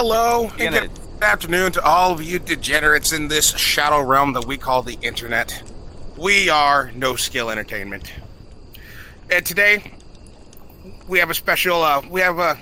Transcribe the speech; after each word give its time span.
Hello, 0.00 0.48
and 0.60 0.76
good 0.76 0.90
afternoon 1.22 1.72
to 1.72 1.82
all 1.82 2.12
of 2.12 2.22
you 2.22 2.38
degenerates 2.38 3.12
in 3.12 3.26
this 3.26 3.50
shadow 3.58 4.00
realm 4.00 4.32
that 4.34 4.46
we 4.46 4.56
call 4.56 4.80
the 4.80 4.96
internet. 5.02 5.60
We 6.16 6.48
are 6.48 6.92
No 6.94 7.16
Skill 7.16 7.50
Entertainment. 7.50 8.12
And 9.28 9.44
today, 9.44 9.92
we 11.08 11.18
have 11.18 11.30
a 11.30 11.34
special, 11.34 11.82
uh, 11.82 12.02
we 12.08 12.20
have 12.20 12.38
a 12.38 12.56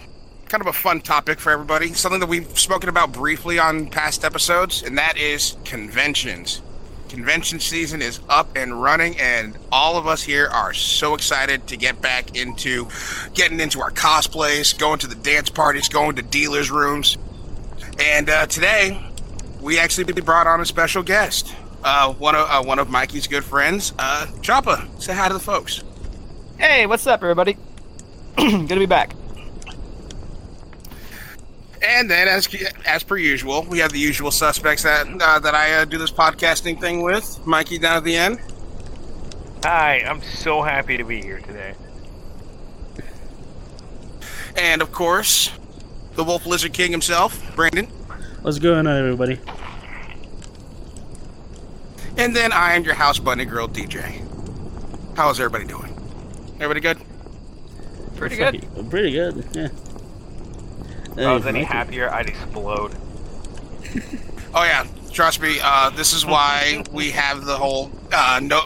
kind 0.46 0.62
of 0.62 0.67
a 0.67 0.72
fun 0.72 1.03
topic 1.03 1.38
for 1.38 1.53
everybody. 1.53 1.93
Something 1.93 2.21
that 2.21 2.29
we've 2.30 2.58
spoken 2.58 2.88
about 2.88 3.12
briefly 3.12 3.58
on 3.58 3.88
past 3.90 4.24
episodes, 4.24 4.82
and 4.82 4.96
that 4.96 5.18
is 5.18 5.58
conventions. 5.66 6.62
Convention 7.10 7.60
season 7.60 8.00
is 8.00 8.18
up 8.30 8.56
and 8.56 8.82
running, 8.82 9.21
and 9.21 9.58
all 9.71 9.98
of 9.98 10.06
us 10.06 10.22
here 10.22 10.46
are 10.46 10.72
so 10.72 11.14
excited 11.14 11.66
to 11.66 11.76
get 11.76 12.00
back 12.00 12.34
into 12.34 12.88
getting 13.34 13.60
into 13.60 13.82
our 13.82 13.90
cosplays, 13.90 14.76
going 14.76 14.98
to 15.00 15.06
the 15.06 15.14
dance 15.14 15.50
parties, 15.50 15.90
going 15.90 16.16
to 16.16 16.23
dealers' 16.23 16.70
rooms. 16.70 17.18
And 17.98 18.28
uh, 18.28 18.46
today, 18.46 19.10
we 19.60 19.78
actually 19.78 20.12
brought 20.20 20.46
on 20.46 20.60
a 20.60 20.66
special 20.66 21.02
guest. 21.02 21.55
Uh, 21.82 22.12
one 22.14 22.34
of 22.34 22.48
uh, 22.48 22.62
one 22.62 22.78
of 22.78 22.88
Mikey's 22.91 23.27
good 23.27 23.45
friends, 23.45 23.92
uh, 23.98 24.27
Choppa. 24.41 24.88
Say 25.00 25.14
hi 25.14 25.28
to 25.28 25.34
the 25.34 25.41
folks. 25.41 25.82
Hey, 26.59 26.86
what's 26.86 27.06
up, 27.06 27.22
everybody? 27.22 27.56
Good 28.36 28.69
to 28.69 28.78
be 28.78 28.86
back. 28.86 29.14
And 31.82 32.10
then, 32.10 32.28
as 32.28 32.48
as 32.86 33.02
per 33.02 33.16
usual, 33.16 33.62
we 33.69 33.78
have 33.78 33.92
the 33.92 33.98
usual 33.98 34.30
suspects 34.30 34.83
that 34.83 35.06
uh, 35.06 35.38
that 35.38 35.55
I 35.55 35.74
uh, 35.74 35.84
do 35.84 35.98
this 35.98 36.10
podcasting 36.10 36.80
thing 36.80 37.02
with. 37.02 37.47
Mikey 37.47 37.78
down 37.78 37.98
at 37.98 38.05
the 38.05 38.16
end, 38.16 38.41
Hi, 39.62 39.98
I'm 40.06 40.22
so 40.22 40.62
happy 40.62 40.97
to 40.97 41.05
be 41.05 41.20
here 41.20 41.41
today. 41.41 41.74
and 44.56 44.80
of 44.80 44.92
course, 44.92 45.50
the 46.16 46.25
Wolf 46.25 46.47
Lizard 46.47 46.73
King 46.73 46.91
himself, 46.91 47.55
Brandon. 47.55 47.87
What's 48.43 48.59
going 48.59 48.87
on, 48.87 48.97
everybody? 48.98 49.38
And 52.17 52.34
then 52.34 52.53
I 52.53 52.75
am 52.75 52.84
your 52.84 52.95
house 52.95 53.19
bunny 53.19 53.45
girl, 53.45 53.69
DJ. 53.69 54.23
How 55.17 55.31
is 55.31 55.39
everybody 55.39 55.67
doing? 55.67 55.92
Everybody 56.61 56.81
good? 56.81 56.98
Pretty 58.17 58.36
good. 58.36 58.62
Fucking- 58.64 58.91
Pretty 58.91 59.11
good. 59.12 59.47
Yeah. 59.53 59.69
If 61.12 61.19
I 61.19 61.34
was 61.34 61.47
any 61.47 61.64
happier, 61.64 62.11
I'd 62.11 62.28
explode. 62.28 62.92
Oh 64.55 64.64
yeah, 64.64 64.86
trust 65.12 65.41
me. 65.41 65.58
Uh, 65.62 65.91
this 65.91 66.12
is 66.12 66.25
why 66.27 66.83
we 66.92 67.11
have 67.11 67.45
the 67.45 67.56
whole 67.56 67.91
uh, 68.12 68.41
no. 68.42 68.62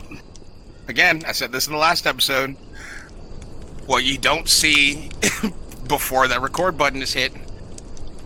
Again, 0.88 1.22
I 1.26 1.32
said 1.32 1.52
this 1.52 1.66
in 1.68 1.72
the 1.72 1.78
last 1.78 2.06
episode. 2.06 2.56
What 3.86 4.02
you 4.04 4.18
don't 4.18 4.48
see 4.48 5.10
before 5.90 6.28
that 6.28 6.40
record 6.40 6.78
button 6.78 7.02
is 7.02 7.12
hit. 7.12 7.32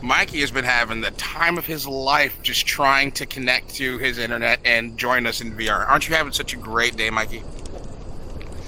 Mikey 0.02 0.40
has 0.42 0.50
been 0.50 0.66
having 0.66 1.00
the 1.00 1.10
time 1.12 1.56
of 1.56 1.64
his 1.64 1.86
life 1.88 2.36
just 2.42 2.66
trying 2.66 3.10
to 3.12 3.24
connect 3.24 3.74
to 3.76 3.96
his 3.96 4.18
internet 4.18 4.60
and 4.66 4.98
join 4.98 5.26
us 5.26 5.40
in 5.40 5.56
VR. 5.56 5.88
Aren't 5.88 6.06
you 6.06 6.14
having 6.14 6.32
such 6.34 6.52
a 6.52 6.56
great 6.56 6.94
day, 6.94 7.08
Mikey? 7.08 7.42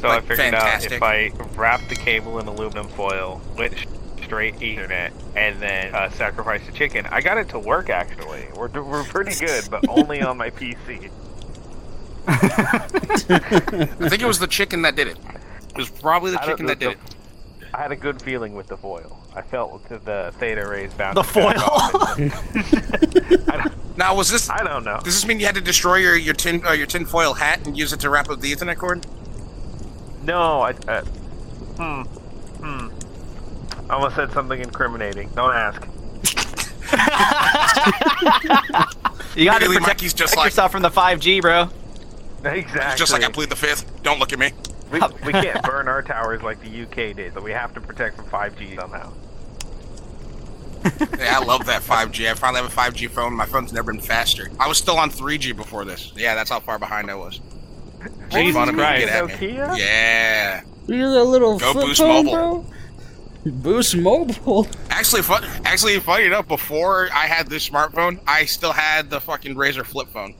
So 0.00 0.08
Like, 0.08 0.18
I 0.18 0.20
figured 0.20 0.38
fantastic. 0.38 0.92
out 0.92 0.96
if 0.96 1.02
I 1.02 1.30
wrap 1.54 1.86
the 1.88 1.94
cable 1.94 2.38
in 2.38 2.46
aluminum 2.46 2.88
foil, 2.88 3.42
switch 3.54 3.86
straight 4.24 4.56
Ethernet, 4.56 5.12
and 5.36 5.60
then 5.60 5.94
uh, 5.94 6.08
sacrifice 6.10 6.64
the 6.64 6.72
chicken, 6.72 7.06
I 7.10 7.20
got 7.20 7.36
it 7.36 7.50
to 7.50 7.58
work 7.58 7.90
actually. 7.90 8.46
We're, 8.56 8.68
we're 8.82 9.04
pretty 9.04 9.34
good, 9.34 9.68
but 9.70 9.86
only 9.90 10.22
on 10.22 10.38
my 10.38 10.48
PC. 10.48 11.10
I 12.28 14.08
think 14.08 14.22
it 14.22 14.26
was 14.26 14.38
the 14.38 14.48
chicken 14.48 14.82
that 14.82 14.96
did 14.96 15.08
it. 15.08 15.18
It 15.68 15.76
was 15.76 15.90
probably 15.90 16.30
the 16.30 16.38
chicken 16.38 16.64
that 16.66 16.78
did 16.78 16.92
it. 16.92 16.98
I 17.74 17.82
had 17.82 17.92
a 17.92 17.96
good 17.96 18.20
feeling 18.22 18.54
with 18.54 18.66
the 18.68 18.76
foil. 18.76 19.18
I 19.34 19.42
felt 19.42 19.88
the- 19.88 19.98
the 19.98 20.32
theta 20.38 20.66
rays 20.66 20.92
bounce. 20.94 21.14
The 21.16 21.24
foil. 21.24 21.54
I, 23.48 23.70
Now, 23.96 24.14
was 24.14 24.30
this? 24.30 24.50
I 24.50 24.62
don't 24.62 24.84
know. 24.84 25.00
Does 25.02 25.14
this 25.14 25.26
mean 25.26 25.40
you 25.40 25.46
had 25.46 25.54
to 25.54 25.60
destroy 25.62 25.96
your 25.96 26.16
your 26.16 26.34
tin 26.34 26.64
uh, 26.66 26.72
your 26.72 26.86
tinfoil 26.86 27.32
hat 27.32 27.66
and 27.66 27.76
use 27.78 27.92
it 27.94 28.00
to 28.00 28.10
wrap 28.10 28.28
up 28.28 28.40
the 28.40 28.52
Ethernet 28.52 28.76
cord? 28.76 29.06
No, 30.22 30.60
I. 30.60 30.72
Uh, 30.86 31.02
hmm. 31.78 32.02
Hmm. 32.62 32.88
I 33.90 33.94
almost 33.94 34.16
said 34.16 34.32
something 34.32 34.60
incriminating. 34.60 35.28
Don't 35.30 35.54
ask. 35.54 35.80
You 39.36 39.44
got 39.44 39.58
to 39.58 39.64
Really, 39.66 39.76
protect, 39.78 40.00
Mikey's 40.00 40.14
just 40.14 40.32
protect 40.32 40.36
like- 40.36 40.46
yourself 40.46 40.72
from 40.72 40.82
the 40.82 40.90
5G, 40.90 41.40
bro. 41.42 41.68
Exactly. 42.44 42.98
Just 42.98 43.12
like 43.12 43.22
I 43.24 43.28
plead 43.30 43.50
the 43.50 43.56
fifth. 43.56 44.02
Don't 44.02 44.18
look 44.18 44.32
at 44.32 44.38
me. 44.38 44.52
We, 44.90 45.00
we 45.24 45.32
can't 45.32 45.62
burn 45.64 45.88
our 45.88 46.02
towers 46.02 46.42
like 46.42 46.60
the 46.60 46.82
UK 46.82 47.16
did, 47.16 47.34
so 47.34 47.40
we 47.40 47.50
have 47.52 47.74
to 47.74 47.80
protect 47.80 48.16
from 48.16 48.26
5G 48.26 48.76
somehow. 48.78 49.12
Yeah, 51.18 51.40
I 51.40 51.44
love 51.44 51.66
that 51.66 51.82
5G. 51.82 52.30
I 52.30 52.34
finally 52.34 52.62
have 52.62 52.72
a 52.72 52.76
5G 52.76 53.10
phone. 53.10 53.32
My 53.34 53.46
phone's 53.46 53.72
never 53.72 53.92
been 53.92 54.00
faster. 54.00 54.48
I 54.60 54.68
was 54.68 54.78
still 54.78 54.98
on 54.98 55.10
3G 55.10 55.56
before 55.56 55.84
this. 55.84 56.12
Yeah, 56.14 56.36
that's 56.36 56.48
how 56.50 56.60
far 56.60 56.78
behind 56.78 57.10
I 57.10 57.16
was. 57.16 57.40
Make 58.20 58.30
Jesus 58.30 58.54
fun 58.54 58.68
of 58.68 58.74
me, 58.76 58.80
Christ. 58.82 59.06
get. 59.06 59.24
Nokia? 59.28 59.76
Yeah. 59.78 60.60
You 60.86 61.00
got 61.02 61.16
a 61.16 61.22
little 61.24 61.58
Go 61.58 61.72
flip 61.72 61.86
Boost 61.86 62.00
phone, 62.00 62.26
Mobile. 62.26 62.62
bro? 63.44 63.52
Boost 63.52 63.96
Mobile. 63.96 64.68
Actually, 64.90 65.22
fun. 65.22 65.42
Actually, 65.64 65.98
funny 65.98 66.26
enough, 66.26 66.46
before 66.46 67.08
I 67.12 67.26
had 67.26 67.48
this 67.48 67.68
smartphone, 67.68 68.20
I 68.28 68.44
still 68.44 68.72
had 68.72 69.10
the 69.10 69.20
fucking 69.20 69.56
Razr 69.56 69.84
flip 69.84 70.06
phone. 70.08 70.36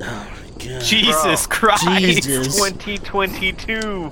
Oh 0.00 0.04
my 0.04 0.64
god. 0.64 0.82
Jesus 0.82 1.46
Christ. 1.46 1.84
Jesus. 1.84 2.56
2022. 2.56 4.10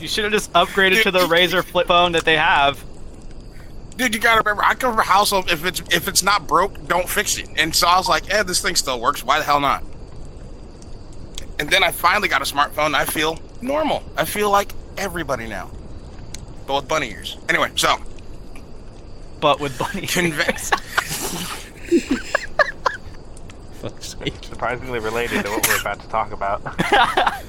You 0.00 0.08
should 0.08 0.24
have 0.24 0.32
just 0.32 0.52
upgraded 0.52 1.02
to 1.04 1.10
the. 1.10 1.20
Razr 1.20 1.64
flip 1.64 1.86
phone 1.86 2.12
that 2.12 2.24
they 2.24 2.36
have. 2.36 2.84
Dude, 3.96 4.14
you 4.14 4.20
gotta 4.20 4.40
remember, 4.40 4.62
I 4.62 4.74
come 4.74 4.92
from 4.92 5.00
a 5.00 5.04
household. 5.04 5.50
If 5.50 5.64
it's 5.64 5.80
if 5.90 6.06
it's 6.06 6.22
not 6.22 6.46
broke, 6.46 6.86
don't 6.86 7.08
fix 7.08 7.38
it. 7.38 7.48
And 7.56 7.74
so 7.74 7.86
I 7.88 7.96
was 7.96 8.08
like, 8.08 8.30
eh, 8.32 8.42
this 8.42 8.60
thing 8.60 8.74
still 8.74 9.00
works. 9.00 9.24
Why 9.24 9.38
the 9.38 9.44
hell 9.44 9.58
not? 9.60 9.82
And 11.58 11.70
then 11.70 11.82
I 11.82 11.90
finally 11.92 12.28
got 12.28 12.42
a 12.42 12.44
smartphone. 12.44 12.94
I 12.94 13.06
feel 13.06 13.38
normal. 13.62 14.02
I 14.16 14.26
feel 14.26 14.50
like 14.50 14.72
everybody 14.98 15.46
now, 15.48 15.70
but 16.66 16.74
with 16.76 16.88
bunny 16.88 17.10
ears. 17.10 17.38
Anyway, 17.48 17.70
so 17.76 17.96
But 19.40 19.60
with 19.60 19.78
bunny. 19.78 20.06
convince. 20.06 20.70
Fuck's 24.18 24.30
sake. 24.30 24.44
Surprisingly 24.44 24.98
related 24.98 25.44
to 25.44 25.50
what 25.50 25.66
we're 25.68 25.80
about 25.80 26.00
to 26.00 26.08
talk 26.08 26.32
about. 26.32 26.62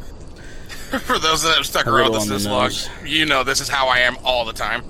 For 1.01 1.19
those 1.19 1.44
that 1.44 1.55
have 1.55 1.66
stuck 1.66 1.85
around 1.85 2.11
little 2.11 2.22
us 2.22 2.28
this 2.29 2.45
long, 2.45 2.72
you 3.05 3.25
know 3.25 3.44
this 3.44 3.59
is 3.59 3.67
how 3.67 3.88
I 3.88 4.00
am 4.00 4.16
all 4.23 4.45
the 4.45 4.53
time. 4.53 4.83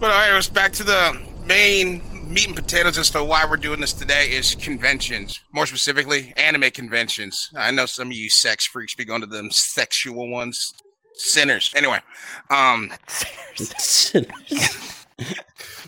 But 0.00 0.10
all 0.10 0.18
right, 0.18 0.32
let's 0.32 0.48
back 0.48 0.72
to 0.74 0.84
the 0.84 1.18
main 1.46 2.02
meat 2.28 2.48
and 2.48 2.56
potatoes 2.56 2.98
as 2.98 3.10
to 3.10 3.22
why 3.22 3.46
we're 3.48 3.56
doing 3.56 3.80
this 3.80 3.92
today 3.92 4.26
is 4.30 4.56
conventions. 4.56 5.40
More 5.52 5.66
specifically, 5.66 6.32
anime 6.36 6.70
conventions. 6.72 7.50
I 7.56 7.70
know 7.70 7.86
some 7.86 8.08
of 8.08 8.14
you 8.14 8.28
sex 8.28 8.66
freaks 8.66 8.94
be 8.94 9.04
going 9.04 9.20
to 9.20 9.26
them 9.26 9.50
sexual 9.50 10.28
ones. 10.28 10.74
Sinners. 11.14 11.72
Anyway, 11.74 12.00
um, 12.50 12.92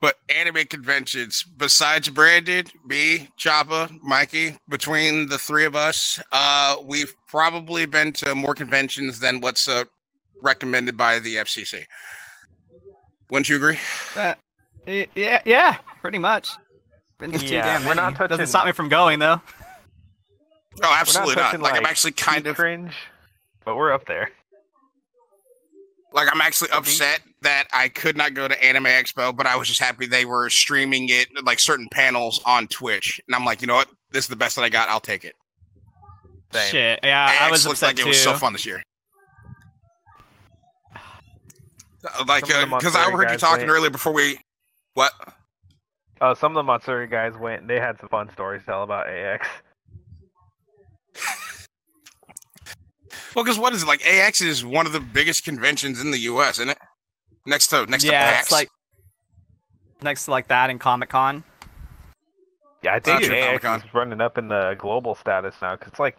but 0.00 0.16
anime 0.34 0.64
conventions, 0.66 1.42
besides 1.56 2.08
Brandon, 2.08 2.66
me, 2.86 3.28
Choppa, 3.38 3.90
Mikey, 4.02 4.56
between 4.68 5.28
the 5.28 5.38
three 5.38 5.64
of 5.64 5.74
us, 5.74 6.20
uh, 6.32 6.76
we've 6.84 7.14
probably 7.26 7.84
been 7.86 8.12
to 8.14 8.34
more 8.34 8.54
conventions 8.54 9.18
than 9.20 9.40
what's 9.40 9.68
uh, 9.68 9.84
recommended 10.42 10.96
by 10.96 11.18
the 11.18 11.36
FCC. 11.36 11.84
Wouldn't 13.30 13.48
you 13.48 13.56
agree? 13.56 13.78
Uh, 14.16 14.34
yeah, 14.86 15.42
yeah, 15.44 15.76
pretty 16.00 16.18
much. 16.18 16.48
Been 17.18 17.32
to 17.32 17.44
Yeah, 17.46 17.62
damn 17.78 17.84
we're 17.86 17.94
not 17.94 18.04
many. 18.04 18.16
touching- 18.16 18.28
Doesn't 18.28 18.46
stop 18.46 18.66
me 18.66 18.72
from 18.72 18.88
going 18.88 19.18
though. 19.18 19.40
Oh, 20.82 20.96
absolutely 20.98 21.34
not. 21.34 21.40
not. 21.40 21.46
touching, 21.50 21.60
Like, 21.60 21.74
I'm 21.76 21.84
actually 21.86 22.12
kind 22.12 22.46
of 22.46 22.54
cringe, 22.56 22.94
but 23.64 23.76
we're 23.76 23.92
up 23.92 24.06
there. 24.06 24.30
like 26.12 26.28
I'm 26.32 26.40
actually 26.40 26.70
upset 26.70 27.20
that 27.42 27.64
I 27.72 27.88
could 27.88 28.16
not 28.16 28.34
go 28.34 28.48
to 28.48 28.64
Anime 28.64 28.84
Expo, 28.86 29.36
but 29.36 29.46
I 29.46 29.56
was 29.56 29.68
just 29.68 29.80
happy 29.80 30.06
they 30.06 30.24
were 30.24 30.50
streaming 30.50 31.08
it 31.08 31.28
like 31.44 31.60
certain 31.60 31.88
panels 31.92 32.40
on 32.44 32.66
Twitch, 32.68 33.20
and 33.26 33.34
I'm 33.34 33.44
like, 33.44 33.60
you 33.60 33.66
know 33.68 33.74
what? 33.76 33.88
This 34.10 34.24
is 34.24 34.28
the 34.28 34.36
best 34.36 34.56
that 34.56 34.62
I 34.62 34.68
got. 34.68 34.88
I'll 34.88 35.00
take 35.00 35.24
it. 35.24 35.34
Same. 36.52 36.70
Shit, 36.70 37.00
yeah, 37.02 37.36
I 37.40 37.50
was 37.50 37.60
AX 37.60 37.66
looks 37.66 37.82
upset 37.82 37.88
like 37.88 37.96
too. 37.96 38.02
it 38.04 38.08
was 38.08 38.22
so 38.22 38.34
fun 38.34 38.52
this 38.54 38.64
year. 38.66 38.82
Uh, 40.94 42.24
Like, 42.26 42.46
Some 42.46 42.62
of 42.62 42.70
the 42.70 42.76
because 42.76 42.96
I 42.96 43.10
heard 43.10 43.30
you 43.30 43.36
talking 43.36 43.66
went. 43.66 43.70
earlier 43.70 43.90
before 43.90 44.12
we. 44.12 44.38
What? 44.94 45.12
Uh, 46.20 46.34
some 46.34 46.52
of 46.52 46.54
the 46.56 46.62
Matsuri 46.64 47.06
guys 47.06 47.34
went. 47.38 47.68
They 47.68 47.78
had 47.78 47.98
some 48.00 48.08
fun 48.08 48.30
stories 48.32 48.62
to 48.62 48.66
tell 48.66 48.82
about 48.82 49.08
AX. 49.08 49.46
Well, 53.34 53.44
because 53.44 53.58
what 53.58 53.72
is 53.72 53.82
it 53.84 53.86
like? 53.86 54.04
AX 54.04 54.40
is 54.40 54.64
one 54.64 54.86
of 54.86 54.92
the 54.92 54.98
biggest 55.00 55.44
conventions 55.44 56.00
in 56.00 56.10
the 56.10 56.18
U.S., 56.20 56.56
isn't 56.58 56.70
it? 56.70 56.78
Next 57.48 57.68
to 57.68 57.86
next 57.86 58.04
to 58.04 58.10
yeah, 58.10 58.30
PAX. 58.30 58.46
it's 58.46 58.52
like 58.52 58.68
next 60.02 60.26
to 60.26 60.30
like 60.30 60.48
that 60.48 60.68
in 60.68 60.78
Comic 60.78 61.08
Con. 61.08 61.42
Yeah, 62.82 62.94
I 62.94 63.00
think 63.00 63.20
Future 63.20 63.34
AX 63.34 63.62
Comic-Con. 63.62 63.88
is 63.88 63.94
running 63.94 64.20
up 64.20 64.36
in 64.36 64.48
the 64.48 64.76
global 64.78 65.14
status 65.14 65.54
now 65.62 65.74
because 65.74 65.88
it's 65.88 65.98
like 65.98 66.16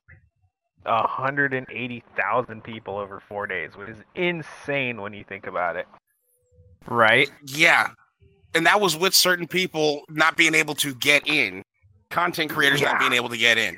180,000 0.84 2.64
people 2.64 2.98
over 2.98 3.22
four 3.30 3.48
days, 3.48 3.78
which 3.78 3.90
is 3.90 3.98
insane 4.16 5.02
when 5.02 5.14
you 5.14 5.24
think 5.24 5.46
about 5.48 5.76
it. 5.76 5.88
Right. 6.88 7.32
Yeah. 7.46 7.92
And 8.56 8.66
that 8.66 8.82
was 8.82 8.98
with 8.98 9.14
certain 9.14 9.48
people 9.48 10.02
not 10.10 10.36
being 10.36 10.56
able 10.56 10.74
to 10.76 10.96
get 10.96 11.28
in, 11.28 11.64
content 12.10 12.50
creators 12.50 12.82
not 12.82 13.00
being 13.00 13.14
able 13.14 13.30
to 13.30 13.38
get 13.38 13.58
in. 13.58 13.78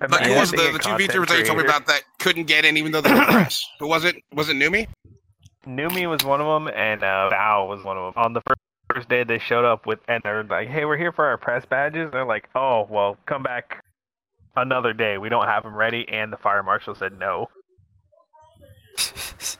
Like 0.00 0.10
Imagine 0.10 0.32
who 0.32 0.40
was 0.40 0.50
the, 0.50 0.56
the 0.56 0.78
two 0.78 0.78
content 0.78 1.10
VTubers 1.10 1.28
that 1.28 1.38
you 1.38 1.44
told 1.44 1.58
me 1.58 1.64
about 1.64 1.86
that 1.86 2.02
couldn't 2.18 2.44
get 2.44 2.64
in 2.64 2.76
even 2.76 2.90
though 2.90 3.02
they 3.02 3.12
were 3.12 3.24
press? 3.30 3.64
Who 3.78 3.86
was 3.86 4.04
it? 4.04 4.16
Was 4.32 4.48
it 4.48 4.56
Numi? 4.56 4.88
Numi 5.66 6.08
was 6.08 6.24
one 6.24 6.40
of 6.40 6.46
them, 6.46 6.72
and 6.74 7.02
uh, 7.02 7.28
Bao 7.32 7.68
was 7.68 7.82
one 7.84 7.96
of 7.96 8.14
them. 8.14 8.22
On 8.24 8.32
the 8.32 8.40
first, 8.46 8.60
first 8.94 9.08
day, 9.08 9.24
they 9.24 9.38
showed 9.38 9.64
up 9.64 9.86
with, 9.86 9.98
and 10.08 10.22
they're 10.22 10.44
like, 10.44 10.68
"Hey, 10.68 10.84
we're 10.84 10.96
here 10.96 11.12
for 11.12 11.24
our 11.26 11.36
press 11.36 11.64
badges." 11.66 12.10
They're 12.12 12.24
like, 12.24 12.48
"Oh, 12.54 12.86
well, 12.88 13.16
come 13.26 13.42
back 13.42 13.82
another 14.56 14.92
day. 14.92 15.18
We 15.18 15.28
don't 15.28 15.46
have 15.46 15.64
them 15.64 15.74
ready." 15.74 16.08
And 16.08 16.32
the 16.32 16.36
fire 16.36 16.62
marshal 16.62 16.94
said 16.94 17.18
no. 17.18 17.48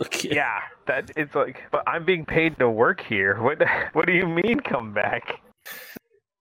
Okay. 0.00 0.28
Yeah, 0.34 0.60
that 0.86 1.10
it's 1.16 1.34
like, 1.34 1.62
but 1.72 1.82
I'm 1.86 2.04
being 2.04 2.24
paid 2.24 2.58
to 2.58 2.68
work 2.70 3.00
here. 3.00 3.40
What 3.42 3.62
What 3.94 4.06
do 4.06 4.12
you 4.12 4.26
mean, 4.26 4.60
come 4.60 4.92
back? 4.92 5.40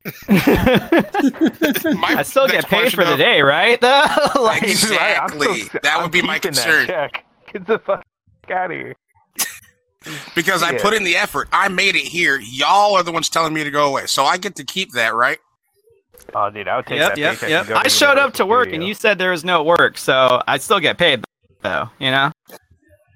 My 0.27 2.15
I 2.17 2.23
still 2.23 2.47
get 2.47 2.65
paid 2.65 2.81
question 2.81 2.99
for 3.03 3.05
the 3.09 3.15
day, 3.17 3.41
right? 3.41 3.79
Though, 3.81 4.03
like, 4.41 4.61
Exactly. 4.63 5.61
Still- 5.61 5.79
That 5.83 5.97
I'm 5.97 6.03
would 6.03 6.11
be 6.11 6.21
my 6.21 6.37
concern. 6.37 6.85
check. 6.85 7.25
Get 7.51 7.65
the 7.65 7.79
fuck 7.79 8.03
out 8.51 8.71
of 8.71 8.77
here. 8.77 8.95
Because 10.35 10.61
I 10.61 10.77
put 10.77 10.93
in 10.93 11.03
the 11.03 11.15
effort. 11.15 11.47
I 11.51 11.67
made 11.67 11.95
it 11.95 12.03
here. 12.03 12.39
Y'all 12.39 12.95
are 12.95 13.01
the 13.01 13.11
ones 13.11 13.27
telling 13.27 13.53
me 13.53 13.63
to 13.63 13.71
go 13.71 13.87
away. 13.87 14.05
So 14.05 14.23
I 14.23 14.37
get 14.37 14.55
to 14.57 14.63
keep 14.63 14.91
that, 14.91 15.15
right? 15.15 15.39
Oh, 16.33 16.49
dude, 16.49 16.67
I 16.67 16.77
would 16.77 16.85
take 16.85 16.99
yep, 16.99 17.09
that 17.09 17.17
yep, 17.17 17.33
paycheck 17.39 17.67
yep. 17.69 17.77
I 17.77 17.87
showed 17.87 18.17
up 18.17 18.33
to 18.35 18.43
Universal 18.43 18.47
work, 18.47 18.73
and 18.73 18.83
you 18.83 18.93
said 18.93 19.17
there 19.17 19.31
was 19.31 19.43
no 19.43 19.63
work, 19.63 19.97
so 19.97 20.41
I 20.47 20.57
still 20.57 20.79
get 20.79 20.97
paid, 20.97 21.23
though. 21.61 21.89
You 21.99 22.11
know. 22.11 22.31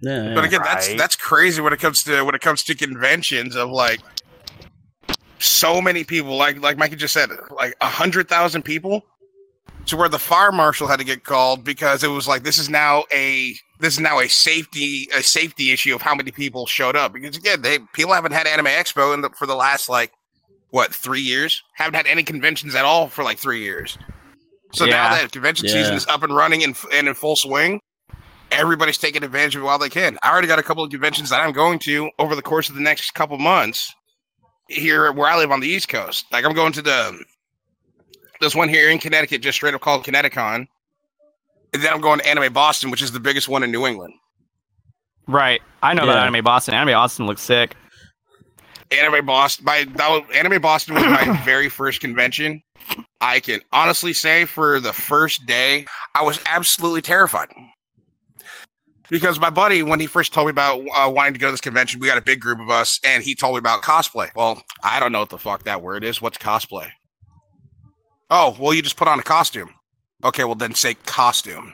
Yeah, 0.02 0.34
But 0.34 0.42
yeah. 0.42 0.46
again, 0.46 0.62
that's 0.64 0.88
Right. 0.90 0.98
that's 0.98 1.16
crazy 1.16 1.62
when 1.62 1.74
it 1.74 1.80
comes 1.80 2.04
to 2.04 2.24
when 2.24 2.34
it 2.36 2.42
comes 2.42 2.64
to 2.64 2.76
conventions 2.76 3.56
of 3.56 3.70
like 3.70 4.00
so 5.40 5.82
many 5.82 6.04
people. 6.04 6.38
Like 6.38 6.62
like 6.62 6.78
Mikey 6.78 6.96
just 6.96 7.14
said, 7.14 7.30
like 7.52 7.76
a 7.82 7.88
hundred 7.88 8.30
thousand 8.30 8.64
people. 8.64 9.06
To 9.90 9.98
where 9.98 10.10
the 10.10 10.20
fire 10.20 10.52
marshal 10.52 10.88
had 10.88 11.00
to 11.00 11.04
get 11.04 11.24
called 11.24 11.64
because 11.64 12.04
it 12.04 12.10
was 12.10 12.28
like 12.28 12.44
this 12.44 12.60
is 12.60 12.70
now 12.70 13.06
a 13.12 13.56
this 13.80 13.94
is 13.96 14.00
now 14.00 14.20
a 14.20 14.28
safety 14.28 15.08
a 15.16 15.24
safety 15.24 15.72
issue 15.72 15.96
of 15.96 16.02
how 16.04 16.14
many 16.14 16.30
people 16.32 16.68
showed 16.68 16.96
up 16.96 17.12
because 17.14 17.36
again 17.36 17.64
they 17.64 17.80
people 17.94 18.14
haven't 18.14 18.34
had 18.34 18.46
Anime 18.46 18.68
Expo 18.68 19.16
in 19.16 19.22
the, 19.22 19.32
for 19.32 19.48
the 19.48 19.56
last 19.56 19.90
like 19.90 20.12
what 20.70 20.94
three 20.94 21.22
years 21.22 21.64
haven't 21.74 21.96
had 21.96 22.06
any 22.06 22.22
conventions 22.22 22.76
at 22.76 22.86
all 22.86 23.08
for 23.08 23.24
like 23.24 23.40
three 23.40 23.62
years. 23.62 23.98
So 24.74 24.86
now 24.86 25.10
that 25.10 25.32
convention 25.32 25.66
Yeah. 25.66 25.74
season 25.74 25.96
is 25.96 26.06
up 26.06 26.22
and 26.22 26.36
running 26.36 26.64
and, 26.64 26.76
and 26.94 27.08
in 27.08 27.16
full 27.16 27.36
swing, 27.36 27.80
everybody's 28.52 29.00
taking 29.00 29.24
advantage 29.24 29.56
of 29.56 29.64
it 29.64 29.66
while 29.66 29.80
they 29.80 29.90
can. 29.90 30.20
I 30.22 30.30
already 30.30 30.48
got 30.48 30.60
a 30.60 30.64
couple 30.64 30.84
of 30.84 30.92
conventions 30.92 31.32
that 31.32 31.42
I'm 31.42 31.52
going 31.52 31.80
to 31.80 32.12
over 32.20 32.36
the 32.36 32.44
course 32.44 32.70
of 32.70 32.76
the 32.76 32.82
next 32.82 33.16
couple 33.16 33.40
months 33.40 33.92
here 34.68 35.12
where 35.12 35.28
I 35.28 35.38
live 35.38 35.52
on 35.52 35.62
the 35.62 35.68
East 35.68 35.90
Coast. 35.90 36.26
Like 36.32 36.46
I'm 36.46 36.54
going 36.54 36.74
to 36.74 36.84
the 36.84 37.24
there's 38.40 38.56
one 38.56 38.70
here 38.70 38.90
in 38.90 39.00
Connecticut, 39.00 39.42
just 39.42 39.56
straight 39.58 39.74
up 39.74 39.82
called 39.82 40.04
Connecticon. 40.04 40.68
And 41.74 41.84
then 41.84 41.94
I'm 41.94 42.02
going 42.02 42.20
to 42.20 42.28
Anime 42.28 42.52
Boston, 42.52 42.90
which 42.92 43.02
is 43.02 43.12
the 43.12 43.20
biggest 43.20 43.48
one 43.48 43.64
in 43.64 43.72
New 43.72 43.86
England. 43.86 44.14
Right. 45.28 45.62
I 45.84 45.94
know 45.94 46.06
Yeah. 46.06 46.12
about 46.14 46.28
Anime 46.28 46.44
Boston. 46.44 46.74
Anime 46.74 46.94
Boston 46.94 47.28
looks 47.28 47.42
sick. 47.42 47.76
Anime 48.92 49.24
Boston, 49.26 49.66
my 49.66 49.86
that 49.98 50.10
was, 50.10 50.24
Anime 50.34 50.60
Boston 50.62 50.96
was 50.96 51.04
my 51.04 51.40
very 51.46 51.70
first 51.70 52.02
convention. 52.02 52.64
I 53.22 53.40
can 53.40 53.62
honestly 53.72 54.14
say, 54.14 54.46
for 54.46 54.80
the 54.80 54.94
first 54.94 55.46
day, 55.46 55.86
I 56.16 56.24
was 56.24 56.40
absolutely 56.48 57.04
terrified 57.04 57.50
because 59.10 59.40
my 59.40 59.52
buddy, 59.52 59.84
when 59.84 60.00
he 60.00 60.08
first 60.08 60.34
told 60.34 60.48
me 60.48 60.52
about 60.52 60.80
uh, 60.96 61.10
wanting 61.12 61.34
to 61.34 61.40
go 61.40 61.48
to 61.48 61.52
this 61.52 61.62
convention, 61.62 62.00
we 62.00 62.08
got 62.08 62.18
a 62.18 62.22
big 62.22 62.40
group 62.40 62.60
of 62.60 62.70
us, 62.72 63.00
and 63.04 63.24
he 63.24 63.36
told 63.36 63.54
me 63.56 63.60
about 63.60 63.84
cosplay. 63.84 64.30
Well, 64.36 64.64
I 64.84 65.00
don't 65.00 65.12
know 65.12 65.20
what 65.20 65.30
the 65.30 65.38
fuck 65.38 65.64
that 65.64 65.84
word 65.84 66.04
is. 66.04 66.20
What's 66.22 66.40
cosplay? 66.40 66.90
Oh, 68.30 68.56
well, 68.60 68.74
you 68.74 68.82
just 68.82 68.98
put 68.98 69.08
on 69.08 69.20
a 69.20 69.24
costume. 69.24 69.70
Okay, 70.24 70.44
well 70.44 70.56
then 70.56 70.76
say 70.76 70.94
costume. 71.06 71.74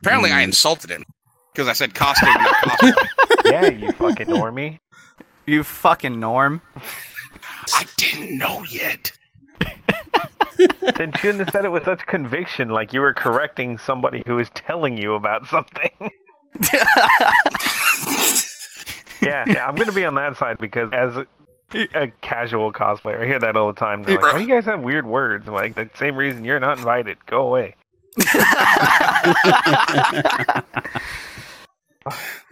Apparently, 0.00 0.30
I 0.32 0.40
Hmm. 0.42 0.48
insulted 0.50 0.90
him 0.90 1.04
because 1.52 1.68
I 1.68 1.72
said 1.74 1.94
costume. 1.94 2.28
not 2.34 2.54
cosplay. 2.64 3.08
yeah, 3.50 3.68
you 3.68 3.92
fucking 3.92 4.26
normie. 4.26 4.78
You 5.46 5.62
fucking 5.64 6.18
norm. 6.20 6.60
I 7.72 7.86
didn't 7.96 8.36
know 8.36 8.64
yet. 8.64 9.12
then 10.96 11.12
you 11.12 11.18
shouldn't 11.18 11.38
have 11.40 11.50
said 11.50 11.64
it 11.64 11.70
with 11.72 11.84
such 11.84 12.04
conviction, 12.06 12.68
like 12.68 12.92
you 12.92 13.00
were 13.00 13.14
correcting 13.14 13.78
somebody 13.78 14.22
who 14.26 14.34
was 14.36 14.50
telling 14.54 14.96
you 14.98 15.14
about 15.14 15.46
something. 15.46 15.90
yeah, 19.22 19.44
yeah, 19.48 19.66
I'm 19.66 19.74
gonna 19.76 19.92
be 19.92 20.04
on 20.04 20.14
that 20.16 20.36
side 20.36 20.58
because 20.58 20.90
as 20.92 21.14
a, 21.74 21.88
a 22.02 22.08
casual 22.20 22.72
cosplayer, 22.72 23.22
I 23.22 23.26
hear 23.26 23.38
that 23.38 23.56
all 23.56 23.72
the 23.72 23.78
time. 23.78 24.02
They're 24.02 24.20
like, 24.20 24.34
"Oh, 24.34 24.38
you 24.38 24.46
guys 24.46 24.64
have 24.66 24.80
weird 24.80 25.06
words." 25.06 25.46
I'm 25.48 25.54
like 25.54 25.74
the 25.74 25.88
same 25.94 26.16
reason 26.16 26.44
you're 26.44 26.60
not 26.60 26.78
invited. 26.78 27.18
Go 27.26 27.46
away. 27.46 27.74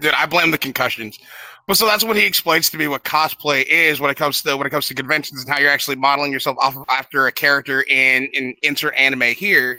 Dude, 0.01 0.15
I 0.15 0.27
blame 0.27 0.53
the 0.53 0.59
concussions. 0.59 1.19
But 1.67 1.77
so 1.77 1.87
that's 1.87 2.03
when 2.03 2.17
he 2.17 2.25
explains 2.25 2.71
to 2.71 2.79
me 2.79 2.89
what 2.89 3.05
cosplay 3.05 3.65
is 3.67 4.01
when 4.01 4.11
it 4.11 4.17
comes 4.17 4.43
to 4.43 4.57
when 4.57 4.67
it 4.67 4.71
comes 4.71 4.89
to 4.89 4.95
conventions 4.95 5.43
and 5.43 5.51
how 5.51 5.59
you're 5.59 5.71
actually 5.71 5.97
modeling 5.97 6.33
yourself 6.33 6.57
off 6.59 6.77
of, 6.77 6.85
after 6.89 7.27
a 7.27 7.33
character 7.33 7.83
in 7.83 8.25
in 8.33 8.55
insert 8.63 8.95
anime 8.95 9.23
here. 9.23 9.79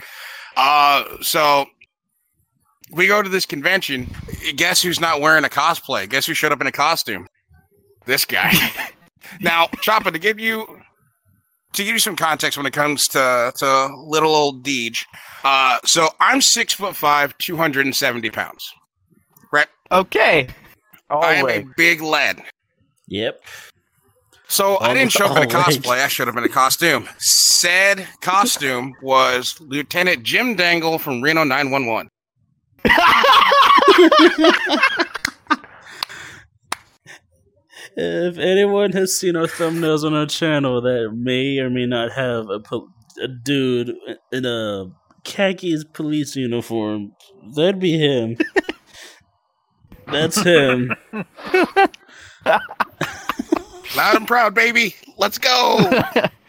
Uh, 0.56 1.04
so 1.20 1.66
we 2.92 3.06
go 3.06 3.22
to 3.22 3.28
this 3.28 3.46
convention. 3.46 4.08
Guess 4.56 4.82
who's 4.82 5.00
not 5.00 5.20
wearing 5.20 5.44
a 5.44 5.48
cosplay? 5.48 6.08
Guess 6.08 6.26
who 6.26 6.34
showed 6.34 6.52
up 6.52 6.60
in 6.60 6.66
a 6.66 6.72
costume? 6.72 7.26
This 8.06 8.24
guy. 8.24 8.52
now, 9.40 9.66
Choppa, 9.66 10.12
to 10.12 10.18
give 10.18 10.38
you 10.38 10.66
to 11.72 11.84
give 11.84 11.92
you 11.92 11.98
some 11.98 12.16
context 12.16 12.56
when 12.56 12.66
it 12.66 12.72
comes 12.72 13.06
to 13.08 13.52
to 13.56 13.96
little 13.96 14.34
old 14.34 14.64
Deej. 14.64 15.04
Uh, 15.44 15.78
so 15.84 16.08
I'm 16.20 16.40
six 16.40 16.74
foot 16.74 16.96
five, 16.96 17.36
two 17.38 17.56
hundred 17.56 17.86
and 17.86 17.94
seventy 17.94 18.30
pounds. 18.30 18.72
Right. 19.52 19.68
Okay. 19.90 20.48
I 21.10 21.34
am 21.34 21.48
a 21.48 21.64
big 21.76 22.00
lad. 22.00 22.42
Yep. 23.08 23.42
So 24.48 24.78
I 24.80 24.94
didn't 24.94 25.12
show 25.12 25.26
up 25.26 25.36
in 25.36 25.44
a 25.44 25.46
cosplay. 25.46 26.04
I 26.04 26.08
showed 26.08 26.28
up 26.28 26.36
in 26.36 26.44
a 26.44 26.48
costume. 26.48 27.08
Said 27.18 28.06
costume 28.20 28.94
was 29.02 29.58
Lieutenant 29.60 30.24
Jim 30.24 30.56
Dangle 30.56 30.98
from 30.98 31.22
Reno 31.22 31.44
911. 31.44 32.08
If 37.96 38.38
anyone 38.38 38.92
has 38.92 39.16
seen 39.16 39.36
our 39.36 39.46
thumbnails 39.46 40.04
on 40.04 40.14
our 40.14 40.26
channel 40.26 40.80
that 40.82 41.12
may 41.14 41.58
or 41.58 41.68
may 41.70 41.86
not 41.86 42.12
have 42.12 42.48
a, 42.48 42.60
pol- 42.60 42.88
a 43.22 43.28
dude 43.28 43.94
in 44.30 44.46
a 44.46 44.86
khakis 45.24 45.84
police 45.84 46.34
uniform, 46.36 47.12
that'd 47.54 47.78
be 47.78 47.98
him. 47.98 48.36
That's 50.06 50.42
him. 50.42 50.90
Loud 53.94 54.16
and 54.16 54.26
proud, 54.26 54.54
baby. 54.54 54.96
Let's 55.18 55.38
go. 55.38 56.02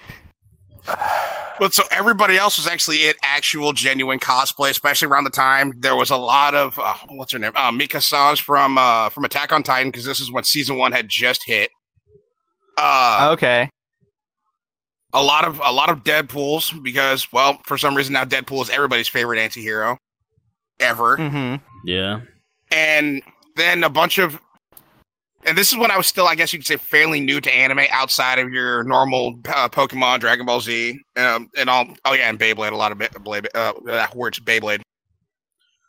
but 1.59 1.73
so 1.73 1.83
everybody 1.91 2.37
else 2.37 2.57
was 2.57 2.67
actually 2.67 3.07
in 3.07 3.13
actual, 3.23 3.73
genuine 3.73 4.19
cosplay, 4.19 4.69
especially 4.69 5.07
around 5.07 5.23
the 5.23 5.29
time 5.29 5.73
there 5.79 5.95
was 5.95 6.09
a 6.09 6.17
lot 6.17 6.55
of 6.55 6.77
uh, 6.79 6.93
what's 7.09 7.31
her 7.31 7.39
name, 7.39 7.51
uh, 7.55 7.71
Mikasas 7.71 8.39
from 8.41 8.77
uh, 8.77 9.09
from 9.09 9.25
Attack 9.25 9.51
on 9.51 9.63
Titan, 9.63 9.91
because 9.91 10.05
this 10.05 10.19
is 10.19 10.31
when 10.31 10.43
season 10.43 10.77
one 10.77 10.91
had 10.91 11.07
just 11.09 11.45
hit. 11.45 11.69
Uh, 12.77 13.29
Okay. 13.33 13.69
a 15.13 15.21
lot 15.23 15.45
of 15.45 15.61
a 15.63 15.71
lot 15.71 15.89
of 15.89 16.03
Deadpool's 16.03 16.71
because, 16.81 17.31
well, 17.31 17.59
for 17.65 17.77
some 17.77 17.95
reason 17.95 18.13
now 18.13 18.25
Deadpool 18.25 18.61
is 18.63 18.69
everybody's 18.69 19.07
favorite 19.07 19.39
anti-hero 19.39 19.97
ever. 20.79 21.17
Mm-hmm. 21.17 21.55
Yeah. 21.87 22.21
and 22.71 23.21
then 23.55 23.83
a 23.83 23.89
bunch 23.89 24.17
of 24.17 24.39
and 25.45 25.57
this 25.57 25.71
is 25.71 25.77
when 25.77 25.91
I 25.91 25.97
was 25.97 26.07
still, 26.07 26.27
I 26.27 26.35
guess 26.35 26.53
you 26.53 26.59
could 26.59 26.67
say, 26.67 26.77
fairly 26.77 27.19
new 27.19 27.41
to 27.41 27.53
anime 27.53 27.85
outside 27.91 28.39
of 28.39 28.51
your 28.51 28.83
normal 28.83 29.39
uh, 29.47 29.69
Pokemon, 29.69 30.19
Dragon 30.19 30.45
Ball 30.45 30.61
Z, 30.61 30.99
um, 31.17 31.49
and 31.57 31.69
all. 31.69 31.87
Oh 32.05 32.13
yeah, 32.13 32.29
and 32.29 32.39
Beyblade, 32.39 32.71
a 32.71 32.75
lot 32.75 32.91
of 32.91 32.97
Bey- 32.97 33.09
Blade, 33.21 33.47
uh, 33.55 33.73
that 33.85 34.15
word's 34.15 34.39
Beyblade. 34.39 34.81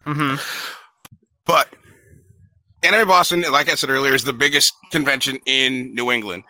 Mm-hmm. 0.06 0.36
But 1.46 1.68
Anime 2.82 3.08
Boston, 3.08 3.42
like 3.50 3.70
I 3.70 3.74
said 3.74 3.90
earlier, 3.90 4.14
is 4.14 4.24
the 4.24 4.32
biggest 4.32 4.72
convention 4.90 5.38
in 5.46 5.94
New 5.94 6.10
England, 6.10 6.44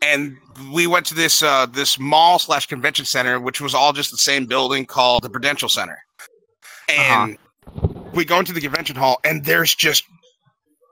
and 0.00 0.36
we 0.72 0.86
went 0.86 1.06
to 1.06 1.14
this 1.14 1.42
uh, 1.42 1.66
this 1.66 1.98
mall 1.98 2.38
slash 2.38 2.66
convention 2.66 3.04
center, 3.04 3.40
which 3.40 3.60
was 3.60 3.74
all 3.74 3.92
just 3.92 4.10
the 4.10 4.16
same 4.18 4.46
building 4.46 4.86
called 4.86 5.22
the 5.22 5.30
Prudential 5.30 5.68
Center, 5.68 5.98
and 6.88 7.38
we 8.12 8.24
go 8.24 8.38
into 8.38 8.52
the 8.52 8.60
convention 8.60 8.96
hall, 8.96 9.18
and 9.24 9.44
there's 9.44 9.74
just 9.74 10.04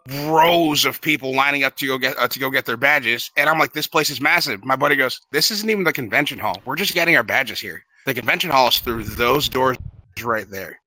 rows 0.09 0.85
of 0.85 1.01
people 1.01 1.35
lining 1.35 1.65
up 1.65 1.77
to 1.77 1.87
go 1.87 1.99
get 1.99 2.19
uh, 2.19 2.29
to 2.29 2.39
go 2.39 2.51
get 2.51 2.67
their 2.67 2.77
badges, 2.77 3.31
and 3.37 3.49
I'm 3.49 3.59
like, 3.59 3.73
this 3.73 3.87
place 3.87 4.11
is 4.11 4.21
massive. 4.21 4.65
My 4.65 4.77
buddy 4.77 4.97
goes, 4.97 5.21
this 5.31 5.51
isn't 5.51 5.69
even 5.71 5.85
the 5.85 5.93
convention 5.93 6.39
hall. 6.39 6.61
We're 6.65 6.77
just 6.77 6.95
getting 6.95 7.17
our 7.17 7.23
badges 7.23 7.61
here. 7.61 7.85
The 8.07 8.15
convention 8.15 8.51
hall 8.51 8.69
is 8.69 8.79
through 8.79 9.05
those 9.05 9.49
doors 9.49 9.79
right 10.23 10.49
there. 10.51 10.81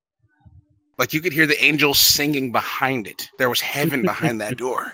Like 0.98 1.14
you 1.14 1.22
could 1.22 1.34
hear 1.34 1.46
the 1.46 1.62
angels 1.64 2.00
singing 2.00 2.52
behind 2.52 3.08
it. 3.08 3.30
There 3.38 3.50
was 3.50 3.62
heaven 3.62 4.02
behind 4.02 4.42
that 4.42 4.58
door. 4.58 4.94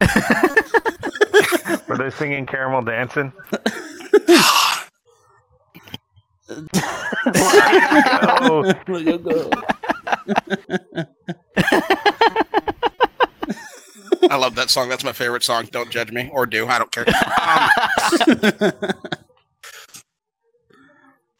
Were 1.88 1.98
they 1.98 2.10
singing 2.10 2.46
Caramelldansen? 2.46 3.32
Look 8.88 9.24
go. 9.24 9.50
I 14.28 14.36
love 14.36 14.54
that 14.56 14.70
song. 14.70 14.88
That's 14.88 15.04
my 15.04 15.12
favorite 15.12 15.42
song. 15.42 15.68
Don't 15.70 15.90
judge 15.90 16.12
me 16.12 16.30
or 16.32 16.46
do. 16.46 16.66
I 16.66 16.78
don't 16.78 16.92
care. 16.92 17.06
Um, 17.40 17.70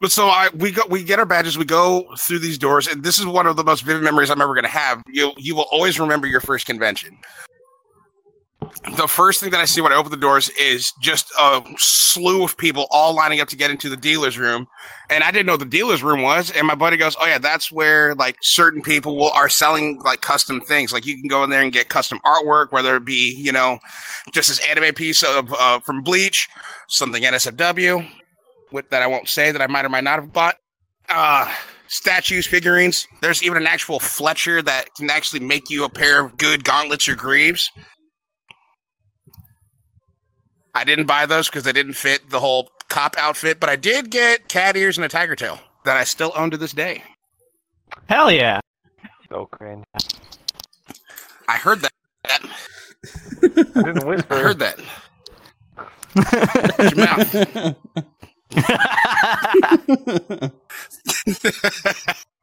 but 0.00 0.10
so 0.10 0.28
I 0.28 0.48
we 0.54 0.72
go 0.72 0.82
we 0.88 1.02
get 1.04 1.18
our 1.18 1.26
badges. 1.26 1.58
We 1.58 1.64
go 1.66 2.06
through 2.18 2.38
these 2.38 2.56
doors, 2.58 2.86
and 2.86 3.02
this 3.02 3.18
is 3.18 3.26
one 3.26 3.46
of 3.46 3.56
the 3.56 3.64
most 3.64 3.82
vivid 3.82 4.02
memories 4.02 4.30
I'm 4.30 4.40
ever 4.40 4.54
going 4.54 4.64
to 4.64 4.70
have. 4.70 5.02
You 5.08 5.32
you 5.36 5.54
will 5.54 5.66
always 5.70 6.00
remember 6.00 6.26
your 6.26 6.40
first 6.40 6.66
convention. 6.66 7.18
The 8.96 9.08
first 9.08 9.40
thing 9.40 9.50
that 9.50 9.60
I 9.60 9.66
see 9.66 9.80
when 9.80 9.92
I 9.92 9.96
open 9.96 10.10
the 10.10 10.16
doors 10.16 10.48
is 10.50 10.92
just 11.00 11.30
a 11.38 11.62
slew 11.76 12.44
of 12.44 12.56
people 12.56 12.86
all 12.90 13.14
lining 13.14 13.40
up 13.40 13.48
to 13.48 13.56
get 13.56 13.70
into 13.70 13.88
the 13.88 13.96
dealer's 13.96 14.38
room, 14.38 14.66
and 15.10 15.22
I 15.22 15.30
didn't 15.30 15.46
know 15.46 15.56
the 15.56 15.64
dealer's 15.64 16.02
room 16.02 16.22
was. 16.22 16.50
And 16.50 16.66
my 16.66 16.74
buddy 16.74 16.96
goes, 16.96 17.14
"Oh 17.20 17.26
yeah, 17.26 17.38
that's 17.38 17.70
where 17.70 18.14
like 18.14 18.36
certain 18.42 18.80
people 18.80 19.16
will 19.16 19.30
are 19.30 19.48
selling 19.48 20.00
like 20.04 20.22
custom 20.22 20.60
things. 20.60 20.92
Like 20.92 21.04
you 21.04 21.16
can 21.16 21.28
go 21.28 21.44
in 21.44 21.50
there 21.50 21.62
and 21.62 21.72
get 21.72 21.88
custom 21.88 22.20
artwork, 22.24 22.72
whether 22.72 22.96
it 22.96 23.04
be 23.04 23.34
you 23.34 23.52
know 23.52 23.78
just 24.32 24.48
this 24.48 24.60
anime 24.66 24.94
piece 24.94 25.22
of 25.22 25.52
uh, 25.58 25.80
from 25.80 26.02
Bleach, 26.02 26.48
something 26.88 27.22
NSFW, 27.22 28.08
with 28.72 28.88
that 28.90 29.02
I 29.02 29.06
won't 29.06 29.28
say 29.28 29.52
that 29.52 29.60
I 29.60 29.66
might 29.66 29.84
or 29.84 29.90
might 29.90 30.04
not 30.04 30.20
have 30.20 30.32
bought. 30.32 30.56
Uh, 31.08 31.52
statues, 31.88 32.46
figurines. 32.46 33.06
There's 33.20 33.42
even 33.42 33.58
an 33.58 33.66
actual 33.66 34.00
Fletcher 34.00 34.62
that 34.62 34.94
can 34.94 35.10
actually 35.10 35.40
make 35.40 35.68
you 35.68 35.84
a 35.84 35.88
pair 35.88 36.24
of 36.24 36.36
good 36.38 36.64
gauntlets 36.64 37.08
or 37.08 37.16
greaves. 37.16 37.70
I 40.74 40.84
didn't 40.84 41.06
buy 41.06 41.26
those 41.26 41.48
because 41.48 41.64
they 41.64 41.72
didn't 41.72 41.94
fit 41.94 42.30
the 42.30 42.40
whole 42.40 42.70
cop 42.88 43.16
outfit, 43.18 43.60
but 43.60 43.68
I 43.68 43.76
did 43.76 44.10
get 44.10 44.48
cat 44.48 44.76
ears 44.76 44.98
and 44.98 45.04
a 45.04 45.08
tiger 45.08 45.36
tail 45.36 45.58
that 45.84 45.96
I 45.96 46.04
still 46.04 46.32
own 46.36 46.50
to 46.50 46.56
this 46.56 46.72
day. 46.72 47.02
Hell 48.08 48.30
yeah. 48.30 48.60
so 49.28 49.46
cringe. 49.46 49.84
I 51.48 51.56
heard 51.56 51.80
that. 51.80 51.92
I 52.28 53.82
didn't 53.82 54.06
whisper. 54.06 54.34
I 54.34 54.40
heard 54.40 54.58
that. 54.60 54.78
Shut 56.76 56.96
your 56.96 57.06
mouth. 57.06 57.76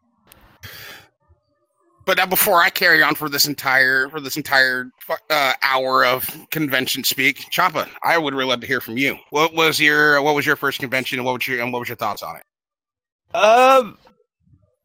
But 2.07 2.15
now, 2.15 2.25
before 2.25 2.61
I 2.61 2.69
carry 2.69 3.03
on 3.03 3.15
for 3.15 3.27
this 3.27 3.47
entire 3.47 4.07
for 4.07 4.21
this 4.21 4.37
entire 4.37 4.89
uh, 5.29 5.53
hour 5.61 6.05
of 6.05 6.25
convention 6.51 7.03
speak, 7.03 7.39
Choppa, 7.51 7.85
I 8.01 8.17
would 8.17 8.33
really 8.33 8.47
love 8.47 8.61
to 8.61 8.67
hear 8.67 8.79
from 8.79 8.97
you. 8.97 9.17
What 9.29 9.53
was 9.53 9.77
your 9.77 10.21
what 10.21 10.33
was 10.33 10.45
your 10.45 10.55
first 10.55 10.79
convention, 10.79 11.19
and 11.19 11.25
what 11.25 11.33
was 11.33 11.45
your 11.45 11.61
and 11.61 11.73
what 11.73 11.79
was 11.79 11.89
your 11.89 11.97
thoughts 11.97 12.23
on 12.23 12.37
it? 12.37 13.35
Um. 13.35 13.97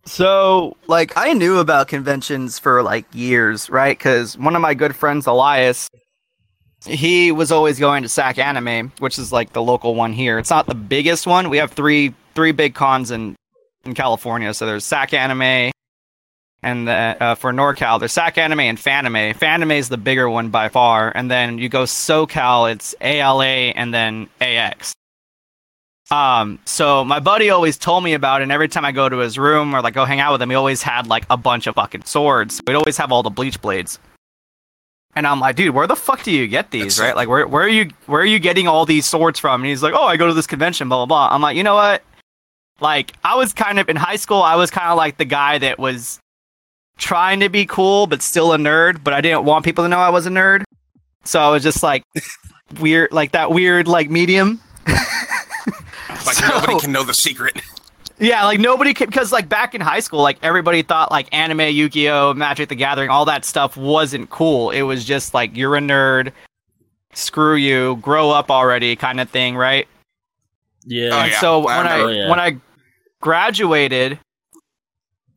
So, 0.04 0.76
like, 0.88 1.16
I 1.16 1.32
knew 1.32 1.58
about 1.58 1.86
conventions 1.86 2.58
for 2.58 2.82
like 2.82 3.06
years, 3.12 3.70
right? 3.70 3.96
Because 3.96 4.36
one 4.36 4.56
of 4.56 4.60
my 4.60 4.74
good 4.74 4.96
friends, 4.96 5.28
Elias, 5.28 5.88
he 6.84 7.30
was 7.30 7.52
always 7.52 7.78
going 7.78 8.02
to 8.02 8.08
SAC 8.08 8.38
Anime, 8.38 8.90
which 8.98 9.16
is 9.16 9.30
like 9.30 9.52
the 9.52 9.62
local 9.62 9.94
one 9.94 10.12
here. 10.12 10.40
It's 10.40 10.50
not 10.50 10.66
the 10.66 10.74
biggest 10.74 11.28
one. 11.28 11.50
We 11.50 11.58
have 11.58 11.70
three 11.70 12.14
three 12.34 12.50
big 12.50 12.74
cons 12.74 13.12
in 13.12 13.36
in 13.84 13.94
California. 13.94 14.52
So 14.54 14.66
there's 14.66 14.84
SAC 14.84 15.14
Anime, 15.14 15.70
and 16.62 16.86
the, 16.86 16.92
uh, 16.92 17.34
for 17.34 17.52
NorCal, 17.52 17.98
there's 17.98 18.12
SAC 18.12 18.38
Anime 18.38 18.60
and 18.60 18.78
Fanime. 18.78 19.36
Fanime 19.36 19.76
is 19.76 19.88
the 19.88 19.96
bigger 19.96 20.28
one 20.30 20.50
by 20.50 20.68
far, 20.68 21.10
and 21.14 21.30
then 21.30 21.58
you 21.58 21.68
go 21.68 21.82
SoCal, 21.84 22.70
it's 22.72 22.94
ALA 23.00 23.44
and 23.46 23.92
then 23.92 24.28
AX. 24.40 24.92
Um, 26.10 26.58
so 26.66 27.04
my 27.04 27.20
buddy 27.20 27.48
always 27.50 27.78
told 27.78 28.04
me 28.04 28.12
about 28.12 28.40
it, 28.40 28.44
and 28.44 28.52
every 28.52 28.68
time 28.68 28.84
I 28.84 28.92
go 28.92 29.08
to 29.08 29.18
his 29.18 29.38
room 29.38 29.74
or 29.74 29.80
like 29.80 29.94
go 29.94 30.04
hang 30.04 30.20
out 30.20 30.32
with 30.32 30.42
him, 30.42 30.50
he 30.50 30.56
always 30.56 30.82
had 30.82 31.06
like 31.06 31.24
a 31.30 31.36
bunch 31.36 31.66
of 31.66 31.74
fucking 31.74 32.04
swords. 32.04 32.60
We'd 32.66 32.74
always 32.74 32.96
have 32.98 33.10
all 33.12 33.22
the 33.22 33.30
bleach 33.30 33.60
blades. 33.62 33.98
And 35.14 35.26
I'm 35.26 35.40
like, 35.40 35.56
dude, 35.56 35.74
where 35.74 35.86
the 35.86 35.96
fuck 35.96 36.22
do 36.22 36.30
you 36.30 36.46
get 36.48 36.70
these, 36.70 36.96
That's- 36.96 37.00
right? 37.00 37.16
Like, 37.16 37.28
where 37.28 37.46
where 37.46 37.64
are 37.64 37.68
you 37.68 37.90
where 38.06 38.20
are 38.22 38.26
you 38.26 38.38
getting 38.38 38.66
all 38.68 38.86
these 38.86 39.06
swords 39.06 39.38
from? 39.38 39.62
And 39.62 39.68
he's 39.68 39.82
like, 39.82 39.94
oh, 39.94 40.04
I 40.04 40.16
go 40.16 40.26
to 40.26 40.34
this 40.34 40.46
convention, 40.46 40.88
blah 40.88 41.04
blah 41.04 41.06
blah. 41.28 41.34
I'm 41.34 41.42
like, 41.42 41.56
you 41.56 41.62
know 41.64 41.74
what? 41.74 42.02
Like, 42.80 43.12
I 43.22 43.36
was 43.36 43.52
kind 43.52 43.78
of 43.78 43.88
in 43.88 43.96
high 43.96 44.16
school, 44.16 44.42
I 44.42 44.56
was 44.56 44.70
kind 44.70 44.88
of 44.88 44.96
like 44.96 45.16
the 45.18 45.24
guy 45.24 45.58
that 45.58 45.78
was 45.78 46.18
trying 47.02 47.40
to 47.40 47.48
be 47.48 47.66
cool 47.66 48.06
but 48.06 48.22
still 48.22 48.52
a 48.52 48.56
nerd, 48.56 49.02
but 49.04 49.12
I 49.12 49.20
didn't 49.20 49.44
want 49.44 49.64
people 49.64 49.84
to 49.84 49.88
know 49.88 49.98
I 49.98 50.08
was 50.10 50.24
a 50.26 50.30
nerd. 50.30 50.62
So 51.24 51.40
I 51.40 51.50
was 51.50 51.62
just 51.62 51.82
like 51.82 52.04
weird, 52.80 53.12
like 53.12 53.32
that 53.32 53.50
weird 53.50 53.88
like 53.88 54.08
medium. 54.08 54.60
Like 54.86 56.36
So- 56.36 56.48
nobody 56.60 56.78
can 56.78 56.92
know 56.92 57.02
the 57.04 57.14
secret. 57.14 57.60
Yeah, 58.18 58.44
like 58.44 58.60
nobody 58.60 58.94
could 58.94 59.08
because 59.08 59.32
like 59.32 59.48
back 59.48 59.74
in 59.74 59.80
high 59.80 59.98
school, 59.98 60.22
like 60.22 60.38
everybody 60.42 60.82
thought 60.82 61.10
like 61.10 61.26
anime, 61.32 61.60
Yu-Gi-Oh, 61.74 62.34
Magic 62.34 62.68
the 62.68 62.76
Gathering, 62.76 63.10
all 63.10 63.24
that 63.24 63.44
stuff 63.44 63.76
wasn't 63.76 64.30
cool. 64.30 64.70
It 64.70 64.82
was 64.82 65.04
just 65.04 65.34
like 65.34 65.56
you're 65.56 65.74
a 65.76 65.80
nerd, 65.80 66.30
screw 67.14 67.56
you, 67.56 67.96
grow 67.96 68.30
up 68.30 68.48
already, 68.48 68.94
kind 68.94 69.18
of 69.20 69.28
thing, 69.28 69.56
right? 69.56 69.88
Yeah. 70.84 71.08
Oh, 71.12 71.24
yeah. 71.24 71.40
so 71.40 71.58
when 71.60 71.74
I 71.74 71.94
remember. 71.96 72.04
Oh, 72.04 72.08
yeah. 72.12 72.30
when 72.30 72.38
I 72.38 72.56
graduated, 73.20 74.20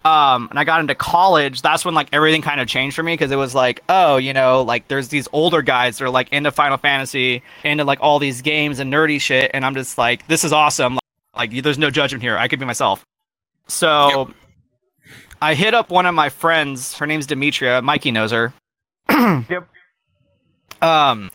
um, 0.05 0.47
and 0.51 0.59
I 0.59 0.63
got 0.63 0.81
into 0.81 0.93
college, 0.93 1.63
that's 1.63 1.83
when 1.83 1.95
like 1.95 2.09
everything 2.13 2.43
kind 2.43 2.61
of 2.61 2.67
changed 2.67 2.95
for 2.95 3.01
me 3.01 3.13
because 3.13 3.31
it 3.31 3.37
was 3.37 3.55
like, 3.55 3.81
oh, 3.89 4.17
you 4.17 4.33
know, 4.33 4.61
like 4.61 4.87
there's 4.87 5.07
these 5.07 5.27
older 5.33 5.63
guys 5.63 5.97
that 5.97 6.05
are 6.05 6.11
like 6.11 6.31
into 6.31 6.51
Final 6.51 6.77
Fantasy, 6.77 7.41
into 7.63 7.83
like 7.83 7.97
all 8.01 8.19
these 8.19 8.43
games 8.43 8.79
and 8.79 8.93
nerdy 8.93 9.19
shit, 9.19 9.49
and 9.55 9.65
I'm 9.65 9.73
just 9.73 9.97
like, 9.97 10.27
this 10.27 10.43
is 10.43 10.53
awesome. 10.53 10.99
Like, 11.35 11.51
like 11.51 11.63
there's 11.63 11.79
no 11.79 11.89
judgment 11.89 12.21
here. 12.21 12.37
I 12.37 12.47
could 12.47 12.59
be 12.59 12.65
myself. 12.65 13.03
So, 13.67 14.31
I 15.41 15.55
hit 15.55 15.73
up 15.73 15.89
one 15.89 16.05
of 16.05 16.13
my 16.13 16.29
friends. 16.29 16.95
Her 16.95 17.07
name's 17.07 17.25
Demetria. 17.25 17.81
Mikey 17.81 18.11
knows 18.11 18.31
her. 18.31 18.53
Yep. 19.49 19.67
Um, 20.81 21.31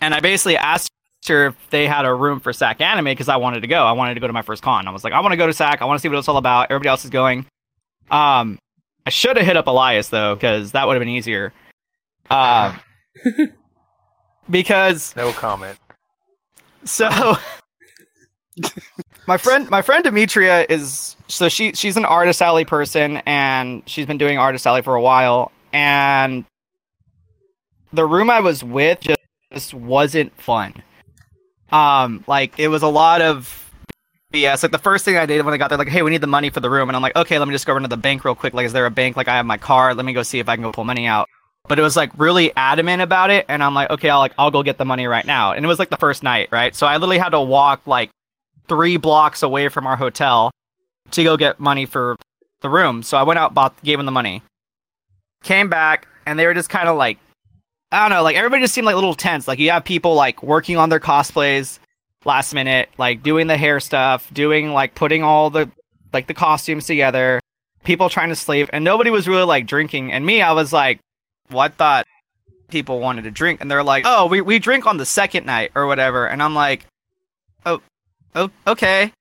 and 0.00 0.12
I 0.12 0.20
basically 0.20 0.56
asked 0.56 0.90
her 1.28 1.46
if 1.46 1.70
they 1.70 1.86
had 1.86 2.04
a 2.04 2.12
room 2.12 2.40
for 2.40 2.52
SAC 2.52 2.80
anime 2.80 3.04
because 3.04 3.28
I 3.28 3.36
wanted 3.36 3.60
to 3.60 3.68
go. 3.68 3.84
I 3.84 3.92
wanted 3.92 4.14
to 4.14 4.20
go 4.20 4.26
to 4.26 4.32
my 4.32 4.42
first 4.42 4.62
con. 4.62 4.88
I 4.88 4.90
was 4.90 5.04
like, 5.04 5.12
I 5.12 5.20
want 5.20 5.32
to 5.32 5.36
go 5.36 5.46
to 5.46 5.52
SAC. 5.52 5.82
I 5.82 5.84
want 5.84 5.98
to 5.98 6.02
see 6.02 6.08
what 6.08 6.18
it's 6.18 6.26
all 6.26 6.36
about. 6.36 6.70
Everybody 6.70 6.88
else 6.88 7.04
is 7.04 7.10
going. 7.10 7.46
Um, 8.10 8.58
I 9.06 9.10
should 9.10 9.36
have 9.36 9.46
hit 9.46 9.56
up 9.56 9.66
Elias 9.66 10.08
though 10.08 10.34
because 10.34 10.72
that 10.72 10.86
would 10.86 10.94
have 10.94 11.00
been 11.00 11.08
easier. 11.08 11.52
Uh, 12.30 12.76
because 14.50 15.14
No 15.16 15.32
comment. 15.32 15.78
so 16.84 17.36
my 19.26 19.36
friend 19.36 19.68
my 19.70 19.82
friend 19.82 20.04
Demetria 20.04 20.66
is 20.68 21.16
so 21.28 21.48
she 21.48 21.72
she's 21.72 21.96
an 21.96 22.04
artist 22.04 22.40
alley 22.42 22.64
person 22.64 23.18
and 23.26 23.82
she's 23.86 24.06
been 24.06 24.18
doing 24.18 24.38
artist 24.38 24.66
alley 24.66 24.82
for 24.82 24.94
a 24.94 25.00
while 25.02 25.52
and 25.72 26.44
the 27.92 28.04
room 28.06 28.30
I 28.30 28.40
was 28.40 28.62
with 28.64 29.00
just, 29.00 29.18
just 29.52 29.74
wasn't 29.74 30.38
fun. 30.40 30.74
Um 31.70 32.24
like 32.26 32.58
it 32.58 32.68
was 32.68 32.82
a 32.82 32.88
lot 32.88 33.20
of 33.22 33.67
BS. 34.32 34.62
Like 34.62 34.72
the 34.72 34.78
first 34.78 35.04
thing 35.04 35.16
I 35.16 35.26
did 35.26 35.44
when 35.44 35.54
I 35.54 35.56
got 35.56 35.68
there, 35.68 35.78
like, 35.78 35.88
hey, 35.88 36.02
we 36.02 36.10
need 36.10 36.20
the 36.20 36.26
money 36.26 36.50
for 36.50 36.60
the 36.60 36.70
room, 36.70 36.88
and 36.88 36.96
I'm 36.96 37.02
like, 37.02 37.16
okay, 37.16 37.38
let 37.38 37.48
me 37.48 37.54
just 37.54 37.66
go 37.66 37.72
run 37.72 37.82
to 37.82 37.88
the 37.88 37.96
bank 37.96 38.24
real 38.24 38.34
quick. 38.34 38.54
Like, 38.54 38.66
is 38.66 38.72
there 38.72 38.86
a 38.86 38.90
bank? 38.90 39.16
Like, 39.16 39.28
I 39.28 39.36
have 39.36 39.46
my 39.46 39.56
card. 39.56 39.96
Let 39.96 40.04
me 40.04 40.12
go 40.12 40.22
see 40.22 40.38
if 40.38 40.48
I 40.48 40.56
can 40.56 40.62
go 40.62 40.72
pull 40.72 40.84
money 40.84 41.06
out. 41.06 41.28
But 41.66 41.78
it 41.78 41.82
was 41.82 41.96
like 41.96 42.10
really 42.18 42.54
adamant 42.56 43.02
about 43.02 43.30
it, 43.30 43.46
and 43.48 43.62
I'm 43.62 43.74
like, 43.74 43.90
okay, 43.90 44.08
I'll 44.08 44.20
like 44.20 44.32
I'll 44.38 44.50
go 44.50 44.62
get 44.62 44.78
the 44.78 44.84
money 44.84 45.06
right 45.06 45.24
now. 45.24 45.52
And 45.52 45.64
it 45.64 45.68
was 45.68 45.78
like 45.78 45.90
the 45.90 45.96
first 45.96 46.22
night, 46.22 46.48
right? 46.50 46.74
So 46.74 46.86
I 46.86 46.94
literally 46.94 47.18
had 47.18 47.30
to 47.30 47.40
walk 47.40 47.86
like 47.86 48.10
three 48.68 48.96
blocks 48.96 49.42
away 49.42 49.68
from 49.68 49.86
our 49.86 49.96
hotel 49.96 50.50
to 51.10 51.24
go 51.24 51.36
get 51.36 51.60
money 51.60 51.84
for 51.86 52.16
the 52.60 52.70
room. 52.70 53.02
So 53.02 53.16
I 53.16 53.22
went 53.22 53.38
out, 53.38 53.54
bought, 53.54 53.82
gave 53.82 53.98
them 53.98 54.06
the 54.06 54.12
money, 54.12 54.42
came 55.42 55.68
back, 55.68 56.06
and 56.26 56.38
they 56.38 56.46
were 56.46 56.54
just 56.54 56.70
kind 56.70 56.88
of 56.88 56.96
like, 56.96 57.18
I 57.92 58.00
don't 58.00 58.16
know, 58.16 58.22
like 58.22 58.36
everybody 58.36 58.62
just 58.62 58.74
seemed 58.74 58.86
like 58.86 58.94
a 58.94 58.98
little 58.98 59.14
tense. 59.14 59.46
Like 59.48 59.58
you 59.58 59.70
have 59.70 59.84
people 59.84 60.14
like 60.14 60.42
working 60.42 60.76
on 60.76 60.88
their 60.88 61.00
cosplays 61.00 61.78
last 62.24 62.54
minute, 62.54 62.88
like 62.98 63.22
doing 63.22 63.46
the 63.46 63.56
hair 63.56 63.80
stuff, 63.80 64.32
doing 64.32 64.72
like 64.72 64.94
putting 64.94 65.22
all 65.22 65.50
the 65.50 65.70
like 66.12 66.26
the 66.26 66.34
costumes 66.34 66.86
together, 66.86 67.40
people 67.84 68.08
trying 68.08 68.30
to 68.30 68.36
sleep, 68.36 68.68
and 68.72 68.84
nobody 68.84 69.10
was 69.10 69.28
really 69.28 69.44
like 69.44 69.66
drinking. 69.66 70.12
And 70.12 70.24
me, 70.24 70.42
I 70.42 70.52
was 70.52 70.72
like, 70.72 71.00
well, 71.50 71.68
thought 71.68 72.06
people 72.68 73.00
wanted 73.00 73.22
to 73.22 73.30
drink, 73.30 73.60
and 73.60 73.70
they're 73.70 73.84
like, 73.84 74.04
oh, 74.06 74.26
we 74.26 74.40
we 74.40 74.58
drink 74.58 74.86
on 74.86 74.96
the 74.96 75.06
second 75.06 75.46
night 75.46 75.72
or 75.74 75.86
whatever, 75.86 76.26
and 76.26 76.42
I'm 76.42 76.54
like, 76.54 76.86
oh, 77.66 77.80
oh, 78.34 78.50
okay. 78.66 79.12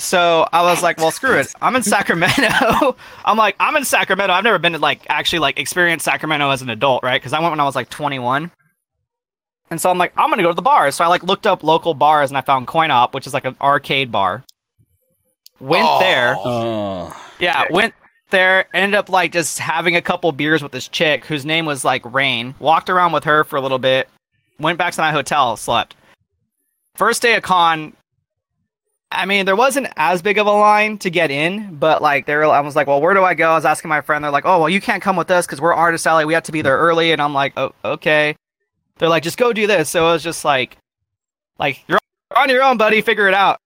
So 0.00 0.48
I 0.50 0.62
was 0.62 0.82
like, 0.82 0.96
well, 0.96 1.10
screw 1.10 1.36
it. 1.36 1.52
I'm 1.60 1.76
in 1.76 1.82
Sacramento. 1.82 2.96
I'm 3.24 3.36
like, 3.36 3.54
I'm 3.60 3.76
in 3.76 3.84
Sacramento. 3.84 4.32
I've 4.32 4.44
never 4.44 4.58
been 4.58 4.72
to 4.72 4.78
like 4.78 5.02
actually 5.10 5.40
like 5.40 5.58
experience 5.58 6.04
Sacramento 6.04 6.48
as 6.48 6.62
an 6.62 6.70
adult, 6.70 7.02
right? 7.02 7.20
Because 7.20 7.34
I 7.34 7.40
went 7.40 7.52
when 7.52 7.60
I 7.60 7.64
was 7.64 7.76
like 7.76 7.90
21. 7.90 8.50
And 9.70 9.80
so 9.80 9.88
I'm 9.90 9.98
like, 9.98 10.12
I'm 10.16 10.30
gonna 10.30 10.42
go 10.42 10.48
to 10.48 10.54
the 10.54 10.62
bars. 10.62 10.96
So 10.96 11.04
I 11.04 11.06
like 11.06 11.22
looked 11.22 11.46
up 11.46 11.62
local 11.62 11.94
bars 11.94 12.30
and 12.30 12.36
I 12.38 12.40
found 12.40 12.66
Coin 12.66 12.90
Op, 12.90 13.14
which 13.14 13.26
is 13.26 13.34
like 13.34 13.44
an 13.44 13.56
arcade 13.60 14.10
bar. 14.10 14.44
Went 15.60 15.86
Oh. 15.88 15.98
there. 16.00 16.34
Oh. 16.38 17.16
Yeah, 17.38 17.64
went 17.70 17.94
there, 18.30 18.66
ended 18.74 18.96
up 18.96 19.08
like 19.08 19.32
just 19.32 19.58
having 19.58 19.96
a 19.96 20.02
couple 20.02 20.30
beers 20.32 20.62
with 20.62 20.72
this 20.72 20.88
chick 20.88 21.24
whose 21.26 21.44
name 21.46 21.66
was 21.66 21.84
like 21.84 22.02
Rain. 22.04 22.54
Walked 22.58 22.90
around 22.90 23.12
with 23.12 23.24
her 23.24 23.44
for 23.44 23.56
a 23.56 23.60
little 23.60 23.78
bit, 23.78 24.08
went 24.58 24.78
back 24.78 24.92
to 24.94 25.00
my 25.00 25.12
hotel, 25.12 25.56
slept. 25.56 25.94
First 26.96 27.22
day 27.22 27.34
of 27.34 27.42
con, 27.42 27.94
I 29.12 29.26
mean, 29.26 29.46
there 29.46 29.56
wasn't 29.56 29.88
as 29.96 30.22
big 30.22 30.38
of 30.38 30.46
a 30.46 30.52
line 30.52 30.98
to 30.98 31.10
get 31.10 31.30
in, 31.30 31.76
but 31.76 32.02
like 32.02 32.26
there, 32.26 32.44
I 32.44 32.60
was 32.60 32.76
like, 32.76 32.86
well, 32.86 33.00
where 33.00 33.14
do 33.14 33.22
I 33.24 33.34
go? 33.34 33.50
I 33.50 33.54
was 33.54 33.64
asking 33.64 33.88
my 33.88 34.00
friend. 34.00 34.22
They're 34.22 34.30
like, 34.30 34.44
oh, 34.46 34.58
well, 34.60 34.68
you 34.68 34.80
can't 34.80 35.02
come 35.02 35.16
with 35.16 35.30
us 35.30 35.46
because 35.46 35.60
we're 35.60 35.74
Artist 35.74 36.06
Alley. 36.06 36.24
We 36.24 36.34
have 36.34 36.42
to 36.44 36.52
be 36.52 36.62
there 36.62 36.76
early. 36.78 37.12
And 37.12 37.20
I'm 37.22 37.34
like, 37.34 37.52
oh, 37.56 37.72
okay. 37.84 38.36
They're 39.00 39.08
like, 39.08 39.22
just 39.22 39.38
go 39.38 39.52
do 39.54 39.66
this. 39.66 39.88
So 39.88 40.08
it 40.08 40.12
was 40.12 40.22
just 40.22 40.44
like, 40.44 40.76
like 41.58 41.82
you're 41.88 41.98
on 42.36 42.50
your 42.50 42.62
own, 42.62 42.76
buddy. 42.76 43.00
Figure 43.00 43.28
it 43.28 43.34
out. 43.34 43.58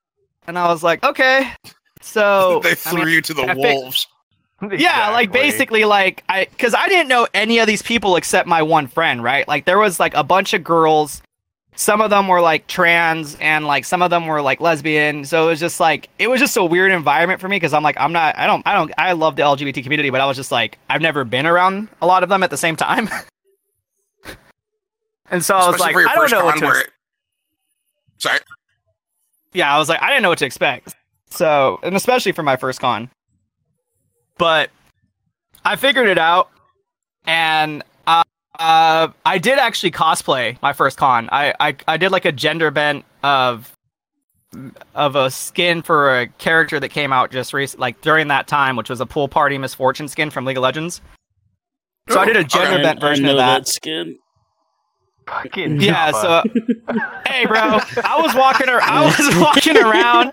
And 0.46 0.56
I 0.56 0.68
was 0.68 0.84
like, 0.84 1.02
okay. 1.02 1.52
So 2.00 2.60
they 2.62 2.70
I 2.70 2.74
threw 2.74 3.04
mean, 3.04 3.14
you 3.14 3.20
to 3.20 3.34
the 3.34 3.42
I 3.42 3.54
wolves. 3.54 4.06
yeah, 4.78 5.10
like 5.10 5.32
basically, 5.32 5.84
like 5.84 6.22
I, 6.28 6.44
because 6.44 6.72
I 6.72 6.86
didn't 6.86 7.08
know 7.08 7.26
any 7.34 7.58
of 7.58 7.66
these 7.66 7.82
people 7.82 8.14
except 8.14 8.46
my 8.48 8.62
one 8.62 8.86
friend, 8.86 9.24
right? 9.24 9.46
Like 9.48 9.64
there 9.64 9.78
was 9.78 9.98
like 9.98 10.14
a 10.14 10.22
bunch 10.22 10.54
of 10.54 10.62
girls. 10.62 11.20
Some 11.74 12.00
of 12.00 12.10
them 12.10 12.28
were 12.28 12.40
like 12.40 12.68
trans, 12.68 13.34
and 13.40 13.66
like 13.66 13.84
some 13.84 14.02
of 14.02 14.10
them 14.10 14.28
were 14.28 14.40
like 14.40 14.60
lesbian. 14.60 15.24
So 15.24 15.46
it 15.46 15.50
was 15.50 15.60
just 15.60 15.80
like 15.80 16.08
it 16.20 16.28
was 16.28 16.38
just 16.38 16.56
a 16.56 16.64
weird 16.64 16.92
environment 16.92 17.40
for 17.40 17.48
me 17.48 17.56
because 17.56 17.74
I'm 17.74 17.82
like 17.82 17.96
I'm 17.98 18.12
not, 18.12 18.38
I 18.38 18.46
don't, 18.46 18.64
I 18.64 18.74
don't, 18.74 18.92
I 18.96 19.12
love 19.12 19.34
the 19.34 19.42
LGBT 19.42 19.82
community, 19.82 20.10
but 20.10 20.20
I 20.20 20.26
was 20.26 20.36
just 20.36 20.52
like 20.52 20.78
I've 20.88 21.02
never 21.02 21.24
been 21.24 21.46
around 21.46 21.88
a 22.00 22.06
lot 22.06 22.22
of 22.22 22.28
them 22.28 22.44
at 22.44 22.50
the 22.50 22.56
same 22.56 22.76
time. 22.76 23.08
and 25.30 25.44
so 25.44 25.54
I 25.56 25.68
was 25.70 25.80
like, 25.80 25.96
I 25.96 26.14
don't 26.14 26.30
know 26.30 26.44
what 26.44 26.58
to. 26.58 26.64
where 26.64 26.84
Sorry. 28.18 28.38
yeah, 29.52 29.74
I 29.74 29.78
was 29.78 29.88
like, 29.88 30.00
I 30.02 30.08
didn't 30.08 30.22
know 30.22 30.28
what 30.30 30.38
to 30.38 30.46
expect. 30.46 30.94
So, 31.30 31.80
and 31.82 31.96
especially 31.96 32.32
for 32.32 32.42
my 32.42 32.56
first 32.56 32.80
con. 32.80 33.10
But 34.38 34.70
I 35.64 35.76
figured 35.76 36.08
it 36.08 36.18
out, 36.18 36.50
and 37.26 37.82
uh, 38.06 38.22
uh, 38.58 39.08
I 39.24 39.38
did 39.38 39.58
actually 39.58 39.90
cosplay 39.92 40.60
my 40.62 40.72
first 40.72 40.96
con. 40.98 41.28
I, 41.32 41.54
I 41.60 41.76
I 41.88 41.96
did 41.96 42.10
like 42.12 42.24
a 42.24 42.32
gender 42.32 42.70
bent 42.70 43.04
of 43.22 43.70
of 44.94 45.16
a 45.16 45.30
skin 45.30 45.82
for 45.82 46.20
a 46.20 46.26
character 46.28 46.78
that 46.78 46.90
came 46.90 47.12
out 47.12 47.30
just 47.32 47.52
recent, 47.52 47.80
like 47.80 48.00
during 48.00 48.28
that 48.28 48.46
time, 48.46 48.76
which 48.76 48.88
was 48.90 49.00
a 49.00 49.06
pool 49.06 49.26
party 49.28 49.58
Miss 49.58 49.74
Fortune 49.74 50.06
skin 50.08 50.30
from 50.30 50.44
League 50.44 50.56
of 50.56 50.62
Legends. 50.62 51.00
So 52.08 52.20
I 52.20 52.26
did 52.26 52.36
a 52.36 52.44
gender 52.44 52.82
bent 52.82 53.02
I 53.02 53.08
version 53.08 53.24
know 53.24 53.32
of 53.32 53.38
that. 53.38 53.66
skin. 53.66 54.18
Fucking 55.26 55.80
Yeah, 55.80 56.10
Jaffa. 56.12 56.42
so 56.52 56.94
hey, 57.26 57.46
bro, 57.46 57.58
I 58.04 58.20
was 58.20 58.34
walking. 58.34 58.68
Ar- 58.68 58.80
I 58.82 59.04
was 59.04 59.36
walking 59.40 59.76
around. 59.76 60.32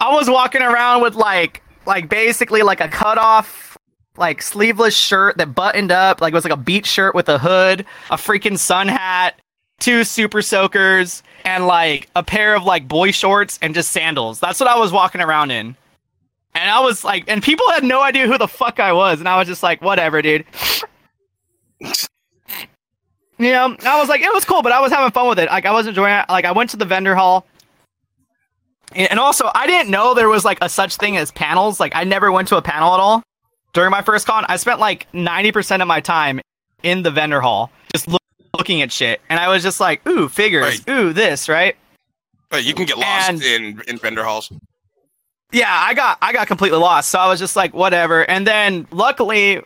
I 0.00 0.12
was 0.12 0.28
walking 0.28 0.62
around 0.62 1.02
with 1.02 1.14
like, 1.14 1.62
like 1.86 2.08
basically 2.08 2.62
like 2.62 2.80
a 2.80 2.88
cut 2.88 3.16
off, 3.18 3.76
like 4.16 4.42
sleeveless 4.42 4.96
shirt 4.96 5.36
that 5.38 5.54
buttoned 5.54 5.92
up, 5.92 6.20
like 6.20 6.32
it 6.32 6.34
was 6.34 6.44
like 6.44 6.52
a 6.52 6.56
beach 6.56 6.86
shirt 6.86 7.14
with 7.14 7.28
a 7.28 7.38
hood, 7.38 7.86
a 8.10 8.16
freaking 8.16 8.58
sun 8.58 8.88
hat, 8.88 9.40
two 9.78 10.02
super 10.02 10.42
soakers, 10.42 11.22
and 11.44 11.66
like 11.68 12.08
a 12.16 12.22
pair 12.24 12.56
of 12.56 12.64
like 12.64 12.88
boy 12.88 13.12
shorts 13.12 13.58
and 13.62 13.72
just 13.74 13.92
sandals. 13.92 14.40
That's 14.40 14.58
what 14.58 14.68
I 14.68 14.76
was 14.78 14.90
walking 14.90 15.20
around 15.20 15.52
in. 15.52 15.76
And 16.54 16.68
I 16.70 16.80
was 16.80 17.04
like, 17.04 17.22
and 17.28 17.40
people 17.40 17.70
had 17.70 17.84
no 17.84 18.02
idea 18.02 18.26
who 18.26 18.36
the 18.36 18.48
fuck 18.48 18.80
I 18.80 18.92
was, 18.92 19.20
and 19.20 19.28
I 19.28 19.36
was 19.38 19.46
just 19.46 19.62
like, 19.62 19.80
whatever, 19.80 20.20
dude. 20.22 20.44
You 23.38 23.52
know, 23.52 23.76
I 23.84 23.98
was 24.00 24.08
like, 24.08 24.20
it 24.20 24.32
was 24.32 24.44
cool, 24.44 24.62
but 24.62 24.72
I 24.72 24.80
was 24.80 24.90
having 24.90 25.10
fun 25.12 25.28
with 25.28 25.38
it. 25.38 25.48
Like, 25.48 25.64
I 25.64 25.72
was 25.72 25.86
enjoying 25.86 26.12
it. 26.14 26.26
Like, 26.28 26.44
I 26.44 26.52
went 26.52 26.70
to 26.70 26.76
the 26.76 26.84
vendor 26.84 27.14
hall. 27.14 27.46
And 28.94 29.10
and 29.10 29.20
also, 29.20 29.50
I 29.54 29.66
didn't 29.66 29.90
know 29.90 30.14
there 30.14 30.28
was 30.28 30.44
like 30.44 30.58
a 30.60 30.68
such 30.68 30.96
thing 30.96 31.16
as 31.16 31.30
panels. 31.30 31.78
Like, 31.78 31.94
I 31.94 32.04
never 32.04 32.32
went 32.32 32.48
to 32.48 32.56
a 32.56 32.62
panel 32.62 32.94
at 32.94 33.00
all 33.00 33.22
during 33.74 33.90
my 33.90 34.02
first 34.02 34.26
con. 34.26 34.44
I 34.48 34.56
spent 34.56 34.80
like 34.80 35.06
90% 35.12 35.82
of 35.82 35.88
my 35.88 36.00
time 36.00 36.40
in 36.82 37.02
the 37.02 37.10
vendor 37.10 37.40
hall 37.40 37.70
just 37.94 38.08
look, 38.08 38.22
looking 38.56 38.82
at 38.82 38.90
shit. 38.90 39.20
And 39.28 39.38
I 39.38 39.48
was 39.48 39.62
just 39.62 39.78
like, 39.78 40.06
ooh, 40.08 40.28
figures. 40.28 40.62
Right. 40.86 40.88
Ooh, 40.88 41.12
this, 41.12 41.48
right? 41.48 41.76
But 42.50 42.64
you 42.64 42.72
can 42.74 42.86
get 42.86 42.96
lost 42.98 43.28
And- 43.28 43.42
in 43.42 43.82
in 43.86 43.98
vendor 43.98 44.24
halls. 44.24 44.50
yeah, 45.52 45.66
I 45.70 45.92
got 45.94 46.16
I 46.22 46.32
got 46.32 46.46
completely 46.48 46.78
lost. 46.78 47.10
So 47.10 47.18
I 47.18 47.28
was 47.28 47.38
just 47.38 47.56
like, 47.56 47.74
whatever. 47.74 48.22
And 48.28 48.46
then 48.46 48.86
luckily, 48.90 49.60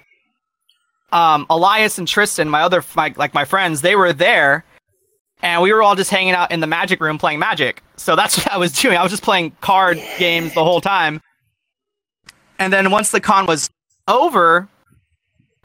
um, 1.12 1.46
Elias 1.51 1.98
and 1.98 2.09
Tristan, 2.09 2.48
my 2.48 2.62
other 2.62 2.83
my 2.96 3.14
like 3.16 3.35
my 3.35 3.44
friends, 3.44 3.83
they 3.83 3.94
were 3.94 4.12
there, 4.12 4.64
and 5.42 5.62
we 5.62 5.72
were 5.72 5.83
all 5.83 5.94
just 5.94 6.11
hanging 6.11 6.33
out 6.33 6.51
in 6.51 6.61
the 6.61 6.66
magic 6.66 7.01
room 7.01 7.18
playing 7.18 7.38
magic. 7.38 7.83
So 7.96 8.16
that's 8.16 8.38
what 8.38 8.51
I 8.53 8.57
was 8.57 8.72
doing. 8.72 8.96
I 8.96 9.03
was 9.03 9.12
just 9.12 9.22
playing 9.22 9.53
card 9.61 10.03
games 10.18 10.55
the 10.55 10.64
whole 10.64 10.81
time. 10.81 11.20
And 12.59 12.72
then 12.72 12.90
once 12.90 13.11
the 13.11 13.20
con 13.20 13.46
was 13.46 13.70
over, 14.09 14.68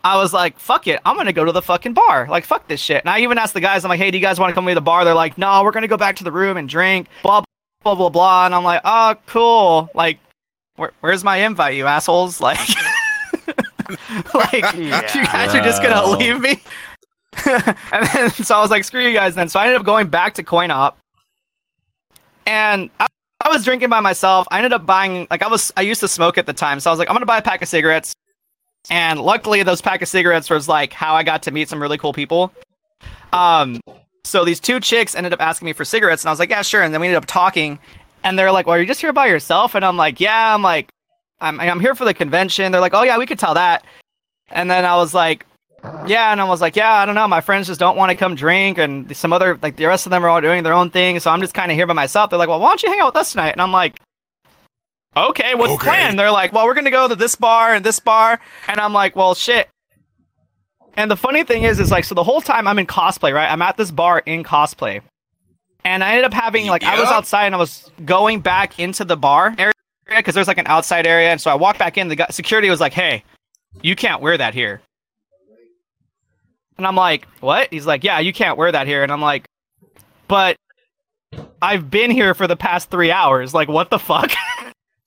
I 0.04 0.18
was 0.18 0.34
like, 0.34 0.60
fuck 0.60 0.88
it, 0.88 1.00
I'm 1.06 1.16
gonna 1.16 1.34
go 1.34 1.46
to 1.46 1.52
the 1.52 1.62
fucking 1.62 1.94
bar. 1.94 2.28
Like, 2.30 2.46
fuck 2.46 2.68
this 2.68 2.82
shit. 2.82 3.02
And 3.02 3.10
I 3.10 3.20
even 3.20 3.38
asked 3.38 3.54
the 3.54 3.62
guys, 3.62 3.84
I'm 3.86 3.90
like, 3.90 4.00
hey, 4.00 4.12
do 4.12 4.18
you 4.18 4.24
guys 4.24 4.40
want 4.40 4.52
to 4.52 4.56
come 4.56 4.66
to 4.68 4.74
the 4.74 4.82
bar? 4.82 5.06
They're 5.06 5.14
like, 5.14 5.38
no, 5.38 5.64
we're 5.64 5.72
gonna 5.72 5.88
go 5.88 5.98
back 5.98 6.18
to 6.18 6.24
the 6.24 6.32
room 6.32 6.58
and 6.58 6.68
drink. 6.68 7.08
Blah 7.24 7.44
blah 7.84 7.96
blah 7.96 8.10
blah. 8.10 8.46
And 8.46 8.56
I'm 8.56 8.64
like, 8.64 8.82
oh, 8.84 9.16
cool. 9.28 9.90
Like, 9.94 10.20
where, 10.76 10.92
where's 11.00 11.24
my 11.24 11.38
invite, 11.38 11.76
you 11.76 11.86
assholes? 11.86 12.42
Like, 12.48 12.60
like 14.34 14.76
you 14.76 14.89
guys 14.89 15.54
are 15.56 15.62
just 15.62 15.82
gonna 15.82 16.17
leave 16.17 16.39
me. 16.39 16.62
and 17.45 18.08
then 18.13 18.30
so 18.32 18.56
I 18.56 18.62
was 18.62 18.71
like, 18.71 18.84
screw 18.84 19.02
you 19.02 19.13
guys. 19.13 19.36
Then 19.36 19.50
so 19.50 19.60
I 19.60 19.65
ended 19.65 19.80
up 19.80 19.86
going 19.86 20.08
back 20.08 20.36
to 20.36 20.43
Coin 20.43 20.71
Op, 20.71 20.97
and 22.45 22.89
I, 23.00 23.08
I 23.41 23.50
was 23.50 23.63
drinking 23.63 23.89
by 23.89 24.00
myself. 24.00 24.47
I 24.52 24.58
ended 24.58 24.73
up 24.73 24.86
buying 24.86 25.28
like 25.30 25.43
I 25.43 25.47
was 25.47 25.71
I 25.78 25.82
used 25.82 26.02
to 26.02 26.08
smoke 26.08 26.38
at 26.38 26.45
the 26.45 26.54
time, 26.54 26.80
so 26.80 26.89
I 26.89 26.93
was 26.93 27.00
like, 27.00 27.10
I'm 27.10 27.15
gonna 27.15 27.26
buy 27.26 27.38
a 27.38 27.41
pack 27.41 27.62
of 27.62 27.67
cigarettes. 27.67 28.13
And 28.89 29.19
luckily, 29.19 29.63
those 29.63 29.82
pack 29.82 30.02
of 30.02 30.08
cigarettes 30.08 30.50
was 30.50 30.67
like 30.67 30.93
how 30.93 31.13
I 31.13 31.23
got 31.23 31.43
to 31.43 31.52
meet 31.52 31.69
some 31.69 31.82
really 31.82 31.97
cool 31.97 32.13
people. 32.13 32.54
Um, 33.34 33.82
so 34.23 34.45
these 34.45 34.60
two 34.60 34.80
chicks 34.80 35.15
ended 35.15 35.34
up 35.34 35.41
asking 35.41 35.65
me 35.67 35.73
for 35.73 35.86
cigarettes, 35.86 36.23
and 36.23 36.30
I 36.30 36.32
was 36.32 36.39
like, 36.39 36.50
yeah, 36.50 36.62
sure. 36.62 36.82
And 36.82 36.93
then 36.93 37.02
we 37.02 37.08
ended 37.08 37.17
up 37.17 37.26
talking, 37.26 37.80
and 38.23 38.39
they're 38.39 38.52
like, 38.52 38.65
well, 38.65 38.76
are 38.76 38.80
you 38.80 38.88
just 38.88 39.02
here 39.02 39.13
by 39.13 39.28
yourself? 39.28 39.76
And 39.76 39.84
I'm 39.84 39.97
like, 39.97 40.19
yeah. 40.19 40.54
I'm 40.54 40.62
like, 40.62 40.89
I'm 41.39 41.60
I'm 41.60 41.80
here 41.80 41.95
for 41.95 42.06
the 42.06 42.13
convention. 42.13 42.71
They're 42.71 42.82
like, 42.82 42.93
oh 42.93 43.04
yeah, 43.04 43.17
we 43.17 43.26
could 43.26 43.39
tell 43.39 43.54
that. 43.54 43.86
And 44.50 44.69
then 44.71 44.86
I 44.86 44.95
was 44.95 45.13
like, 45.13 45.45
yeah, 46.08 46.32
and 46.32 46.39
I 46.41 46.45
was 46.45 46.62
like, 46.62 46.76
yeah, 46.76 46.93
I 46.93 47.06
don't 47.06 47.15
know. 47.15 47.28
My 47.28 47.41
friends 47.41 47.67
just 47.67 47.80
don't 47.80 47.97
want 47.97 48.10
to 48.12 48.15
come 48.15 48.34
drink, 48.36 48.78
and 48.78 49.15
some 49.15 49.34
other 49.34 49.60
like 49.62 49.76
the 49.76 49.86
rest 49.86 50.06
of 50.06 50.10
them 50.10 50.23
are 50.26 50.30
all 50.30 50.41
doing 50.41 50.63
their 50.63 50.73
own 50.73 50.89
thing. 50.89 51.19
So 51.19 51.30
I'm 51.32 51.41
just 51.41 51.54
kind 51.54 51.71
of 51.71 51.76
here 51.76 51.86
by 51.86 51.93
myself. 51.93 52.30
They're 52.30 52.39
like, 52.39 52.50
well, 52.50 52.60
why 52.60 52.69
don't 52.69 52.82
you 52.84 52.89
hang 52.89 53.00
out 53.02 53.13
with 53.13 53.21
us 53.21 53.32
tonight? 53.32 53.52
And 53.52 53.62
I'm 53.62 53.71
like, 53.71 54.00
okay, 55.15 55.54
what's 55.56 55.73
the 55.73 55.80
Okay. 55.80 55.89
plan? 55.89 56.15
They're 56.15 56.32
like, 56.32 56.54
well, 56.54 56.65
we're 56.65 56.73
gonna 56.73 56.91
go 56.91 57.08
to 57.08 57.15
this 57.15 57.36
bar 57.36 57.73
and 57.73 57.86
this 57.86 58.00
bar, 58.00 58.39
and 58.67 58.80
I'm 58.80 58.93
like, 58.93 59.15
well, 59.15 59.36
shit. 59.36 59.67
And 60.95 61.12
the 61.12 61.15
funny 61.17 61.43
thing 61.43 61.63
is, 61.63 61.80
is 61.80 61.91
like, 61.91 62.06
so 62.06 62.15
the 62.15 62.23
whole 62.23 62.41
time 62.41 62.67
I'm 62.67 62.80
in 62.80 62.88
cosplay, 62.88 63.32
right? 63.34 63.52
I'm 63.52 63.62
at 63.62 63.78
this 63.78 63.91
bar 63.91 64.23
in 64.26 64.43
cosplay, 64.43 65.02
and 65.86 66.04
I 66.04 66.10
ended 66.10 66.26
up 66.26 66.34
having 66.34 66.65
like 66.67 66.84
I 66.84 67.00
was 67.00 67.10
outside 67.10 67.45
and 67.45 67.56
I 67.56 67.60
was 67.60 67.91
going 68.06 68.39
back 68.41 68.80
into 68.80 69.06
the 69.06 69.15
bar 69.17 69.54
area 69.60 69.73
because 70.10 70.34
there's 70.36 70.48
like 70.48 70.58
an 70.58 70.67
outside 70.67 71.06
area, 71.08 71.30
and 71.32 71.39
so 71.41 71.52
I 71.52 71.56
walked 71.56 71.80
back 71.80 71.98
in. 71.98 72.08
The 72.08 72.15
guy, 72.15 72.28
security 72.32 72.70
was 72.70 72.80
like, 72.80 72.93
hey, 72.93 73.24
you 73.82 73.96
can't 73.96 74.22
wear 74.22 74.38
that 74.38 74.54
here. 74.54 74.82
And 76.78 76.86
I'm 76.86 76.96
like, 76.96 77.28
what? 77.39 77.70
He's 77.72 77.86
like, 77.88 78.04
yeah, 78.04 78.20
you 78.20 78.32
can't 78.34 78.58
wear 78.58 78.72
that 78.72 78.86
here. 78.88 79.02
And 79.04 79.12
I'm 79.12 79.22
like, 79.22 79.46
but 80.28 80.58
I've 81.62 81.89
been 81.89 82.12
here 82.12 82.34
for 82.36 82.46
the 82.48 82.56
past 82.56 82.89
three 82.91 83.12
hours. 83.12 83.54
Like, 83.54 83.67
what 83.67 83.89
the 83.89 83.98
fuck? 84.00 84.32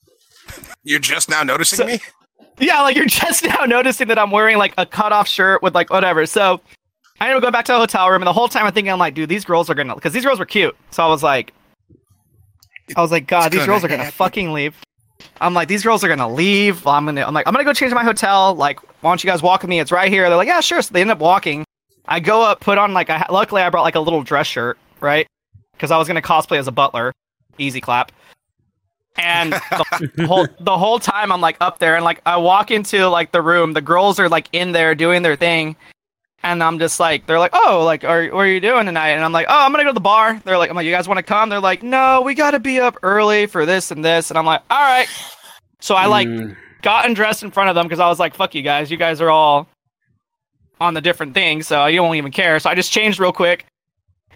You're 0.82 0.98
just 0.98 1.28
now 1.28 1.42
noticing 1.42 1.76
So- 1.76 1.86
me. 1.86 2.00
yeah, 2.58 2.80
like 2.82 2.96
you're 2.96 3.04
just 3.22 3.44
now 3.44 3.64
noticing 3.66 4.08
that 4.08 4.18
I'm 4.18 4.30
wearing 4.30 4.56
like 4.56 4.72
a 4.78 4.86
cutoff 4.86 5.28
shirt 5.28 5.62
with 5.62 5.74
like 5.74 5.90
whatever. 5.90 6.24
So 6.26 6.60
I 7.20 7.26
ended 7.26 7.36
up 7.36 7.42
going 7.42 7.52
back 7.52 7.66
to 7.66 7.72
the 7.72 7.78
hotel 7.78 8.08
room, 8.10 8.22
and 8.22 8.26
the 8.26 8.32
whole 8.32 8.48
time 8.48 8.64
I'm 8.64 8.72
thinking, 8.72 8.90
I'm 8.90 8.98
like, 8.98 9.12
dude, 9.14 9.28
these 9.28 9.44
girls 9.44 9.68
are 9.68 9.74
gonna, 9.74 9.94
because 9.94 10.14
these 10.14 10.24
girls 10.24 10.38
were 10.38 10.46
cute. 10.46 10.74
So 10.90 11.04
I 11.04 11.06
was 11.08 11.22
like, 11.22 11.52
I 12.96 13.02
was 13.02 13.10
like, 13.12 13.26
God, 13.26 13.48
It's 13.48 13.56
these 13.56 13.66
girls 13.66 13.84
are 13.84 13.88
gonna 13.88 14.10
fucking 14.10 14.52
leave. 14.54 14.74
I'm 15.40 15.54
like, 15.54 15.68
these 15.68 15.82
girls 15.82 16.04
are 16.04 16.08
gonna 16.08 16.32
leave. 16.32 16.86
I'm 16.86 17.04
gonna, 17.04 17.22
I'm 17.22 17.34
like, 17.34 17.46
I'm 17.46 17.52
gonna 17.52 17.64
go 17.64 17.72
change 17.72 17.92
my 17.92 18.04
hotel. 18.04 18.54
Like, 18.54 18.80
why 19.02 19.10
don't 19.10 19.22
you 19.22 19.28
guys 19.30 19.42
walk 19.42 19.62
with 19.62 19.68
me? 19.68 19.80
It's 19.80 19.92
right 19.92 20.10
here. 20.10 20.28
They're 20.28 20.36
like, 20.36 20.48
yeah, 20.48 20.60
sure. 20.60 20.82
So 20.82 20.92
they 20.92 21.00
end 21.00 21.10
up 21.10 21.18
walking. 21.18 21.64
I 22.06 22.20
go 22.20 22.42
up, 22.42 22.60
put 22.60 22.78
on 22.78 22.92
like, 22.92 23.08
a, 23.08 23.26
luckily 23.30 23.62
I 23.62 23.70
brought 23.70 23.82
like 23.82 23.94
a 23.94 24.00
little 24.00 24.22
dress 24.22 24.46
shirt, 24.46 24.78
right? 25.00 25.26
Because 25.72 25.90
I 25.90 25.98
was 25.98 26.08
gonna 26.08 26.22
cosplay 26.22 26.58
as 26.58 26.68
a 26.68 26.72
butler. 26.72 27.12
Easy 27.58 27.80
clap. 27.80 28.12
And 29.16 29.52
the 30.14 30.26
whole 30.26 30.46
the 30.60 30.78
whole 30.78 30.98
time 30.98 31.32
I'm 31.32 31.40
like 31.40 31.56
up 31.60 31.78
there 31.78 31.96
and 31.96 32.04
like 32.04 32.20
I 32.26 32.36
walk 32.36 32.70
into 32.70 33.08
like 33.08 33.32
the 33.32 33.42
room, 33.42 33.72
the 33.72 33.82
girls 33.82 34.18
are 34.18 34.28
like 34.28 34.48
in 34.52 34.72
there 34.72 34.94
doing 34.94 35.22
their 35.22 35.36
thing, 35.36 35.76
and 36.42 36.62
I'm 36.62 36.78
just 36.78 36.98
like 37.00 37.26
they're 37.26 37.38
like, 37.38 37.52
oh, 37.54 37.82
like 37.84 38.04
are 38.04 38.24
what 38.28 38.40
are 38.40 38.46
you 38.48 38.60
doing 38.60 38.86
tonight? 38.86 39.10
And 39.10 39.24
I'm 39.24 39.32
like, 39.32 39.46
oh, 39.48 39.64
I'm 39.64 39.70
gonna 39.72 39.84
go 39.84 39.90
to 39.90 39.94
the 39.94 40.00
bar. 40.00 40.40
They're 40.44 40.58
like, 40.58 40.70
I'm 40.70 40.76
like, 40.76 40.86
you 40.86 40.92
guys 40.92 41.06
want 41.08 41.18
to 41.18 41.22
come? 41.22 41.48
They're 41.48 41.60
like, 41.60 41.82
no, 41.82 42.22
we 42.22 42.34
gotta 42.34 42.58
be 42.60 42.80
up 42.80 42.96
early 43.02 43.46
for 43.46 43.66
this 43.66 43.90
and 43.90 44.04
this, 44.04 44.30
and 44.30 44.38
I'm 44.38 44.46
like, 44.46 44.62
all 44.70 44.80
right. 44.80 45.08
So 45.80 45.94
I 45.94 46.06
like 46.06 46.28
Mm. 46.28 46.56
got 46.82 47.06
undressed 47.06 47.42
in 47.42 47.50
front 47.50 47.68
of 47.70 47.74
them 47.74 47.86
because 47.86 48.00
I 48.00 48.08
was 48.08 48.18
like, 48.18 48.34
fuck 48.34 48.54
you 48.54 48.62
guys, 48.62 48.90
you 48.90 48.96
guys 48.96 49.20
are 49.20 49.30
all 49.30 49.66
on 50.80 50.94
the 50.94 51.00
different 51.00 51.34
things, 51.34 51.66
so 51.66 51.86
you 51.86 51.98
don't 51.98 52.14
even 52.16 52.32
care. 52.32 52.58
So 52.58 52.70
I 52.70 52.74
just 52.74 52.90
changed 52.90 53.18
real 53.20 53.32
quick, 53.32 53.66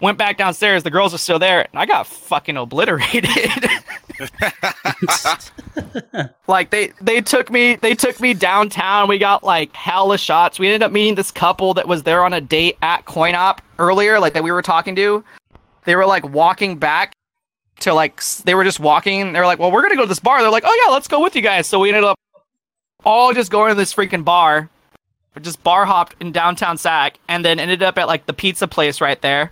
went 0.01 0.17
back 0.17 0.37
downstairs. 0.37 0.83
The 0.83 0.91
girls 0.91 1.13
are 1.13 1.17
still 1.17 1.39
there, 1.39 1.61
and 1.61 1.79
I 1.79 1.85
got 1.87 2.05
fucking 2.07 2.55
obliterated. 2.57 3.29
like 6.47 6.69
they 6.69 6.91
they 7.01 7.21
took 7.21 7.51
me 7.51 7.75
they 7.75 7.93
took 7.93 8.19
me 8.19 8.33
downtown. 8.33 9.07
We 9.07 9.17
got 9.17 9.43
like 9.43 9.75
hella 9.75 10.17
shots. 10.17 10.59
We 10.59 10.67
ended 10.67 10.83
up 10.83 10.91
meeting 10.91 11.15
this 11.15 11.31
couple 11.31 11.73
that 11.75 11.87
was 11.87 12.03
there 12.03 12.23
on 12.23 12.33
a 12.33 12.41
date 12.41 12.77
at 12.81 13.05
Coin 13.05 13.35
Op 13.35 13.61
earlier, 13.79 14.19
like 14.19 14.33
that 14.33 14.43
we 14.43 14.51
were 14.51 14.61
talking 14.61 14.95
to. 14.95 15.23
They 15.85 15.95
were 15.95 16.05
like 16.05 16.27
walking 16.29 16.77
back 16.77 17.13
to 17.81 17.93
like 17.93 18.23
they 18.43 18.55
were 18.55 18.63
just 18.63 18.79
walking. 18.79 19.33
They 19.33 19.39
were 19.39 19.45
like, 19.45 19.59
"Well, 19.59 19.71
we're 19.71 19.81
gonna 19.81 19.95
go 19.95 20.03
to 20.03 20.07
this 20.07 20.19
bar." 20.19 20.41
They're 20.41 20.51
like, 20.51 20.63
"Oh 20.65 20.83
yeah, 20.85 20.93
let's 20.93 21.07
go 21.07 21.21
with 21.21 21.35
you 21.35 21.41
guys." 21.41 21.67
So 21.67 21.79
we 21.79 21.89
ended 21.89 22.03
up 22.03 22.17
all 23.03 23.33
just 23.33 23.51
going 23.51 23.69
to 23.69 23.75
this 23.75 23.93
freaking 23.93 24.25
bar. 24.25 24.69
Just 25.41 25.61
bar 25.63 25.85
hopped 25.85 26.15
in 26.21 26.31
downtown 26.31 26.77
Sac, 26.77 27.19
and 27.27 27.43
then 27.43 27.59
ended 27.59 27.83
up 27.83 27.97
at 27.97 28.07
like 28.07 28.25
the 28.25 28.33
pizza 28.33 28.67
place 28.67 29.01
right 29.01 29.21
there. 29.21 29.51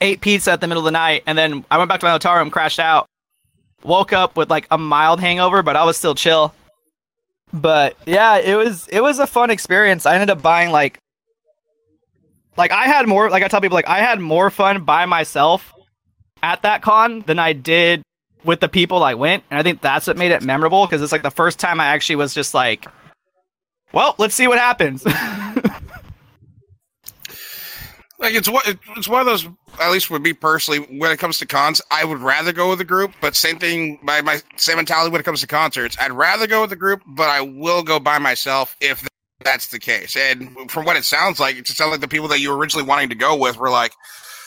Ate 0.00 0.20
pizza 0.20 0.52
at 0.52 0.60
the 0.60 0.66
middle 0.66 0.82
of 0.82 0.84
the 0.84 0.90
night, 0.90 1.22
and 1.26 1.36
then 1.36 1.64
I 1.70 1.78
went 1.78 1.88
back 1.88 2.00
to 2.00 2.06
my 2.06 2.12
hotel 2.12 2.34
room, 2.34 2.50
crashed 2.50 2.78
out 2.78 3.06
woke 3.84 4.12
up 4.12 4.36
with 4.36 4.50
like 4.50 4.66
a 4.70 4.78
mild 4.78 5.20
hangover, 5.20 5.62
but 5.62 5.76
I 5.76 5.84
was 5.84 5.96
still 5.96 6.14
chill. 6.14 6.54
But 7.52 7.96
yeah, 8.06 8.38
it 8.38 8.56
was 8.56 8.88
it 8.88 9.00
was 9.00 9.18
a 9.20 9.26
fun 9.26 9.50
experience. 9.50 10.06
I 10.06 10.14
ended 10.14 10.30
up 10.30 10.42
buying 10.42 10.70
like 10.70 10.98
like 12.56 12.72
I 12.72 12.84
had 12.84 13.06
more 13.06 13.30
like 13.30 13.44
I 13.44 13.48
tell 13.48 13.60
people 13.60 13.76
like 13.76 13.88
I 13.88 13.98
had 13.98 14.18
more 14.18 14.50
fun 14.50 14.84
by 14.84 15.06
myself 15.06 15.72
at 16.42 16.62
that 16.62 16.82
con 16.82 17.20
than 17.20 17.38
I 17.38 17.52
did 17.52 18.02
with 18.42 18.60
the 18.60 18.68
people 18.68 19.02
I 19.02 19.14
went, 19.14 19.44
and 19.50 19.58
I 19.58 19.62
think 19.62 19.80
that's 19.80 20.06
what 20.06 20.16
made 20.16 20.32
it 20.32 20.42
memorable 20.42 20.84
because 20.86 21.00
it's 21.00 21.12
like 21.12 21.22
the 21.22 21.30
first 21.30 21.60
time 21.60 21.80
I 21.80 21.86
actually 21.86 22.16
was 22.16 22.34
just 22.34 22.54
like, 22.54 22.86
well, 23.92 24.14
let's 24.18 24.34
see 24.34 24.48
what 24.48 24.58
happens. 24.58 25.06
Like 28.18 28.34
it's 28.34 28.48
what 28.48 28.66
it's 28.96 29.08
one 29.08 29.20
of 29.20 29.26
those. 29.26 29.46
At 29.80 29.90
least 29.90 30.08
with 30.08 30.22
me 30.22 30.32
personally, 30.32 30.80
when 30.98 31.10
it 31.10 31.18
comes 31.18 31.38
to 31.38 31.46
cons, 31.46 31.82
I 31.90 32.04
would 32.04 32.18
rather 32.18 32.52
go 32.52 32.70
with 32.70 32.80
a 32.80 32.84
group. 32.84 33.12
But 33.20 33.34
same 33.34 33.58
thing 33.58 33.98
by 34.04 34.20
my 34.20 34.40
same 34.56 34.76
mentality 34.76 35.10
when 35.10 35.20
it 35.20 35.24
comes 35.24 35.40
to 35.40 35.46
concerts. 35.46 35.96
I'd 36.00 36.12
rather 36.12 36.46
go 36.46 36.62
with 36.62 36.72
a 36.72 36.76
group, 36.76 37.02
but 37.06 37.28
I 37.28 37.40
will 37.40 37.82
go 37.82 37.98
by 37.98 38.18
myself 38.18 38.76
if 38.80 39.06
that's 39.44 39.68
the 39.68 39.78
case. 39.78 40.16
And 40.16 40.70
from 40.70 40.84
what 40.84 40.96
it 40.96 41.04
sounds 41.04 41.40
like, 41.40 41.56
it 41.56 41.64
just 41.64 41.78
sounds 41.78 41.90
like 41.90 42.00
the 42.00 42.08
people 42.08 42.28
that 42.28 42.40
you 42.40 42.50
were 42.50 42.56
originally 42.56 42.86
wanting 42.86 43.08
to 43.08 43.14
go 43.14 43.36
with 43.36 43.56
were 43.56 43.70
like, 43.70 43.92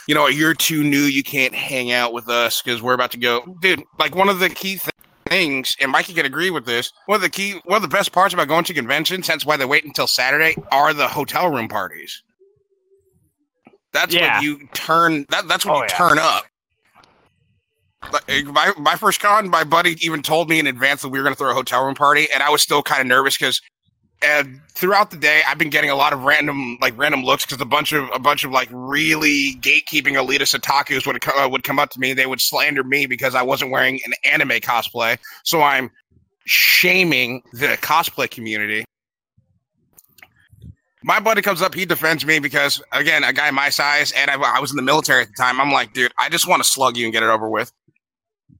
you 0.07 0.15
know, 0.15 0.27
you're 0.27 0.53
too 0.53 0.83
new. 0.83 1.01
You 1.01 1.23
can't 1.23 1.53
hang 1.53 1.91
out 1.91 2.13
with 2.13 2.29
us 2.29 2.61
because 2.61 2.81
we're 2.81 2.93
about 2.93 3.11
to 3.11 3.17
go, 3.17 3.57
dude. 3.61 3.83
Like 3.99 4.15
one 4.15 4.29
of 4.29 4.39
the 4.39 4.49
key 4.49 4.77
th- 4.77 4.89
things, 5.27 5.75
and 5.81 5.91
Mikey 5.91 6.13
can 6.13 6.25
agree 6.25 6.49
with 6.49 6.65
this. 6.65 6.91
One 7.05 7.17
of 7.17 7.21
the 7.21 7.29
key, 7.29 7.59
one 7.65 7.75
of 7.75 7.81
the 7.81 7.87
best 7.89 8.13
parts 8.13 8.33
about 8.33 8.47
going 8.47 8.63
to 8.65 8.73
conventions, 8.73 9.27
hence 9.27 9.45
why 9.45 9.57
they 9.57 9.65
wait 9.65 9.83
until 9.83 10.07
Saturday, 10.07 10.55
are 10.71 10.93
the 10.93 11.09
hotel 11.09 11.51
room 11.51 11.67
parties. 11.67 12.23
That's 13.93 14.13
Yeah. 14.13 14.35
when 14.35 14.43
you 14.43 14.67
turn. 14.73 15.25
That, 15.29 15.47
that's 15.47 15.65
when 15.65 15.75
Oh, 15.75 15.79
you 15.79 15.85
yeah. 15.89 15.97
turn 15.97 16.19
up. 16.19 16.45
Like, 18.11 18.23
eh, 18.27 18.43
My 18.43 18.71
my 18.77 18.95
first 18.95 19.19
con, 19.19 19.49
my 19.49 19.63
buddy 19.63 19.95
even 20.05 20.21
told 20.21 20.49
me 20.49 20.59
in 20.59 20.67
advance 20.67 21.01
that 21.01 21.09
we 21.09 21.19
were 21.19 21.23
going 21.23 21.33
to 21.35 21.37
throw 21.37 21.51
a 21.51 21.53
hotel 21.53 21.85
room 21.85 21.95
party, 21.95 22.27
and 22.33 22.41
I 22.43 22.49
was 22.49 22.61
still 22.61 22.81
kind 22.83 23.01
of 23.01 23.07
nervous 23.07 23.37
because. 23.37 23.61
And 24.23 24.59
throughout 24.73 25.11
the 25.11 25.17
day, 25.17 25.43
I've 25.47 25.59
been 25.59 25.69
getting 25.69 25.91
a 25.91 25.95
lot 25.95 26.11
of 26.11 26.23
random, 26.23 26.79
like 26.81 26.97
random 26.97 27.23
looks 27.23 27.45
because 27.45 27.61
a 27.61 27.65
bunch 27.65 27.91
of 27.91 28.09
a 28.11 28.17
bunch 28.17 28.43
of 28.43 28.49
like 28.49 28.67
really 28.71 29.53
gatekeeping 29.61 30.13
elitist 30.15 30.59
otakus 30.59 31.05
would 31.05 31.23
uh, 31.37 31.47
would 31.47 31.61
come 31.63 31.77
up 31.77 31.91
to 31.91 31.99
me. 31.99 32.13
They 32.13 32.25
would 32.25 32.41
slander 32.41 32.83
me 32.83 33.05
because 33.05 33.35
I 33.35 33.43
wasn't 33.43 33.69
wearing 33.69 33.99
an 34.07 34.13
anime 34.25 34.57
cosplay. 34.59 35.19
So 35.43 35.61
I'm 35.61 35.91
shaming 36.47 37.43
the 37.53 37.77
cosplay 37.79 38.27
community. 38.27 38.85
My 41.03 41.19
buddy 41.19 41.41
comes 41.41 41.61
up, 41.61 41.75
he 41.75 41.85
defends 41.85 42.25
me 42.25 42.39
because, 42.39 42.81
again, 42.91 43.23
a 43.23 43.31
guy 43.31 43.51
my 43.51 43.69
size, 43.69 44.11
and 44.13 44.31
I, 44.31 44.35
I 44.35 44.59
was 44.59 44.71
in 44.71 44.77
the 44.77 44.81
military 44.83 45.21
at 45.21 45.27
the 45.27 45.33
time. 45.37 45.61
I'm 45.61 45.71
like, 45.71 45.93
dude, 45.93 46.11
I 46.19 46.29
just 46.29 46.47
want 46.47 46.63
to 46.63 46.67
slug 46.67 46.97
you 46.97 47.05
and 47.05 47.13
get 47.13 47.23
it 47.23 47.29
over 47.29 47.47
with. 47.49 47.71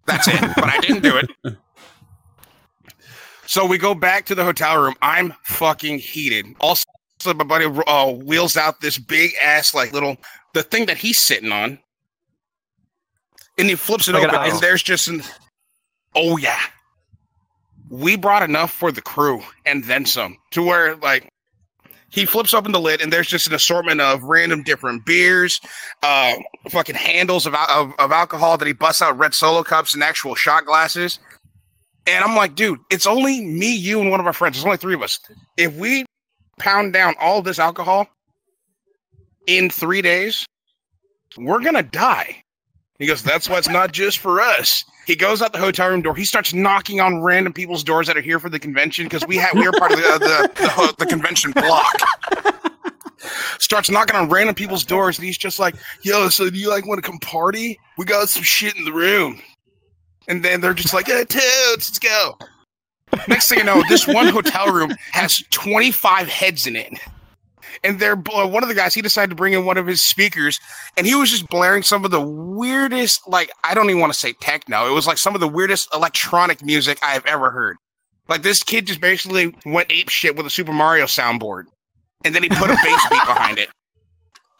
That's 0.06 0.28
it. 0.28 0.40
but 0.56 0.66
I 0.66 0.80
didn't 0.80 1.02
do 1.04 1.18
it. 1.18 1.58
So 3.48 3.66
we 3.66 3.78
go 3.78 3.96
back 3.96 4.26
to 4.28 4.36
the 4.36 4.44
hotel 4.44 4.82
room. 4.82 4.94
I'm 5.02 5.34
fucking 5.44 6.00
heated. 6.00 6.46
Also, 6.60 6.84
my 7.26 7.44
buddy 7.44 7.66
uh, 7.66 8.12
wheels 8.12 8.56
out 8.56 8.82
this 8.82 8.98
big 8.98 9.32
ass, 9.44 9.74
like 9.74 9.92
little, 9.94 10.18
the 10.54 10.64
thing 10.64 10.86
that 10.88 10.98
he's 10.98 11.18
sitting 11.18 11.52
on. 11.52 11.80
And 13.58 13.68
he 13.68 13.76
flips 13.76 14.08
it 14.08 14.14
Like 14.14 14.26
open, 14.26 14.36
ice. 14.36 14.52
and 14.54 14.62
there's 14.62 14.84
just 14.84 15.08
an, 15.08 15.24
oh 16.14 16.38
yeah. 16.38 16.60
We 17.90 18.16
brought 18.18 18.44
enough 18.44 18.72
for 18.72 18.92
the 18.92 19.02
crew 19.02 19.42
and 19.66 19.84
then 19.86 20.06
some 20.06 20.38
to 20.52 20.62
where, 20.62 20.96
like, 20.98 21.32
he 22.10 22.26
flips 22.26 22.54
open 22.54 22.72
the 22.72 22.80
lid 22.80 23.02
and 23.02 23.12
there's 23.12 23.28
just 23.28 23.48
an 23.48 23.54
assortment 23.54 24.00
of 24.02 24.24
random 24.24 24.64
different 24.64 25.06
beers, 25.06 25.60
uh, 26.04 26.36
fucking 26.70 26.96
handles 26.96 27.46
of, 27.46 27.54
of, 27.54 27.92
of 28.00 28.12
alcohol 28.12 28.58
that 28.58 28.68
he 28.68 28.74
busts 28.74 29.02
out 29.02 29.18
red 29.18 29.34
solo 29.34 29.64
cups 29.64 29.94
and 29.94 30.04
actual 30.04 30.36
shot 30.36 30.66
glasses. 30.66 31.20
And 32.06 32.24
I'm 32.24 32.36
like, 32.36 32.56
dude, 32.56 32.80
it's 32.90 33.06
only 33.06 33.44
me, 33.44 33.76
you, 33.76 34.00
and 34.00 34.10
one 34.10 34.22
of 34.22 34.26
our 34.26 34.34
friends. 34.34 34.56
There's 34.56 34.66
only 34.66 34.78
three 34.78 34.94
of 34.94 35.02
us. 35.02 35.20
If 35.58 35.76
we 35.76 36.06
pound 36.58 36.94
down 36.94 37.16
all 37.20 37.42
this 37.42 37.60
alcohol 37.60 38.08
in 39.46 39.70
three 39.70 40.02
days, 40.02 40.46
we're 41.38 41.60
gonna 41.62 41.84
die. 41.84 42.44
He 43.00 43.06
goes, 43.06 43.22
that's 43.22 43.48
why 43.48 43.58
it's 43.58 43.70
not 43.70 43.92
just 43.92 44.20
for 44.20 44.42
us. 44.42 44.84
He 45.06 45.16
goes 45.16 45.42
out 45.42 45.54
the 45.54 45.60
hotel 45.60 45.90
room 45.90 46.02
door. 46.02 46.16
He 46.16 46.26
starts 46.26 46.54
knocking 46.54 47.00
on 47.00 47.22
random 47.22 47.54
people's 47.54 47.84
doors 47.84 48.08
that 48.08 48.18
are 48.18 48.22
here 48.22 48.40
for 48.40 48.50
the 48.50 48.60
convention 48.60 49.06
because 49.06 49.26
we 49.26 49.38
have 49.38 49.54
we 49.54 49.66
are 49.66 49.72
part 49.72 49.94
of 49.94 50.00
the 50.00 50.06
uh, 50.06 50.18
the, 50.18 50.52
the, 50.56 50.96
the 51.00 51.06
convention 51.06 51.52
block. 51.52 51.96
Starts 53.60 53.90
knocking 53.90 54.16
on 54.16 54.30
random 54.30 54.54
people's 54.54 54.84
doors, 54.84 55.18
and 55.18 55.26
he's 55.26 55.38
just 55.38 55.60
like, 55.60 55.76
"Yo, 56.02 56.30
so 56.30 56.50
do 56.50 56.58
you 56.58 56.70
like 56.70 56.86
want 56.86 57.02
to 57.04 57.10
come 57.10 57.20
party? 57.20 57.80
We 57.98 58.06
got 58.06 58.28
some 58.30 58.44
shit 58.44 58.76
in 58.76 58.84
the 58.84 58.92
room." 58.92 59.42
And 60.28 60.44
then 60.44 60.60
they're 60.62 60.74
just 60.74 60.94
like, 60.94 61.08
"Yeah, 61.08 61.24
totes, 61.24 61.90
let's 61.90 62.00
go." 62.00 62.38
Next 63.28 63.48
thing 63.50 63.60
you 63.60 63.64
know, 63.64 63.82
this 63.90 64.08
one 64.08 64.28
hotel 64.28 64.72
room 64.72 64.92
has 65.12 65.44
25 65.52 66.28
heads 66.28 66.68
in 66.68 66.76
it. 66.76 66.94
And 67.84 68.00
they're 68.00 68.22
uh, 68.34 68.48
one 68.48 68.64
of 68.64 68.70
the 68.70 68.76
guys. 68.76 68.94
He 68.94 69.02
decided 69.02 69.30
to 69.30 69.36
bring 69.36 69.54
in 69.54 69.66
one 69.66 69.78
of 69.78 69.88
his 69.88 70.02
speakers, 70.02 70.60
and 70.96 71.08
he 71.08 71.16
was 71.16 71.30
just 71.30 71.48
blaring 71.48 71.84
some 71.84 72.06
of 72.06 72.12
the 72.12 72.22
weirdest, 72.22 73.28
like 73.28 73.52
I 73.64 73.74
don't 73.74 73.90
even 73.90 74.00
want 74.00 74.14
to 74.14 74.20
say 74.20 74.34
techno. 74.40 74.88
It 74.88 74.94
was 74.94 75.08
like 75.08 75.18
some 75.18 75.36
of 75.36 75.42
the 75.42 75.48
weirdest 75.48 75.90
electronic 75.94 76.64
music 76.64 77.00
I 77.02 77.12
have 77.12 77.26
ever 77.26 77.52
heard. 77.52 77.78
Like 78.28 78.42
this 78.42 78.64
kid 78.64 78.88
just 78.88 79.02
basically 79.02 79.56
went 79.66 79.92
ape 79.92 80.10
shit 80.10 80.36
with 80.36 80.46
a 80.46 80.50
Super 80.50 80.74
Mario 80.74 81.06
soundboard, 81.06 81.64
and 82.26 82.36
then 82.36 82.44
he 82.44 82.50
put 82.50 82.70
a 82.70 82.78
bass 82.84 83.10
beat 83.10 83.26
behind 83.26 83.60
it. 83.60 83.70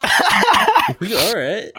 All 0.02 1.34
right. 1.34 1.70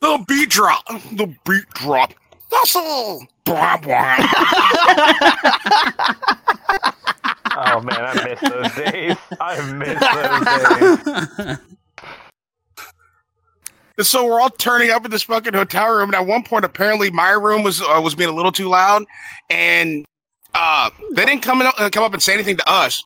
The 0.00 0.24
beat 0.28 0.50
drop. 0.50 0.86
The 0.88 1.34
beat 1.44 1.68
drop. 1.74 2.14
Hustle. 2.50 3.26
Blah, 3.44 3.76
blah. 3.78 4.16
Oh 7.62 7.80
man, 7.80 8.00
I 8.00 8.14
miss 8.24 8.40
those 8.40 8.74
days. 8.74 9.16
I 9.38 9.72
miss 9.72 11.06
those 11.06 11.46
days. 11.46 11.58
And 13.98 14.06
so 14.06 14.24
we're 14.24 14.40
all 14.40 14.48
turning 14.48 14.90
up 14.90 15.04
in 15.04 15.10
this 15.10 15.24
fucking 15.24 15.52
hotel 15.52 15.94
room, 15.94 16.08
and 16.08 16.14
at 16.14 16.26
one 16.26 16.42
point, 16.42 16.64
apparently, 16.64 17.10
my 17.10 17.32
room 17.32 17.62
was 17.62 17.82
uh, 17.82 18.00
was 18.02 18.14
being 18.14 18.30
a 18.30 18.32
little 18.32 18.52
too 18.52 18.68
loud, 18.68 19.04
and 19.50 20.06
uh, 20.54 20.88
they 21.12 21.26
didn't 21.26 21.42
come 21.42 21.60
in, 21.60 21.66
uh, 21.66 21.90
come 21.92 22.02
up 22.02 22.14
and 22.14 22.22
say 22.22 22.32
anything 22.32 22.56
to 22.56 22.66
us. 22.66 23.02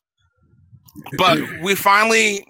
But 1.17 1.37
we 1.61 1.75
finally 1.75 2.47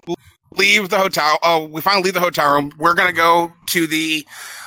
leave 0.54 0.90
the 0.90 0.98
hotel. 0.98 1.38
Oh, 1.42 1.66
we 1.66 1.80
finally 1.80 2.04
leave 2.04 2.14
the 2.14 2.20
hotel 2.20 2.54
room. 2.54 2.72
We're 2.78 2.94
gonna 2.94 3.12
go 3.12 3.52
to 3.70 3.86
the 3.88 4.24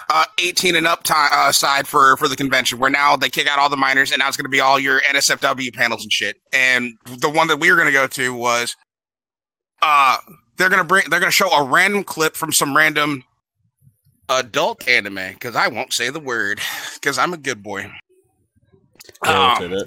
uh, 0.09 0.25
18 0.39 0.75
and 0.75 0.87
up 0.87 1.03
uh, 1.09 1.51
side 1.51 1.87
for 1.87 2.17
for 2.17 2.27
the 2.27 2.35
convention, 2.35 2.79
where 2.79 2.89
now 2.89 3.15
they 3.15 3.29
kick 3.29 3.47
out 3.47 3.59
all 3.59 3.69
the 3.69 3.77
minors, 3.77 4.11
and 4.11 4.19
now 4.19 4.27
it's 4.27 4.37
gonna 4.37 4.49
be 4.49 4.59
all 4.59 4.79
your 4.79 5.01
NSFW 5.01 5.73
panels 5.73 6.03
and 6.03 6.11
shit. 6.11 6.37
And 6.51 6.93
the 7.05 7.29
one 7.29 7.47
that 7.47 7.57
we 7.57 7.71
were 7.71 7.77
gonna 7.77 7.91
go 7.91 8.07
to 8.07 8.33
was, 8.33 8.75
uh, 9.81 10.17
they're 10.57 10.69
gonna 10.69 10.83
bring, 10.83 11.09
they're 11.09 11.19
gonna 11.19 11.31
show 11.31 11.49
a 11.49 11.63
random 11.63 12.03
clip 12.03 12.35
from 12.35 12.51
some 12.51 12.75
random 12.75 13.23
adult 14.29 14.87
anime 14.87 15.33
because 15.33 15.55
I 15.55 15.67
won't 15.67 15.93
say 15.93 16.09
the 16.09 16.19
word 16.19 16.59
because 16.95 17.17
I'm 17.17 17.33
a 17.33 17.37
good 17.37 17.61
boy. 17.61 17.91
Um, 19.25 19.85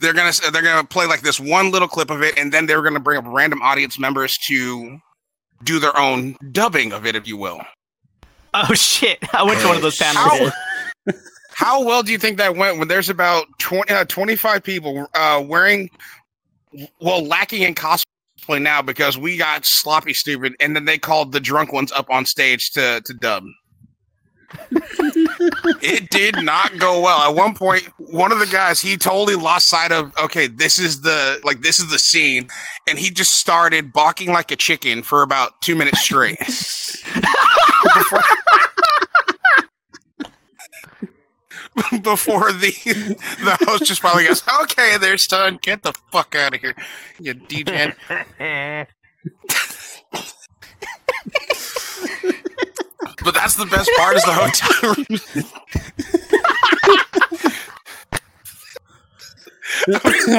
they're 0.00 0.12
gonna 0.12 0.32
they're 0.52 0.62
gonna 0.62 0.84
play 0.86 1.06
like 1.06 1.22
this 1.22 1.40
one 1.40 1.70
little 1.70 1.88
clip 1.88 2.10
of 2.10 2.22
it, 2.22 2.38
and 2.38 2.52
then 2.52 2.66
they're 2.66 2.82
gonna 2.82 3.00
bring 3.00 3.18
up 3.18 3.24
random 3.26 3.62
audience 3.62 3.98
members 3.98 4.36
to 4.48 4.98
do 5.62 5.78
their 5.78 5.96
own 5.98 6.36
dubbing 6.52 6.92
of 6.92 7.06
it, 7.06 7.16
if 7.16 7.26
you 7.26 7.36
will. 7.36 7.60
oh 8.70 8.72
shit! 8.74 9.18
I 9.34 9.42
went 9.42 9.60
to 9.60 9.66
one 9.66 9.76
of 9.76 9.82
those 9.82 9.98
panels. 9.98 10.52
How, 11.06 11.12
how 11.50 11.84
well 11.84 12.04
do 12.04 12.12
you 12.12 12.18
think 12.18 12.38
that 12.38 12.56
went 12.56 12.78
when 12.78 12.86
there's 12.86 13.08
about 13.08 13.46
20, 13.58 13.92
uh, 13.92 14.04
25 14.04 14.62
people 14.62 15.08
uh, 15.14 15.42
wearing, 15.44 15.90
well, 17.00 17.24
lacking 17.24 17.62
in 17.62 17.74
cosplay 17.74 18.62
now 18.62 18.80
because 18.80 19.18
we 19.18 19.36
got 19.36 19.66
sloppy 19.66 20.14
stupid, 20.14 20.54
and 20.60 20.76
then 20.76 20.84
they 20.84 20.98
called 20.98 21.32
the 21.32 21.40
drunk 21.40 21.72
ones 21.72 21.90
up 21.90 22.08
on 22.10 22.24
stage 22.24 22.70
to 22.72 23.00
to 23.04 23.14
dub. 23.14 23.44
It 25.82 26.10
did 26.10 26.42
not 26.42 26.78
go 26.78 27.00
well. 27.00 27.20
At 27.20 27.34
one 27.34 27.54
point, 27.54 27.84
one 27.98 28.32
of 28.32 28.38
the 28.38 28.46
guys 28.46 28.80
he 28.80 28.96
totally 28.96 29.34
lost 29.36 29.68
sight 29.68 29.92
of. 29.92 30.12
Okay, 30.22 30.46
this 30.46 30.78
is 30.78 31.00
the 31.02 31.40
like 31.44 31.60
this 31.62 31.78
is 31.78 31.90
the 31.90 31.98
scene, 31.98 32.48
and 32.88 32.98
he 32.98 33.10
just 33.10 33.32
started 33.32 33.92
balking 33.92 34.32
like 34.32 34.50
a 34.50 34.56
chicken 34.56 35.02
for 35.02 35.22
about 35.22 35.60
two 35.60 35.74
minutes 35.74 36.00
straight. 36.00 36.38
Before- 37.94 38.22
before 42.02 42.52
the 42.52 42.70
the 43.42 43.56
host 43.66 43.84
just 43.86 44.00
finally 44.00 44.24
goes, 44.24 44.42
"Okay, 44.62 44.96
there, 44.96 45.18
son, 45.18 45.58
get 45.60 45.82
the 45.82 45.92
fuck 46.12 46.34
out 46.36 46.54
of 46.54 46.60
here, 46.60 46.74
you 47.20 47.34
DJ." 47.34 47.94
but 53.24 53.34
that's 53.34 53.56
the 53.56 53.66
best 53.66 53.90
part 53.96 54.16
is 54.16 54.24
the 54.24 54.32
hotel 54.32 54.94
room. 54.94 55.06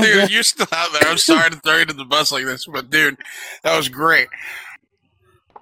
dude, 0.04 0.32
you're 0.32 0.44
still 0.44 0.68
out 0.72 0.90
there. 0.94 1.10
I'm 1.10 1.18
sorry 1.18 1.50
to 1.50 1.58
throw 1.58 1.78
you 1.78 1.86
to 1.86 1.94
the 1.94 2.06
bus 2.06 2.32
like 2.32 2.46
this, 2.46 2.66
but 2.66 2.90
dude, 2.90 3.18
that 3.64 3.76
was 3.76 3.90
great. 3.90 4.28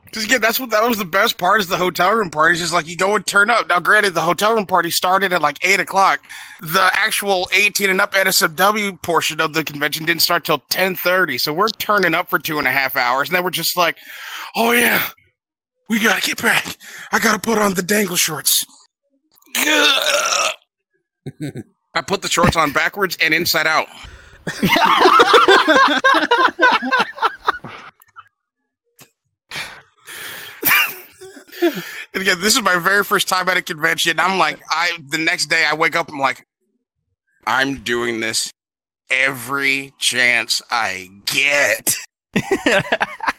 Because 0.06 0.26
again, 0.26 0.42
that's 0.42 0.60
what 0.60 0.70
that 0.70 0.88
was 0.88 1.00
the 1.00 1.06
best 1.06 1.40
part 1.40 1.60
is 1.60 1.70
the 1.70 1.78
hotel 1.78 2.14
room 2.14 2.30
parties. 2.30 2.60
Just 2.60 2.72
like 2.72 2.88
you 2.88 2.96
go 2.96 3.16
and 3.16 3.26
turn 3.26 3.50
up. 3.50 3.68
Now, 3.68 3.80
granted, 3.80 4.14
the 4.14 4.22
hotel 4.22 4.54
room 4.54 4.68
party 4.68 4.92
started 4.92 5.34
at 5.34 5.42
like 5.42 5.58
eight 5.66 5.80
o'clock. 5.80 6.20
The 6.62 6.88
actual 6.94 7.50
eighteen 7.52 7.90
and 7.90 8.00
up 8.00 8.14
NSFW 8.14 9.02
portion 9.02 9.42
of 9.42 9.54
the 9.54 9.64
convention 9.64 10.06
didn't 10.06 10.22
start 10.22 10.46
till 10.46 10.60
ten 10.70 10.96
thirty. 10.96 11.40
So 11.40 11.52
we're 11.52 11.70
turning 11.70 12.14
up 12.14 12.30
for 12.30 12.38
two 12.38 12.60
and 12.60 12.68
a 12.68 12.72
half 12.72 12.96
hours, 12.96 13.30
and 13.30 13.36
then 13.36 13.44
we're 13.44 13.50
just 13.50 13.76
like, 13.76 13.98
"Oh 14.56 14.72
yeah, 14.72 15.04
we 15.90 16.00
gotta 16.00 16.22
get 16.22 16.42
back. 16.42 16.78
I 17.12 17.20
gotta 17.20 17.40
put 17.40 17.58
on 17.58 17.74
the 17.74 17.84
dangle 17.84 18.16
shorts." 18.16 18.66
I 21.96 22.02
put 22.06 22.22
the 22.22 22.30
shorts 22.30 22.56
on 22.56 22.72
backwards 22.72 23.18
and 23.22 23.34
inside 23.34 23.68
out. 23.68 23.88
and 31.62 32.22
again, 32.22 32.42
this 32.42 32.56
is 32.56 32.62
my 32.62 32.78
very 32.78 33.04
first 33.04 33.28
time 33.28 33.48
at 33.50 33.58
a 33.58 33.62
convention. 33.62 34.20
I'm 34.20 34.38
like, 34.38 34.60
I 34.70 34.98
the 35.08 35.18
next 35.18 35.48
day 35.48 35.66
I 35.66 35.76
wake 35.76 35.96
up, 35.96 36.10
I'm 36.12 36.20
like, 36.20 36.46
I'm 37.46 37.84
doing 37.84 38.20
this 38.20 38.52
every 39.10 39.94
chance 40.00 40.62
I 40.72 41.10
get. 41.26 41.96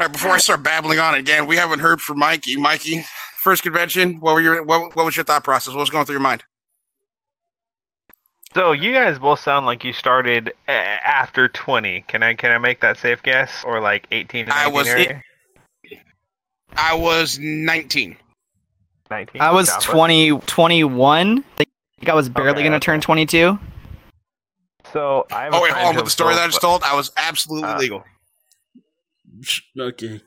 All 0.00 0.06
right, 0.06 0.12
before 0.12 0.30
I 0.30 0.38
start 0.38 0.62
babbling 0.62 0.98
on 1.00 1.14
again, 1.14 1.46
we 1.46 1.56
haven't 1.56 1.80
heard 1.80 2.00
from 2.00 2.18
Mikey. 2.20 2.56
Mikey, 2.56 3.04
first 3.38 3.62
convention, 3.64 4.20
what 4.20 4.34
were 4.34 4.40
your 4.40 4.62
what, 4.62 4.94
what 4.94 5.04
was 5.04 5.16
your 5.16 5.24
thought 5.24 5.42
process? 5.44 5.74
What 5.74 5.80
was 5.80 5.90
going 5.90 6.04
through 6.06 6.14
your 6.14 6.20
mind? 6.22 6.44
So 8.54 8.72
you 8.72 8.92
guys 8.92 9.18
both 9.18 9.40
sound 9.40 9.66
like 9.66 9.84
you 9.84 9.92
started 9.92 10.52
uh, 10.68 10.72
after 10.72 11.48
20. 11.48 12.02
Can 12.08 12.22
I 12.22 12.34
can 12.34 12.50
I 12.52 12.58
make 12.58 12.80
that 12.80 12.96
safe 12.96 13.22
guess 13.22 13.64
or 13.64 13.80
like 13.80 14.06
18 14.12 14.46
to 14.46 14.50
19 14.50 14.52
I 14.52 14.68
was- 14.68 14.88
area? 14.88 15.22
I 16.76 16.94
was 16.94 17.38
19. 17.40 18.16
19. 19.10 19.40
I 19.40 19.50
was 19.52 19.68
Choppa? 19.70 19.80
20, 19.90 20.38
21. 20.40 21.38
I 21.38 21.42
think 21.56 21.68
I 22.08 22.14
was 22.14 22.28
barely 22.28 22.50
Okay, 22.50 22.60
going 22.60 22.72
to 22.72 22.76
okay. 22.76 22.84
turn 22.84 23.00
22. 23.00 23.58
So 24.92 25.26
I 25.32 25.44
have 25.44 25.54
a 25.54 25.56
Oh 25.56 25.62
wait, 25.62 25.72
hold 25.72 25.88
on. 25.88 25.96
With 25.96 26.04
the 26.04 26.10
story 26.10 26.34
that 26.34 26.40
I 26.40 26.44
told- 26.44 26.50
just 26.52 26.60
told, 26.60 26.82
I 26.84 26.94
was 26.94 27.10
absolutely 27.16 27.68
Uh, 27.70 27.78
legal. 27.78 28.04
Okay. 29.78 30.20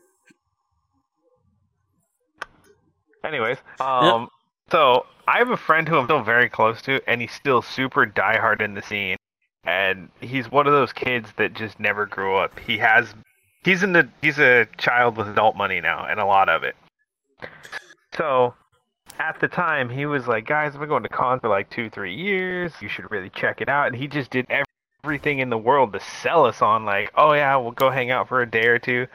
Anyways, 3.24 3.58
um, 3.80 4.30
so 4.71 5.06
I 5.28 5.38
have 5.38 5.50
a 5.50 5.58
friend 5.58 5.88
who 5.88 5.97
I'm 5.97 6.06
still 6.06 6.24
very 6.24 6.50
close 6.50 6.82
to, 6.84 7.02
and 7.08 7.21
he's 7.21 7.32
still 7.32 7.62
super 7.62 8.06
diehard 8.06 8.62
in 8.62 8.74
the 8.74 8.82
scene. 8.82 9.17
And 9.63 10.10
he's 10.21 10.52
one 10.52 10.65
of 10.65 10.74
those 10.74 10.91
kids 10.91 11.30
that 11.38 11.54
just 11.54 11.80
never 11.80 12.08
grew 12.08 12.36
up. 12.36 12.58
He 12.60 12.80
has, 12.80 13.13
he's 13.63 13.84
in 13.84 13.93
the, 13.93 14.10
he's 14.21 14.39
a 14.39 14.65
child 14.78 15.17
with 15.17 15.28
adult 15.28 15.56
money 15.56 15.82
now, 15.82 16.06
and 16.10 16.19
a 16.19 16.26
lot 16.26 16.50
of 16.50 16.63
it. 16.63 16.76
So, 18.17 18.56
at 19.19 19.39
the 19.39 19.47
time, 19.47 19.89
he 19.89 20.06
was 20.08 20.28
like, 20.28 20.47
"Guys, 20.47 20.74
I've 20.74 20.80
been 20.80 20.89
going 20.89 21.04
to 21.04 21.10
cons 21.10 21.41
for 21.41 21.50
like 21.50 21.69
two, 21.69 21.89
three 21.89 22.15
years. 22.15 22.74
You 22.82 22.89
should 22.89 23.10
really 23.12 23.30
check 23.30 23.62
it 23.62 23.69
out." 23.69 23.88
And 23.88 23.95
he 23.95 24.08
just 24.08 24.32
did 24.32 24.47
everything 25.04 25.40
in 25.40 25.50
the 25.50 25.58
world 25.58 25.94
to 25.94 26.00
sell 26.00 26.46
us 26.46 26.62
on, 26.62 26.86
like, 26.86 27.12
"Oh 27.16 27.34
yeah, 27.34 27.56
we'll 27.58 27.72
go 27.72 27.90
hang 27.90 28.12
out 28.12 28.28
for 28.28 28.42
a 28.42 28.50
day 28.50 28.68
or 28.68 28.80
two. 28.80 29.08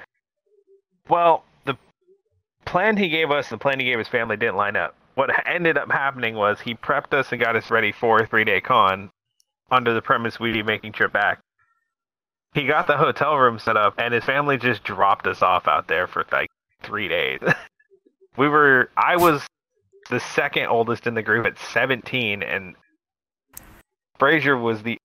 Well, 1.09 1.45
the 1.65 1.77
plan 2.65 2.97
he 2.97 3.09
gave 3.09 3.31
us, 3.31 3.49
the 3.49 3.59
plan 3.59 3.79
he 3.81 3.87
gave 3.87 3.99
his 3.99 4.09
family 4.09 4.37
didn't 4.37 4.57
line 4.57 4.77
up. 4.77 4.97
What 5.15 5.31
ended 5.47 5.79
up 5.79 5.91
happening 5.91 6.35
was 6.35 6.61
he 6.61 6.75
prepped 6.75 7.15
us 7.15 7.33
and 7.33 7.41
got 7.41 7.57
us 7.57 7.71
ready 7.71 7.93
for 7.93 8.21
a 8.21 8.27
three 8.27 8.45
day 8.45 8.61
con 8.61 9.11
under 9.71 9.95
the 9.95 10.03
premise 10.03 10.39
we'd 10.39 10.53
be 10.53 10.63
making 10.63 10.93
trip 10.93 11.13
back. 11.13 11.41
He 12.55 12.67
got 12.67 12.87
the 12.87 12.97
hotel 12.97 13.37
room 13.37 13.59
set 13.59 13.77
up 13.77 13.95
and 13.99 14.13
his 14.13 14.25
family 14.25 14.59
just 14.59 14.85
dropped 14.85 15.27
us 15.27 15.43
off 15.43 15.69
out 15.69 15.89
there 15.89 16.07
for 16.07 16.25
like 16.33 16.49
three 16.83 17.09
days. 17.09 17.41
we 18.37 18.49
were 18.49 18.91
I 18.97 19.17
was 19.17 19.47
the 20.11 20.21
second 20.21 20.67
oldest 20.67 21.07
in 21.07 21.15
the 21.15 21.23
group 21.23 21.47
at 21.47 21.59
seventeen 21.59 22.43
and 22.43 22.75
Frazier 24.19 24.57
was 24.57 24.83
the 24.83 24.99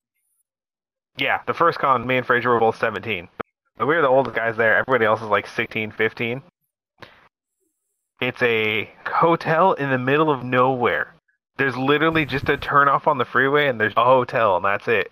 yeah, 1.18 1.42
the 1.48 1.54
first 1.54 1.80
con 1.80 2.06
me 2.06 2.18
and 2.18 2.26
Frazier 2.26 2.50
were 2.50 2.60
both 2.60 2.78
seventeen. 2.78 3.30
But 3.82 3.88
we 3.88 3.96
were 3.96 4.04
the 4.04 4.10
oldest 4.10 4.36
guys 4.36 4.56
there. 4.58 4.78
Everybody 4.78 5.06
else 5.06 5.24
is 5.24 5.28
like 5.28 5.48
16, 5.48 5.90
15. 5.90 6.44
It's 8.22 8.44
a 8.44 8.92
hotel 9.08 9.74
in 9.74 9.90
the 9.90 9.98
middle 9.98 10.30
of 10.30 10.44
nowhere. 10.44 11.16
There's 11.58 11.76
literally 11.76 12.26
just 12.26 12.48
a 12.48 12.58
turnoff 12.58 13.08
on 13.08 13.18
the 13.18 13.26
freeway, 13.26 13.68
and 13.68 13.82
there's 13.82 13.96
a 13.98 14.04
hotel, 14.04 14.56
and 14.56 14.66
that's 14.66 14.88
it. 14.88 15.12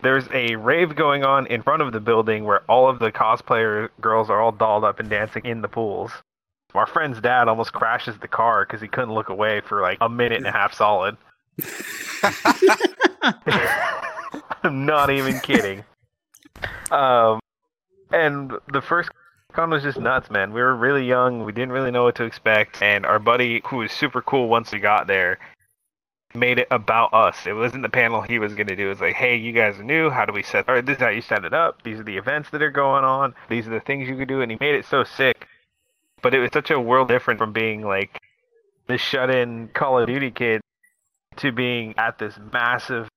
There's 0.00 0.26
a 0.34 0.56
rave 0.56 0.96
going 0.96 1.22
on 1.22 1.46
in 1.46 1.62
front 1.62 1.82
of 1.82 1.92
the 1.92 2.00
building 2.00 2.44
where 2.44 2.68
all 2.68 2.88
of 2.88 2.98
the 2.98 3.12
cosplayer 3.12 3.90
girls 4.00 4.28
are 4.28 4.40
all 4.40 4.50
dolled 4.50 4.82
up 4.82 4.98
and 4.98 5.08
dancing 5.08 5.44
in 5.44 5.62
the 5.62 5.68
pools. 5.68 6.10
Our 6.74 6.88
friend's 6.88 7.20
dad 7.20 7.46
almost 7.46 7.72
crashes 7.72 8.18
the 8.18 8.26
car 8.26 8.66
because 8.66 8.80
he 8.80 8.88
couldn't 8.88 9.14
look 9.14 9.28
away 9.28 9.60
for 9.60 9.82
like 9.82 9.98
a 10.00 10.08
minute 10.08 10.38
and 10.38 10.48
a 10.48 10.50
half 10.50 10.74
solid. 10.74 11.16
I'm 14.64 14.86
not 14.86 15.10
even 15.10 15.40
kidding. 15.40 15.84
Um, 16.90 17.40
and 18.12 18.52
the 18.72 18.80
first 18.80 19.10
con 19.52 19.70
was 19.70 19.82
just 19.82 19.98
nuts, 19.98 20.30
man. 20.30 20.52
We 20.52 20.60
were 20.60 20.74
really 20.74 21.04
young. 21.04 21.44
We 21.44 21.52
didn't 21.52 21.72
really 21.72 21.90
know 21.90 22.04
what 22.04 22.14
to 22.16 22.24
expect. 22.24 22.80
And 22.80 23.04
our 23.04 23.18
buddy, 23.18 23.62
who 23.66 23.78
was 23.78 23.90
super 23.90 24.22
cool 24.22 24.48
once 24.48 24.72
we 24.72 24.78
got 24.78 25.06
there, 25.06 25.38
made 26.34 26.58
it 26.58 26.68
about 26.70 27.12
us. 27.12 27.46
It 27.46 27.54
wasn't 27.54 27.82
the 27.82 27.88
panel 27.88 28.22
he 28.22 28.38
was 28.38 28.54
going 28.54 28.68
to 28.68 28.76
do. 28.76 28.86
It 28.86 28.90
was 28.90 29.00
like, 29.00 29.16
hey, 29.16 29.36
you 29.36 29.52
guys 29.52 29.78
are 29.78 29.84
new. 29.84 30.10
How 30.10 30.24
do 30.24 30.32
we 30.32 30.42
set? 30.42 30.68
Or 30.68 30.80
this 30.80 30.96
is 30.96 31.02
how 31.02 31.08
you 31.08 31.22
set 31.22 31.44
it 31.44 31.52
up. 31.52 31.82
These 31.82 31.98
are 31.98 32.04
the 32.04 32.16
events 32.16 32.50
that 32.50 32.62
are 32.62 32.70
going 32.70 33.04
on. 33.04 33.34
These 33.48 33.66
are 33.66 33.70
the 33.70 33.80
things 33.80 34.08
you 34.08 34.16
could 34.16 34.28
do. 34.28 34.42
And 34.42 34.50
he 34.50 34.58
made 34.60 34.74
it 34.74 34.86
so 34.86 35.04
sick. 35.04 35.46
But 36.22 36.34
it 36.34 36.38
was 36.38 36.50
such 36.52 36.70
a 36.70 36.80
world 36.80 37.08
different 37.08 37.38
from 37.38 37.52
being 37.52 37.82
like 37.82 38.20
this 38.86 39.00
shut-in 39.00 39.68
Call 39.74 39.98
of 39.98 40.06
Duty 40.06 40.30
kid 40.30 40.60
to 41.36 41.50
being 41.50 41.94
at 41.98 42.18
this 42.18 42.38
massive 42.52 43.08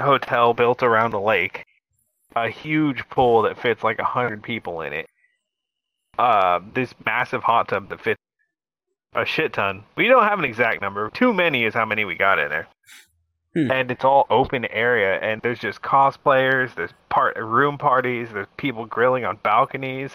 hotel 0.00 0.54
built 0.54 0.82
around 0.82 1.14
a 1.14 1.20
lake, 1.20 1.64
a 2.34 2.48
huge 2.48 3.08
pool 3.08 3.42
that 3.42 3.58
fits 3.58 3.82
like 3.82 3.98
a 3.98 4.04
hundred 4.04 4.42
people 4.42 4.80
in 4.80 4.92
it, 4.92 5.06
uh, 6.18 6.60
this 6.74 6.94
massive 7.04 7.42
hot 7.42 7.68
tub 7.68 7.88
that 7.88 8.00
fits 8.00 8.20
a 9.14 9.24
shit 9.24 9.52
ton. 9.52 9.84
We 9.96 10.08
don't 10.08 10.24
have 10.24 10.38
an 10.38 10.44
exact 10.44 10.80
number. 10.80 11.10
Too 11.10 11.32
many 11.32 11.64
is 11.64 11.74
how 11.74 11.84
many 11.84 12.04
we 12.04 12.16
got 12.16 12.38
in 12.38 12.48
there. 12.48 12.68
Hmm. 13.54 13.70
And 13.70 13.90
it's 13.90 14.04
all 14.04 14.26
open 14.30 14.64
area, 14.66 15.18
and 15.20 15.40
there's 15.42 15.60
just 15.60 15.80
cosplayers. 15.82 16.74
There's 16.74 16.90
part 17.08 17.36
room 17.36 17.78
parties. 17.78 18.28
There's 18.32 18.48
people 18.56 18.84
grilling 18.86 19.24
on 19.24 19.38
balconies. 19.42 20.10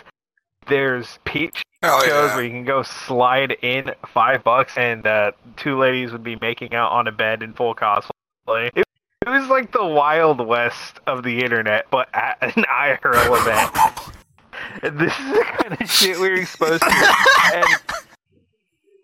There's 0.67 1.19
peach 1.23 1.63
Hell 1.81 2.01
shows 2.01 2.09
yeah. 2.09 2.35
where 2.35 2.43
you 2.43 2.49
can 2.49 2.65
go 2.65 2.83
slide 2.83 3.53
in 3.61 3.91
five 4.05 4.43
bucks, 4.43 4.77
and 4.77 5.07
uh, 5.07 5.31
two 5.55 5.79
ladies 5.79 6.11
would 6.11 6.23
be 6.23 6.37
making 6.41 6.73
out 6.73 6.91
on 6.91 7.07
a 7.07 7.11
bed 7.13 7.41
in 7.41 7.53
full 7.53 7.73
cosplay. 7.73 8.69
It, 8.75 8.83
it 9.25 9.29
was 9.29 9.47
like 9.49 9.71
the 9.71 9.85
wild 9.85 10.45
west 10.45 10.99
of 11.05 11.23
the 11.23 11.43
internet, 11.43 11.87
but 11.91 12.07
at 12.13 12.37
an 12.41 12.63
IRL 12.63 13.41
event. 13.41 14.97
This 14.97 15.17
is 15.19 15.31
the 15.33 15.43
kind 15.43 15.81
of 15.81 15.89
shit 15.89 16.19
we 16.19 16.29
were 16.29 16.35
exposed 16.35 16.81
to. 16.81 17.15
And, 17.53 17.65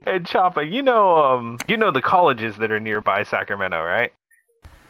and 0.06 0.26
Choppa, 0.26 0.70
you 0.70 0.82
know, 0.82 1.16
um, 1.18 1.58
you 1.68 1.78
know 1.78 1.92
the 1.92 2.02
colleges 2.02 2.58
that 2.58 2.72
are 2.72 2.80
nearby 2.80 3.24
Sacramento, 3.24 3.82
right? 3.84 4.14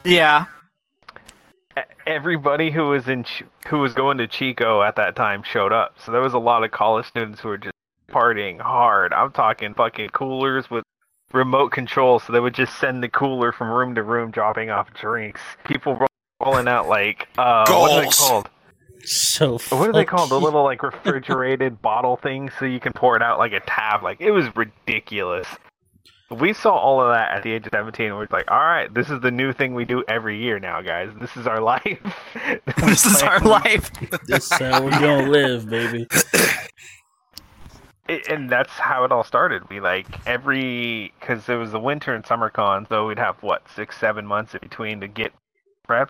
Yeah. 0.04 0.46
Everybody 2.06 2.72
who 2.72 2.90
was 2.90 3.08
in 3.08 3.26
who 3.68 3.80
was 3.80 3.94
going 3.94 4.18
to 4.20 4.28
Chico 4.28 4.82
at 4.82 4.96
that 4.96 5.16
time 5.16 5.44
showed 5.44 5.74
up. 5.74 5.96
So 6.04 6.12
there 6.12 6.22
was 6.22 6.34
a 6.34 6.40
lot 6.40 6.64
of 6.64 6.72
college 6.72 7.06
students 7.06 7.42
who 7.42 7.50
were 7.50 7.58
just 7.58 7.76
partying 8.10 8.60
hard. 8.60 9.12
I'm 9.14 9.32
talking 9.32 9.74
fucking 9.74 10.10
coolers 10.10 10.70
with 10.70 10.86
remote 11.36 11.72
control, 11.72 12.20
so 12.20 12.34
they 12.34 12.40
would 12.40 12.56
just 12.56 12.78
send 12.80 13.04
the 13.04 13.10
cooler 13.10 13.52
from 13.52 13.70
room 13.70 13.94
to 13.96 14.04
room, 14.04 14.32
dropping 14.32 14.70
off 14.70 14.92
drinks. 14.94 15.42
People 15.66 16.00
rolling 16.44 16.68
out 16.68 16.88
like 16.88 17.28
uh, 17.38 17.66
what 17.68 17.92
are 17.92 17.96
they 17.98 18.02
Goals. 18.04 18.16
called? 18.18 18.50
So 19.04 19.58
What 19.70 19.90
are 19.90 19.94
they 19.94 20.06
called? 20.06 20.32
The 20.32 20.40
little 20.40 20.64
like 20.64 20.82
refrigerated 21.06 21.82
bottle 21.82 22.18
things, 22.18 22.52
so 22.58 22.66
you 22.66 22.80
can 22.80 22.94
pour 22.94 23.16
it 23.16 23.22
out 23.22 23.38
like 23.38 23.52
a 23.54 23.60
tap. 23.62 24.02
Like 24.02 24.20
it 24.22 24.32
was 24.32 24.46
ridiculous. 24.56 25.48
We 26.32 26.54
saw 26.54 26.76
all 26.76 27.00
of 27.02 27.14
that 27.14 27.38
at 27.38 27.44
the 27.44 27.52
age 27.52 27.68
of 27.68 27.72
17. 27.72 28.08
and 28.08 28.18
We're 28.18 28.28
like, 28.32 28.50
all 28.50 28.58
right, 28.58 28.92
this 28.92 29.12
is 29.12 29.22
the 29.22 29.30
new 29.30 29.54
thing 29.54 29.76
we 29.76 29.86
do 29.86 30.04
every 30.08 30.42
year 30.42 30.60
now, 30.60 30.82
guys. 30.82 31.12
This 31.22 31.38
is 31.38 31.46
our 31.46 31.62
life. 31.74 32.00
This 32.78 33.06
is 33.06 33.22
our 33.22 33.40
life. 33.42 33.92
This 34.26 34.52
is 34.52 34.58
how 34.58 34.84
we're 34.84 34.90
gonna 34.90 35.30
live, 35.30 35.70
baby. 35.70 36.08
it, 38.08 38.28
and 38.28 38.50
that's 38.50 38.72
how 38.72 39.04
it 39.04 39.12
all 39.12 39.24
started. 39.24 39.68
We 39.70 39.80
like 39.80 40.08
every 40.28 41.14
because 41.20 41.48
it 41.50 41.56
was 41.56 41.72
the 41.72 41.80
winter 41.80 42.14
and 42.14 42.26
summer 42.26 42.50
con, 42.50 42.86
so 42.88 43.08
we'd 43.08 43.20
have 43.20 43.42
what 43.42 43.64
six, 43.76 43.98
seven 43.98 44.26
months 44.26 44.54
in 44.54 44.60
between 44.62 45.02
to 45.02 45.08
get 45.08 45.34
prepped. 45.88 46.10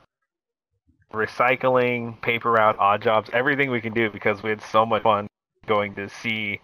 Recycling, 1.13 2.19
paper 2.21 2.51
route, 2.51 2.75
odd 2.79 3.01
jobs, 3.01 3.29
everything 3.31 3.71
we 3.71 3.79
can 3.79 3.93
do 3.93 4.09
because 4.09 4.43
we 4.43 4.49
had 4.49 4.61
so 4.61 4.85
much 4.85 5.03
fun 5.03 5.27
going 5.65 5.95
to 5.95 6.09
see. 6.09 6.59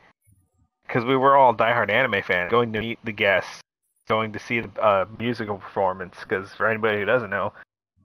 Because 0.85 1.05
we 1.05 1.15
were 1.15 1.37
all 1.37 1.55
diehard 1.55 1.89
anime 1.89 2.21
fans, 2.21 2.51
going 2.51 2.73
to 2.73 2.81
meet 2.81 2.99
the 3.05 3.13
guests, 3.13 3.61
going 4.09 4.33
to 4.33 4.39
see 4.39 4.59
the 4.59 4.81
uh, 4.81 5.05
musical 5.17 5.57
performance. 5.57 6.17
Because 6.19 6.53
for 6.53 6.67
anybody 6.67 6.99
who 6.99 7.05
doesn't 7.05 7.29
know, 7.29 7.53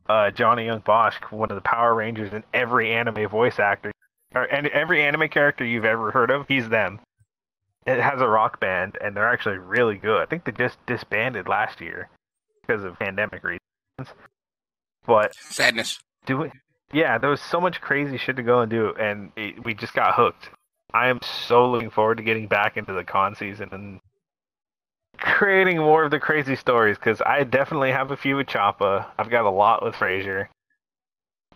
uh, 0.08 0.30
Johnny 0.30 0.66
Young 0.66 0.80
Bosch, 0.80 1.16
one 1.30 1.50
of 1.50 1.56
the 1.56 1.62
Power 1.62 1.96
Rangers, 1.96 2.32
and 2.32 2.44
every 2.54 2.92
anime 2.92 3.28
voice 3.28 3.58
actor, 3.58 3.90
or 4.36 4.44
and 4.44 4.68
every 4.68 5.02
anime 5.02 5.28
character 5.28 5.64
you've 5.64 5.84
ever 5.84 6.12
heard 6.12 6.30
of, 6.30 6.46
he's 6.46 6.68
them 6.68 7.00
it 7.86 8.00
has 8.00 8.20
a 8.20 8.26
rock 8.28 8.58
band 8.60 8.98
and 9.00 9.16
they're 9.16 9.28
actually 9.32 9.58
really 9.58 9.96
good. 9.96 10.20
I 10.20 10.26
think 10.26 10.44
they 10.44 10.52
just 10.52 10.76
disbanded 10.86 11.48
last 11.48 11.80
year 11.80 12.08
because 12.62 12.82
of 12.84 12.98
pandemic 12.98 13.42
reasons. 13.44 13.60
But 15.06 15.34
Sadness. 15.36 16.00
do 16.26 16.42
it. 16.42 16.52
Yeah, 16.92 17.18
there 17.18 17.30
was 17.30 17.40
so 17.40 17.60
much 17.60 17.80
crazy 17.80 18.16
shit 18.18 18.36
to 18.36 18.42
go 18.42 18.60
and 18.60 18.70
do, 18.70 18.92
and 18.98 19.30
it, 19.36 19.64
we 19.64 19.74
just 19.74 19.92
got 19.94 20.14
hooked. 20.14 20.50
I 20.94 21.08
am 21.08 21.20
so 21.22 21.68
looking 21.70 21.90
forward 21.90 22.16
to 22.18 22.22
getting 22.22 22.46
back 22.46 22.76
into 22.76 22.92
the 22.92 23.04
con 23.04 23.34
season 23.34 23.68
and 23.72 24.00
creating 25.18 25.78
more 25.78 26.04
of 26.04 26.10
the 26.10 26.20
crazy 26.20 26.54
stories 26.56 26.96
because 26.96 27.20
I 27.24 27.44
definitely 27.44 27.90
have 27.90 28.10
a 28.10 28.16
few 28.16 28.36
with 28.36 28.46
Choppa. 28.46 29.06
I've 29.18 29.30
got 29.30 29.44
a 29.44 29.50
lot 29.50 29.82
with 29.84 29.94
Frazier. 29.96 30.48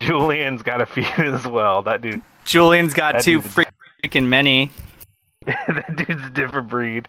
Julian's 0.00 0.62
got 0.62 0.80
a 0.80 0.86
few 0.86 1.04
as 1.18 1.46
well. 1.46 1.82
That 1.82 2.00
dude, 2.02 2.22
Julian's 2.44 2.94
got 2.94 3.14
That 3.14 3.22
too 3.24 3.40
dude's- 3.42 3.54
freaking 4.04 4.26
many. 4.26 4.70
that 5.68 5.96
dude's 5.96 6.24
a 6.24 6.30
different 6.30 6.68
breed. 6.68 7.08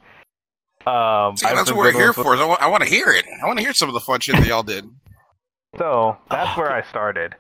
Um, 0.86 1.38
See, 1.38 1.46
I 1.46 1.54
that's 1.54 1.72
what 1.72 1.78
we're 1.78 1.92
here 1.92 2.14
for. 2.14 2.36
I 2.36 2.46
want, 2.46 2.62
I 2.62 2.68
want 2.68 2.84
to 2.84 2.90
hear 2.90 3.10
it. 3.10 3.26
I 3.42 3.46
want 3.46 3.60
to 3.60 3.64
hear 3.64 3.74
some 3.74 3.88
of 3.88 3.94
the 3.94 4.00
fun 4.00 4.20
shit 4.20 4.36
that 4.36 4.48
y'all 4.48 4.64
did. 4.64 4.90
So 5.78 6.18
that's 6.30 6.58
where 6.58 6.70
I 6.70 6.82
started. 6.82 7.34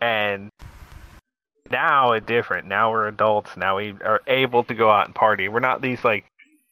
And 0.00 0.50
now 1.70 2.10
it's 2.10 2.26
different. 2.26 2.66
Now 2.66 2.90
we're 2.90 3.06
adults. 3.06 3.56
Now 3.56 3.76
we 3.76 3.94
are 4.04 4.20
able 4.26 4.64
to 4.64 4.74
go 4.74 4.90
out 4.90 5.06
and 5.06 5.14
party. 5.14 5.48
We're 5.48 5.60
not 5.60 5.80
these 5.80 6.02
like 6.02 6.24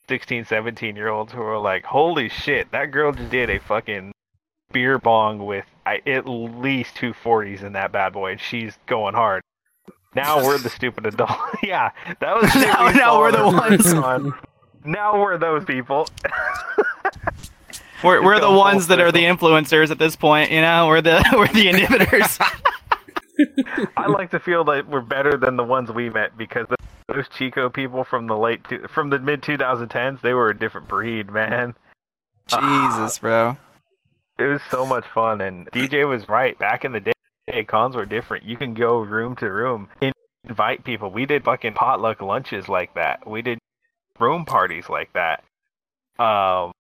16, 0.09 0.45
17 0.45 0.97
year 0.97 1.07
olds 1.09 1.33
who 1.33 1.41
are 1.41 1.61
like, 1.61 1.85
holy 1.85 2.29
shit, 2.29 2.73
that 2.73 2.87
girl 2.87 3.13
just 3.13 3.31
did 3.31 3.49
a 3.49 3.61
fucking 3.61 4.13
beer 4.73 4.99
bong 4.99 5.47
with 5.47 5.67
I, 5.87 6.03
at 6.07 6.29
least 6.29 6.97
two 6.97 7.13
40s 7.13 7.63
in 7.63 7.75
that 7.75 7.93
bad 7.93 8.13
boy, 8.13 8.33
and 8.33 8.41
she's 8.41 8.77
going 8.87 9.15
hard. 9.15 9.43
Now 10.15 10.45
we're 10.45 10.59
the 10.59 10.69
stupid 10.71 11.07
adult. 11.07 11.31
yeah, 11.63 11.91
that 12.21 12.37
was 12.37 12.55
Now- 12.55 12.89
now 12.91 13.19
we're 13.19 13.33
the 13.33 13.45
ones. 13.47 13.93
on. 13.93 14.35
Now 14.85 15.21
we're 15.21 15.39
those 15.39 15.65
people. 15.65 16.09
We're, 18.05 18.23
we're 18.23 18.41
the 18.41 18.51
ones 18.51 18.89
that 18.89 19.01
are 19.01 19.13
the 19.13 19.23
influencers 19.25 19.91
at 19.91 19.99
this 19.99 20.17
point, 20.17 20.51
you 20.51 20.61
know. 20.61 20.87
We're 20.89 21.01
the 21.01 21.25
we're 21.33 21.47
the 21.49 21.67
inhibitors. 21.67 22.39
I 23.97 24.07
like 24.09 24.31
to 24.33 24.41
feel 24.41 24.65
that 24.65 24.89
we're 24.89 25.01
better 25.01 25.37
than 25.37 25.57
the 25.57 25.65
ones 25.65 25.91
we 25.91 26.11
met 26.11 26.37
because 26.37 26.67
those 27.09 27.29
Chico 27.37 27.69
people 27.71 28.05
from 28.05 28.27
the 28.27 28.37
late 28.37 28.63
two, 28.69 28.87
from 28.93 29.11
the 29.11 29.19
mid 29.19 29.43
2010s, 29.43 30.21
they 30.21 30.35
were 30.35 30.51
a 30.51 30.59
different 30.59 30.89
breed, 30.89 31.31
man. 31.31 31.75
Jesus, 32.49 33.19
bro. 33.19 33.57
It 34.39 34.45
was 34.45 34.61
so 34.71 34.85
much 34.85 35.05
fun, 35.15 35.41
and 35.41 35.71
DJ 35.71 36.09
was 36.09 36.29
right. 36.29 36.59
Back 36.59 36.85
in 36.85 36.93
the 36.93 37.01
day, 37.01 37.12
cons 37.67 37.97
were 37.97 38.07
different. 38.07 38.45
You 38.45 38.57
can 38.57 38.75
go 38.75 38.99
room 39.01 39.37
to 39.37 39.51
room, 39.51 39.89
in- 40.01 40.13
invite 40.49 40.85
people. 40.85 41.11
We 41.11 41.27
did 41.27 41.45
fucking 41.45 41.75
potluck 41.75 42.21
lunches 42.21 42.69
like 42.69 42.95
that. 42.95 43.29
We 43.29 43.43
did 43.43 43.59
room 44.19 44.45
parties 44.45 44.89
like 44.89 45.13
that. 45.15 45.45
Um, 46.19 46.73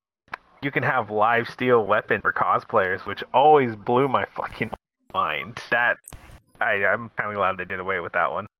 you 0.62 0.70
can 0.70 0.82
have 0.82 1.10
live 1.10 1.48
steel 1.48 1.84
weapon 1.84 2.20
for 2.20 2.32
cosplayers, 2.32 3.04
which 3.06 3.24
always 3.34 3.74
blew 3.74 4.08
my 4.08 4.24
fucking 4.36 4.70
mind. 5.12 5.60
That 5.70 5.96
I, 6.60 6.84
I'm 6.84 7.10
kind 7.16 7.30
of 7.30 7.34
glad 7.36 7.56
they 7.56 7.64
did 7.64 7.80
away 7.80 8.00
with 8.00 8.12
that 8.12 8.30
one. 8.32 8.46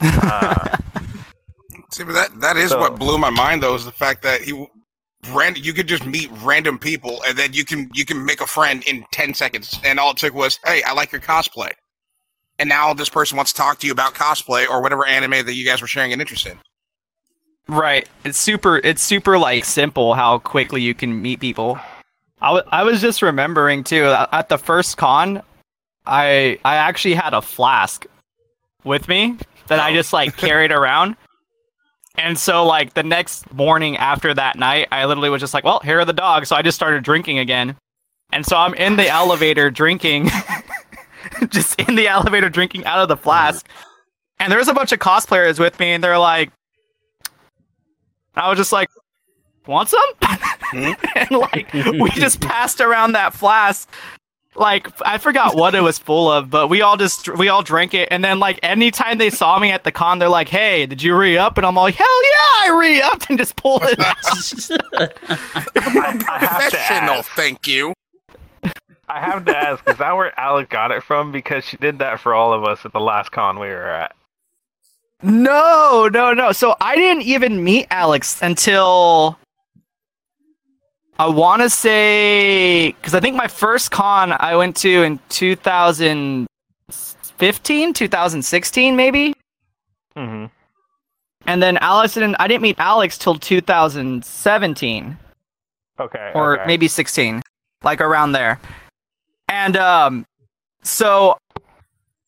Uh, 0.00 0.76
See, 1.90 2.02
but 2.02 2.14
that 2.14 2.40
that 2.40 2.56
is 2.56 2.70
So- 2.70 2.80
what 2.80 2.98
blew 2.98 3.18
my 3.18 3.30
mind 3.30 3.62
though 3.62 3.74
is 3.74 3.84
the 3.84 3.92
fact 3.92 4.22
that 4.22 4.46
you 4.46 4.68
ran 5.32 5.56
you 5.56 5.72
could 5.72 5.86
just 5.86 6.06
meet 6.06 6.30
random 6.42 6.78
people 6.78 7.22
and 7.26 7.38
then 7.38 7.52
you 7.52 7.64
can 7.64 7.90
you 7.94 8.04
can 8.04 8.24
make 8.24 8.40
a 8.40 8.46
friend 8.46 8.82
in 8.86 9.04
ten 9.12 9.34
seconds 9.34 9.78
and 9.84 9.98
all 9.98 10.10
it 10.10 10.16
took 10.16 10.34
was 10.34 10.58
hey 10.64 10.82
I 10.82 10.92
like 10.92 11.12
your 11.12 11.20
cosplay, 11.20 11.72
and 12.58 12.68
now 12.68 12.94
this 12.94 13.08
person 13.08 13.36
wants 13.36 13.52
to 13.52 13.56
talk 13.56 13.78
to 13.80 13.86
you 13.86 13.92
about 13.92 14.14
cosplay 14.14 14.68
or 14.68 14.82
whatever 14.82 15.06
anime 15.06 15.46
that 15.46 15.54
you 15.54 15.64
guys 15.64 15.80
were 15.80 15.88
sharing 15.88 16.12
an 16.12 16.20
interest 16.20 16.46
in. 16.46 16.58
Right. 17.66 18.08
It's 18.24 18.38
super. 18.38 18.76
It's 18.76 19.02
super 19.02 19.38
like 19.38 19.64
simple 19.64 20.14
how 20.14 20.38
quickly 20.38 20.82
you 20.82 20.94
can 20.94 21.22
meet 21.22 21.40
people. 21.40 21.78
I 22.42 22.60
I 22.70 22.82
was 22.82 23.00
just 23.00 23.22
remembering 23.22 23.84
too 23.84 24.04
at 24.04 24.48
the 24.48 24.58
first 24.58 24.96
con, 24.96 25.42
I 26.06 26.58
I 26.64 26.76
actually 26.76 27.14
had 27.14 27.32
a 27.32 27.40
flask 27.40 28.06
with 28.84 29.08
me 29.08 29.38
that 29.68 29.80
I 29.80 29.92
oh. 29.92 29.94
just 29.94 30.12
like 30.12 30.36
carried 30.36 30.72
around. 30.72 31.16
And 32.16 32.38
so 32.38 32.64
like 32.64 32.94
the 32.94 33.02
next 33.02 33.52
morning 33.52 33.96
after 33.96 34.32
that 34.34 34.56
night, 34.56 34.88
I 34.92 35.04
literally 35.04 35.30
was 35.30 35.40
just 35.40 35.54
like, 35.54 35.64
well, 35.64 35.80
here 35.80 35.98
are 35.98 36.04
the 36.04 36.12
dogs. 36.12 36.48
So 36.48 36.56
I 36.56 36.62
just 36.62 36.76
started 36.76 37.02
drinking 37.02 37.38
again. 37.38 37.76
And 38.32 38.46
so 38.46 38.56
I'm 38.56 38.74
in 38.74 38.96
the 38.96 39.08
elevator 39.08 39.70
drinking, 39.70 40.30
just 41.48 41.78
in 41.80 41.94
the 41.94 42.08
elevator 42.08 42.48
drinking 42.48 42.84
out 42.84 42.98
of 42.98 43.08
the 43.08 43.16
flask. 43.16 43.66
And 44.40 44.50
there's 44.50 44.68
a 44.68 44.74
bunch 44.74 44.92
of 44.92 44.98
cosplayers 44.98 45.60
with 45.60 45.78
me, 45.78 45.92
and 45.92 46.02
they're 46.02 46.18
like, 46.18 46.50
I 48.34 48.48
was 48.48 48.58
just 48.58 48.72
like, 48.72 48.88
want 49.66 49.88
some? 49.88 50.00
Hmm? 50.74 50.92
and 51.14 51.30
like 51.30 51.72
we 51.72 52.10
just 52.14 52.40
passed 52.40 52.80
around 52.80 53.12
that 53.12 53.32
flask. 53.32 53.88
Like 54.56 54.88
I 55.04 55.18
forgot 55.18 55.56
what 55.56 55.74
it 55.74 55.80
was 55.80 55.98
full 55.98 56.30
of, 56.30 56.48
but 56.48 56.68
we 56.68 56.80
all 56.80 56.96
just 56.96 57.28
we 57.36 57.48
all 57.48 57.62
drank 57.62 57.92
it, 57.92 58.08
and 58.12 58.24
then 58.24 58.38
like 58.38 58.60
anytime 58.62 59.18
they 59.18 59.30
saw 59.30 59.58
me 59.58 59.72
at 59.72 59.82
the 59.82 59.90
con, 59.90 60.20
they're 60.20 60.28
like, 60.28 60.48
"Hey, 60.48 60.86
did 60.86 61.02
you 61.02 61.16
re 61.16 61.36
up?" 61.36 61.58
And 61.58 61.66
I'm 61.66 61.74
like, 61.74 61.96
"Hell 61.96 62.22
yeah, 62.24 62.38
I 62.72 62.76
re 62.78 63.02
upped!" 63.02 63.28
and 63.30 63.38
just 63.38 63.56
pulled 63.56 63.82
it 63.84 63.98
out. 63.98 64.16
I, 64.94 65.08
I 66.28 66.38
have 66.38 66.70
to 66.70 66.76
Professional, 66.76 67.14
ask. 67.14 67.30
thank 67.36 67.66
you. 67.66 67.92
I 69.08 69.20
have 69.20 69.44
to 69.46 69.56
ask, 69.56 69.86
is 69.88 69.96
that 69.98 70.12
where 70.16 70.38
Alec 70.40 70.70
got 70.70 70.90
it 70.90 71.02
from? 71.02 71.30
Because 71.30 71.64
she 71.64 71.76
did 71.76 71.98
that 71.98 72.20
for 72.20 72.32
all 72.32 72.52
of 72.54 72.64
us 72.64 72.84
at 72.86 72.92
the 72.92 73.00
last 73.00 73.32
con 73.32 73.58
we 73.58 73.66
were 73.68 73.90
at. 73.90 74.14
no, 75.22 76.08
no, 76.12 76.32
no. 76.32 76.52
So 76.52 76.74
I 76.80 76.96
didn't 76.96 77.22
even 77.24 77.62
meet 77.64 77.86
Alex 77.90 78.40
until 78.42 79.38
I 81.18 81.26
want 81.28 81.62
to 81.62 81.70
say 81.70 82.92
because 82.92 83.14
I 83.14 83.20
think 83.20 83.36
my 83.36 83.48
first 83.48 83.90
con 83.90 84.32
I 84.32 84.56
went 84.56 84.76
to 84.78 85.02
in 85.04 85.20
2015, 85.28 87.92
2016, 87.92 88.96
maybe. 88.96 89.34
Mm-hmm. 90.16 90.46
And 91.46 91.62
then 91.62 91.76
Alex 91.78 92.14
didn't. 92.14 92.36
I 92.38 92.48
didn't 92.48 92.62
meet 92.62 92.78
Alex 92.78 93.18
till 93.18 93.34
2017 93.36 95.18
Okay. 96.00 96.32
or 96.34 96.56
okay. 96.56 96.66
maybe 96.66 96.88
16, 96.88 97.42
like 97.82 98.00
around 98.00 98.32
there. 98.32 98.58
And 99.48 99.76
um, 99.76 100.26
so 100.82 101.36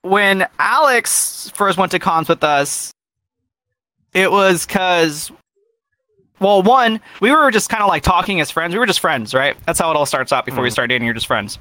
when 0.02 0.46
Alex 0.58 1.50
first 1.54 1.78
went 1.78 1.92
to 1.92 1.98
cons 1.98 2.28
with 2.28 2.44
us, 2.44 2.92
it 4.12 4.30
was 4.30 4.66
because, 4.66 5.32
well, 6.40 6.62
one, 6.62 7.00
we 7.20 7.30
were 7.30 7.50
just 7.50 7.68
kind 7.70 7.82
of 7.82 7.88
like 7.88 8.02
talking 8.02 8.40
as 8.40 8.50
friends. 8.50 8.74
We 8.74 8.78
were 8.78 8.86
just 8.86 9.00
friends, 9.00 9.32
right? 9.34 9.56
That's 9.66 9.78
how 9.78 9.90
it 9.90 9.96
all 9.96 10.06
starts 10.06 10.32
out 10.32 10.44
before 10.44 10.62
we 10.62 10.68
Mhm. 10.68 10.72
start 10.72 10.88
dating. 10.90 11.04
You're 11.06 11.14
just 11.14 11.26
friends. 11.26 11.58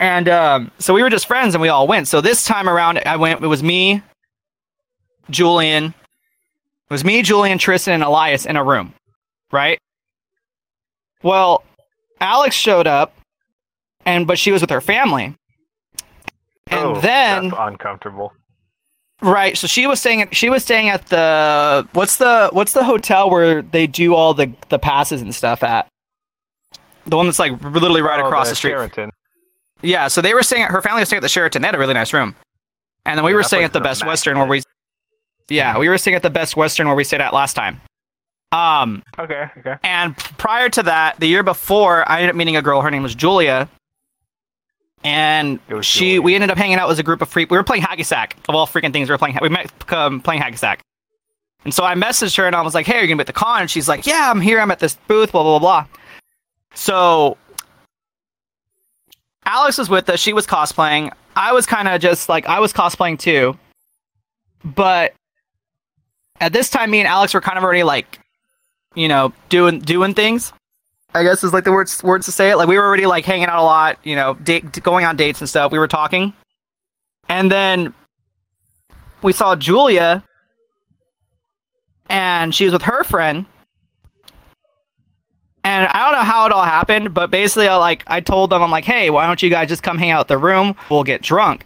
And 0.00 0.28
um, 0.28 0.70
so 0.78 0.94
we 0.94 1.02
were 1.02 1.10
just 1.10 1.26
friends, 1.26 1.54
and 1.54 1.60
we 1.62 1.68
all 1.68 1.86
went. 1.86 2.08
So 2.08 2.20
this 2.20 2.44
time 2.44 2.68
around, 2.68 3.00
I 3.06 3.16
went. 3.16 3.42
It 3.42 3.46
was 3.46 3.62
me, 3.62 4.02
Julian. 5.30 5.86
It 5.86 6.90
was 6.92 7.04
me, 7.04 7.22
Julian, 7.22 7.58
Tristan, 7.58 7.94
and 7.94 8.02
Elias 8.02 8.44
in 8.46 8.56
a 8.56 8.64
room, 8.64 8.94
right? 9.50 9.78
Well, 11.22 11.62
Alex 12.20 12.54
showed 12.56 12.86
up, 12.86 13.14
and 14.04 14.26
but 14.26 14.38
she 14.38 14.50
was 14.50 14.60
with 14.60 14.70
her 14.70 14.80
family. 14.80 15.34
And 16.70 16.80
Oh, 16.96 17.00
then 17.00 17.48
that's 17.50 17.60
uncomfortable. 17.60 18.32
Right, 19.22 19.56
so 19.56 19.66
she 19.66 19.86
was 19.86 20.00
staying 20.00 20.22
at 20.22 20.34
she 20.36 20.50
was 20.50 20.62
staying 20.62 20.88
at 20.88 21.06
the 21.06 21.88
what's 21.92 22.16
the 22.16 22.50
what's 22.52 22.72
the 22.72 22.84
hotel 22.84 23.30
where 23.30 23.62
they 23.62 23.86
do 23.86 24.14
all 24.14 24.34
the 24.34 24.52
the 24.68 24.78
passes 24.78 25.22
and 25.22 25.34
stuff 25.34 25.62
at? 25.62 25.86
The 27.06 27.16
one 27.16 27.26
that's 27.26 27.38
like 27.38 27.52
literally 27.62 28.02
right 28.02 28.20
Oh, 28.20 28.26
across 28.26 28.48
the, 28.50 28.54
street. 28.56 28.70
Sheraton. 28.72 29.10
Yeah, 29.82 30.08
so 30.08 30.20
they 30.20 30.34
were 30.34 30.42
staying 30.42 30.62
at 30.62 30.70
her 30.70 30.80
family 30.82 31.00
was 31.00 31.08
staying 31.08 31.18
at 31.18 31.22
the 31.22 31.28
Sheraton. 31.28 31.62
They 31.62 31.66
had 31.68 31.74
a 31.74 31.78
really 31.78 31.94
nice 31.94 32.12
room. 32.12 32.36
And 33.04 33.18
then 33.18 33.24
we 33.24 33.32
Yeah, 33.32 33.36
were 33.36 33.42
staying 33.42 33.64
at 33.64 33.72
the 33.72 33.80
Best 33.80 34.06
Western 34.06 34.38
where 34.38 34.46
we 34.46 34.62
Yeah, 35.48 35.76
we 35.78 35.88
were 35.88 35.98
staying 35.98 36.14
at 36.14 36.22
the 36.22 36.30
Best 36.30 36.54
Western 36.56 36.86
where 36.86 36.94
we 36.96 37.02
stayed 37.04 37.20
at 37.20 37.32
last 37.34 37.54
time. 37.54 37.80
Um 38.52 39.02
Okay. 39.18 39.46
Okay. 39.58 39.76
and 39.82 40.16
prior 40.16 40.68
to 40.68 40.82
that, 40.84 41.18
the 41.18 41.26
year 41.26 41.42
before, 41.42 42.08
I 42.08 42.18
ended 42.18 42.30
up 42.30 42.36
meeting 42.36 42.56
a 42.56 42.62
girl. 42.62 42.80
Her 42.82 42.90
name 42.90 43.02
was 43.02 43.14
Julia, 43.14 43.68
and 45.04 45.58
she. 45.82 46.18
We 46.18 46.34
ended 46.34 46.50
up 46.50 46.58
hanging 46.58 46.76
out 46.76 46.90
as 46.90 46.98
a 46.98 47.02
group 47.02 47.22
of 47.22 47.28
freak. 47.28 47.50
We 47.50 47.56
were 47.56 47.64
playing 47.64 47.82
hacky 47.82 48.04
sack 48.04 48.36
of 48.48 48.54
all 48.54 48.66
freaking 48.66 48.92
things. 48.92 49.08
We 49.08 49.14
were 49.14 49.18
playing. 49.18 49.38
We 49.40 49.48
met 49.48 49.70
um, 49.92 50.20
playing 50.20 50.42
hacky 50.42 50.58
sack, 50.58 50.80
And 51.64 51.74
so 51.74 51.84
I 51.84 51.94
messaged 51.94 52.36
her 52.36 52.46
and 52.46 52.54
I 52.54 52.62
was 52.62 52.74
like, 52.74 52.86
"Hey, 52.86 52.98
are 52.98 53.02
you 53.02 53.08
gonna 53.08 53.16
be 53.16 53.22
at 53.22 53.26
the 53.26 53.32
con?" 53.32 53.62
And 53.62 53.70
she's 53.70 53.88
like, 53.88 54.06
"Yeah, 54.06 54.30
I'm 54.30 54.40
here. 54.40 54.60
I'm 54.60 54.70
at 54.70 54.78
this 54.78 54.96
booth." 55.08 55.32
Blah 55.32 55.42
blah 55.42 55.58
blah. 55.58 55.82
blah. 55.84 55.98
So 56.74 57.36
Alex 59.44 59.78
was 59.78 59.88
with 59.88 60.08
us. 60.08 60.20
She 60.20 60.32
was 60.32 60.46
cosplaying. 60.46 61.12
I 61.34 61.52
was 61.52 61.66
kind 61.66 61.88
of 61.88 62.00
just 62.00 62.28
like 62.28 62.46
I 62.46 62.60
was 62.60 62.72
cosplaying 62.72 63.18
too, 63.18 63.58
but 64.64 65.14
at 66.40 66.52
this 66.52 66.70
time, 66.70 66.90
me 66.90 67.00
and 67.00 67.08
Alex 67.08 67.34
were 67.34 67.40
kind 67.40 67.56
of 67.56 67.64
already 67.64 67.84
like, 67.84 68.18
you 68.94 69.08
know, 69.08 69.32
doing 69.48 69.80
doing 69.80 70.14
things. 70.14 70.52
I 71.14 71.22
guess 71.22 71.44
is 71.44 71.52
like 71.52 71.64
the 71.64 71.72
words 71.72 72.02
words 72.02 72.26
to 72.26 72.32
say 72.32 72.50
it. 72.50 72.56
Like 72.56 72.68
we 72.68 72.76
were 72.76 72.84
already 72.84 73.06
like 73.06 73.24
hanging 73.24 73.46
out 73.46 73.58
a 73.58 73.62
lot, 73.62 73.98
you 74.02 74.16
know, 74.16 74.34
date, 74.34 74.82
going 74.82 75.04
on 75.04 75.16
dates 75.16 75.40
and 75.40 75.48
stuff. 75.48 75.70
We 75.72 75.78
were 75.78 75.88
talking, 75.88 76.32
and 77.28 77.50
then 77.50 77.92
we 79.22 79.32
saw 79.32 79.54
Julia, 79.54 80.24
and 82.08 82.54
she 82.54 82.64
was 82.64 82.72
with 82.72 82.82
her 82.82 83.04
friend. 83.04 83.46
And 85.64 85.86
I 85.86 86.04
don't 86.04 86.18
know 86.18 86.24
how 86.24 86.46
it 86.46 86.52
all 86.52 86.64
happened, 86.64 87.14
but 87.14 87.30
basically, 87.30 87.68
I 87.68 87.76
like 87.76 88.02
I 88.06 88.20
told 88.20 88.50
them, 88.50 88.62
I'm 88.62 88.70
like, 88.70 88.84
hey, 88.84 89.10
why 89.10 89.26
don't 89.26 89.42
you 89.42 89.50
guys 89.50 89.68
just 89.68 89.82
come 89.82 89.98
hang 89.98 90.10
out 90.10 90.28
the 90.28 90.38
room? 90.38 90.74
We'll 90.90 91.04
get 91.04 91.22
drunk. 91.22 91.64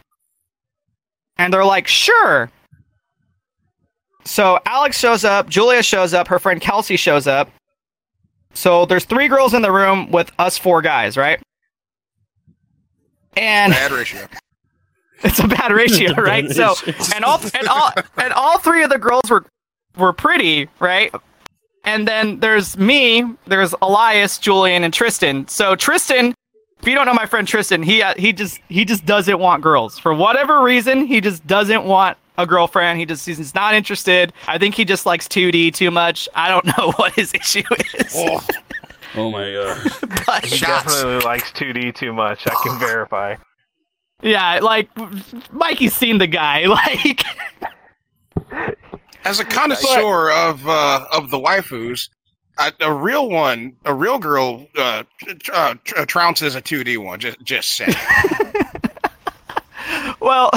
And 1.38 1.52
they're 1.52 1.64
like, 1.64 1.86
sure. 1.86 2.50
So 4.24 4.58
Alex 4.66 4.98
shows 4.98 5.24
up, 5.24 5.48
Julia 5.48 5.82
shows 5.82 6.12
up, 6.12 6.26
her 6.28 6.38
friend 6.38 6.60
Kelsey 6.60 6.96
shows 6.96 7.26
up. 7.26 7.48
So 8.56 8.86
there's 8.86 9.04
three 9.04 9.28
girls 9.28 9.54
in 9.54 9.62
the 9.62 9.70
room 9.72 10.10
with 10.10 10.32
us 10.38 10.56
four 10.58 10.82
guys, 10.82 11.16
right? 11.16 11.40
And 13.36 13.72
Bad 13.72 13.92
ratio. 13.92 14.26
it's 15.22 15.38
a 15.38 15.46
bad 15.46 15.72
ratio, 15.72 16.08
Bad 16.14 16.22
right? 16.22 16.50
So 16.50 16.74
ratio. 16.86 17.14
and 17.14 17.24
all 17.24 17.40
and 17.54 17.68
all 17.68 17.90
and 18.16 18.32
all 18.32 18.58
three 18.58 18.82
of 18.82 18.90
the 18.90 18.98
girls 18.98 19.30
were 19.30 19.44
were 19.96 20.12
pretty, 20.12 20.68
right? 20.80 21.14
And 21.84 22.08
then 22.08 22.40
there's 22.40 22.76
me, 22.76 23.24
there's 23.46 23.74
Elias, 23.80 24.38
Julian, 24.38 24.82
and 24.84 24.92
Tristan. 24.92 25.46
So 25.48 25.76
Tristan, 25.76 26.34
if 26.80 26.88
you 26.88 26.94
don't 26.94 27.06
know 27.06 27.14
my 27.14 27.26
friend 27.26 27.46
Tristan, 27.46 27.82
he 27.82 28.02
uh, 28.02 28.14
he 28.16 28.32
just 28.32 28.58
he 28.68 28.84
just 28.84 29.04
doesn't 29.04 29.38
want 29.38 29.62
girls 29.62 29.98
for 29.98 30.14
whatever 30.14 30.62
reason. 30.62 31.06
He 31.06 31.20
just 31.20 31.46
doesn't 31.46 31.84
want 31.84 32.16
a 32.38 32.46
girlfriend. 32.46 32.98
He 32.98 33.06
just 33.06 33.26
he's 33.26 33.54
not 33.54 33.74
interested. 33.74 34.32
I 34.46 34.58
think 34.58 34.74
he 34.74 34.84
just 34.84 35.06
likes 35.06 35.26
2D 35.28 35.74
too 35.74 35.90
much. 35.90 36.28
I 36.34 36.48
don't 36.48 36.64
know 36.78 36.92
what 36.96 37.12
his 37.14 37.32
issue 37.34 37.62
is. 37.98 38.12
Oh, 38.16 38.46
Oh 39.18 39.30
my 39.30 39.50
god. 39.50 39.92
But 40.26 40.44
He 40.44 40.56
Shots. 40.56 40.92
definitely 40.94 41.24
likes 41.24 41.50
2D 41.52 41.94
too 41.94 42.12
much. 42.12 42.46
I 42.46 42.54
can 42.62 42.78
verify. 42.80 43.36
yeah, 44.22 44.58
like 44.62 44.90
Mikey's 45.52 45.94
seen 45.94 46.18
the 46.18 46.26
guy. 46.26 46.66
Like 46.66 47.24
as 49.24 49.40
a 49.40 49.44
connoisseur 49.44 50.30
of 50.30 50.68
uh, 50.68 51.06
of 51.12 51.30
the 51.30 51.38
waifus, 51.38 52.10
a, 52.58 52.72
a 52.80 52.92
real 52.92 53.28
one, 53.30 53.74
a 53.84 53.94
real 53.94 54.18
girl, 54.18 54.66
uh, 54.76 55.02
tr- 55.40 55.52
uh, 55.52 55.74
tr- 55.84 55.94
trounces 56.02 56.54
a 56.54 56.60
two 56.60 56.84
D 56.84 56.96
one. 56.98 57.18
Just 57.18 57.40
just 57.42 57.70
say. 57.76 57.92
well 60.20 60.50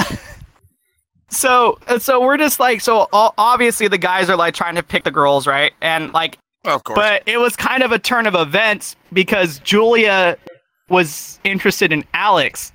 so 1.30 1.78
so 1.98 2.20
we're 2.20 2.36
just 2.36 2.60
like 2.60 2.80
so 2.80 3.08
obviously 3.12 3.88
the 3.88 3.98
guys 3.98 4.28
are 4.28 4.36
like 4.36 4.54
trying 4.54 4.74
to 4.74 4.82
pick 4.82 5.04
the 5.04 5.10
girls 5.10 5.46
right? 5.46 5.72
And 5.80 6.12
like 6.12 6.38
of 6.64 6.84
course. 6.84 6.98
but 6.98 7.22
it 7.26 7.38
was 7.38 7.56
kind 7.56 7.82
of 7.82 7.92
a 7.92 7.98
turn 7.98 8.26
of 8.26 8.34
events 8.34 8.96
because 9.12 9.58
julia 9.60 10.36
was 10.88 11.38
interested 11.44 11.92
in 11.92 12.04
alex. 12.14 12.72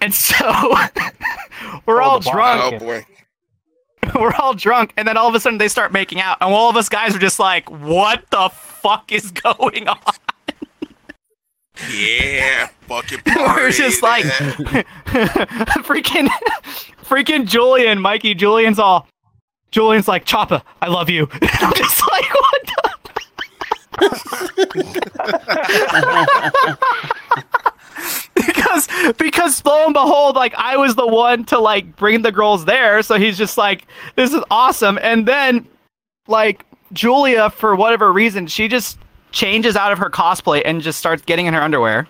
And 0.00 0.12
so 0.14 0.34
we're 1.86 2.02
Oh, 2.02 2.10
all 2.10 2.20
drunk. 2.20 2.74
Oh 2.74 2.78
boy. 2.78 3.06
we're 4.14 4.34
all 4.34 4.54
drunk 4.54 4.92
and 4.96 5.06
then 5.08 5.16
all 5.16 5.28
of 5.28 5.34
a 5.34 5.40
sudden 5.40 5.58
they 5.58 5.68
start 5.68 5.92
making 5.92 6.20
out 6.20 6.36
and 6.40 6.52
all 6.52 6.70
of 6.70 6.76
us 6.76 6.88
guys 6.88 7.14
are 7.14 7.18
just 7.18 7.38
like 7.38 7.68
what 7.70 8.22
the 8.30 8.48
fuck 8.50 9.10
is 9.12 9.30
going 9.52 9.88
on 9.88 9.98
Yeah, 11.90 12.68
fucking 12.82 13.20
We're 13.36 13.70
just 13.70 14.02
like- 14.02 14.24
freaking 15.84 16.28
freaking 17.04 17.46
Julian, 17.46 18.00
Mikey, 18.00 18.34
Julian's 18.34 18.78
all 18.78 19.06
Julian's 19.70 20.08
like, 20.08 20.24
Choppa, 20.24 20.62
I 20.80 20.88
love 20.88 21.10
you. 21.10 21.28
I'm 21.42 21.72
just 21.74 22.00
like, 22.10 22.34
what 22.34 22.62
the 22.66 22.96
because 28.34 28.88
because 29.18 29.64
lo 29.64 29.84
and 29.84 29.94
behold, 29.94 30.36
like 30.36 30.54
I 30.56 30.76
was 30.76 30.94
the 30.94 31.06
one 31.06 31.44
to 31.46 31.58
like 31.58 31.96
bring 31.96 32.22
the 32.22 32.32
girls 32.32 32.64
there, 32.64 33.02
so 33.02 33.18
he's 33.18 33.38
just 33.38 33.56
like, 33.58 33.86
This 34.14 34.32
is 34.32 34.42
awesome. 34.50 34.98
And 35.02 35.26
then 35.26 35.66
like 36.28 36.64
Julia, 36.92 37.50
for 37.50 37.74
whatever 37.74 38.12
reason, 38.12 38.46
she 38.46 38.68
just 38.68 38.98
changes 39.32 39.76
out 39.76 39.92
of 39.92 39.98
her 39.98 40.10
cosplay 40.10 40.62
and 40.64 40.80
just 40.80 40.98
starts 40.98 41.22
getting 41.22 41.46
in 41.46 41.54
her 41.54 41.62
underwear. 41.62 42.08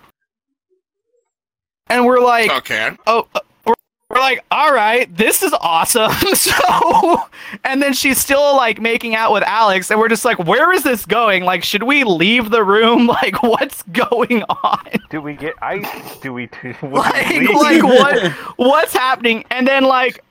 And 1.89 2.05
we're 2.05 2.19
like, 2.19 2.51
okay. 2.51 2.91
oh, 3.07 3.27
uh, 3.33 3.39
we're, 3.65 3.73
we're 4.09 4.19
like, 4.19 4.43
all 4.51 4.73
right, 4.73 5.13
this 5.15 5.41
is 5.41 5.53
awesome. 5.61 6.11
so, 6.33 7.23
and 7.63 7.81
then 7.81 7.93
she's 7.93 8.17
still 8.17 8.55
like 8.55 8.81
making 8.81 9.15
out 9.15 9.31
with 9.31 9.43
Alex, 9.43 9.89
and 9.89 9.99
we're 9.99 10.09
just 10.09 10.25
like, 10.25 10.39
where 10.39 10.73
is 10.73 10.83
this 10.83 11.05
going? 11.05 11.43
Like, 11.43 11.63
should 11.63 11.83
we 11.83 12.03
leave 12.03 12.49
the 12.49 12.63
room? 12.63 13.07
Like, 13.17 13.41
what's 13.41 13.81
going 13.83 14.43
on? 14.43 14.85
Do 15.09 15.21
we 15.21 15.33
get 15.33 15.55
ice? 15.61 16.19
Do 16.19 16.33
we? 16.33 16.47
Do, 16.47 16.75
like, 16.83 17.29
we 17.39 17.47
like 17.47 17.83
what? 17.83 18.31
What's 18.57 18.93
happening? 18.93 19.43
And 19.49 19.67
then 19.67 19.83
like. 19.83 20.23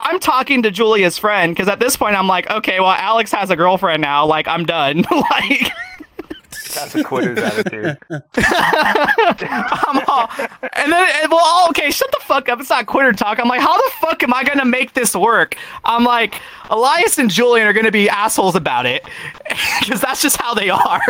I'm 0.00 0.18
talking 0.20 0.62
to 0.64 0.70
Julia's 0.70 1.16
friend 1.16 1.54
because 1.54 1.68
at 1.68 1.78
this 1.78 1.96
point 1.96 2.14
I'm 2.14 2.26
like, 2.26 2.50
okay, 2.50 2.78
well, 2.78 2.90
Alex 2.90 3.32
has 3.32 3.48
a 3.48 3.56
girlfriend 3.56 4.02
now. 4.02 4.26
Like, 4.26 4.46
I'm 4.46 4.66
done. 4.66 5.06
like, 5.10 5.72
That's 6.74 6.94
a 6.94 7.04
quitter's 7.04 7.38
attitude. 7.38 7.96
I'm 8.10 10.00
all, 10.08 10.28
and 10.72 10.92
then, 10.92 11.08
and, 11.22 11.30
well, 11.30 11.40
oh, 11.42 11.66
okay, 11.70 11.90
shut 11.90 12.10
the 12.10 12.20
fuck 12.24 12.48
up. 12.48 12.60
It's 12.60 12.70
not 12.70 12.86
quitter 12.86 13.12
talk. 13.12 13.38
I'm 13.38 13.48
like, 13.48 13.60
how 13.60 13.76
the 13.76 13.90
fuck 14.00 14.22
am 14.22 14.34
I 14.34 14.44
gonna 14.44 14.64
make 14.64 14.92
this 14.94 15.14
work? 15.14 15.56
I'm 15.84 16.04
like, 16.04 16.40
Elias 16.70 17.18
and 17.18 17.30
Julian 17.30 17.66
are 17.66 17.72
gonna 17.72 17.90
be 17.92 18.08
assholes 18.08 18.56
about 18.56 18.86
it 18.86 19.04
because 19.80 20.00
that's 20.00 20.20
just 20.22 20.36
how 20.40 20.54
they 20.54 20.70
are. 20.70 21.02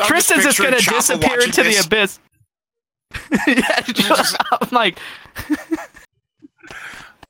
I'm 0.00 0.06
Tristan's 0.06 0.44
just 0.44 0.58
picturing 0.58 0.70
gonna 0.80 0.82
Choppa 0.82 1.20
disappear 1.20 1.40
into 1.40 1.62
this. 1.62 1.86
the 1.86 1.86
abyss. 1.86 2.18
yeah, 3.46 3.82
I'm 4.60 4.68
like, 4.72 4.98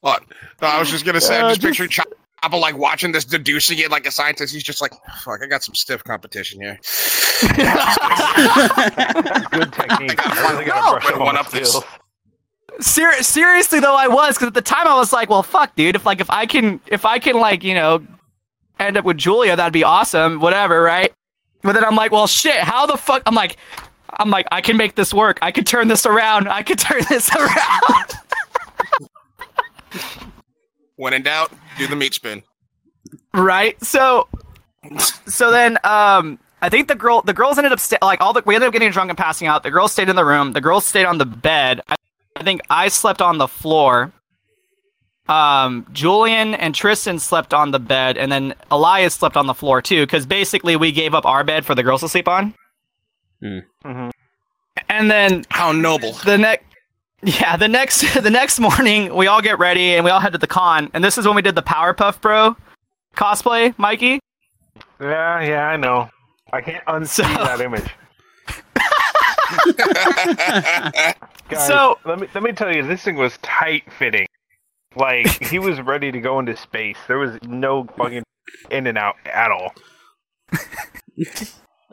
What? 0.01 0.23
No, 0.63 0.69
I 0.69 0.79
was 0.79 0.91
just 0.91 1.05
gonna 1.05 1.21
say, 1.21 1.39
I'm 1.39 1.47
Uh, 1.47 1.49
just, 1.55 1.61
just- 1.61 1.79
picturing 1.79 1.91
Choppa 1.91 2.13
like 2.53 2.77
watching 2.77 3.13
this, 3.13 3.25
deducing 3.25 3.79
it 3.79 3.91
like 3.91 4.07
a 4.07 4.11
scientist. 4.11 4.53
He's 4.53 4.63
just 4.63 4.81
like, 4.81 4.93
fuck, 5.23 5.41
I 5.43 5.47
got 5.47 5.63
some 5.63 5.75
stiff 5.75 6.05
competition 6.05 6.61
here. 6.61 6.79
Good 7.43 7.57
technique. 9.73 10.19
I 10.19 10.65
gotta 10.67 10.93
brush 10.93 11.05
Better 11.05 11.15
up 11.15 11.21
on 11.21 11.27
one 11.27 11.37
up 11.37 11.51
this. 11.51 11.77
Ser- 12.81 13.23
seriously 13.23 13.81
though, 13.81 13.97
I 13.97 14.09
was 14.09 14.37
because 14.37 14.49
at 14.49 14.55
the 14.55 14.63
time 14.63 14.87
I 14.87 14.95
was 14.95 15.13
like, 15.13 15.31
well, 15.31 15.43
fuck, 15.43 15.75
dude. 15.77 15.97
If 15.97 16.07
like 16.07 16.21
if 16.21 16.31
I 16.31 16.47
can 16.47 16.81
if 16.87 17.05
I 17.05 17.19
can 17.19 17.37
like 17.39 17.63
you 17.63 17.75
know 17.75 18.05
end 18.81 18.97
up 18.97 19.05
with 19.05 19.17
Julia, 19.17 19.57
that'd 19.57 19.73
be 19.73 19.85
awesome. 19.85 20.41
Whatever, 20.41 20.83
right? 20.83 21.13
But 21.63 21.73
then 21.73 21.85
I'm 21.85 21.97
like, 21.97 22.13
well, 22.13 22.27
shit. 22.27 22.59
How 22.59 22.87
the 22.87 22.97
fuck? 22.97 23.23
I'm 23.27 23.35
like, 23.35 23.57
I'm 24.19 24.31
like, 24.31 24.47
I 24.53 24.61
can 24.61 24.77
make 24.77 24.97
this 24.97 25.15
work. 25.15 25.39
I 25.43 25.51
could 25.51 25.67
turn 25.67 25.89
this 25.89 26.07
around. 26.07 26.49
I 26.49 26.63
could 26.63 26.79
turn 26.79 27.03
this 27.09 27.35
around. 27.35 28.13
When 30.97 31.13
in 31.13 31.23
doubt, 31.23 31.53
do 31.79 31.87
the 31.87 31.97
meat 31.97 32.15
spin. 32.15 32.43
right? 33.33 33.83
So, 33.85 34.29
so 35.27 35.51
then, 35.51 35.79
um, 35.85 36.39
I 36.63 36.69
think 36.69 36.89
the 36.89 36.95
girl, 36.95 37.21
the 37.23 37.35
girls 37.35 37.59
ended 37.59 37.73
up 37.73 37.81
sta- 37.81 37.99
like 38.03 38.21
all 38.21 38.33
the 38.33 38.43
we 38.47 38.55
ended 38.55 38.69
up 38.69 38.73
getting 38.73 38.91
drunk 38.91 39.11
and 39.11 39.19
passing 39.19 39.47
out. 39.49 39.63
The 39.63 39.71
girls 39.71 39.93
stayed 39.93 40.09
in 40.09 40.17
the 40.17 40.25
room. 40.25 40.53
The 40.53 40.61
girls 40.61 40.85
stayed 40.87 41.05
on 41.05 41.19
the 41.19 41.27
bed. 41.27 41.81
I, 41.89 41.95
I 42.37 42.43
think 42.43 42.63
I 42.71 42.89
slept 42.89 43.21
on 43.21 43.39
the 43.39 43.49
floor. 43.49 44.13
Um, 45.29 45.87
Julian 45.93 46.55
and 46.55 46.75
Tristan 46.75 47.19
slept 47.19 47.55
on 47.55 47.71
the 47.71 47.79
bed, 47.79 48.19
and 48.19 48.31
then 48.31 48.55
Elias 48.71 49.15
slept 49.15 49.37
on 49.37 49.47
the 49.47 49.55
floor 49.55 49.81
too. 49.83 50.03
Because 50.05 50.27
basically, 50.27 50.77
we 50.77 50.93
gave 50.93 51.15
up 51.15 51.25
our 51.27 51.45
bed 51.45 51.65
for 51.65 51.75
the 51.75 51.83
girls 51.83 52.01
to 52.03 52.09
sleep 52.09 52.29
on. 52.29 52.55
Mm. 53.43 53.63
Mm-hmm. 53.85 54.11
And 54.89 55.11
then 55.11 55.45
How 55.51 55.73
noble. 55.73 56.13
the 56.25 56.37
next 56.39 56.65
yeah 57.25 57.57
the 57.57 57.69
next 57.69 58.01
the 58.23 58.31
next 58.31 58.61
morning 58.61 59.15
we 59.15 59.27
all 59.27 59.41
get 59.43 59.59
ready 59.59 59.95
and 59.95 60.05
we 60.05 60.11
all 60.11 60.21
head 60.21 60.33
to 60.33 60.39
the 60.39 60.47
con 60.47 60.91
and 60.95 61.03
this 61.03 61.19
is 61.19 61.27
when 61.27 61.35
we 61.37 61.43
did 61.43 61.55
the 61.55 61.63
powerpuff 61.63 62.21
bro 62.21 62.57
cosplay 63.17 63.77
mikey 63.79 64.19
Yeah, 65.01 65.41
yeah, 65.41 65.69
I 65.69 65.77
know. 65.77 66.09
I 66.53 66.61
can't 66.61 66.85
unsee 66.87 67.23
So- 67.25 67.45
that 67.45 67.61
image. 67.61 67.89
Guys, 71.49 71.67
So- 71.67 71.99
let 72.05 72.19
me 72.21 72.29
let 72.35 72.43
me 72.43 72.53
tell 72.53 72.75
you, 72.75 72.83
this 72.87 73.03
thing 73.03 73.17
was 73.17 73.37
tight 73.39 73.85
fitting. 73.99 74.27
Like 74.97 75.27
he 75.45 75.59
was 75.59 75.81
ready 75.81 76.13
to 76.13 76.21
go 76.21 76.39
into 76.39 76.57
space. 76.57 76.97
There 77.09 77.19
was 77.19 77.39
no 77.43 77.85
fucking 77.97 78.23
in 78.71 78.87
and 78.87 78.97
out 78.99 79.17
at 79.27 79.51
all. 79.51 79.73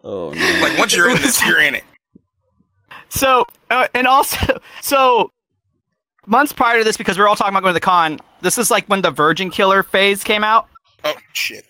oh 0.03 0.32
no. 0.32 0.59
like 0.61 0.77
once 0.77 0.95
you're 0.95 1.09
in 1.09 1.17
this, 1.17 1.43
you're 1.45 1.61
in 1.61 1.75
it. 1.75 1.84
So 3.12 3.45
uh, 3.70 3.88
and 3.93 4.07
also 4.07 4.59
so 4.82 5.30
months 6.26 6.53
prior 6.53 6.80
to 6.80 6.84
this, 6.84 6.97
because 6.97 7.18
we 7.18 7.24
are 7.24 7.28
all 7.28 7.36
talking 7.36 7.53
about 7.53 7.62
going 7.62 7.72
to 7.72 7.76
the 7.76 7.80
con, 7.80 8.20
this 8.41 8.57
is 8.57 8.72
like 8.72 8.88
when 8.88 9.01
the 9.01 9.12
Virgin 9.12 9.49
Killer 9.51 9.84
phase 9.84 10.24
came 10.24 10.43
out. 10.43 10.68
Oh 11.03 11.16
shit! 11.34 11.66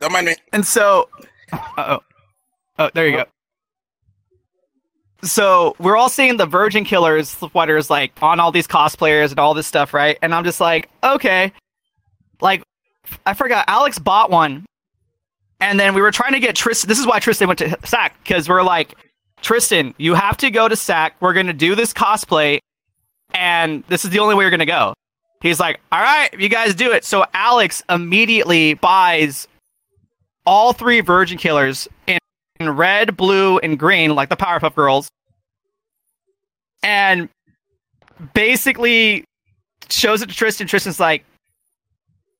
Don't 0.00 0.12
mind 0.12 0.26
me. 0.26 0.34
And 0.52 0.66
so, 0.66 1.08
oh, 1.52 2.00
oh, 2.78 2.90
there 2.94 3.08
you 3.08 3.16
go. 3.16 3.24
So 5.22 5.76
we're 5.78 5.96
all 5.96 6.08
seeing 6.08 6.38
the 6.38 6.46
Virgin 6.46 6.84
Killers 6.84 7.28
sweaters 7.28 7.90
like 7.90 8.12
on 8.22 8.40
all 8.40 8.52
these 8.52 8.66
cosplayers 8.66 9.30
and 9.30 9.38
all 9.38 9.52
this 9.52 9.66
stuff, 9.66 9.92
right? 9.92 10.18
And 10.22 10.34
I'm 10.34 10.44
just 10.44 10.60
like, 10.60 10.88
okay, 11.04 11.52
like 12.40 12.62
I 13.26 13.34
forgot. 13.34 13.64
Alex 13.68 13.98
bought 13.98 14.30
one, 14.30 14.64
and 15.60 15.78
then 15.78 15.94
we 15.94 16.00
were 16.00 16.12
trying 16.12 16.32
to 16.32 16.40
get 16.40 16.56
Tristan. 16.56 16.88
This 16.88 16.98
is 16.98 17.06
why 17.06 17.18
Tristan 17.18 17.48
went 17.48 17.58
to 17.58 17.76
SAC 17.84 18.16
because 18.22 18.48
we're 18.48 18.62
like, 18.62 18.94
Tristan, 19.42 19.94
you 19.98 20.14
have 20.14 20.36
to 20.38 20.50
go 20.50 20.68
to 20.68 20.76
SAC. 20.76 21.14
We're 21.20 21.32
gonna 21.32 21.52
do 21.52 21.74
this 21.74 21.92
cosplay, 21.92 22.58
and 23.34 23.84
this 23.88 24.04
is 24.04 24.10
the 24.10 24.18
only 24.18 24.34
way 24.34 24.44
you're 24.44 24.50
gonna 24.50 24.66
go. 24.66 24.94
He's 25.40 25.58
like, 25.58 25.80
all 25.90 26.00
right, 26.00 26.28
you 26.38 26.48
guys 26.48 26.74
do 26.74 26.92
it. 26.92 27.04
So 27.04 27.24
Alex 27.32 27.82
immediately 27.88 28.74
buys 28.74 29.48
all 30.44 30.72
three 30.72 31.00
Virgin 31.00 31.38
Killers 31.38 31.88
in, 32.06 32.18
in 32.58 32.70
red, 32.70 33.16
blue, 33.16 33.58
and 33.58 33.78
green, 33.78 34.14
like 34.14 34.28
the 34.28 34.36
Powerpuff 34.36 34.74
Girls, 34.74 35.08
and 36.82 37.28
basically 38.34 39.24
shows 39.88 40.20
it 40.20 40.28
to 40.28 40.34
Tristan. 40.34 40.66
Tristan's 40.66 41.00
like, 41.00 41.24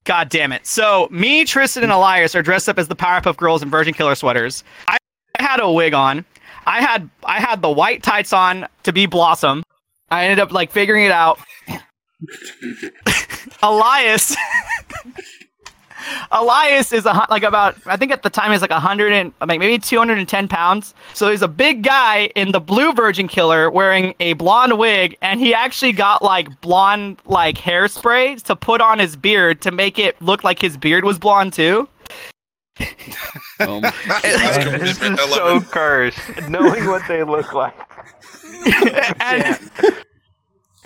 God 0.05 0.29
damn 0.29 0.53
it. 0.53 0.67
So 0.67 1.09
me, 1.11 1.45
Tristan, 1.45 1.83
and 1.83 1.93
Elias 1.93 2.35
are 2.35 2.43
dressed 2.43 2.69
up 2.69 2.79
as 2.79 2.89
the 2.89 2.97
Powerpuff 2.97 3.37
Girls 3.37 3.63
in 3.63 3.71
Virgin 3.71 3.95
Killer 3.95 4.15
sweaters. 4.15 4.65
I 4.89 4.99
had 5.39 5.61
a 5.61 5.71
wig 5.71 5.95
on. 5.95 6.25
I 6.67 6.81
had 6.81 7.09
I 7.25 7.41
had 7.41 7.63
the 7.63 7.71
white 7.71 8.03
tights 8.03 8.33
on 8.33 8.67
to 8.85 8.93
be 8.93 9.07
Blossom. 9.07 9.63
I 10.11 10.25
ended 10.25 10.41
up 10.41 10.53
like 10.53 10.71
figuring 10.71 11.05
it 11.05 11.13
out. 11.13 11.39
Elias 13.63 14.37
Elias 16.33 16.93
is 16.93 17.07
a, 17.07 17.27
like 17.31 17.43
about 17.43 17.77
I 17.87 17.97
think 17.97 18.13
at 18.13 18.23
the 18.23 18.31
time 18.31 18.53
he's 18.53 18.61
like 18.61 18.71
a 18.71 18.81
hundred 18.81 19.13
and 19.13 19.33
like 19.41 19.59
maybe 19.59 19.79
two 19.79 19.99
hundred 19.99 20.19
and 20.19 20.29
ten 20.29 20.49
pounds. 20.49 20.95
So 21.15 21.31
he's 21.31 21.43
a 21.43 21.49
big 21.49 21.83
guy 21.83 22.31
in 22.35 22.53
the 22.53 22.61
blue 22.61 22.93
Virgin 22.93 23.29
Killer 23.29 23.71
wearing 23.71 24.15
a 24.21 24.35
blonde 24.35 24.79
wig, 24.79 25.17
and 25.23 25.41
he 25.41 25.55
actually 25.55 25.93
got 25.93 26.23
like 26.23 26.61
blonde 26.61 27.21
like 27.27 27.57
hairspray 27.57 28.43
to 28.45 28.57
put 28.57 28.81
on 28.81 28.99
his 28.99 29.17
beard 29.17 29.61
to 29.63 29.71
make 29.71 29.99
it 29.99 30.21
look 30.23 30.45
like 30.45 30.61
his 30.61 30.77
beard 30.77 31.05
was 31.05 31.19
blonde 31.19 31.53
too. 31.53 31.89
Um, 33.61 33.83
this 33.83 35.01
is 35.03 35.21
so 35.35 35.61
cursed, 35.61 36.19
knowing 36.49 36.87
what 36.87 37.07
they 37.07 37.23
look 37.23 37.53
like. 37.53 37.75
and, 39.21 39.59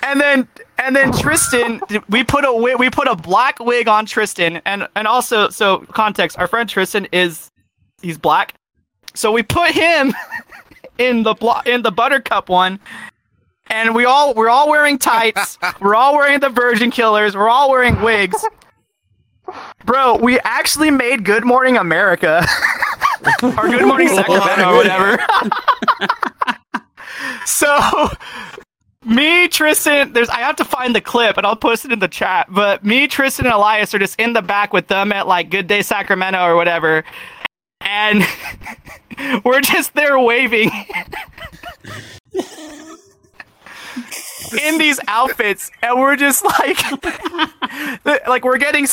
and 0.03 0.21
then 0.21 0.49
and 0.79 0.95
then 0.95 1.13
Tristan, 1.13 1.81
we 2.09 2.25
put 2.25 2.45
a 2.45 2.53
we 2.53 2.91
put 2.91 3.09
a 3.09 3.15
black 3.15 3.59
wig 3.61 3.89
on 3.89 4.07
Tristan, 4.07 4.61
and 4.67 4.89
and 4.97 5.07
also 5.07 5.49
so 5.49 5.79
context, 5.93 6.39
our 6.39 6.47
friend 6.47 6.69
Tristan 6.69 7.07
is 7.13 7.51
he's 8.03 8.19
black, 8.19 8.55
so 9.15 9.33
we 9.33 9.43
put 9.43 9.71
him 9.71 10.13
in 10.99 11.23
the 11.23 11.35
blo- 11.35 11.61
in 11.65 11.83
the 11.83 11.91
Buttercup 11.93 12.49
one, 12.49 12.81
and 13.69 13.95
we 13.95 14.05
all 14.05 14.35
we're 14.35 14.51
all 14.51 14.69
wearing 14.69 14.99
tights, 14.99 15.59
we're 15.81 15.95
all 15.95 16.15
wearing 16.15 16.41
the 16.41 16.51
Virgin 16.51 16.91
Killers, 16.91 17.35
we're 17.35 17.49
all 17.49 17.71
wearing 17.71 18.01
wigs. 18.03 18.45
Bro, 19.85 20.19
we 20.19 20.39
actually 20.41 20.91
made 20.91 21.25
Good 21.25 21.45
Morning 21.45 21.77
America 21.77 22.47
or 23.43 23.69
Good 23.69 23.87
Morning 23.87 24.09
Sacramento 24.09 24.71
or 24.71 24.77
whatever. 24.77 25.19
so 27.47 28.11
me, 29.05 29.49
Tristan, 29.49 30.13
there's 30.13 30.29
I 30.29 30.41
have 30.41 30.57
to 30.57 30.65
find 30.65 30.95
the 30.95 31.01
clip 31.01 31.37
and 31.37 31.47
I'll 31.47 31.57
post 31.57 31.85
it 31.85 31.93
in 31.93 31.99
the 31.99 32.09
chat. 32.09 32.47
But 32.51 32.85
me, 32.85 33.07
Tristan, 33.07 33.47
and 33.47 33.55
Elias 33.55 33.95
are 33.95 33.99
just 33.99 34.19
in 34.19 34.33
the 34.33 34.43
back 34.43 34.73
with 34.73 34.89
them 34.89 35.13
at 35.13 35.27
like 35.27 35.51
Good 35.51 35.67
Day 35.67 35.83
Sacramento 35.83 36.43
or 36.43 36.57
whatever. 36.57 37.05
And 37.81 38.25
we're 39.45 39.61
just 39.61 39.95
there 39.95 40.19
waving. 40.19 40.71
in 44.63 44.79
these 44.79 44.99
outfits 45.09 45.71
and 45.83 45.99
we're 45.99 46.17
just 46.17 46.45
like 46.45 46.79
like 48.27 48.45
we're 48.45 48.59
getting 48.59 48.87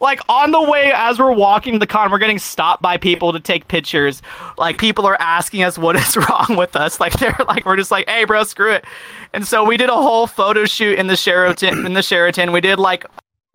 like 0.00 0.20
on 0.28 0.50
the 0.50 0.62
way 0.62 0.92
as 0.94 1.18
we're 1.18 1.32
walking 1.32 1.78
the 1.78 1.86
con 1.86 2.10
we're 2.10 2.18
getting 2.18 2.38
stopped 2.38 2.82
by 2.82 2.96
people 2.96 3.32
to 3.32 3.40
take 3.40 3.68
pictures 3.68 4.22
like 4.56 4.78
people 4.78 5.06
are 5.06 5.16
asking 5.20 5.62
us 5.62 5.78
what 5.78 5.96
is 5.96 6.16
wrong 6.28 6.56
with 6.56 6.76
us 6.76 7.00
like 7.00 7.12
they're 7.14 7.36
like 7.46 7.64
we're 7.64 7.76
just 7.76 7.90
like 7.90 8.08
hey 8.08 8.24
bro 8.24 8.44
screw 8.44 8.72
it 8.72 8.84
and 9.32 9.46
so 9.46 9.64
we 9.64 9.76
did 9.76 9.88
a 9.88 9.94
whole 9.94 10.26
photo 10.26 10.64
shoot 10.64 10.98
in 10.98 11.06
the 11.06 11.16
Sheraton 11.16 11.86
in 11.86 11.94
the 11.94 12.02
Sheraton 12.02 12.52
we 12.52 12.60
did 12.60 12.78
like 12.78 13.04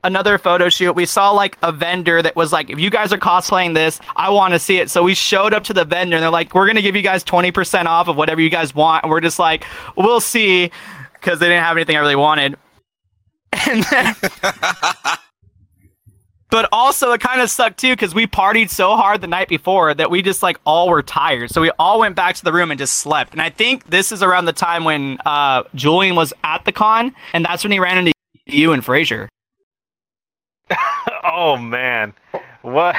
another 0.04 0.38
photo 0.38 0.70
shoot. 0.70 0.94
We 0.94 1.06
saw 1.06 1.32
like 1.32 1.58
a 1.64 1.72
vendor 1.72 2.22
that 2.22 2.36
was 2.36 2.52
like, 2.52 2.70
if 2.70 2.80
you 2.80 2.90
guys 2.90 3.14
are 3.14 3.18
cosplaying 3.18 3.74
this, 3.74 4.00
I 4.16 4.30
want 4.30 4.54
to 4.54 4.60
see 4.60 4.78
it. 4.78 4.90
So 4.90 5.04
we 5.04 5.14
showed 5.14 5.54
up 5.54 5.64
to 5.66 5.74
the 5.74 5.86
vendor 5.86 6.18
and 6.18 6.24
they're 6.24 6.30
like, 6.30 6.54
we're 6.54 6.66
going 6.66 6.76
to 6.76 6.82
give 6.82 6.96
you 6.96 7.02
guys 7.02 7.24
20% 7.24 7.86
off 7.86 8.08
of 8.08 8.18
whatever 8.18 8.42
you 8.42 8.50
guys 8.50 8.76
want. 8.76 9.04
And 9.04 9.12
we're 9.12 9.22
just 9.22 9.40
like, 9.40 9.66
we'll 9.96 10.22
see 10.22 10.72
because 11.24 11.40
they 11.40 11.48
didn't 11.48 11.64
have 11.64 11.78
anything 11.78 11.96
I 11.96 12.00
really 12.00 12.16
wanted. 12.16 12.58
And 13.70 13.84
then, 13.84 14.16
but 16.50 16.68
also 16.72 17.12
it 17.12 17.22
kind 17.22 17.40
of 17.40 17.52
sucked 17.52 17.80
too 17.80 17.94
because 17.94 18.16
we 18.16 18.26
partied 18.26 18.72
so 18.72 18.96
hard 18.96 19.22
the 19.22 19.28
night 19.28 19.48
before 19.48 19.94
that 19.94 20.10
we 20.10 20.24
just 20.24 20.42
like 20.42 20.60
all 20.66 20.90
were 20.90 21.04
tired. 21.04 21.52
So 21.52 21.62
we 21.62 21.70
all 21.78 22.00
went 22.00 22.16
back 22.16 22.36
to 22.36 22.44
the 22.44 22.52
room 22.52 22.72
and 22.72 22.80
just 22.80 22.96
slept. 22.96 23.32
And 23.32 23.42
I 23.42 23.52
think 23.52 23.86
this 23.86 24.12
is 24.12 24.24
around 24.24 24.46
the 24.46 24.54
time 24.54 24.84
when 24.84 25.20
uh, 25.26 25.64
Julian 25.76 26.16
was 26.16 26.34
at 26.44 26.66
the 26.66 26.72
con, 26.72 27.14
and 27.34 27.46
that's 27.46 27.64
when 27.64 27.72
he 27.72 27.80
ran 27.80 28.00
into 28.00 28.12
you 28.48 28.74
and 28.74 28.84
Frazier. 28.84 29.30
oh 31.24 31.56
man, 31.58 32.14
what? 32.64 32.96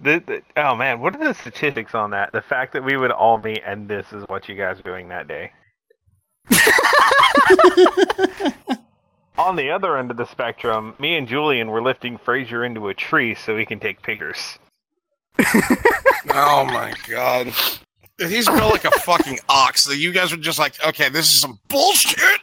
The, 0.00 0.22
the, 0.26 0.42
oh 0.56 0.76
man, 0.76 1.00
what 1.00 1.14
are 1.14 1.22
the 1.22 1.34
statistics 1.34 1.94
on 1.94 2.10
that? 2.12 2.32
The 2.32 2.42
fact 2.42 2.72
that 2.72 2.82
we 2.82 2.96
would 2.96 3.12
all 3.12 3.36
meet 3.36 3.62
and 3.66 3.86
this 3.86 4.12
is 4.14 4.24
what 4.28 4.48
you 4.48 4.54
guys 4.54 4.80
are 4.80 4.82
doing 4.82 5.08
that 5.10 5.28
day. 5.28 5.52
On 9.38 9.54
the 9.56 9.70
other 9.70 9.96
end 9.96 10.10
of 10.10 10.16
the 10.16 10.26
spectrum, 10.26 10.94
me 10.98 11.16
and 11.16 11.28
Julian 11.28 11.70
were 11.70 11.80
lifting 11.80 12.18
Frazier 12.18 12.64
into 12.64 12.88
a 12.88 12.94
tree 12.94 13.34
so 13.36 13.56
he 13.56 13.64
can 13.64 13.78
take 13.78 14.02
pictures. 14.02 14.58
oh 16.34 16.64
my 16.64 16.92
god. 17.08 17.52
He's 18.18 18.46
built 18.46 18.72
like 18.72 18.84
a 18.84 18.90
fucking 18.90 19.38
ox. 19.48 19.84
So 19.84 19.92
you 19.92 20.10
guys 20.12 20.32
were 20.32 20.38
just 20.38 20.58
like, 20.58 20.74
okay, 20.84 21.08
this 21.08 21.26
is 21.26 21.40
some 21.40 21.60
bullshit. 21.68 22.40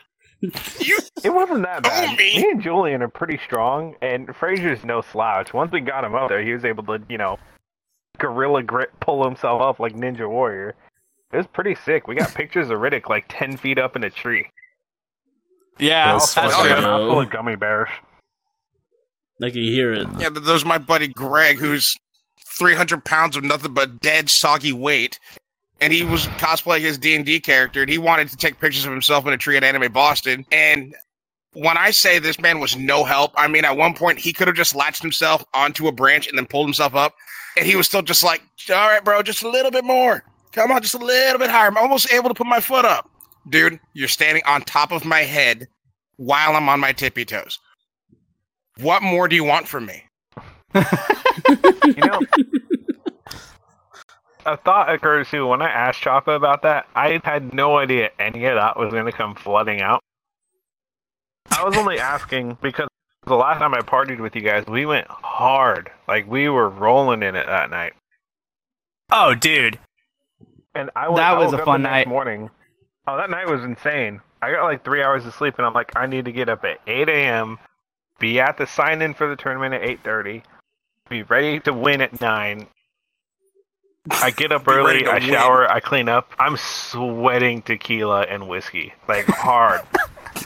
You 0.79 0.99
It 1.23 1.33
wasn't 1.33 1.63
that 1.63 1.83
bad. 1.83 2.17
Me. 2.17 2.37
me 2.37 2.49
and 2.51 2.61
Julian 2.61 3.01
are 3.01 3.09
pretty 3.09 3.39
strong, 3.43 3.95
and 4.01 4.33
Frazier's 4.35 4.85
no 4.85 5.01
slouch. 5.01 5.53
Once 5.53 5.71
we 5.71 5.81
got 5.81 6.03
him 6.03 6.15
up 6.15 6.29
there, 6.29 6.43
he 6.43 6.53
was 6.53 6.63
able 6.63 6.83
to, 6.85 7.01
you 7.09 7.17
know, 7.17 7.37
gorilla 8.19 8.63
grip, 8.63 8.91
pull 8.99 9.23
himself 9.25 9.61
up 9.61 9.79
like 9.79 9.93
Ninja 9.93 10.29
Warrior. 10.29 10.75
It 11.36 11.39
was 11.39 11.47
pretty 11.47 11.75
sick. 11.75 12.07
We 12.07 12.15
got 12.15 12.33
pictures 12.33 12.69
of 12.69 12.79
Riddick 12.79 13.09
like 13.09 13.25
ten 13.27 13.57
feet 13.57 13.77
up 13.77 13.97
in 13.97 14.05
a 14.05 14.09
tree. 14.09 14.49
Yeah, 15.77 16.13
that's, 16.13 16.33
that's 16.33 16.55
full 16.55 17.19
of 17.19 17.29
gummy 17.29 17.57
bears. 17.57 17.89
I 19.43 19.49
can 19.49 19.63
hear 19.63 19.91
it. 19.91 20.07
Yeah, 20.17 20.29
but 20.29 20.45
there's 20.45 20.63
my 20.63 20.77
buddy 20.77 21.09
Greg, 21.09 21.57
who's 21.57 21.93
300 22.57 23.03
pounds 23.03 23.36
of 23.36 23.43
nothing 23.43 23.73
but 23.73 23.99
dead, 23.99 24.29
soggy 24.29 24.71
weight, 24.71 25.19
and 25.81 25.91
he 25.91 26.03
was 26.03 26.27
cosplaying 26.38 26.83
his 26.83 26.97
D 26.97 27.17
and 27.17 27.25
D 27.25 27.41
character, 27.41 27.81
and 27.81 27.91
he 27.91 27.97
wanted 27.97 28.29
to 28.29 28.38
take 28.38 28.61
pictures 28.61 28.86
of 28.86 28.93
himself 28.93 29.27
in 29.27 29.33
a 29.33 29.38
tree 29.38 29.57
at 29.57 29.63
Anime 29.65 29.91
Boston. 29.91 30.45
And 30.53 30.95
when 31.51 31.77
I 31.77 31.91
say 31.91 32.17
this 32.17 32.39
man 32.39 32.61
was 32.61 32.77
no 32.77 33.03
help, 33.03 33.33
I 33.36 33.49
mean 33.49 33.65
at 33.65 33.75
one 33.75 33.93
point 33.93 34.19
he 34.19 34.31
could 34.31 34.47
have 34.47 34.55
just 34.55 34.73
latched 34.73 35.01
himself 35.01 35.43
onto 35.53 35.89
a 35.89 35.91
branch 35.91 36.29
and 36.29 36.38
then 36.38 36.45
pulled 36.45 36.67
himself 36.67 36.95
up, 36.95 37.13
and 37.57 37.65
he 37.65 37.75
was 37.75 37.88
still 37.88 38.03
just 38.03 38.23
like, 38.23 38.41
"All 38.69 38.88
right, 38.88 39.03
bro, 39.03 39.21
just 39.21 39.43
a 39.43 39.49
little 39.49 39.71
bit 39.71 39.83
more." 39.83 40.23
Come 40.55 40.71
on, 40.71 40.81
just 40.81 40.95
a 40.95 40.99
little 40.99 41.37
bit 41.37 41.49
higher. 41.49 41.67
I'm 41.67 41.77
almost 41.77 42.09
able 42.13 42.29
to 42.29 42.33
put 42.33 42.47
my 42.47 42.61
foot 42.61 42.85
up. 42.85 43.09
Dude, 43.49 43.77
you're 43.93 44.07
standing 44.07 44.41
on 44.47 44.61
top 44.61 44.93
of 44.93 45.03
my 45.03 45.19
head 45.19 45.67
while 46.15 46.55
I'm 46.55 46.69
on 46.69 46.79
my 46.79 46.93
tippy 46.93 47.25
toes. 47.25 47.59
What 48.79 49.03
more 49.03 49.27
do 49.27 49.35
you 49.35 49.43
want 49.43 49.67
from 49.67 49.85
me? 49.85 50.03
you 50.73 50.81
know, 51.95 52.21
a 54.45 54.55
thought 54.55 54.89
occurs 54.89 55.29
too 55.29 55.45
when 55.45 55.61
I 55.61 55.69
asked 55.69 55.99
Choppa 55.99 56.33
about 56.37 56.61
that. 56.61 56.87
I 56.95 57.19
had 57.25 57.53
no 57.53 57.77
idea 57.77 58.11
any 58.17 58.45
of 58.45 58.55
that 58.55 58.79
was 58.79 58.93
going 58.93 59.05
to 59.05 59.11
come 59.11 59.35
flooding 59.35 59.81
out. 59.81 59.99
I 61.51 61.65
was 61.65 61.75
only 61.75 61.99
asking 61.99 62.57
because 62.61 62.87
the 63.25 63.35
last 63.35 63.59
time 63.59 63.73
I 63.73 63.81
partied 63.81 64.21
with 64.21 64.37
you 64.37 64.41
guys, 64.41 64.65
we 64.67 64.85
went 64.85 65.07
hard. 65.09 65.91
Like 66.07 66.29
we 66.29 66.47
were 66.47 66.69
rolling 66.69 67.23
in 67.23 67.35
it 67.35 67.45
that 67.45 67.69
night. 67.69 67.91
Oh, 69.11 69.35
dude. 69.35 69.79
And 70.76 70.89
I 70.95 71.07
went, 71.07 71.17
that 71.17 71.38
was 71.38 71.53
a 71.53 71.63
fun 71.63 71.82
night. 71.84 72.07
Morning. 72.07 72.49
Oh, 73.07 73.17
that 73.17 73.30
night 73.30 73.47
was 73.47 73.63
insane. 73.63 74.21
I 74.41 74.51
got 74.51 74.63
like 74.63 74.84
three 74.84 75.01
hours 75.01 75.26
of 75.26 75.34
sleep, 75.34 75.55
and 75.57 75.65
I'm 75.65 75.73
like, 75.73 75.91
I 75.95 76.05
need 76.05 76.26
to 76.26 76.32
get 76.32 76.49
up 76.49 76.63
at 76.65 76.80
8 76.88 77.07
a.m., 77.09 77.57
be 78.19 78.39
at 78.39 78.57
the 78.57 78.67
sign 78.67 79.01
in 79.01 79.13
for 79.13 79.28
the 79.28 79.36
tournament 79.36 79.73
at 79.73 79.82
8:30, 79.82 80.43
be 81.09 81.23
ready 81.23 81.59
to 81.61 81.73
win 81.73 82.01
at 82.01 82.19
nine, 82.21 82.67
I 84.09 84.32
get 84.32 84.51
up 84.51 84.67
early, 84.67 85.03
to 85.03 85.09
I 85.09 85.15
win. 85.15 85.23
shower, 85.23 85.69
I 85.69 85.80
clean 85.80 86.07
up. 86.09 86.32
I'm 86.39 86.57
sweating 86.57 87.61
tequila 87.61 88.21
and 88.21 88.47
whiskey, 88.47 88.93
like 89.07 89.26
hard. 89.26 89.82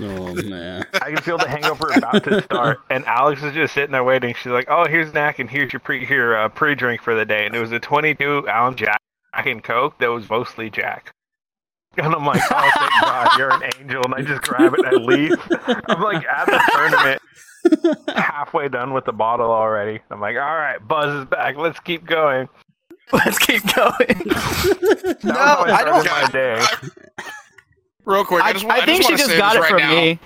Oh 0.01 0.33
man. 0.35 0.85
I 0.93 1.11
can 1.11 1.17
feel 1.17 1.39
the 1.39 1.49
hangover 1.49 1.89
about 1.89 2.23
to 2.25 2.43
start, 2.43 2.79
and 2.91 3.03
Alex 3.05 3.41
is 3.43 3.53
just 3.53 3.73
sitting 3.73 3.91
there 3.91 4.03
waiting. 4.03 4.35
She's 4.35 4.51
like, 4.51 4.67
"Oh, 4.69 4.85
here's 4.85 5.11
Knack, 5.13 5.39
and 5.39 5.49
here's 5.49 5.73
your 5.73 5.79
pre 5.79 6.05
here 6.05 6.37
uh, 6.37 6.47
pre 6.47 6.75
drink 6.75 7.01
for 7.01 7.15
the 7.15 7.25
day." 7.25 7.47
And 7.47 7.55
it 7.55 7.59
was 7.59 7.71
a 7.71 7.79
22 7.79 8.47
ounce 8.47 8.79
Jack 8.79 9.01
and 9.33 9.63
Coke 9.63 9.97
that 9.99 10.07
was 10.07 10.29
mostly 10.29 10.69
Jack. 10.69 11.11
And 11.97 12.13
I'm 12.13 12.25
like, 12.25 12.41
"Oh, 12.51 12.71
thank 12.75 12.91
God, 13.01 13.37
you're 13.37 13.51
an 13.53 13.63
angel!" 13.79 14.03
And 14.05 14.13
I 14.15 14.21
just 14.21 14.41
grab 14.43 14.73
it 14.73 14.79
and 14.79 14.87
I 14.87 14.91
leave. 14.91 15.33
I'm 15.87 16.01
like 16.01 16.25
at 16.25 16.45
the 16.45 16.61
tournament, 16.71 17.21
halfway 18.15 18.67
done 18.69 18.93
with 18.93 19.05
the 19.05 19.11
bottle 19.11 19.51
already. 19.51 19.99
I'm 20.11 20.21
like, 20.21 20.35
"All 20.35 20.41
right, 20.55 20.77
Buzz 20.87 21.13
is 21.23 21.25
back. 21.25 21.55
Let's 21.57 21.79
keep 21.79 22.05
going." 22.05 22.47
Let's 23.11 23.39
keep 23.39 23.63
going. 23.75 23.95
No, 25.23 25.33
I 25.33 25.83
don't- 25.83 26.01
started 26.05 26.11
my 26.11 26.29
day. 26.31 26.63
Real 28.05 28.23
quick, 28.23 28.43
I, 28.43 28.49
I, 28.49 28.53
just, 28.53 28.65
I 28.65 28.77
I 28.81 28.85
think 28.85 28.97
just 29.03 29.09
she 29.09 29.15
just 29.17 29.35
got 29.37 29.55
it 29.55 29.59
right 29.59 29.69
from 29.69 29.79
now. 29.79 29.89
me. 29.91 30.19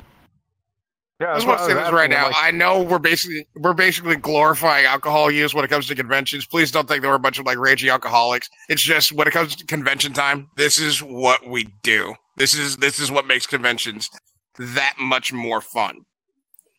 Yeah, 1.20 1.28
I 1.28 1.34
that's 1.34 1.44
just 1.44 1.48
what 1.48 1.60
want 1.60 1.70
to 1.70 1.76
say 1.78 1.84
this 1.84 1.94
right 1.94 2.10
now. 2.10 2.26
I'm 2.26 2.32
like, 2.32 2.44
I 2.44 2.52
know 2.52 2.82
we're 2.82 3.00
basically 3.00 3.48
we're 3.56 3.74
basically 3.74 4.16
glorifying 4.16 4.86
alcohol 4.86 5.30
use 5.30 5.54
when 5.54 5.64
it 5.64 5.68
comes 5.70 5.88
to 5.88 5.96
conventions. 5.96 6.46
Please 6.46 6.72
don't 6.72 6.88
think 6.88 7.02
that 7.02 7.08
we're 7.08 7.16
a 7.16 7.20
bunch 7.20 7.40
of 7.40 7.46
like 7.46 7.58
raging 7.58 7.90
alcoholics. 7.90 8.50
It's 8.68 8.82
just 8.82 9.12
when 9.14 9.28
it 9.28 9.32
comes 9.32 9.56
to 9.56 9.66
convention 9.66 10.14
time, 10.14 10.50
this 10.58 10.80
is 10.80 11.02
what 11.04 11.48
we 11.48 11.66
do. 11.84 12.16
This 12.38 12.56
is 12.56 12.78
this 12.78 13.00
is 13.00 13.12
what 13.12 13.28
makes 13.28 13.46
conventions 13.46 14.10
that 14.58 14.96
much 15.00 15.32
more 15.32 15.62
fun. 15.62 15.98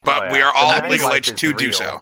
But 0.02 0.22
Oh, 0.22 0.26
yeah. 0.26 0.32
we 0.32 0.40
are 0.42 0.52
all 0.54 0.72
nightlife 0.72 0.90
legal 0.90 1.12
age 1.12 1.28
is 1.28 1.34
to 1.40 1.54
do 1.54 1.72
so. 1.72 2.00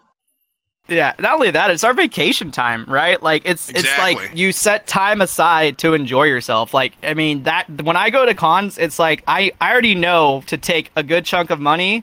Yeah, 0.89 1.13
not 1.21 1.35
only 1.35 1.51
that, 1.53 1.71
it's 1.71 1.85
our 1.85 1.95
vacation 1.95 2.51
time, 2.51 2.85
right? 2.87 3.23
Like 3.23 3.43
it's 3.45 3.69
it's 3.71 3.97
like 3.99 4.19
you 4.35 4.51
set 4.53 4.87
time 4.87 5.21
aside 5.21 5.79
to 5.79 5.95
enjoy 5.95 6.25
yourself. 6.25 6.75
Like 6.75 6.95
I 7.03 7.15
mean 7.15 7.45
that 7.45 7.67
when 7.83 7.97
I 7.97 8.11
go 8.11 8.27
to 8.27 8.35
cons, 8.35 8.79
it's 8.79 8.99
like 8.99 9.23
I 9.29 9.53
I 9.61 9.71
already 9.71 9.95
know 9.95 10.43
to 10.47 10.57
take 10.59 10.91
a 10.97 11.03
good 11.03 11.25
chunk 11.25 11.51
of 11.51 11.61
money 11.61 12.03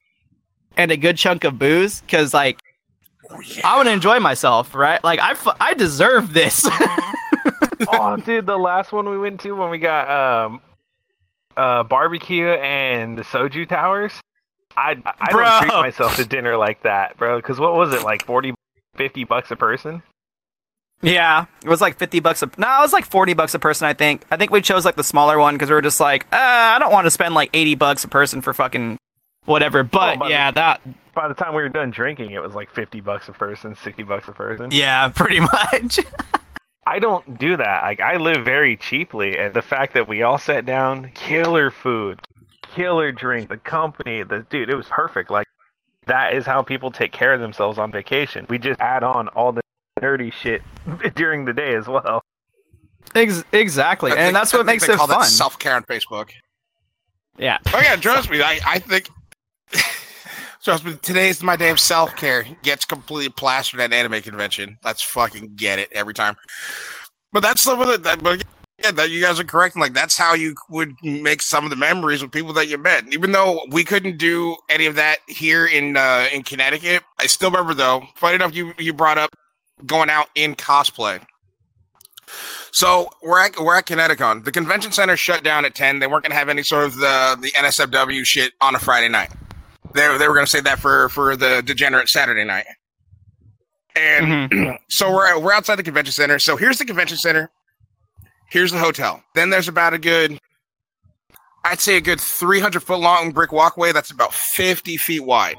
and 0.77 0.91
a 0.91 0.97
good 0.97 1.17
chunk 1.17 1.43
of 1.43 1.57
booze 1.59 2.01
cuz 2.07 2.33
like 2.33 2.59
Oh, 3.31 3.39
I 3.63 3.75
want 3.75 3.87
to 3.87 3.91
enjoy 3.91 4.19
myself, 4.19 4.73
right? 4.73 5.03
Like 5.03 5.19
I 5.21 5.35
I 5.59 5.73
deserve 5.75 6.33
this. 6.33 6.67
oh, 7.87 8.17
dude, 8.17 8.45
the 8.47 8.57
last 8.57 8.91
one 8.91 9.07
we 9.07 9.17
went 9.19 9.39
to 9.41 9.51
when 9.51 9.69
we 9.69 9.77
got 9.77 10.09
um, 10.09 10.61
uh, 11.55 11.83
barbecue 11.83 12.47
and 12.47 13.17
the 13.17 13.21
soju 13.23 13.67
towers. 13.69 14.13
I 14.75 14.95
I 15.19 15.31
Bro. 15.31 15.43
don't 15.45 15.61
treat 15.61 15.73
myself 15.73 16.15
to 16.15 16.25
dinner 16.25 16.57
like 16.57 16.81
that, 16.83 17.17
bro. 17.17 17.37
Because 17.37 17.59
what 17.59 17.73
was 17.75 17.93
it 17.93 18.01
like 18.03 18.25
40, 18.25 18.55
50 18.95 19.23
bucks 19.25 19.51
a 19.51 19.55
person? 19.55 20.01
yeah, 21.01 21.45
it 21.63 21.69
was 21.69 21.81
like 21.81 21.97
50 21.99 22.19
bucks 22.21 22.41
a 22.41 22.49
No, 22.57 22.67
it 22.77 22.81
was 22.81 22.93
like 22.93 23.05
40 23.05 23.33
bucks 23.33 23.53
a 23.53 23.59
person, 23.59 23.87
I 23.87 23.93
think. 23.93 24.23
I 24.31 24.37
think 24.37 24.51
we 24.51 24.61
chose 24.61 24.85
like 24.85 24.95
the 24.95 25.03
smaller 25.03 25.37
one 25.37 25.57
cuz 25.57 25.69
we 25.69 25.75
were 25.75 25.81
just 25.81 25.99
like, 25.99 26.23
uh, 26.33 26.37
I 26.37 26.77
don't 26.79 26.91
want 26.91 27.05
to 27.05 27.11
spend 27.11 27.35
like 27.35 27.49
80 27.53 27.75
bucks 27.75 28.03
a 28.03 28.07
person 28.07 28.41
for 28.41 28.53
fucking 28.53 28.97
whatever. 29.49 29.83
But 29.83 30.15
Oh, 30.15 30.19
but- 30.19 30.29
yeah, 30.29 30.51
that 30.51 30.81
By 31.13 31.27
the 31.27 31.33
time 31.33 31.53
we 31.53 31.61
were 31.61 31.69
done 31.69 31.91
drinking, 31.91 32.31
it 32.31 32.41
was 32.41 32.53
like 32.55 32.69
fifty 32.73 33.01
bucks 33.01 33.27
a 33.27 33.33
person, 33.33 33.75
sixty 33.75 34.03
bucks 34.03 34.27
a 34.27 34.31
person. 34.31 34.69
yeah, 34.71 35.09
pretty 35.15 35.39
much. 35.41 35.99
I 36.87 36.99
don't 36.99 37.37
do 37.37 37.57
that. 37.57 37.81
Like 37.83 37.99
I 37.99 38.17
live 38.17 38.45
very 38.45 38.77
cheaply, 38.77 39.37
and 39.37 39.53
the 39.53 39.61
fact 39.61 39.93
that 39.95 40.07
we 40.07 40.23
all 40.23 40.37
sat 40.37 40.65
down, 40.65 41.11
killer 41.13 41.69
food, 41.71 42.19
killer 42.73 43.11
drink, 43.11 43.49
the 43.49 43.57
company, 43.57 44.23
the 44.23 44.45
dude, 44.49 44.69
it 44.69 44.75
was 44.75 44.87
perfect. 44.87 45.29
Like 45.29 45.45
that 46.07 46.33
is 46.33 46.45
how 46.45 46.61
people 46.63 46.89
take 46.89 47.11
care 47.11 47.33
of 47.33 47.39
themselves 47.41 47.77
on 47.77 47.91
vacation. 47.91 48.45
We 48.49 48.57
just 48.57 48.79
add 48.79 49.03
on 49.03 49.27
all 49.29 49.51
the 49.51 49.61
nerdy 50.01 50.31
shit 50.33 50.61
during 51.15 51.45
the 51.45 51.53
day 51.53 51.75
as 51.75 51.87
well. 51.87 52.21
Ex- 53.13 53.43
exactly, 53.51 54.11
I 54.11 54.15
and 54.15 54.23
think- 54.27 54.33
that's 54.35 54.53
I 54.53 54.57
what 54.57 54.65
think 54.65 54.75
makes 54.81 54.87
they 54.87 54.93
it 54.93 54.97
call 54.97 55.07
fun. 55.07 55.25
Self 55.25 55.59
care 55.59 55.75
on 55.75 55.83
Facebook. 55.83 56.29
yeah, 57.37 57.57
Oh 57.73 57.79
yeah, 57.81 57.95
trust 57.97 58.29
me. 58.31 58.41
I, 58.41 58.59
I 58.65 58.79
think 58.79 59.09
trust 60.63 60.85
me. 60.85 60.95
Today's 61.01 61.41
my 61.43 61.55
day 61.55 61.69
of 61.69 61.79
self 61.79 62.15
care. 62.15 62.45
Gets 62.63 62.85
completely 62.85 63.29
plastered 63.29 63.79
at 63.79 63.93
anime 63.93 64.21
convention. 64.21 64.77
Let's 64.83 65.01
fucking 65.03 65.55
get 65.55 65.79
it 65.79 65.91
every 65.91 66.13
time. 66.13 66.35
But 67.31 67.41
that's 67.41 67.61
some 67.61 67.81
of 67.81 67.87
the. 67.87 67.97
That, 67.97 68.23
but 68.23 68.43
yeah, 68.81 68.91
that 68.91 69.09
you 69.09 69.21
guys 69.21 69.39
are 69.39 69.43
correct. 69.43 69.77
Like 69.77 69.93
that's 69.93 70.17
how 70.17 70.33
you 70.33 70.55
would 70.69 70.93
make 71.03 71.41
some 71.41 71.63
of 71.63 71.69
the 71.69 71.75
memories 71.75 72.21
with 72.21 72.31
people 72.31 72.53
that 72.53 72.67
you 72.67 72.77
met. 72.77 73.11
Even 73.11 73.31
though 73.31 73.61
we 73.71 73.83
couldn't 73.83 74.17
do 74.17 74.55
any 74.69 74.85
of 74.85 74.95
that 74.95 75.17
here 75.27 75.65
in 75.65 75.97
uh, 75.97 76.27
in 76.33 76.43
Connecticut, 76.43 77.03
I 77.19 77.27
still 77.27 77.51
remember 77.51 77.73
though. 77.73 78.03
Funny 78.15 78.35
enough, 78.35 78.55
you 78.55 78.73
you 78.77 78.93
brought 78.93 79.17
up 79.17 79.31
going 79.85 80.09
out 80.09 80.27
in 80.35 80.55
cosplay. 80.55 81.21
So 82.71 83.09
we're 83.23 83.39
at 83.39 83.59
we're 83.59 83.77
at 83.77 83.85
Connecticut. 83.85 84.45
The 84.45 84.51
convention 84.51 84.91
center 84.91 85.17
shut 85.17 85.43
down 85.43 85.65
at 85.65 85.75
ten. 85.75 85.99
They 85.99 86.07
weren't 86.07 86.25
to 86.25 86.33
have 86.33 86.49
any 86.49 86.63
sort 86.63 86.85
of 86.85 86.95
the 86.95 87.37
the 87.41 87.51
NSFW 87.51 88.25
shit 88.25 88.53
on 88.61 88.75
a 88.75 88.79
Friday 88.79 89.09
night. 89.09 89.31
They 89.93 90.17
they 90.17 90.27
were 90.27 90.33
going 90.33 90.45
to 90.45 90.51
say 90.51 90.61
that 90.61 90.79
for 90.79 91.09
for 91.09 91.35
the 91.35 91.61
degenerate 91.63 92.09
Saturday 92.09 92.43
night. 92.43 92.65
And 93.95 94.77
so 94.89 95.11
we're 95.11 95.39
we're 95.39 95.53
outside 95.53 95.75
the 95.75 95.83
convention 95.83 96.13
center. 96.13 96.39
So 96.39 96.57
here's 96.57 96.77
the 96.77 96.85
convention 96.85 97.17
center. 97.17 97.51
Here's 98.49 98.71
the 98.71 98.79
hotel. 98.79 99.23
Then 99.35 99.51
there's 99.51 99.67
about 99.67 99.93
a 99.93 99.99
good, 99.99 100.39
I'd 101.63 101.79
say 101.79 101.97
a 101.97 102.01
good 102.01 102.19
300 102.19 102.81
foot 102.81 102.99
long 102.99 103.31
brick 103.31 103.51
walkway 103.51 103.91
that's 103.91 104.09
about 104.09 104.33
50 104.33 104.97
feet 104.97 105.23
wide. 105.23 105.57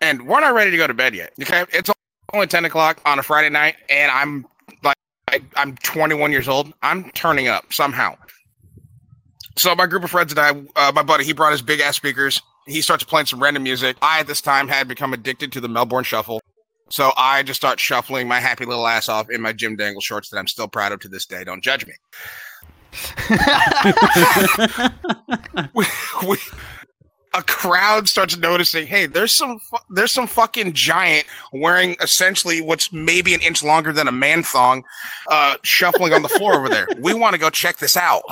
And 0.00 0.26
we're 0.26 0.40
not 0.40 0.54
ready 0.54 0.70
to 0.70 0.76
go 0.76 0.86
to 0.86 0.94
bed 0.94 1.14
yet. 1.14 1.32
Okay, 1.40 1.64
it's 1.72 1.90
only 2.34 2.46
10 2.46 2.64
o'clock 2.64 3.00
on 3.06 3.18
a 3.18 3.22
Friday 3.22 3.48
night, 3.48 3.76
and 3.88 4.10
I'm 4.10 4.46
like, 4.82 4.96
I, 5.28 5.40
I'm 5.56 5.76
21 5.76 6.32
years 6.32 6.48
old. 6.48 6.72
I'm 6.82 7.10
turning 7.12 7.48
up 7.48 7.72
somehow. 7.72 8.16
So 9.56 9.74
my 9.74 9.86
group 9.86 10.04
of 10.04 10.10
friends 10.10 10.32
and 10.32 10.40
I, 10.40 10.50
uh, 10.88 10.92
my 10.92 11.02
buddy, 11.02 11.24
he 11.24 11.32
brought 11.32 11.52
his 11.52 11.62
big 11.62 11.80
ass 11.80 11.96
speakers. 11.96 12.42
He 12.66 12.80
starts 12.80 13.04
playing 13.04 13.26
some 13.26 13.42
random 13.42 13.62
music. 13.62 13.96
I 14.02 14.20
at 14.20 14.26
this 14.26 14.40
time 14.40 14.68
had 14.68 14.88
become 14.88 15.12
addicted 15.12 15.52
to 15.52 15.60
the 15.60 15.68
Melbourne 15.68 16.04
Shuffle. 16.04 16.40
So 16.90 17.12
I 17.16 17.42
just 17.42 17.58
start 17.58 17.80
shuffling 17.80 18.28
my 18.28 18.38
happy 18.38 18.66
little 18.66 18.86
ass 18.86 19.08
off 19.08 19.30
in 19.30 19.40
my 19.40 19.52
Jim 19.52 19.76
Dangle 19.76 20.02
shorts 20.02 20.28
that 20.28 20.38
I'm 20.38 20.46
still 20.46 20.68
proud 20.68 20.92
of 20.92 21.00
to 21.00 21.08
this 21.08 21.24
day. 21.24 21.42
Don't 21.42 21.62
judge 21.62 21.86
me. 21.86 21.94
we, 25.74 25.86
we, 26.28 26.36
a 27.34 27.42
crowd 27.42 28.08
starts 28.08 28.36
noticing, 28.36 28.86
hey, 28.86 29.06
there's 29.06 29.36
some 29.36 29.58
fu- 29.58 29.78
there's 29.90 30.12
some 30.12 30.26
fucking 30.26 30.72
giant 30.74 31.26
wearing 31.52 31.96
essentially 32.02 32.60
what's 32.60 32.92
maybe 32.92 33.34
an 33.34 33.40
inch 33.40 33.62
longer 33.62 33.92
than 33.92 34.06
a 34.06 34.12
man 34.12 34.42
thong, 34.42 34.84
uh, 35.28 35.56
shuffling 35.62 36.12
on 36.12 36.22
the 36.22 36.28
floor 36.28 36.54
over 36.54 36.68
there. 36.68 36.86
We 37.00 37.14
want 37.14 37.32
to 37.32 37.40
go 37.40 37.50
check 37.50 37.78
this 37.78 37.96
out. 37.96 38.22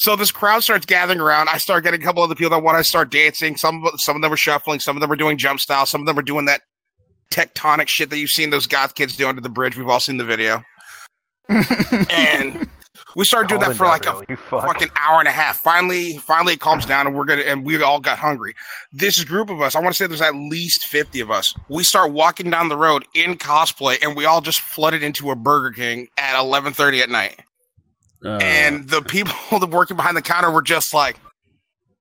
So 0.00 0.16
this 0.16 0.32
crowd 0.32 0.62
starts 0.62 0.86
gathering 0.86 1.20
around. 1.20 1.50
I 1.50 1.58
start 1.58 1.84
getting 1.84 2.00
a 2.00 2.04
couple 2.04 2.22
of 2.22 2.30
the 2.30 2.34
people 2.34 2.50
that 2.56 2.62
want 2.62 2.78
to 2.78 2.84
start 2.84 3.10
dancing. 3.10 3.58
Some 3.58 3.84
of- 3.84 4.00
some 4.00 4.16
of 4.16 4.22
them 4.22 4.30
were 4.30 4.36
shuffling. 4.38 4.80
Some 4.80 4.96
of 4.96 5.02
them 5.02 5.10
were 5.10 5.16
doing 5.16 5.36
jump 5.36 5.60
style. 5.60 5.84
Some 5.84 6.00
of 6.00 6.06
them 6.06 6.16
were 6.16 6.22
doing 6.22 6.46
that 6.46 6.62
tectonic 7.30 7.88
shit 7.88 8.08
that 8.08 8.16
you've 8.16 8.30
seen 8.30 8.48
those 8.48 8.66
goth 8.66 8.94
kids 8.94 9.14
do 9.14 9.28
under 9.28 9.42
the 9.42 9.50
bridge. 9.50 9.76
We've 9.76 9.90
all 9.90 10.00
seen 10.00 10.16
the 10.16 10.24
video. 10.24 10.62
and 11.48 12.66
we 13.14 13.26
started 13.26 13.48
doing 13.48 13.60
that 13.60 13.76
for 13.76 13.86
like 13.86 14.06
a 14.06 14.36
fuck. 14.36 14.62
fucking 14.66 14.88
hour 14.96 15.18
and 15.18 15.28
a 15.28 15.32
half. 15.32 15.58
Finally, 15.58 16.16
finally 16.16 16.54
it 16.54 16.60
calms 16.60 16.86
down 16.86 17.06
and 17.06 17.14
we're 17.14 17.26
gonna 17.26 17.42
and 17.42 17.66
we 17.66 17.82
all 17.82 18.00
got 18.00 18.18
hungry. 18.18 18.54
This 18.92 19.22
group 19.22 19.50
of 19.50 19.60
us, 19.60 19.76
I 19.76 19.80
want 19.80 19.94
to 19.94 19.98
say 19.98 20.06
there's 20.06 20.22
at 20.22 20.34
least 20.34 20.86
50 20.86 21.20
of 21.20 21.30
us. 21.30 21.54
We 21.68 21.84
start 21.84 22.12
walking 22.12 22.48
down 22.48 22.70
the 22.70 22.76
road 22.78 23.04
in 23.14 23.34
cosplay 23.34 24.02
and 24.02 24.16
we 24.16 24.24
all 24.24 24.40
just 24.40 24.60
flooded 24.60 25.02
into 25.02 25.30
a 25.30 25.36
Burger 25.36 25.72
King 25.72 26.08
at 26.16 26.36
11:30 26.40 27.02
at 27.02 27.10
night. 27.10 27.40
Uh, 28.24 28.38
And 28.42 28.88
the 28.88 29.02
people 29.02 29.34
working 29.68 29.96
behind 29.96 30.16
the 30.16 30.22
counter 30.22 30.50
were 30.50 30.62
just 30.62 30.92
like, 30.94 31.16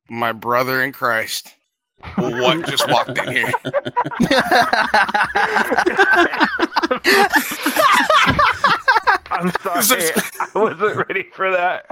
My 0.09 0.31
brother 0.31 0.83
in 0.83 0.91
Christ. 0.91 1.53
What 2.15 2.65
just 2.65 2.87
walked 2.89 3.17
in 3.17 3.27
here? 3.31 3.51
I'm 9.31 9.51
sorry, 9.81 10.09
I 10.39 10.47
wasn't 10.55 11.07
ready 11.07 11.23
for 11.33 11.51
that. 11.51 11.85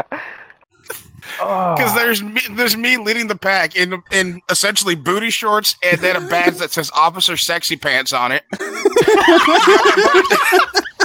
Oh, 1.41 1.75
Because 1.75 1.93
there's 1.93 2.23
me, 2.23 2.41
there's 2.51 2.77
me 2.77 2.97
leading 2.97 3.27
the 3.27 3.35
pack 3.35 3.75
in 3.75 4.01
in 4.11 4.41
essentially 4.49 4.95
booty 4.95 5.29
shorts 5.29 5.75
and 5.83 5.99
then 5.99 6.15
a 6.15 6.21
badge 6.21 6.55
that 6.57 6.71
says 6.71 6.89
Officer 6.95 7.37
Sexy 7.37 7.75
Pants 7.75 8.13
on 8.13 8.31
it. 8.31 8.43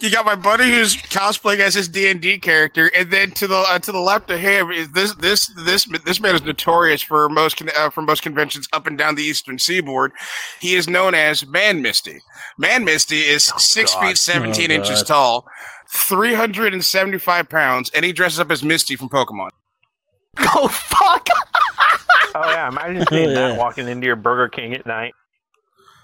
You 0.02 0.10
got 0.10 0.26
my 0.26 0.36
buddy 0.36 0.64
who's 0.64 0.96
cosplaying 0.96 1.60
as 1.60 1.74
his 1.74 1.90
D 1.90 2.10
and 2.10 2.22
D 2.22 2.40
character, 2.40 2.90
and 2.96 3.12
then 3.12 3.32
to 3.32 3.48
the 3.48 3.58
uh, 3.58 3.80
to 3.80 3.92
the 3.92 4.00
left 4.00 4.30
of 4.32 4.40
him 4.40 4.72
is 4.72 4.90
this 4.94 5.14
this 5.16 5.52
this 5.66 5.84
this 6.06 6.22
man 6.22 6.36
is 6.36 6.42
notorious 6.42 7.02
for 7.02 7.28
most 7.28 7.58
con- 7.58 7.68
uh, 7.76 7.90
for 7.90 8.02
most 8.02 8.22
conventions 8.22 8.66
up 8.72 8.88
and 8.88 8.98
down 8.98 9.16
the 9.16 9.24
eastern 9.24 9.60
seaboard. 9.60 10.14
He 10.62 10.76
is 10.76 10.88
known 10.88 11.16
as 11.16 11.46
Man 11.46 11.82
Misty. 11.82 12.20
Man 12.58 12.86
Misty 12.86 13.20
is 13.20 13.52
six 13.58 13.94
God. 13.94 14.08
feet 14.08 14.18
seventeen 14.18 14.72
Oh, 14.72 14.76
inches 14.76 15.04
tall, 15.04 15.46
three 15.94 16.34
hundred 16.34 16.72
and 16.72 16.86
seventy 16.86 17.18
five 17.18 17.50
pounds, 17.50 17.92
and 17.94 18.06
he 18.06 18.14
dresses 18.14 18.40
up 18.40 18.52
as 18.52 18.64
Misty 18.64 18.96
from 18.96 19.10
Pokemon. 19.10 19.50
oh 20.56 20.70
fuck! 20.70 21.28
Oh 22.36 22.50
yeah, 22.52 22.70
imagine 22.70 23.06
seeing 23.10 23.32
Oh, 23.32 23.34
that 23.34 23.58
walking 23.60 23.90
into 23.90 24.06
your 24.08 24.16
Burger 24.16 24.48
King 24.48 24.74
at 24.76 24.86
night. 24.86 25.14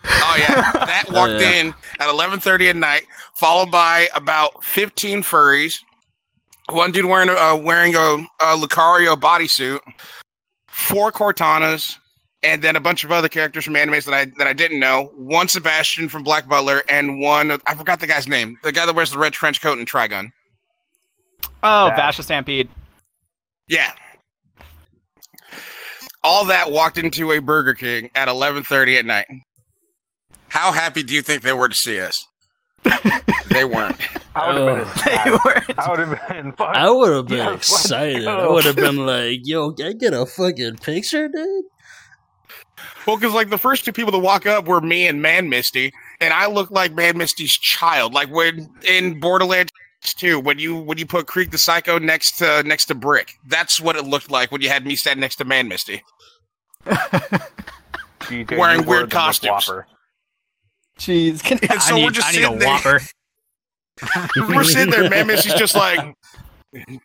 Oh 0.08 0.36
yeah, 0.38 0.72
that 0.74 1.06
walked 1.12 1.32
Oh, 1.34 1.38
yeah. 1.40 1.52
in 1.62 1.68
at 2.00 2.08
11:30 2.10 2.70
at 2.70 2.76
night, 2.76 3.04
followed 3.40 3.72
by 3.72 4.08
about 4.16 4.64
15 4.64 5.24
furries. 5.24 5.74
One 6.70 6.92
dude 6.92 7.06
wearing 7.06 7.30
a 7.30 7.34
uh, 7.34 7.56
wearing 7.56 7.96
a, 7.96 8.00
a 8.42 8.58
Lucario 8.58 9.16
bodysuit, 9.16 9.80
four 10.68 11.12
Cortanas, 11.12 11.98
and 12.44 12.62
then 12.62 12.76
a 12.76 12.80
bunch 12.80 13.04
of 13.04 13.12
other 13.12 13.30
characters 13.30 13.64
from 13.66 13.76
animes 13.76 14.06
that 14.06 14.14
I 14.14 14.26
that 14.38 14.48
I 14.48 14.54
didn't 14.54 14.80
know. 14.80 15.12
One 15.16 15.48
Sebastian 15.48 16.10
from 16.10 16.24
Black 16.24 16.48
Butler, 16.48 16.82
and 16.90 17.20
one 17.22 17.52
I 17.68 17.76
forgot 17.76 18.00
the 18.00 18.08
guy's 18.08 18.28
name. 18.28 18.58
The 18.64 18.72
guy 18.72 18.86
that 18.86 18.96
wears 18.96 19.12
the 19.12 19.20
red 19.20 19.34
trench 19.34 19.62
coat 19.62 19.78
and 19.78 19.88
Trigun. 19.90 20.32
Oh, 21.64 21.88
Yeah. 21.88 22.12
the 22.12 22.24
Stampede. 22.24 22.70
Yeah. 23.68 23.92
All 26.24 26.46
that 26.46 26.72
walked 26.72 26.98
into 26.98 27.32
a 27.32 27.40
Burger 27.40 27.76
King 27.76 28.10
at 28.16 28.28
11:30 28.28 28.98
at 28.98 29.06
night. 29.06 29.28
How 30.56 30.72
happy 30.72 31.04
do 31.04 31.14
you 31.14 31.22
think 31.22 31.42
they 31.42 31.52
were 31.52 31.68
to 31.68 31.76
see 31.76 32.00
us? 32.00 32.26
they 33.50 33.66
weren't. 33.66 33.98
I 34.34 34.58
would 34.58 34.78
have 34.78 35.04
been. 35.04 35.30
Oh. 35.36 35.50
ecstatic. 35.50 35.78
I 35.78 35.90
would 35.90 36.00
have 36.00 36.30
been. 36.30 36.52
Fuck. 36.54 36.76
I 36.76 36.90
would 36.90 37.12
have 37.14 37.28
been 37.28 37.38
Yeah, 37.40 37.50
let's 37.50 37.70
excited. 37.70 38.26
I 38.26 38.48
would 38.48 38.64
have 38.64 38.78
been 38.78 39.06
like, 39.06 39.40
"Yo, 39.44 39.74
can 39.74 39.88
I 39.88 39.92
get 39.92 40.14
a 40.14 40.26
fucking 40.26 40.78
picture, 40.78 41.28
dude?" 41.28 41.66
Well, 43.06 43.18
because 43.18 43.34
like 43.34 43.50
the 43.50 43.58
first 43.58 43.84
two 43.84 43.92
people 43.92 44.14
to 44.14 44.18
walk 44.18 44.46
up 44.46 44.66
were 44.66 44.80
me 44.80 45.06
and 45.08 45.22
Man 45.22 45.50
Misty, 45.50 45.92
and 46.22 46.34
I 46.34 46.48
looked 46.48 46.72
like 46.72 46.94
Man 46.94 47.18
Misty's 47.18 47.52
child. 47.52 48.14
Like 48.14 48.32
when 48.32 48.70
in 48.88 49.20
Borderlands 49.20 49.74
2, 50.04 50.40
when 50.40 50.58
you 50.58 50.78
when 50.78 50.98
you 50.98 51.06
put 51.06 51.28
Krieg 51.28 51.52
the 51.52 51.58
Psycho 51.58 52.00
next 52.00 52.38
to 52.38 52.64
next 52.64 52.86
to 52.86 52.96
Brick, 52.96 53.34
that's 53.46 53.82
what 53.82 53.98
it 53.98 54.06
looked 54.06 54.32
like 54.32 54.54
when 54.54 54.62
you 54.62 54.70
had 54.70 54.86
me 54.86 54.96
stand 54.96 55.20
next 55.20 55.36
to 55.36 55.44
Man 55.44 55.68
Misty. 55.68 56.02
DJ, 56.86 58.58
wearing 58.58 58.86
weird 58.86 59.12
costumes. 59.12 59.70
Whopper. 60.98 61.12
Jeez, 61.12 61.44
can, 61.44 61.60
And 61.70 61.82
so 61.82 61.96
I 61.96 61.98
need, 61.98 62.04
we're 62.06 62.12
just 62.12 62.28
I 62.28 62.32
need 62.32 62.38
a 62.40 62.44
sitting 62.44 62.60
there. 62.60 62.70
Whopper. 62.70 63.02
We're 64.36 64.64
sitting 64.64 64.92
there, 64.92 65.10
Man 65.10 65.30
She's 65.38 65.54
just 65.54 65.74
like, 65.76 66.00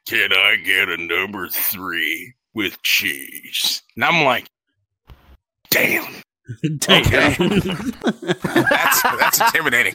"Can 0.06 0.32
I 0.32 0.56
get 0.64 0.88
a 0.88 0.96
number 0.96 1.48
three 1.48 2.34
with 2.52 2.82
cheese?" 2.82 3.82
And 3.94 4.04
I'm 4.04 4.24
like, 4.24 4.48
"Damn, 5.70 6.04
Damn. 6.78 7.02
that's 8.50 9.02
that's 9.02 9.40
intimidating." 9.40 9.94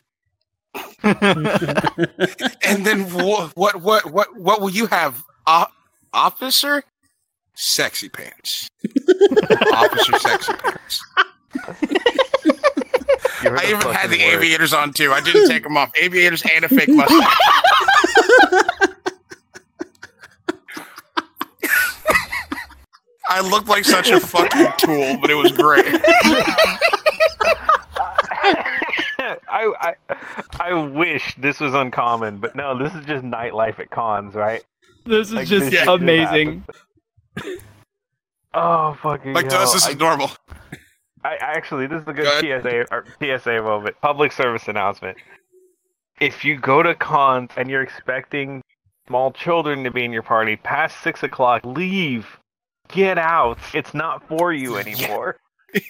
And 1.04 2.86
then 2.86 3.12
what? 3.12 3.52
What? 3.58 3.82
What? 3.82 4.12
What? 4.12 4.38
What 4.38 4.62
will 4.62 4.70
you 4.70 4.88
have, 4.88 5.22
uh, 5.46 5.66
officer? 6.14 6.84
Sexy 7.56 8.08
pants. 8.10 8.70
officer, 9.74 10.18
sexy 10.20 10.54
pants. 10.54 11.02
You 13.44 13.50
heard 13.50 13.60
I 13.60 13.70
even 13.70 13.82
had 13.92 14.10
the 14.10 14.18
word. 14.18 14.36
aviators 14.44 14.74
on 14.74 14.94
too. 14.94 15.12
I 15.12 15.22
didn't 15.22 15.48
take 15.50 15.64
them 15.64 15.78
off. 15.78 15.92
Aviators 16.02 16.44
and 16.56 16.66
a 16.66 16.70
fake 16.70 16.90
mustache. 16.90 17.38
I 23.28 23.42
looked 23.42 23.68
like 23.68 23.84
such 23.86 24.10
a 24.12 24.20
fucking 24.20 24.68
tool, 24.78 25.18
but 25.20 25.30
it 25.32 25.36
was 25.36 25.52
great. 25.52 25.86
I, 29.48 29.72
I 29.82 29.94
I 30.60 30.74
wish 30.74 31.36
this 31.38 31.60
was 31.60 31.74
uncommon, 31.74 32.38
but 32.38 32.56
no, 32.56 32.78
this 32.78 32.94
is 32.94 33.04
just 33.06 33.24
nightlife 33.26 33.80
at 33.80 33.90
cons, 33.90 34.36
right? 34.36 34.64
This 35.06 35.30
is 35.30 35.34
Like, 35.34 35.48
just 35.48 35.72
this 35.72 35.80
shit 35.80 35.88
amazing. 35.88 36.64
Oh 38.54 38.96
fucking 39.02 39.34
Like 39.34 39.50
to 39.50 39.58
us, 39.58 39.74
this 39.74 39.88
I, 39.88 39.92
is 39.92 39.98
normal. 39.98 40.30
I 41.26 41.38
actually 41.40 41.88
this 41.88 42.02
is 42.02 42.08
a 42.08 42.14
good 42.14 42.42
Go 42.42 42.60
PSA 42.62 42.86
or 42.92 43.06
PSA 43.22 43.62
moment. 43.62 43.96
Public 44.02 44.32
service 44.32 44.68
announcement. 44.68 45.18
If 46.20 46.46
you 46.46 46.58
go 46.58 46.82
to 46.84 46.96
cons 46.96 47.50
and 47.58 47.70
you're 47.70 47.82
expecting 47.82 48.62
small 49.08 49.32
children 49.32 49.84
to 49.84 49.92
be 49.92 50.04
in 50.06 50.12
your 50.14 50.22
party 50.24 50.56
past 50.56 51.02
six 51.02 51.24
o'clock, 51.24 51.62
leave. 51.66 52.28
Get 52.90 53.18
out. 53.18 53.58
It's 53.74 53.94
not 53.94 54.28
for 54.28 54.54
you 54.54 54.78
anymore. 54.78 55.38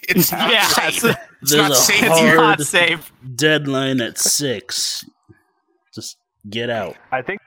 It's 0.08 0.32
not 0.32 0.50
Yeah, 0.50 0.66
safe. 0.66 1.04
it's, 1.04 1.18
It's 1.42 1.52
not 1.54 1.76
safe. 1.76 2.02
it's 2.02 2.36
not 2.36 2.60
safe. 2.60 3.12
deadline 3.36 4.00
at 4.00 4.18
six. 4.18 5.04
Just 5.94 6.16
get 6.50 6.70
out. 6.70 6.96
I 7.12 7.22
think 7.22 7.40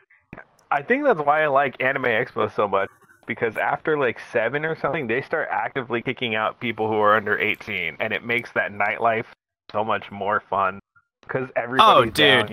I 0.71 0.81
think 0.81 1.03
that's 1.03 1.19
why 1.19 1.43
I 1.43 1.47
like 1.47 1.75
Anime 1.83 2.03
Expo 2.05 2.49
so 2.55 2.65
much 2.65 2.89
because 3.29 3.55
after 3.57 3.97
like 3.97 4.19
7 4.33 4.65
or 4.65 4.75
something 4.75 5.05
they 5.07 5.21
start 5.21 5.47
actively 5.51 6.01
kicking 6.01 6.33
out 6.35 6.59
people 6.59 6.87
who 6.89 6.95
are 6.95 7.15
under 7.15 7.37
18 7.37 7.95
and 7.99 8.11
it 8.11 8.25
makes 8.25 8.51
that 8.53 8.73
nightlife 8.73 9.25
so 9.71 9.85
much 9.85 10.09
more 10.11 10.41
fun 10.49 10.79
cuz 11.27 11.47
everybody's 11.55 12.09
Oh, 12.09 12.11
down. 12.11 12.47
dude. 12.47 12.51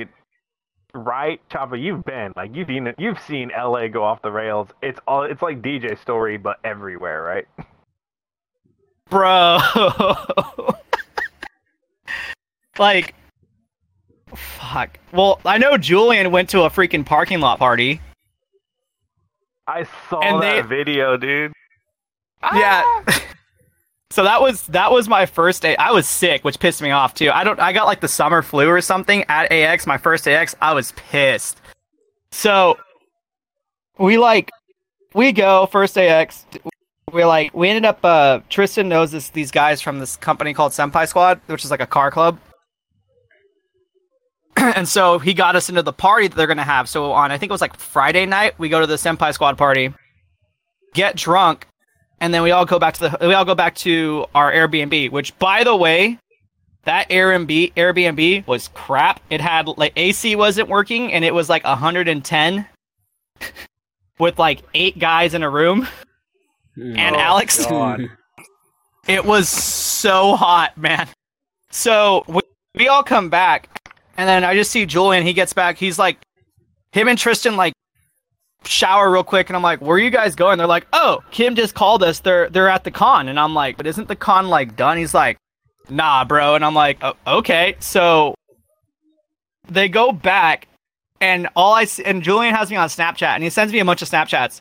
You- 0.94 1.00
right 1.00 1.40
Choppa 1.50 1.80
you've 1.80 2.04
been 2.04 2.32
like 2.36 2.54
you've 2.54 2.68
seen 2.68 2.94
you've 2.98 3.20
seen 3.20 3.50
LA 3.56 3.88
go 3.88 4.04
off 4.04 4.20
the 4.22 4.30
rails. 4.30 4.68
It's 4.82 5.00
all 5.08 5.22
it's 5.24 5.42
like 5.42 5.60
DJ 5.62 5.98
story 5.98 6.36
but 6.36 6.58
everywhere, 6.62 7.22
right? 7.22 7.46
Bro. 9.10 9.58
like, 12.78 13.14
fuck. 14.34 14.98
Well, 15.12 15.40
I 15.44 15.58
know 15.58 15.76
Julian 15.78 16.30
went 16.30 16.48
to 16.50 16.62
a 16.62 16.70
freaking 16.70 17.04
parking 17.06 17.40
lot 17.40 17.58
party. 17.58 18.00
I 19.68 19.86
saw 20.08 20.20
And 20.20 20.42
that 20.42 20.62
they- 20.68 20.76
video, 20.76 21.16
dude. 21.16 21.52
Yeah. 22.54 22.82
so 24.10 24.22
that 24.24 24.40
was 24.40 24.62
that 24.68 24.92
was 24.92 25.08
my 25.08 25.26
first 25.26 25.62
day. 25.62 25.76
I 25.76 25.90
was 25.92 26.06
sick, 26.06 26.44
which 26.44 26.58
pissed 26.60 26.80
me 26.82 26.90
off 26.90 27.14
too. 27.14 27.30
I 27.30 27.42
don't. 27.44 27.58
I 27.58 27.72
got 27.72 27.86
like 27.86 28.00
the 28.00 28.08
summer 28.08 28.42
flu 28.42 28.68
or 28.68 28.80
something 28.80 29.24
at 29.28 29.50
AX. 29.50 29.86
My 29.86 29.98
first 29.98 30.28
AX, 30.28 30.54
I 30.60 30.74
was 30.74 30.92
pissed. 30.92 31.60
So 32.30 32.78
we 33.98 34.18
like 34.18 34.50
we 35.14 35.32
go 35.32 35.66
first 35.66 35.96
AX. 35.98 36.44
We 37.12 37.24
like 37.24 37.52
we 37.54 37.68
ended 37.68 37.84
up. 37.86 38.04
uh 38.04 38.40
Tristan 38.48 38.88
knows 38.88 39.10
this 39.12 39.30
these 39.30 39.50
guys 39.50 39.80
from 39.80 39.98
this 39.98 40.16
company 40.16 40.52
called 40.54 40.72
Senpai 40.72 41.08
Squad, 41.08 41.40
which 41.46 41.64
is 41.64 41.70
like 41.70 41.80
a 41.80 41.86
car 41.86 42.10
club. 42.10 42.38
and 44.76 44.88
so 44.88 45.18
he 45.18 45.34
got 45.34 45.56
us 45.56 45.68
into 45.68 45.82
the 45.82 45.92
party 45.92 46.28
that 46.28 46.36
they're 46.36 46.46
gonna 46.46 46.62
have. 46.64 46.88
So 46.88 47.12
on 47.12 47.30
I 47.32 47.38
think 47.38 47.50
it 47.50 47.52
was 47.52 47.60
like 47.60 47.76
Friday 47.76 48.26
night, 48.26 48.58
we 48.58 48.68
go 48.68 48.80
to 48.80 48.86
the 48.86 48.94
Senpai 48.94 49.32
Squad 49.34 49.56
party, 49.58 49.92
get 50.94 51.16
drunk, 51.16 51.66
and 52.20 52.32
then 52.32 52.42
we 52.42 52.50
all 52.50 52.64
go 52.64 52.78
back 52.78 52.94
to 52.94 53.08
the 53.08 53.18
we 53.26 53.34
all 53.34 53.44
go 53.44 53.54
back 53.54 53.74
to 53.76 54.26
our 54.34 54.50
Airbnb. 54.52 55.10
Which, 55.10 55.38
by 55.38 55.64
the 55.64 55.76
way, 55.76 56.18
that 56.84 57.08
Airbnb 57.10 57.74
Airbnb 57.74 58.46
was 58.46 58.68
crap. 58.68 59.20
It 59.30 59.40
had 59.40 59.66
like 59.68 59.92
AC 59.96 60.36
wasn't 60.36 60.68
working, 60.68 61.12
and 61.12 61.24
it 61.24 61.34
was 61.34 61.48
like 61.48 61.64
110 61.64 62.66
with 64.18 64.38
like 64.38 64.62
eight 64.74 64.98
guys 64.98 65.34
in 65.34 65.42
a 65.42 65.50
room. 65.50 65.86
Mm. 66.78 66.96
And 66.98 67.16
Oh, 67.16 67.20
Alex, 67.20 67.66
God. 67.66 68.08
it 69.08 69.24
was 69.24 69.48
so 69.48 70.36
hot, 70.36 70.76
man. 70.78 71.08
So 71.70 72.24
we, 72.28 72.40
we 72.74 72.88
all 72.88 73.02
come 73.02 73.28
back, 73.30 73.85
and 74.16 74.28
then 74.28 74.44
I 74.44 74.54
just 74.54 74.70
see 74.70 74.86
Julian. 74.86 75.24
He 75.24 75.32
gets 75.32 75.52
back. 75.52 75.76
He's 75.76 75.98
like, 75.98 76.18
him 76.92 77.08
and 77.08 77.18
Tristan 77.18 77.56
like 77.56 77.72
shower 78.64 79.10
real 79.10 79.24
quick, 79.24 79.48
and 79.48 79.56
I'm 79.56 79.62
like, 79.62 79.80
where 79.80 79.96
are 79.96 80.00
you 80.00 80.10
guys 80.10 80.34
going? 80.34 80.58
They're 80.58 80.66
like, 80.66 80.86
oh, 80.92 81.22
Kim 81.30 81.54
just 81.54 81.74
called 81.74 82.02
us. 82.02 82.20
They're 82.20 82.48
they're 82.48 82.68
at 82.68 82.84
the 82.84 82.90
con, 82.90 83.28
and 83.28 83.38
I'm 83.38 83.54
like, 83.54 83.76
but 83.76 83.86
isn't 83.86 84.08
the 84.08 84.16
con 84.16 84.48
like 84.48 84.76
done? 84.76 84.98
He's 84.98 85.14
like, 85.14 85.38
nah, 85.88 86.24
bro, 86.24 86.54
and 86.54 86.64
I'm 86.64 86.74
like, 86.74 87.02
"O- 87.02 87.16
okay. 87.38 87.76
So 87.80 88.34
they 89.68 89.88
go 89.88 90.12
back, 90.12 90.68
and 91.20 91.48
all 91.56 91.74
I 91.74 91.84
see, 91.84 92.04
and 92.04 92.22
Julian 92.22 92.54
has 92.54 92.70
me 92.70 92.76
on 92.76 92.88
Snapchat, 92.88 93.34
and 93.34 93.42
he 93.42 93.50
sends 93.50 93.72
me 93.72 93.78
a 93.78 93.84
bunch 93.84 94.02
of 94.02 94.08
Snapchats. 94.08 94.58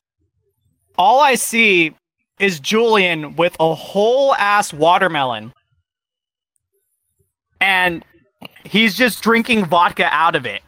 All 0.98 1.20
I 1.20 1.36
see 1.36 1.94
is 2.40 2.60
Julian 2.60 3.36
with 3.36 3.56
a 3.60 3.74
whole 3.74 4.36
ass 4.36 4.74
watermelon. 4.74 5.54
And 7.62 8.04
he's 8.66 8.96
just 8.96 9.22
drinking 9.24 9.66
vodka 9.66 10.06
out 10.12 10.36
of 10.36 10.46
it. 10.46 10.62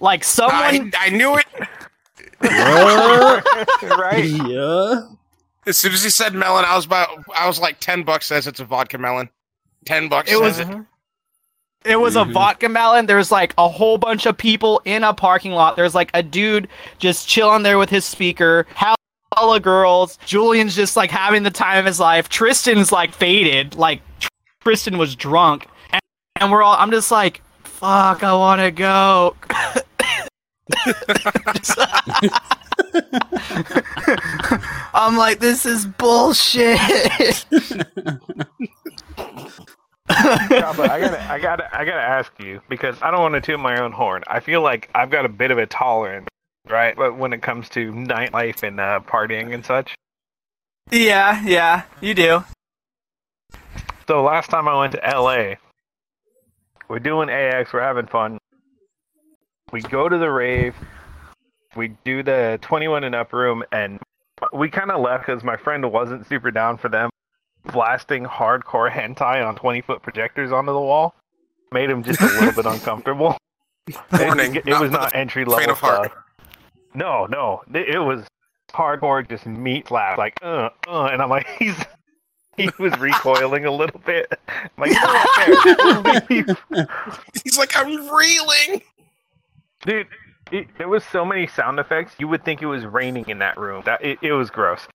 Like 0.00 0.24
someone 0.24 0.54
I, 0.62 0.90
I 0.98 1.10
knew 1.10 1.36
it. 1.36 1.46
Right? 3.82 4.24
yeah. 4.24 5.02
As 5.66 5.76
soon 5.78 5.92
as 5.92 6.02
he 6.04 6.10
said 6.10 6.34
melon, 6.34 6.64
I 6.64 6.76
was 6.76 6.84
about. 6.86 7.08
I 7.34 7.46
was 7.46 7.58
like 7.58 7.80
ten 7.80 8.02
bucks. 8.02 8.26
Says 8.26 8.46
it's 8.46 8.60
a 8.60 8.64
vodka 8.64 8.98
melon. 8.98 9.30
Ten 9.84 10.08
bucks. 10.08 10.30
It 10.30 10.40
was- 10.40 10.58
it. 10.58 10.68
It 11.84 12.00
was 12.00 12.16
Mhm. 12.16 12.30
a 12.30 12.32
vodka 12.32 12.68
melon. 12.68 13.06
There's 13.06 13.30
like 13.30 13.54
a 13.58 13.68
whole 13.68 13.96
bunch 13.96 14.26
of 14.26 14.36
people 14.36 14.82
in 14.84 15.04
a 15.04 15.14
parking 15.14 15.52
lot. 15.52 15.76
There's 15.76 15.94
like 15.94 16.10
a 16.14 16.22
dude 16.22 16.66
just 16.98 17.28
chilling 17.28 17.62
there 17.62 17.78
with 17.78 17.90
his 17.90 18.04
speaker. 18.04 18.66
Hella 18.74 19.60
girls. 19.60 20.18
Julian's 20.26 20.74
just 20.74 20.96
like 20.96 21.10
having 21.12 21.44
the 21.44 21.50
time 21.50 21.78
of 21.78 21.84
his 21.86 22.00
life. 22.00 22.28
Tristan's 22.28 22.90
like 22.90 23.14
faded. 23.14 23.76
Like 23.76 24.02
Tristan 24.62 24.98
was 24.98 25.14
drunk. 25.14 25.68
And, 26.38 26.50
we're 26.52 26.62
all, 26.62 26.76
I'm 26.78 26.90
just 26.90 27.10
like, 27.10 27.42
fuck, 27.64 28.22
I 28.22 28.34
want 28.34 28.60
to 28.60 28.70
go. 28.70 29.36
I'm 34.94 35.16
like, 35.16 35.38
this 35.40 35.66
is 35.66 35.86
bullshit. 35.86 36.78
I 40.08 40.46
gotta, 40.48 41.30
I 41.30 41.38
gotta, 41.38 41.76
I 41.76 41.84
gotta 41.84 42.02
ask 42.02 42.32
you 42.38 42.60
because 42.68 42.96
I 43.02 43.10
don't 43.10 43.20
want 43.20 43.34
to 43.34 43.40
toot 43.40 43.60
my 43.60 43.80
own 43.80 43.92
horn. 43.92 44.22
I 44.26 44.40
feel 44.40 44.62
like 44.62 44.88
I've 44.94 45.10
got 45.10 45.24
a 45.24 45.28
bit 45.28 45.50
of 45.50 45.58
a 45.58 45.66
tolerance, 45.66 46.28
right? 46.68 46.96
But 46.96 47.16
when 47.16 47.32
it 47.32 47.42
comes 47.42 47.68
to 47.70 47.92
nightlife 47.92 48.62
and 48.62 48.80
uh, 48.80 49.00
partying 49.06 49.52
and 49.52 49.64
such. 49.64 49.94
yeah, 50.90 51.44
yeah, 51.44 51.82
you 52.00 52.14
do. 52.14 52.44
So 54.08 54.22
last 54.22 54.50
time 54.50 54.68
I 54.68 54.78
went 54.78 54.92
to 54.92 55.00
LA, 55.04 55.54
we're 56.88 56.98
doing 56.98 57.30
AX, 57.30 57.72
we're 57.72 57.80
having 57.80 58.06
fun. 58.06 58.38
We 59.72 59.82
go 59.82 60.08
to 60.08 60.18
the 60.18 60.30
rave, 60.30 60.74
we 61.76 61.88
do 62.04 62.22
the 62.22 62.58
21 62.62 63.04
and 63.04 63.14
up 63.14 63.32
room, 63.32 63.64
and 63.72 64.00
we 64.52 64.68
kind 64.68 64.90
of 64.90 65.00
left 65.00 65.26
because 65.26 65.42
my 65.42 65.56
friend 65.56 65.90
wasn't 65.90 66.26
super 66.26 66.50
down 66.50 66.78
for 66.78 66.88
them 66.88 67.10
blasting 67.72 68.24
hardcore 68.24 68.90
hentai 68.90 69.46
on 69.46 69.56
20 69.56 69.80
foot 69.82 70.02
projectors 70.02 70.52
onto 70.52 70.72
the 70.72 70.80
wall. 70.80 71.14
Made 71.72 71.90
him 71.90 72.02
just 72.02 72.20
a 72.20 72.26
little 72.26 72.52
bit 72.52 72.66
uncomfortable. 72.72 73.36
Warning, 74.18 74.56
it, 74.56 74.66
it 74.66 74.70
not 74.70 74.82
was 74.82 74.90
not 74.90 75.14
entry 75.14 75.44
level 75.44 75.72
of 75.72 75.78
heart. 75.78 76.12
No, 76.94 77.26
no, 77.26 77.62
it, 77.72 77.88
it 77.88 77.98
was 77.98 78.24
hardcore, 78.70 79.28
just 79.28 79.46
meat 79.46 79.88
slap, 79.88 80.18
like 80.18 80.34
uh, 80.42 80.70
uh, 80.88 81.04
and 81.12 81.22
I'm 81.22 81.28
like, 81.28 81.46
he's 81.58 81.76
he 82.62 82.70
was 82.78 82.96
recoiling 82.98 83.64
a 83.64 83.70
little 83.70 84.00
bit. 84.00 84.32
I'm 84.48 84.70
like, 84.78 84.90
"Get 84.92 86.28
there." 86.28 86.88
He's 87.44 87.58
like, 87.58 87.76
I'm 87.76 88.08
reeling. 88.08 88.82
dude, 89.82 90.06
it, 90.52 90.68
there 90.78 90.88
was 90.88 91.04
so 91.04 91.24
many 91.24 91.46
sound 91.46 91.78
effects. 91.78 92.14
You 92.18 92.28
would 92.28 92.44
think 92.44 92.62
it 92.62 92.66
was 92.66 92.84
raining 92.84 93.28
in 93.28 93.38
that 93.38 93.58
room. 93.58 93.82
That 93.86 94.04
it, 94.04 94.18
it 94.22 94.32
was 94.32 94.50
gross. 94.50 94.86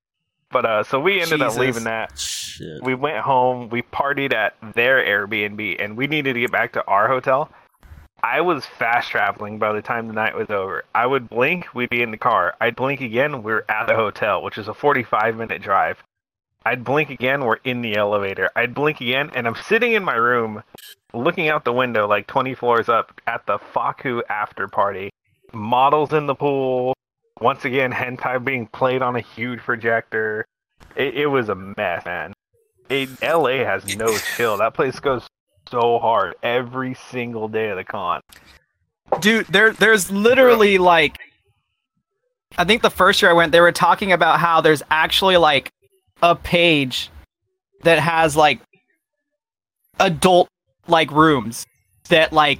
But 0.51 0.65
uh, 0.65 0.83
so 0.83 0.99
we 0.99 1.21
ended 1.21 1.39
Jesus. 1.39 1.53
up 1.53 1.59
leaving 1.59 1.83
that. 1.85 2.17
Shit. 2.17 2.83
We 2.83 2.95
went 2.95 3.19
home. 3.19 3.69
We 3.69 3.81
partied 3.81 4.33
at 4.33 4.55
their 4.73 4.97
Airbnb, 4.97 5.81
and 5.81 5.95
we 5.95 6.07
needed 6.07 6.33
to 6.33 6.39
get 6.39 6.51
back 6.51 6.73
to 6.73 6.85
our 6.85 7.07
hotel. 7.07 7.49
I 8.23 8.41
was 8.41 8.65
fast 8.65 9.09
traveling 9.09 9.57
by 9.57 9.73
the 9.73 9.81
time 9.81 10.07
the 10.07 10.13
night 10.13 10.35
was 10.35 10.49
over. 10.49 10.83
I 10.93 11.07
would 11.07 11.27
blink, 11.27 11.73
we'd 11.73 11.89
be 11.89 12.03
in 12.03 12.11
the 12.11 12.17
car. 12.17 12.53
I'd 12.61 12.75
blink 12.75 13.01
again, 13.01 13.41
we're 13.41 13.65
at 13.67 13.87
the 13.87 13.95
hotel, 13.95 14.43
which 14.43 14.59
is 14.59 14.67
a 14.67 14.75
45 14.75 15.37
minute 15.37 15.61
drive. 15.61 16.03
I'd 16.65 16.83
blink 16.83 17.09
again, 17.09 17.43
we're 17.43 17.57
in 17.63 17.81
the 17.81 17.95
elevator. 17.95 18.51
I'd 18.55 18.73
blink 18.73 19.01
again, 19.01 19.31
and 19.33 19.47
I'm 19.47 19.55
sitting 19.67 19.93
in 19.93 20.03
my 20.03 20.15
room, 20.15 20.63
looking 21.13 21.49
out 21.49 21.65
the 21.65 21.73
window 21.73 22.07
like 22.07 22.27
20 22.27 22.53
floors 22.53 22.87
up 22.87 23.19
at 23.27 23.45
the 23.47 23.57
Fakku 23.57 24.21
after 24.29 24.67
party. 24.67 25.09
Models 25.53 26.13
in 26.13 26.27
the 26.27 26.35
pool. 26.35 26.93
Once 27.39 27.65
again, 27.65 27.91
hentai 27.93 28.43
being 28.43 28.67
played 28.67 29.01
on 29.01 29.15
a 29.15 29.21
huge 29.21 29.59
projector. 29.59 30.45
It, 30.95 31.15
it 31.15 31.27
was 31.27 31.49
a 31.49 31.55
mess, 31.55 32.05
man. 32.05 32.33
It, 32.89 33.09
LA 33.21 33.63
has 33.65 33.95
no 33.97 34.15
chill. 34.35 34.57
That 34.57 34.73
place 34.73 34.99
goes 34.99 35.25
so 35.69 35.99
hard 35.99 36.35
every 36.43 36.93
single 36.93 37.47
day 37.47 37.69
of 37.69 37.77
the 37.77 37.83
con. 37.83 38.21
Dude, 39.19 39.47
there 39.47 39.71
there's 39.73 40.11
literally 40.11 40.77
like 40.77 41.17
I 42.57 42.65
think 42.65 42.81
the 42.81 42.89
first 42.89 43.21
year 43.21 43.31
I 43.31 43.33
went, 43.33 43.51
they 43.51 43.61
were 43.61 43.71
talking 43.71 44.11
about 44.11 44.39
how 44.39 44.61
there's 44.61 44.83
actually 44.89 45.37
like 45.37 45.71
a 46.21 46.35
page 46.35 47.09
that 47.83 47.99
has 47.99 48.35
like 48.35 48.59
adult 49.99 50.47
like 50.87 51.11
rooms 51.11 51.65
that 52.09 52.33
like 52.33 52.59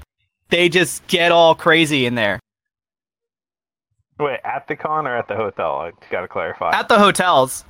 they 0.49 0.70
just 0.70 1.05
get 1.07 1.32
all 1.32 1.55
crazy 1.55 2.05
in 2.05 2.16
there. 2.16 2.39
Wait, 4.20 4.39
at 4.43 4.68
the 4.68 4.76
con 4.76 5.07
or 5.07 5.16
at 5.18 5.28
the 5.28 5.36
hotel? 5.36 5.76
I 5.78 5.91
gotta 6.12 6.28
clarify. 6.28 6.72
At 6.78 6.88
the 6.88 6.99
hotels. 6.99 7.66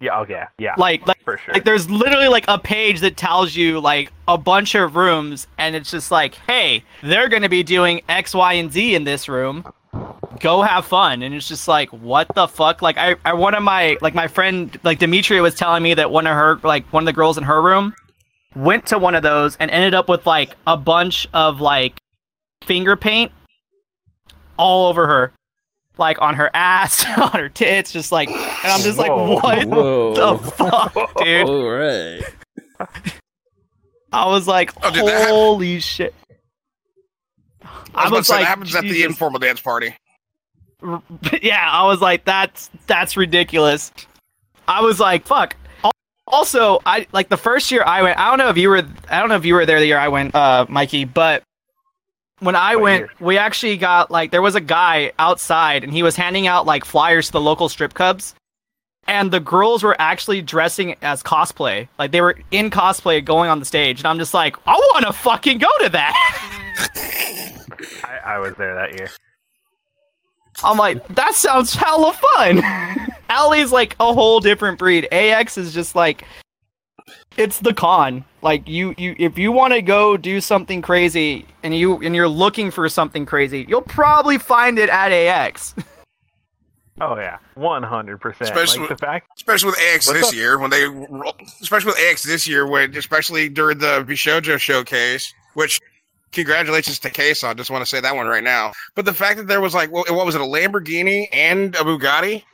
yeah, 0.00 0.18
oh 0.18 0.24
yeah, 0.28 0.48
yeah, 0.58 0.74
Like 0.78 1.06
like 1.06 1.22
for 1.22 1.36
sure. 1.38 1.52
like 1.54 1.64
there's 1.64 1.90
literally 1.90 2.28
like 2.28 2.44
a 2.48 2.58
page 2.58 3.00
that 3.00 3.16
tells 3.16 3.54
you 3.54 3.80
like 3.80 4.10
a 4.28 4.38
bunch 4.38 4.74
of 4.74 4.96
rooms 4.96 5.46
and 5.58 5.74
it's 5.76 5.90
just 5.90 6.10
like 6.10 6.34
hey 6.46 6.82
they're 7.02 7.28
to 7.42 7.48
be 7.48 7.62
doing 7.62 8.00
x 8.08 8.34
y 8.34 8.54
and 8.54 8.72
z 8.72 8.94
in 8.94 9.04
this 9.04 9.28
room 9.28 9.64
go 10.40 10.62
have 10.62 10.84
fun 10.86 11.22
and 11.22 11.34
it's 11.34 11.48
just 11.48 11.68
like 11.68 11.88
what 11.90 12.26
the 12.34 12.46
fuck 12.46 12.82
like 12.82 12.96
i, 12.98 13.14
I 13.24 13.32
one 13.34 13.54
of 13.54 13.62
my 13.62 13.96
like 14.00 14.14
my 14.14 14.26
friend 14.26 14.78
like 14.82 14.98
demetria 14.98 15.42
was 15.42 15.54
telling 15.54 15.82
me 15.82 15.94
that 15.94 16.10
one 16.10 16.26
of 16.26 16.34
her 16.34 16.58
like 16.62 16.86
one 16.92 17.02
of 17.02 17.06
the 17.06 17.12
girls 17.12 17.38
in 17.38 17.44
her 17.44 17.60
room 17.62 17.94
went 18.54 18.86
to 18.86 18.98
one 18.98 19.14
of 19.14 19.22
those 19.22 19.56
and 19.56 19.70
ended 19.70 19.94
up 19.94 20.08
with 20.08 20.26
like 20.26 20.56
a 20.66 20.76
bunch 20.76 21.28
of 21.32 21.60
like 21.60 21.98
finger 22.64 22.96
paint 22.96 23.32
all 24.58 24.88
over 24.88 25.06
her 25.06 25.32
like 25.98 26.20
on 26.20 26.34
her 26.34 26.50
ass 26.54 27.04
on 27.18 27.30
her 27.32 27.48
tits 27.48 27.92
just 27.92 28.12
like 28.12 28.28
and 28.30 28.72
i'm 28.72 28.80
just 28.80 28.98
Whoa. 28.98 29.34
like 29.42 29.66
what 29.66 29.66
Whoa. 29.66 30.14
the 30.14 30.50
fuck 30.50 31.16
dude 31.18 31.48
All 31.48 31.70
right. 31.70 32.22
I 34.12 34.26
was 34.26 34.46
like, 34.46 34.72
Oh, 34.82 34.90
dude, 34.90 35.06
that 35.06 35.20
hap- 35.20 35.28
holy 35.28 35.80
shit. 35.80 36.14
I 37.94 38.04
was, 38.04 38.08
about 38.08 38.16
to 38.18 38.24
say, 38.24 38.38
that 38.38 38.46
happens 38.46 38.74
at 38.74 38.82
the 38.84 39.02
informal 39.02 39.38
dance 39.38 39.60
party. 39.60 39.96
yeah, 41.42 41.68
I 41.70 41.84
was 41.86 42.00
like, 42.00 42.24
that's 42.24 42.70
that's 42.86 43.16
ridiculous. 43.16 43.92
I 44.68 44.82
was 44.82 45.00
like, 45.00 45.26
fuck. 45.26 45.56
Also, 46.28 46.80
I 46.84 47.06
like 47.12 47.28
the 47.28 47.36
first 47.36 47.70
year 47.70 47.84
I 47.86 48.02
went. 48.02 48.18
I 48.18 48.28
don't 48.28 48.38
know 48.38 48.48
if 48.48 48.56
you 48.56 48.68
were. 48.68 48.82
I 49.08 49.20
don't 49.20 49.28
know 49.28 49.36
if 49.36 49.44
you 49.44 49.54
were 49.54 49.64
there 49.64 49.78
the 49.78 49.86
year 49.86 49.98
I 49.98 50.08
went, 50.08 50.34
uh, 50.34 50.66
Mikey. 50.68 51.04
But 51.04 51.44
when 52.40 52.56
I 52.56 52.74
What 52.74 52.82
went, 52.82 53.00
year? 53.02 53.10
we 53.20 53.38
actually 53.38 53.76
got 53.76 54.10
like 54.10 54.32
there 54.32 54.42
was 54.42 54.56
a 54.56 54.60
guy 54.60 55.12
outside, 55.20 55.84
and 55.84 55.92
he 55.92 56.02
was 56.02 56.16
handing 56.16 56.48
out 56.48 56.66
like 56.66 56.84
flyers 56.84 57.26
to 57.26 57.32
the 57.32 57.40
local 57.40 57.68
strip 57.68 57.94
clubs, 57.94 58.34
and 59.06 59.30
the 59.30 59.38
girls 59.38 59.84
were 59.84 59.94
actually 60.00 60.42
dressing 60.42 60.96
as 61.00 61.22
cosplay. 61.22 61.86
Like 61.96 62.10
they 62.10 62.20
were 62.20 62.36
in 62.50 62.70
cosplay 62.70 63.24
going 63.24 63.48
on 63.48 63.60
the 63.60 63.64
stage, 63.64 64.00
and 64.00 64.06
I'm 64.08 64.18
just 64.18 64.34
like, 64.34 64.56
I 64.66 64.72
want 64.74 65.06
to 65.06 65.12
fucking 65.12 65.58
go 65.58 65.68
to 65.84 65.88
that. 65.90 67.62
I, 68.02 68.34
I 68.34 68.38
was 68.38 68.54
there 68.56 68.74
that 68.74 68.98
year. 68.98 69.08
I'm 70.64 70.76
like, 70.78 71.06
that 71.08 71.34
sounds 71.34 71.74
hella 71.74 72.12
fun. 72.12 72.62
Allie's 73.28 73.72
like 73.72 73.96
a 74.00 74.12
whole 74.12 74.40
different 74.40 74.78
breed. 74.78 75.06
AX 75.12 75.58
is 75.58 75.74
just 75.74 75.94
like 75.94 76.24
it's 77.36 77.58
the 77.60 77.74
con. 77.74 78.24
Like 78.42 78.66
you 78.68 78.94
you 78.96 79.14
if 79.18 79.36
you 79.38 79.52
want 79.52 79.74
to 79.74 79.82
go 79.82 80.16
do 80.16 80.40
something 80.40 80.80
crazy 80.82 81.46
and 81.62 81.74
you 81.76 82.00
and 82.02 82.14
you're 82.14 82.28
looking 82.28 82.70
for 82.70 82.88
something 82.88 83.26
crazy, 83.26 83.66
you'll 83.68 83.82
probably 83.82 84.38
find 84.38 84.78
it 84.78 84.88
at 84.88 85.12
AX. 85.12 85.74
Oh 86.98 87.14
yeah, 87.16 87.36
one 87.56 87.82
hundred 87.82 88.22
percent. 88.22 88.48
Especially 88.48 88.80
Like 88.80 88.88
the 88.88 88.96
fact. 88.96 89.28
Especially 89.36 89.66
with 89.66 89.78
AX 89.78 90.06
What's 90.06 90.20
this 90.20 90.28
up? 90.30 90.34
year, 90.34 90.58
when 90.58 90.70
they, 90.70 90.86
especially 91.60 91.90
with 91.90 91.98
AX 92.10 92.22
this 92.22 92.48
year, 92.48 92.66
when 92.66 92.96
especially 92.96 93.50
during 93.50 93.76
the 93.76 94.02
Bishojo 94.08 94.58
showcase, 94.58 95.30
which 95.52 95.78
congratulations 96.36 96.98
to 97.00 97.10
Case. 97.10 97.42
I 97.42 97.52
just 97.54 97.70
want 97.70 97.82
to 97.82 97.86
say 97.86 98.00
that 98.00 98.14
one 98.14 98.26
right 98.26 98.44
now. 98.44 98.72
But 98.94 99.04
the 99.04 99.14
fact 99.14 99.38
that 99.38 99.48
there 99.48 99.60
was 99.60 99.74
like, 99.74 99.90
what, 99.90 100.08
what 100.10 100.24
was 100.26 100.34
it, 100.34 100.40
a 100.40 100.44
Lamborghini 100.44 101.26
and 101.32 101.74
a 101.74 101.80
Bugatti 101.80 102.44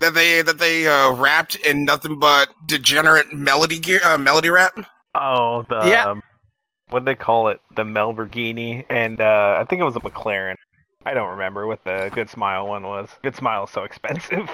that 0.00 0.14
they 0.14 0.42
that 0.42 0.58
they 0.58 0.86
uh, 0.86 1.12
wrapped 1.12 1.56
in 1.56 1.84
nothing 1.84 2.18
but 2.18 2.48
degenerate 2.66 3.32
melody 3.32 3.78
gear, 3.78 4.00
uh, 4.04 4.16
melody 4.16 4.48
rap. 4.50 4.78
Oh, 5.14 5.64
the 5.68 5.88
Yeah. 5.88 6.10
um, 6.10 6.22
what 6.90 7.04
they 7.04 7.14
call 7.14 7.48
it, 7.48 7.60
the 7.76 7.82
Lamborghini, 7.84 8.84
and 8.88 9.20
uh, 9.20 9.58
I 9.60 9.64
think 9.64 9.80
it 9.80 9.84
was 9.84 9.96
a 9.96 10.00
McLaren. 10.00 10.54
I 11.04 11.14
don't 11.14 11.30
remember 11.30 11.66
what 11.66 11.82
the 11.84 12.10
Good 12.14 12.28
Smile 12.30 12.66
one 12.68 12.82
was. 12.82 13.08
Good 13.22 13.34
Smile 13.36 13.64
is 13.64 13.70
so 13.70 13.84
expensive. 13.84 14.48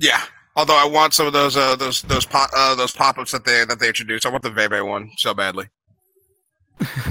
Yeah. 0.00 0.22
Although 0.56 0.76
I 0.76 0.86
want 0.86 1.14
some 1.14 1.26
of 1.26 1.32
those 1.32 1.56
uh, 1.56 1.76
those 1.76 2.02
those 2.02 2.26
pop 2.26 2.50
uh, 2.56 2.74
those 2.74 2.90
pop 2.92 3.16
ups 3.18 3.30
that 3.32 3.44
they 3.44 3.64
that 3.64 3.78
they 3.78 3.88
introduced. 3.88 4.26
I 4.26 4.30
want 4.30 4.42
the 4.42 4.50
Veve 4.50 4.84
one 4.84 5.10
so 5.16 5.32
badly. 5.32 5.68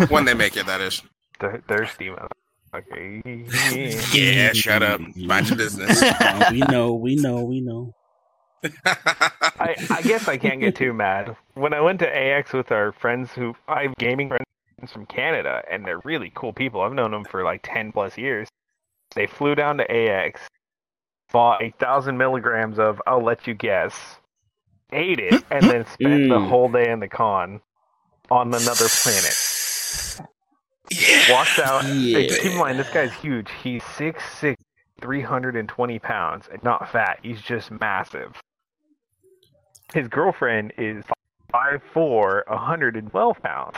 When 0.10 0.26
they 0.26 0.34
make 0.34 0.58
it, 0.58 0.66
that 0.66 0.82
is. 0.82 1.02
They're 1.40 1.62
thirsty, 1.68 2.10
man. 2.10 2.28
Okay. 2.76 3.22
Yeah, 4.14 4.52
shut 4.54 4.84
up. 4.84 5.00
Mind 5.16 5.48
your 5.50 5.58
business. 5.58 6.02
Uh, 6.20 6.50
we 6.52 6.60
know, 6.60 6.94
we 6.94 7.16
know, 7.16 7.44
we 7.44 7.62
know. 7.62 7.94
I, 8.86 9.76
I 9.90 10.02
guess 10.04 10.28
I 10.28 10.38
can't 10.38 10.60
get 10.60 10.76
too 10.76 10.94
mad. 10.94 11.36
When 11.54 11.74
I 11.74 11.82
went 11.82 12.00
to 12.00 12.08
AX 12.18 12.54
with 12.54 12.72
our 12.72 12.92
friends 12.92 13.32
who 13.32 13.56
I 13.68 13.84
have 13.84 13.96
gaming 13.98 14.30
friends 14.30 14.92
from 14.92 15.06
Canada, 15.06 15.64
and 15.72 15.86
they're 15.86 16.00
really 16.04 16.32
cool 16.36 16.54
people. 16.54 16.82
I've 16.82 16.94
known 16.94 17.12
them 17.12 17.24
for 17.24 17.44
like 17.44 17.62
ten 17.64 17.92
plus 17.92 18.18
years. 18.18 18.48
They 19.16 19.28
flew 19.28 19.56
down 19.56 19.78
to 19.78 19.90
AX, 19.92 20.42
bought 21.32 21.64
a 21.64 21.72
thousand 21.80 22.18
milligrams 22.18 22.78
of 22.80 23.02
I'll 23.08 23.24
let 23.24 23.48
you 23.48 23.54
guess, 23.54 23.94
ate 24.92 25.20
it, 25.20 25.44
and 25.50 25.64
then 25.64 25.86
spent 25.86 26.28
the 26.30 26.36
Mm. 26.40 26.50
whole 26.50 26.70
day 26.70 26.90
in 26.92 27.00
the 27.00 27.08
con 27.08 27.62
on 28.30 28.48
another 28.48 28.88
planet. 29.04 29.34
Yeah. 30.90 31.32
Walked 31.32 31.60
out. 31.60 31.86
Yeah. 31.86 32.28
Keep 32.28 32.54
in 32.54 32.58
mind, 32.58 32.80
this 32.80 32.90
guy's 32.90 33.14
huge. 33.14 33.50
He's 33.64 33.84
six 33.98 34.24
six, 34.40 34.62
three 35.02 35.22
hundred 35.22 35.56
and 35.56 35.68
twenty 35.68 36.00
pounds, 36.00 36.48
and 36.52 36.64
not 36.64 36.92
fat. 36.92 37.20
He's 37.24 37.42
just 37.42 37.72
massive. 37.72 38.36
His 39.94 40.08
girlfriend 40.08 40.74
is 40.78 41.04
five 41.52 41.82
four, 41.94 42.44
hundred 42.48 42.96
and 42.96 43.10
twelve 43.10 43.42
pounds. 43.42 43.78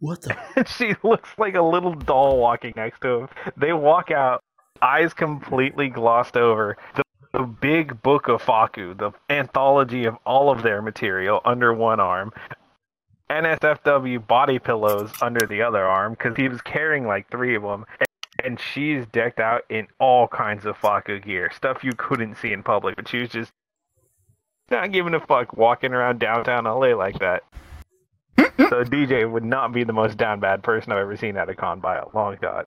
What 0.00 0.22
the? 0.22 0.36
And 0.56 0.68
she 0.68 0.94
looks 1.02 1.30
like 1.38 1.54
a 1.54 1.62
little 1.62 1.94
doll 1.94 2.38
walking 2.38 2.72
next 2.76 3.00
to 3.02 3.20
him. 3.20 3.28
They 3.56 3.72
walk 3.72 4.10
out 4.10 4.42
eyes 4.82 5.14
completely 5.14 5.88
glossed 5.88 6.36
over 6.36 6.76
the, 6.96 7.02
the 7.32 7.44
big 7.44 8.02
book 8.02 8.28
of 8.28 8.42
Fakku, 8.42 8.98
the 8.98 9.12
anthology 9.30 10.04
of 10.04 10.16
all 10.26 10.50
of 10.50 10.62
their 10.62 10.82
material 10.82 11.40
under 11.44 11.72
one 11.72 12.00
arm. 12.00 12.32
NSFW 13.32 14.26
body 14.26 14.58
pillows 14.58 15.10
under 15.22 15.46
the 15.46 15.62
other 15.62 15.82
arm 15.84 16.12
because 16.12 16.36
he 16.36 16.48
was 16.48 16.60
carrying 16.60 17.06
like 17.06 17.30
three 17.30 17.56
of 17.56 17.62
them. 17.62 17.86
And 18.44 18.58
she's 18.58 19.06
decked 19.06 19.40
out 19.40 19.62
in 19.70 19.86
all 20.00 20.26
kinds 20.28 20.66
of 20.66 20.76
Fakku 20.76 21.24
gear, 21.24 21.50
stuff 21.54 21.84
you 21.84 21.92
couldn't 21.96 22.36
see 22.36 22.52
in 22.52 22.62
public, 22.62 22.96
but 22.96 23.08
she 23.08 23.18
was 23.18 23.30
just 23.30 23.52
not 24.70 24.92
giving 24.92 25.14
a 25.14 25.20
fuck 25.20 25.56
walking 25.56 25.92
around 25.92 26.18
downtown 26.18 26.64
LA 26.64 26.94
like 26.96 27.18
that. 27.20 27.44
so 28.38 28.84
DJ 28.84 29.30
would 29.30 29.44
not 29.44 29.72
be 29.72 29.84
the 29.84 29.92
most 29.92 30.16
down 30.16 30.40
bad 30.40 30.62
person 30.62 30.92
I've 30.92 30.98
ever 30.98 31.16
seen 31.16 31.36
at 31.36 31.48
a 31.48 31.54
con 31.54 31.80
by 31.80 31.96
a 31.96 32.04
long 32.14 32.36
shot. 32.40 32.66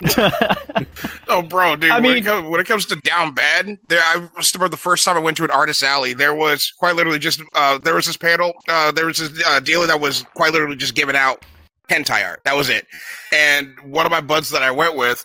Oh, 1.28 1.42
bro, 1.42 1.76
dude. 1.76 1.90
I 1.92 1.94
when, 2.00 2.02
mean- 2.02 2.16
it 2.16 2.24
comes, 2.24 2.48
when 2.48 2.60
it 2.60 2.66
comes 2.66 2.86
to 2.86 2.96
down 2.96 3.34
bad, 3.34 3.78
there. 3.88 4.00
I 4.02 4.14
remember 4.14 4.68
the 4.68 4.76
first 4.76 5.04
time 5.04 5.16
I 5.16 5.20
went 5.20 5.36
to 5.36 5.44
an 5.44 5.50
artist 5.50 5.82
alley. 5.82 6.12
There 6.12 6.34
was 6.34 6.72
quite 6.78 6.96
literally 6.96 7.20
just 7.20 7.40
uh, 7.54 7.78
there 7.78 7.94
was 7.94 8.06
this 8.06 8.16
panel. 8.16 8.52
Uh, 8.68 8.90
there 8.90 9.06
was 9.06 9.18
this 9.18 9.42
uh, 9.46 9.60
dealer 9.60 9.86
that 9.86 10.00
was 10.00 10.24
quite 10.34 10.52
literally 10.52 10.76
just 10.76 10.96
giving 10.96 11.14
out 11.14 11.44
hentai 11.88 12.26
art. 12.26 12.40
That 12.44 12.56
was 12.56 12.68
it. 12.68 12.86
And 13.32 13.74
one 13.84 14.06
of 14.06 14.12
my 14.12 14.20
buds 14.20 14.50
that 14.50 14.62
I 14.62 14.72
went 14.72 14.96
with, 14.96 15.24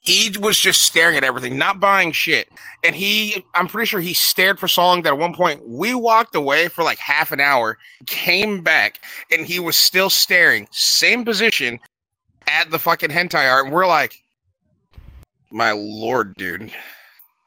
he 0.00 0.32
was 0.38 0.58
just 0.58 0.82
staring 0.82 1.16
at 1.16 1.24
everything, 1.24 1.58
not 1.58 1.80
buying 1.80 2.12
shit. 2.12 2.48
And 2.82 2.96
he, 2.96 3.44
I'm 3.54 3.66
pretty 3.68 3.86
sure 3.86 4.00
he 4.00 4.14
stared 4.14 4.58
for 4.58 4.68
so 4.68 4.82
long 4.82 5.02
that 5.02 5.12
at 5.12 5.18
one 5.18 5.34
point 5.34 5.60
we 5.68 5.94
walked 5.94 6.34
away 6.34 6.68
for 6.68 6.82
like 6.82 6.98
half 6.98 7.30
an 7.30 7.40
hour, 7.40 7.76
came 8.06 8.62
back, 8.62 9.00
and 9.30 9.44
he 9.46 9.58
was 9.60 9.76
still 9.76 10.08
staring, 10.08 10.66
same 10.70 11.26
position 11.26 11.78
at 12.48 12.70
the 12.70 12.78
fucking 12.78 13.10
hentai 13.10 13.50
art. 13.50 13.66
And 13.66 13.74
we're 13.74 13.86
like, 13.86 14.22
my 15.50 15.72
lord, 15.72 16.34
dude. 16.36 16.72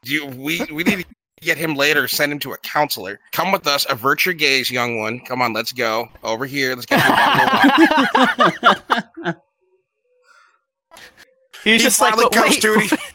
Do 0.02 0.12
you, 0.12 0.26
we 0.26 0.64
we 0.72 0.82
need 0.82 1.00
to 1.00 1.04
get 1.40 1.58
him 1.58 1.74
later, 1.74 2.08
send 2.08 2.32
him 2.32 2.38
to 2.40 2.52
a 2.52 2.58
counselor. 2.58 3.20
Come 3.32 3.52
with 3.52 3.66
us, 3.66 3.86
avert 3.88 4.24
your 4.24 4.34
gaze, 4.34 4.70
young 4.70 4.98
one. 4.98 5.20
Come 5.20 5.42
on, 5.42 5.52
let's 5.52 5.72
go. 5.72 6.08
Over 6.22 6.46
here, 6.46 6.74
let's 6.74 6.86
get 6.86 7.04
you 7.04 7.10
bottle. 9.24 9.34
He's 11.64 11.80
he 11.80 11.84
just 11.84 12.00
like, 12.00 12.10
finally 12.14 12.28
"But 12.32 12.40
comes 12.40 12.64
wait, 12.64 12.90
to. 12.90 12.98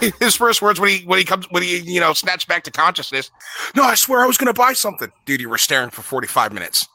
He, 0.00 0.12
his 0.18 0.34
first 0.34 0.62
words 0.62 0.80
when 0.80 0.90
he 0.90 1.04
when 1.04 1.18
he 1.18 1.24
comes 1.24 1.46
when 1.50 1.62
he 1.62 1.78
you 1.78 2.00
know 2.00 2.12
snatched 2.12 2.48
back 2.48 2.62
to 2.64 2.70
consciousness. 2.70 3.30
No, 3.74 3.82
I 3.82 3.94
swear 3.94 4.20
I 4.20 4.26
was 4.26 4.38
gonna 4.38 4.54
buy 4.54 4.72
something, 4.72 5.12
dude. 5.24 5.40
You 5.40 5.48
were 5.48 5.58
staring 5.58 5.90
for 5.90 6.02
forty 6.02 6.26
five 6.26 6.52
minutes. 6.52 6.86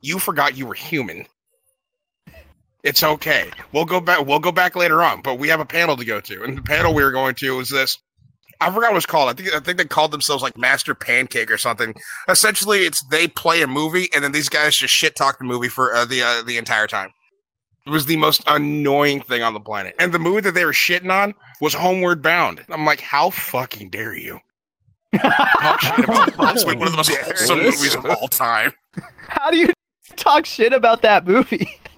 You 0.00 0.18
forgot 0.18 0.56
you 0.56 0.66
were 0.66 0.74
human. 0.74 1.26
It's 2.82 3.02
okay. 3.02 3.50
We'll 3.72 3.84
go 3.84 4.00
back. 4.00 4.26
We'll 4.26 4.40
go 4.40 4.52
back 4.52 4.74
later 4.74 5.02
on. 5.02 5.22
But 5.22 5.38
we 5.38 5.48
have 5.48 5.60
a 5.60 5.64
panel 5.64 5.96
to 5.96 6.04
go 6.04 6.20
to, 6.20 6.42
and 6.42 6.58
the 6.58 6.62
panel 6.62 6.94
we 6.94 7.04
were 7.04 7.12
going 7.12 7.34
to 7.36 7.56
was 7.56 7.70
this. 7.70 7.98
I 8.60 8.70
forgot 8.70 8.92
what 8.92 8.98
it's 8.98 9.06
called. 9.06 9.28
I 9.28 9.32
think 9.32 9.54
I 9.54 9.60
think 9.60 9.78
they 9.78 9.84
called 9.84 10.10
themselves 10.12 10.42
like 10.42 10.56
Master 10.56 10.94
Pancake 10.94 11.50
or 11.50 11.58
something. 11.58 11.94
Essentially, 12.28 12.80
it's 12.80 13.04
they 13.10 13.28
play 13.28 13.62
a 13.62 13.66
movie, 13.66 14.08
and 14.14 14.22
then 14.22 14.32
these 14.32 14.48
guys 14.48 14.76
just 14.76 14.94
shit 14.94 15.16
talk 15.16 15.38
the 15.38 15.44
movie 15.44 15.68
for 15.68 15.94
uh, 15.94 16.04
the 16.04 16.22
uh, 16.22 16.42
the 16.42 16.58
entire 16.58 16.86
time. 16.86 17.10
It 17.86 17.90
was 17.90 18.06
the 18.06 18.16
most 18.16 18.42
annoying 18.46 19.22
thing 19.22 19.42
on 19.42 19.54
the 19.54 19.60
planet. 19.60 19.96
And 19.98 20.12
the 20.12 20.18
movie 20.20 20.40
that 20.42 20.54
they 20.54 20.64
were 20.64 20.72
shitting 20.72 21.10
on 21.10 21.34
was 21.60 21.74
Homeward 21.74 22.22
Bound. 22.22 22.64
I'm 22.68 22.84
like, 22.84 23.00
how 23.00 23.30
fucking 23.30 23.90
dare 23.90 24.16
you? 24.16 24.38
Talk 25.20 25.80
shit 25.80 26.04
about 26.04 26.36
that's 26.38 26.64
like 26.64 26.78
one 26.78 26.86
of 26.86 26.92
the 26.92 26.96
most 26.96 27.10
wholesome 27.10 27.58
movies 27.58 27.94
of 27.96 28.06
all 28.06 28.28
time. 28.28 28.72
how 29.28 29.50
do 29.50 29.56
you 29.56 29.72
talk 30.14 30.46
shit 30.46 30.72
about 30.72 31.02
that 31.02 31.26
movie? 31.26 31.68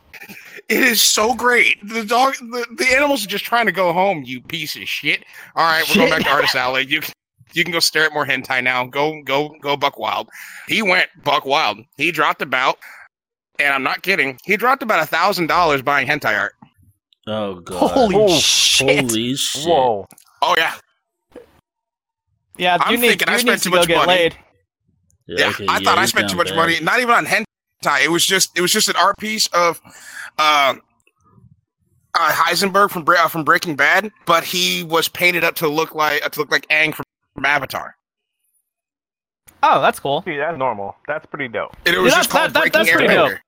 It 0.68 0.78
is 0.82 1.02
so 1.02 1.34
great. 1.34 1.76
The 1.86 2.04
dog, 2.04 2.34
the, 2.40 2.66
the 2.78 2.86
animals 2.96 3.24
are 3.24 3.28
just 3.28 3.44
trying 3.44 3.66
to 3.66 3.72
go 3.72 3.92
home. 3.92 4.22
You 4.24 4.40
piece 4.40 4.76
of 4.76 4.88
shit. 4.88 5.24
All 5.56 5.64
right, 5.64 5.84
we're 5.88 5.96
going 5.96 6.10
back 6.10 6.22
to 6.22 6.30
Artist 6.30 6.54
Alley. 6.54 6.86
You 6.86 7.00
can, 7.02 7.12
you 7.52 7.64
can 7.64 7.72
go 7.72 7.80
stare 7.80 8.04
at 8.06 8.12
more 8.14 8.24
hentai 8.26 8.64
now. 8.64 8.86
Go, 8.86 9.20
go, 9.24 9.54
go, 9.60 9.76
Buck 9.76 9.98
Wild. 9.98 10.28
He 10.66 10.80
went 10.82 11.08
Buck 11.22 11.44
Wild. 11.44 11.78
He 11.98 12.10
dropped 12.10 12.40
about, 12.40 12.78
and 13.58 13.74
I'm 13.74 13.82
not 13.82 14.02
kidding. 14.02 14.38
He 14.44 14.56
dropped 14.56 14.82
about 14.82 15.00
a 15.02 15.06
thousand 15.06 15.48
dollars 15.48 15.82
buying 15.82 16.06
hentai 16.08 16.38
art. 16.38 16.54
Oh 17.26 17.56
god. 17.60 17.90
Holy 17.90 18.16
Oh, 18.16 18.38
shit! 18.38 19.08
Holy 19.10 19.34
shit. 19.34 19.66
Whoa. 19.68 20.06
Oh 20.42 20.54
yeah, 20.58 20.74
Yeah, 22.56 22.78
I'm 22.80 22.94
you 22.94 23.00
need, 23.00 23.08
thinking 23.08 23.28
I 23.28 23.36
spent 23.38 23.58
need 23.58 23.62
too 23.62 23.70
much 23.70 23.88
money. 23.88 24.06
laid. 24.06 24.36
yeah. 25.26 25.48
okay, 25.48 25.66
I 25.68 25.80
thought 25.82 25.98
I 25.98 26.06
spent 26.06 26.30
too 26.30 26.36
much 26.36 26.48
bad. 26.48 26.56
money. 26.56 26.80
Not 26.80 27.00
even 27.00 27.14
on 27.14 27.26
hentai. 27.26 28.04
It 28.04 28.10
was 28.10 28.24
just, 28.24 28.50
it 28.56 28.60
was 28.60 28.72
just 28.72 28.88
an 28.88 28.96
art 28.96 29.16
piece 29.18 29.46
of, 29.48 29.80
uh, 30.38 30.74
uh, 32.14 32.32
Heisenberg 32.32 32.90
from 32.90 33.04
uh, 33.08 33.28
from 33.28 33.44
Breaking 33.44 33.76
Bad, 33.76 34.10
but 34.26 34.44
he 34.44 34.82
was 34.84 35.08
painted 35.08 35.44
up 35.44 35.54
to 35.56 35.68
look 35.68 35.94
like 35.94 36.24
uh, 36.24 36.28
to 36.30 36.40
look 36.40 36.50
like 36.50 36.66
Aang 36.68 36.94
from, 36.94 37.04
from 37.34 37.44
Avatar. 37.44 37.94
Oh, 39.62 39.80
that's 39.80 39.98
cool. 39.98 40.22
See, 40.24 40.36
that's 40.36 40.58
normal. 40.58 40.94
That's 41.08 41.24
pretty 41.26 41.48
dope. 41.48 41.74
And 41.86 41.94
it 41.94 41.98
was 41.98 42.12
Yeah, 42.12 42.18
just 42.18 42.30
called 42.30 42.52
that- 42.52 42.60
Breaking 42.60 42.80
that's 42.80 42.90
pretty 42.90 43.06
Airbender. 43.14 43.30
dope. 43.30 43.38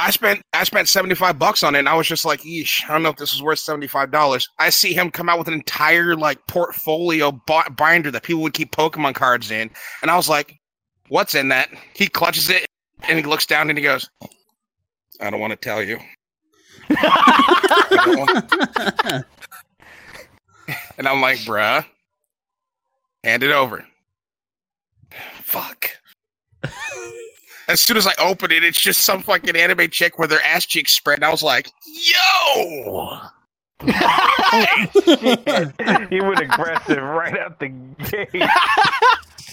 I 0.00 0.12
spent 0.12 0.40
I 0.52 0.62
spent 0.62 0.86
seventy 0.86 1.16
five 1.16 1.40
bucks 1.40 1.64
on 1.64 1.74
it, 1.74 1.80
and 1.80 1.88
I 1.88 1.94
was 1.94 2.06
just 2.06 2.24
like, 2.24 2.42
"Yeesh, 2.42 2.84
I 2.88 2.92
don't 2.92 3.02
know 3.02 3.08
if 3.08 3.16
this 3.16 3.34
is 3.34 3.42
worth 3.42 3.58
seventy 3.58 3.88
five 3.88 4.12
dollars." 4.12 4.48
I 4.60 4.70
see 4.70 4.92
him 4.94 5.10
come 5.10 5.28
out 5.28 5.40
with 5.40 5.48
an 5.48 5.54
entire 5.54 6.14
like 6.14 6.38
portfolio 6.46 7.32
bi- 7.32 7.68
binder 7.76 8.12
that 8.12 8.22
people 8.22 8.42
would 8.42 8.52
keep 8.54 8.70
Pokemon 8.70 9.16
cards 9.16 9.50
in, 9.50 9.68
and 10.02 10.08
I 10.10 10.16
was 10.16 10.28
like, 10.28 10.54
"What's 11.08 11.34
in 11.34 11.48
that?" 11.48 11.70
He 11.94 12.06
clutches 12.06 12.48
it, 12.48 12.64
and 13.08 13.18
he 13.18 13.24
looks 13.24 13.44
down, 13.44 13.70
and 13.70 13.76
he 13.76 13.82
goes, 13.82 14.08
"I 15.20 15.30
don't 15.30 15.40
want 15.40 15.52
to 15.52 15.56
tell 15.56 15.82
you." 15.82 15.98
I 16.90 17.86
don't 17.90 18.18
want- 18.18 19.24
and 20.98 21.06
I'm 21.08 21.20
like, 21.20 21.38
"Bruh, 21.38 21.84
hand 23.24 23.42
it 23.42 23.50
over." 23.52 23.86
Fuck. 25.42 25.90
As 27.68 27.82
soon 27.82 27.96
as 27.98 28.06
I 28.06 28.14
open 28.18 28.50
it, 28.50 28.64
it's 28.64 28.80
just 28.80 29.00
some 29.02 29.22
fucking 29.22 29.54
anime 29.56 29.90
chick 29.90 30.18
with 30.18 30.30
their 30.30 30.42
ass 30.42 30.64
cheeks 30.64 30.94
spread, 30.94 31.18
and 31.18 31.24
I 31.24 31.30
was 31.30 31.42
like, 31.42 31.70
"Yo!" 31.86 33.20
he 36.10 36.20
went 36.20 36.40
aggressive 36.40 37.02
right 37.02 37.38
out 37.38 37.60
the 37.60 37.68
gate. 37.68 38.30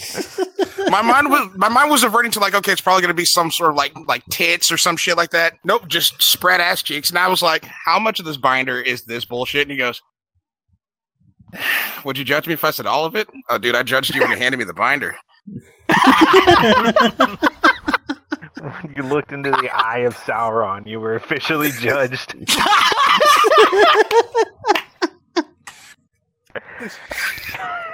my 0.89 1.01
mind 1.01 1.29
was 1.29 1.49
my 1.55 1.69
mind 1.69 1.89
was 1.89 2.03
averting 2.03 2.31
to 2.31 2.39
like, 2.39 2.55
okay, 2.55 2.71
it's 2.71 2.81
probably 2.81 3.01
gonna 3.01 3.13
be 3.13 3.25
some 3.25 3.51
sort 3.51 3.71
of 3.71 3.75
like 3.75 3.93
like 4.07 4.25
tits 4.25 4.71
or 4.71 4.77
some 4.77 4.97
shit 4.97 5.17
like 5.17 5.31
that. 5.31 5.53
Nope, 5.63 5.87
just 5.87 6.21
spread 6.21 6.61
ass 6.61 6.81
cheeks. 6.81 7.09
And 7.09 7.19
I 7.19 7.27
was 7.27 7.41
like, 7.41 7.65
how 7.65 7.99
much 7.99 8.19
of 8.19 8.25
this 8.25 8.37
binder 8.37 8.81
is 8.81 9.03
this 9.03 9.25
bullshit? 9.25 9.63
And 9.63 9.71
he 9.71 9.77
goes, 9.77 10.01
Would 12.05 12.17
you 12.17 12.23
judge 12.23 12.47
me 12.47 12.53
if 12.53 12.63
I 12.63 12.71
said 12.71 12.85
all 12.85 13.05
of 13.05 13.15
it? 13.15 13.27
Oh, 13.49 13.57
dude, 13.57 13.75
I 13.75 13.83
judged 13.83 14.13
you 14.13 14.21
when 14.21 14.31
you 14.31 14.37
handed 14.37 14.57
me 14.57 14.63
the 14.63 14.73
binder. 14.73 15.15
you 18.95 19.03
looked 19.03 19.31
into 19.31 19.51
the 19.51 19.69
eye 19.73 19.99
of 19.99 20.15
Sauron. 20.17 20.87
You 20.87 20.99
were 20.99 21.15
officially 21.15 21.71
judged. 21.71 22.35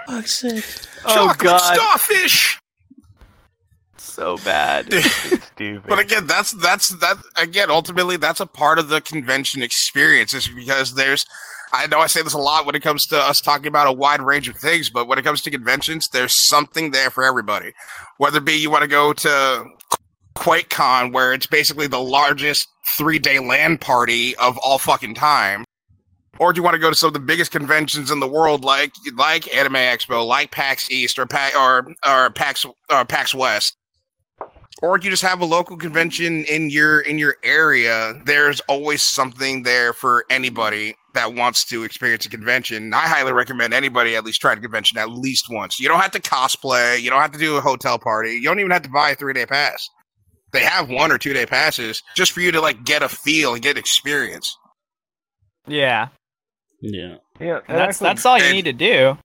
Fuck's 0.07 0.39
sake. 0.41 0.65
oh 1.05 1.13
Chocolate 1.27 1.39
god, 1.39 1.75
starfish. 1.75 2.59
so 3.97 4.37
bad. 4.37 4.87
It's 4.91 5.43
stupid. 5.47 5.87
But 5.87 5.99
again, 5.99 6.27
that's 6.27 6.51
that's 6.51 6.89
that 6.99 7.17
again. 7.37 7.69
Ultimately, 7.69 8.17
that's 8.17 8.39
a 8.39 8.45
part 8.45 8.79
of 8.79 8.89
the 8.89 9.01
convention 9.01 9.61
experience, 9.61 10.33
is 10.33 10.47
because 10.47 10.95
there's. 10.95 11.25
I 11.73 11.87
know 11.87 11.99
I 11.99 12.07
say 12.07 12.21
this 12.21 12.33
a 12.33 12.37
lot 12.37 12.65
when 12.65 12.75
it 12.75 12.81
comes 12.81 13.05
to 13.05 13.17
us 13.17 13.39
talking 13.39 13.67
about 13.67 13.87
a 13.87 13.93
wide 13.93 14.21
range 14.21 14.49
of 14.49 14.57
things, 14.57 14.89
but 14.89 15.07
when 15.07 15.17
it 15.17 15.21
comes 15.23 15.41
to 15.43 15.51
conventions, 15.51 16.09
there's 16.09 16.35
something 16.49 16.91
there 16.91 17.09
for 17.09 17.23
everybody. 17.23 17.71
Whether 18.17 18.39
it 18.39 18.45
be 18.45 18.53
you 18.53 18.69
want 18.69 18.81
to 18.81 18.89
go 18.89 19.13
to 19.13 19.65
QuakeCon, 20.35 21.13
where 21.13 21.31
it's 21.31 21.47
basically 21.47 21.87
the 21.87 22.01
largest 22.01 22.67
three 22.85 23.19
day 23.19 23.39
LAN 23.39 23.77
party 23.77 24.35
of 24.35 24.57
all 24.57 24.79
fucking 24.79 25.15
time, 25.15 25.63
or 26.41 26.51
do 26.51 26.57
you 26.57 26.63
want 26.63 26.73
to 26.73 26.79
go 26.79 26.89
to 26.89 26.95
some 26.95 27.07
of 27.07 27.13
the 27.13 27.19
biggest 27.19 27.51
conventions 27.51 28.09
in 28.09 28.19
the 28.19 28.27
world, 28.27 28.65
like 28.65 28.91
like 29.15 29.53
Anime 29.55 29.75
Expo, 29.75 30.25
like 30.25 30.49
PAX 30.49 30.89
East, 30.89 31.19
or 31.19 31.27
PAX 31.27 31.55
or 31.55 31.93
or 32.05 32.31
PAX 32.31 32.65
or 32.89 33.05
PAX 33.05 33.35
West? 33.35 33.77
or 34.81 34.97
you 34.97 35.11
just 35.11 35.21
have 35.21 35.41
a 35.41 35.45
local 35.45 35.77
convention 35.77 36.43
in 36.45 36.71
your 36.71 37.01
in 37.01 37.19
your 37.19 37.35
area? 37.43 38.19
There's 38.25 38.59
always 38.61 39.03
something 39.03 39.61
there 39.61 39.93
for 39.93 40.25
anybody 40.31 40.95
that 41.13 41.35
wants 41.35 41.63
to 41.65 41.83
experience 41.83 42.25
a 42.25 42.29
convention. 42.29 42.91
I 42.91 43.07
highly 43.07 43.33
recommend 43.33 43.73
anybody 43.73 44.15
at 44.15 44.23
least 44.23 44.41
try 44.41 44.53
a 44.53 44.55
convention 44.55 44.97
at 44.97 45.11
least 45.11 45.45
once. 45.47 45.79
You 45.79 45.89
don't 45.89 45.99
have 45.99 46.11
to 46.11 46.19
cosplay 46.19 46.99
you 47.01 47.11
don't 47.11 47.21
have 47.21 47.33
to 47.33 47.39
do 47.39 47.57
a 47.57 47.61
hotel 47.61 47.99
party 47.99 48.31
you 48.31 48.43
don't 48.43 48.59
even 48.59 48.71
have 48.71 48.81
to 48.81 48.89
buy 48.89 49.11
a 49.11 49.15
three 49.15 49.33
day 49.33 49.45
pass. 49.45 49.87
They 50.53 50.63
have 50.63 50.89
one 50.89 51.11
or 51.11 51.19
two 51.19 51.33
day 51.33 51.45
passes 51.45 52.01
just 52.15 52.31
for 52.31 52.41
you 52.41 52.51
to 52.51 52.61
like 52.61 52.83
get 52.83 53.03
a 53.03 53.09
feel 53.09 53.53
and 53.53 53.61
get 53.61 53.77
experience. 53.77 54.57
Yeah, 55.67 56.07
Yeah. 56.81 57.15
yeah, 57.39 57.59
and 57.67 57.77
that's 57.77 57.95
actually- 58.01 58.07
that's 58.07 58.25
all 58.25 58.37
you 58.37 58.43
and- 58.45 58.53
need 58.53 58.65
to 58.65 58.73
do. 58.73 59.17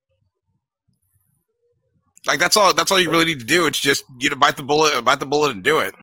like 2.26 2.38
that's 2.40 2.57
all 2.57 2.74
that's 2.74 2.90
all 2.90 3.00
you 3.00 3.11
really 3.11 3.24
need 3.24 3.38
to 3.38 3.46
do 3.46 3.66
it's 3.66 3.78
just 3.78 4.04
you 4.18 4.28
know 4.28 4.34
bite 4.36 4.57
the 4.57 4.62
bullet 4.62 5.00
bite 5.04 5.20
the 5.20 5.26
bullet 5.26 5.52
and 5.52 5.62
do 5.62 5.78
it 5.78 5.94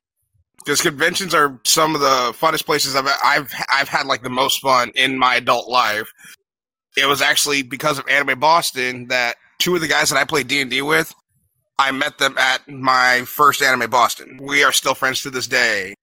because 0.59 0.81
conventions 0.81 1.33
are 1.33 1.59
some 1.65 1.93
of 1.95 1.99
the 2.01 2.33
funnest 2.39 2.65
places 2.65 2.95
I've 2.95 3.07
I've 3.23 3.53
I've 3.73 3.89
had 3.89 4.05
like 4.05 4.23
the 4.23 4.29
most 4.29 4.61
fun 4.61 4.91
in 4.95 5.17
my 5.19 5.35
adult 5.35 5.67
life. 5.69 6.09
It 6.95 7.05
was 7.05 7.21
actually 7.21 7.63
because 7.63 7.99
of 7.99 8.07
Anime 8.07 8.39
Boston 8.39 9.07
that 9.09 9.35
two 9.59 9.75
of 9.75 9.81
the 9.81 9.87
guys 9.89 10.09
that 10.09 10.17
I 10.17 10.23
played 10.23 10.47
D 10.47 10.61
and 10.61 10.71
D 10.71 10.81
with, 10.81 11.13
I 11.77 11.91
met 11.91 12.17
them 12.17 12.37
at 12.37 12.65
my 12.69 13.23
first 13.25 13.61
Anime 13.61 13.89
Boston. 13.89 14.39
We 14.41 14.63
are 14.63 14.71
still 14.71 14.93
friends 14.95 15.21
to 15.23 15.29
this 15.29 15.47
day, 15.47 15.95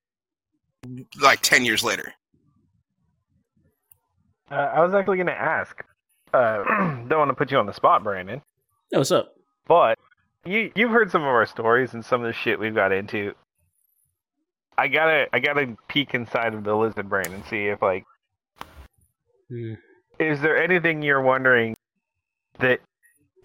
like 1.19 1.41
ten 1.41 1.65
years 1.65 1.83
later. 1.83 2.13
Uh, 4.51 4.55
I 4.55 4.81
was 4.85 4.95
actually 4.95 5.17
going 5.17 5.27
to 5.29 5.41
ask. 5.41 5.83
Uh, 6.33 6.63
don't 7.09 7.19
want 7.19 7.29
to 7.31 7.35
put 7.35 7.51
you 7.51 7.59
on 7.59 7.67
the 7.67 7.73
spot, 7.75 8.03
Brandon, 8.05 8.41
Yo, 8.93 8.99
what's 8.99 9.11
up? 9.13 9.35
but 9.67 9.99
you 10.45 10.71
you've 10.75 10.91
heard 10.91 11.11
some 11.11 11.23
of 11.23 11.29
our 11.29 11.45
stories 11.47 11.93
and 11.95 12.05
some 12.05 12.21
of 12.23 12.27
the 12.27 12.33
shit 12.33 12.59
we've 12.59 12.75
got 12.75 12.93
into. 12.93 13.35
I 14.79 14.89
gotta 14.89 15.27
I 15.33 15.39
gotta 15.41 15.77
peek 15.89 16.15
inside 16.15 16.55
of 16.55 16.65
the 16.65 16.75
lizard 16.75 17.09
brain 17.09 17.33
and 17.33 17.45
see 17.47 17.67
if 17.67 17.83
like 17.83 18.05
Hmm. 19.51 19.75
is 20.21 20.41
there 20.41 20.57
anything 20.63 21.03
you're 21.03 21.21
wondering 21.21 21.75
that 22.61 22.81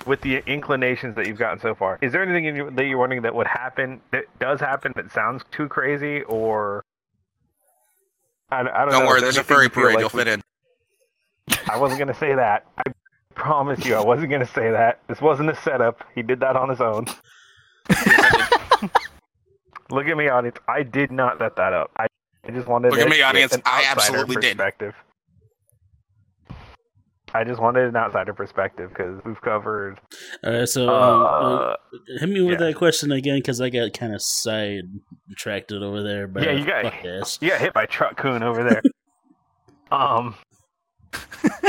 with 0.06 0.22
the 0.22 0.38
inclinations 0.46 1.16
that 1.16 1.26
you've 1.26 1.40
gotten 1.40 1.60
so 1.60 1.74
far 1.74 1.98
is 2.02 2.12
there 2.12 2.22
anything 2.22 2.46
in 2.46 2.56
you, 2.56 2.70
that 2.72 2.86
you're 2.86 3.00
wondering 3.00 3.24
that 3.24 3.34
would 3.34 3.48
happen 3.48 4.00
that 4.12 4.26
does 4.40 4.60
happen 4.60 4.94
that 4.96 5.12
sounds 5.12 5.44
too 5.52 5.68
crazy 5.68 6.22
or 6.24 6.84
I, 8.52 8.60
I 8.60 8.64
don't, 8.64 8.74
know. 8.76 8.86
Don't 8.92 8.92
know, 8.92 9.08
worry, 9.08 9.16
is 9.18 9.22
there 9.24 9.32
there's 9.34 9.38
a 9.38 9.40
anything 9.40 9.56
furry 9.56 9.70
parade. 9.70 9.96
like 9.96 10.02
You'll 10.02 10.10
we- 10.14 10.20
fit 10.24 10.28
in. 10.28 10.42
I 11.70 11.78
wasn't 11.78 12.00
gonna 12.00 12.14
say 12.14 12.34
that. 12.36 12.66
I 12.78 12.92
promise 13.36 13.86
you, 13.86 13.96
I 13.96 14.04
wasn't 14.04 14.32
gonna 14.32 14.46
say 14.48 14.72
that. 14.72 15.00
This 15.08 15.22
wasn't 15.22 15.50
a 15.50 15.56
setup. 15.56 16.04
He 16.16 16.22
did 16.24 16.40
that 16.40 16.56
on 16.56 16.70
his 16.70 16.82
own. 16.82 17.06
Look 19.92 20.08
at 20.08 20.18
me, 20.18 20.28
audience. 20.30 20.58
I 20.68 20.82
did 20.84 21.12
not 21.12 21.38
set 21.38 21.56
that 21.58 21.72
up. 21.74 21.92
I, 21.98 22.08
I 22.48 22.52
just 22.52 22.68
wanted. 22.68 22.92
Look 22.92 23.00
at 23.02 23.10
me, 23.10 23.22
audience. 23.22 23.54
an 23.54 23.62
I 23.66 23.86
outsider 23.88 24.18
absolutely 24.18 24.36
did. 24.42 24.58
perspective. 24.58 24.96
I 27.34 27.44
just 27.44 27.62
wanted 27.62 27.90
an 27.90 27.96
outsider 27.98 28.34
perspective 28.34 28.90
because 28.90 29.22
we've 29.26 29.42
covered. 29.42 30.00
All 30.44 30.54
right, 30.54 30.68
so 30.70 30.88
um, 30.90 31.22
uh, 31.22 31.26
Uh, 31.26 31.76
hit 32.20 32.30
me 32.30 32.42
with 32.42 32.60
yeah. 32.62 32.68
that 32.68 32.76
question 32.78 33.12
again 33.12 33.38
because 33.40 33.60
I 33.60 33.70
got 33.70 33.92
kind 33.94 34.14
of 34.16 34.22
sidetracked 34.22 35.72
over 35.74 36.02
there. 36.02 36.28
By 36.30 36.42
Yeah, 36.46 36.52
you 36.52 36.66
got- 36.66 36.84
fuck-ass. 36.86 37.40
you 37.42 37.50
got 37.50 37.60
hit 37.60 37.74
by 37.74 37.86
Truck-kun 37.88 38.42
over 38.42 38.64
there. 38.64 38.82
um, 39.92 40.36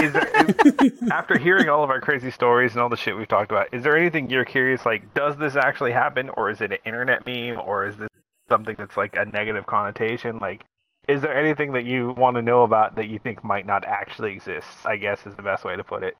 is 0.02 0.12
there, 0.12 0.30
is, 0.46 1.10
after 1.10 1.38
hearing 1.38 1.68
all 1.68 1.82
of 1.84 1.90
our 1.90 2.00
crazy 2.00 2.30
stories 2.30 2.72
and 2.72 2.80
all 2.80 2.88
the 2.88 2.96
shit 2.96 3.16
we've 3.16 3.28
talked 3.28 3.50
about, 3.50 3.72
is 3.72 3.82
there 3.82 3.96
anything 3.96 4.30
you're 4.30 4.44
curious? 4.44 4.84
Like, 4.86 5.12
does 5.14 5.36
this 5.36 5.56
actually 5.56 5.92
happen, 5.92 6.30
or 6.30 6.50
is 6.50 6.60
it 6.60 6.72
an 6.72 6.78
internet 6.84 7.26
meme, 7.26 7.58
or 7.60 7.86
is 7.86 7.96
this 7.96 8.08
something 8.48 8.76
that's 8.78 8.96
like 8.96 9.16
a 9.16 9.24
negative 9.26 9.66
connotation? 9.66 10.38
Like, 10.38 10.64
is 11.08 11.22
there 11.22 11.36
anything 11.36 11.72
that 11.72 11.84
you 11.84 12.14
want 12.16 12.36
to 12.36 12.42
know 12.42 12.62
about 12.62 12.96
that 12.96 13.08
you 13.08 13.18
think 13.18 13.44
might 13.44 13.66
not 13.66 13.84
actually 13.84 14.32
exist? 14.32 14.66
I 14.84 14.96
guess 14.96 15.24
is 15.26 15.34
the 15.36 15.42
best 15.42 15.64
way 15.64 15.76
to 15.76 15.84
put 15.84 16.02
it. 16.02 16.14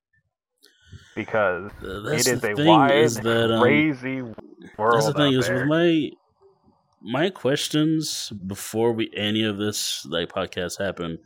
Because 1.15 1.71
Uh, 1.83 2.01
That's 2.09 2.27
it 2.29 2.45
is 2.45 2.59
a 2.59 2.65
wide, 2.65 2.97
is 2.99 3.17
that 3.17 3.53
um, 3.53 3.61
crazy 3.61 4.23
world. 4.23 4.95
that's 4.95 5.07
the 5.07 5.13
thing 5.15 5.35
out 5.35 5.39
is 5.41 5.47
there. 5.47 5.57
with 5.57 5.67
my 5.67 6.11
my 7.03 7.31
questions 7.31 8.33
before 8.47 8.93
we 8.93 9.11
any 9.17 9.45
of 9.45 9.57
this 9.59 10.05
like 10.09 10.29
podcast 10.33 10.79
happened 10.79 11.19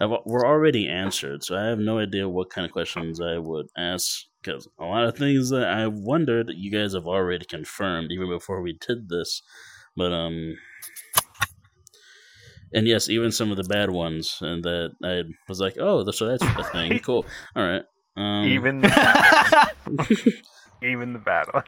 were 0.00 0.46
already 0.46 0.88
answered, 0.88 1.42
so 1.42 1.56
I 1.56 1.64
have 1.66 1.78
no 1.78 1.98
idea 1.98 2.28
what 2.28 2.50
kind 2.50 2.66
of 2.66 2.72
questions 2.72 3.20
I 3.20 3.38
would 3.38 3.66
ask 3.76 4.24
because 4.42 4.68
a 4.78 4.84
lot 4.84 5.04
of 5.04 5.16
things 5.16 5.50
that 5.50 5.68
I 5.68 5.86
wondered 5.88 6.50
you 6.54 6.70
guys 6.70 6.94
have 6.94 7.06
already 7.06 7.44
confirmed 7.44 8.12
even 8.12 8.28
before 8.28 8.62
we 8.62 8.78
did 8.86 9.08
this, 9.08 9.42
but 9.96 10.12
um. 10.12 10.56
And 12.72 12.86
yes, 12.86 13.08
even 13.08 13.30
some 13.30 13.50
of 13.50 13.56
the 13.56 13.64
bad 13.64 13.90
ones, 13.90 14.38
and 14.40 14.62
that 14.64 14.90
I 15.02 15.22
was 15.48 15.60
like, 15.60 15.76
"Oh, 15.80 16.08
so 16.10 16.26
that's 16.26 16.42
a 16.42 16.64
thing. 16.64 16.98
Cool. 17.04 17.24
All 17.54 17.62
right." 17.66 17.82
Um, 18.16 18.46
even 18.48 18.80
the 18.80 18.88
bad 18.88 19.72
ones. 19.86 20.28
even 20.82 21.12
the 21.12 21.18
bad 21.20 21.46
ones. 21.54 21.66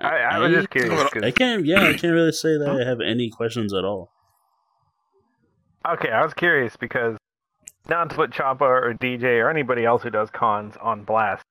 I, 0.00 0.16
I 0.16 0.38
was 0.38 0.52
just 0.52 0.70
curious. 0.70 1.10
I 1.22 1.30
can't. 1.30 1.64
Yeah, 1.64 1.84
I 1.84 1.92
can't 1.92 2.12
really 2.12 2.32
say 2.32 2.58
that 2.58 2.68
I 2.68 2.84
have 2.88 3.00
any 3.00 3.30
questions 3.30 3.72
at 3.72 3.84
all. 3.84 4.12
Okay, 5.94 6.10
I 6.10 6.22
was 6.22 6.34
curious 6.34 6.76
because 6.76 7.16
not 7.88 8.10
to 8.10 8.16
put 8.16 8.30
Choppa 8.30 8.62
or 8.62 8.94
DJ 8.94 9.42
or 9.42 9.50
anybody 9.50 9.84
else 9.84 10.02
who 10.02 10.10
does 10.10 10.30
cons 10.30 10.74
on 10.80 11.04
blast. 11.04 11.42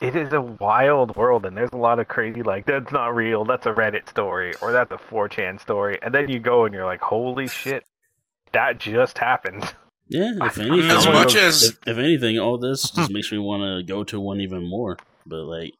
It 0.00 0.16
is 0.16 0.32
a 0.32 0.40
wild 0.40 1.16
world, 1.16 1.46
and 1.46 1.56
there's 1.56 1.70
a 1.72 1.76
lot 1.76 1.98
of 2.00 2.08
crazy 2.08 2.42
like 2.42 2.66
that's 2.66 2.90
not 2.92 3.14
real. 3.14 3.44
That's 3.44 3.64
a 3.64 3.72
Reddit 3.72 4.08
story, 4.08 4.52
or 4.60 4.72
that's 4.72 4.90
a 4.90 4.96
4chan 4.96 5.60
story, 5.60 5.98
and 6.02 6.12
then 6.12 6.28
you 6.28 6.40
go 6.40 6.64
and 6.64 6.74
you're 6.74 6.84
like, 6.84 7.00
holy 7.00 7.46
shit, 7.46 7.84
that 8.52 8.78
just 8.78 9.18
happened. 9.18 9.74
Yeah, 10.08 10.32
if 10.42 10.58
anything, 10.58 10.90
As 10.90 11.06
much 11.06 11.34
as 11.36 11.62
if, 11.62 11.78
if 11.86 11.98
anything, 11.98 12.38
all 12.38 12.58
this 12.58 12.90
just 12.94 13.10
makes 13.10 13.30
me 13.32 13.38
want 13.38 13.62
to 13.62 13.90
go 13.90 14.04
to 14.04 14.20
one 14.20 14.40
even 14.40 14.68
more. 14.68 14.98
But 15.26 15.44
like, 15.44 15.72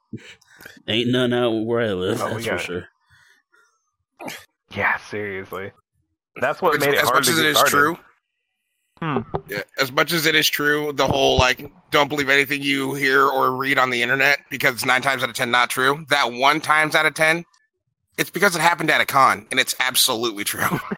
ain't 0.88 1.10
none 1.10 1.32
out 1.34 1.50
where 1.64 1.82
I 1.82 1.92
live. 1.92 2.22
Oh, 2.22 2.28
that's 2.30 2.44
for 2.44 2.50
got 2.50 2.60
it. 2.60 2.64
sure. 2.64 2.88
Yeah, 4.74 4.96
seriously. 4.96 5.72
That's 6.40 6.60
what 6.62 6.74
as, 6.76 6.80
made 6.80 6.94
it 6.94 6.98
as 6.98 7.04
hard 7.04 7.14
much 7.16 7.26
to 7.26 7.32
as 7.32 7.38
it 7.38 7.42
get 7.42 7.50
is 7.50 7.56
started. 7.58 7.70
true, 7.70 7.98
Hmm. 9.00 9.18
yeah, 9.48 9.62
as 9.80 9.90
much 9.92 10.12
as 10.12 10.24
it 10.26 10.34
is 10.34 10.48
true, 10.48 10.92
the 10.92 11.06
whole 11.06 11.36
like 11.38 11.70
don't 11.90 12.08
believe 12.08 12.28
anything 12.28 12.62
you 12.62 12.94
hear 12.94 13.26
or 13.26 13.56
read 13.56 13.76
on 13.78 13.90
the 13.90 14.02
internet 14.02 14.38
because 14.50 14.74
it's 14.74 14.84
nine 14.84 15.02
times 15.02 15.22
out 15.22 15.28
of 15.28 15.34
ten 15.34 15.50
not 15.50 15.68
true. 15.70 16.04
That 16.10 16.32
one 16.32 16.60
times 16.60 16.94
out 16.94 17.04
of 17.06 17.14
ten, 17.14 17.44
it's 18.18 18.30
because 18.30 18.54
it 18.54 18.60
happened 18.60 18.90
at 18.90 19.00
a 19.00 19.06
con, 19.06 19.46
and 19.50 19.58
it's 19.60 19.74
absolutely 19.80 20.44
true. 20.44 20.80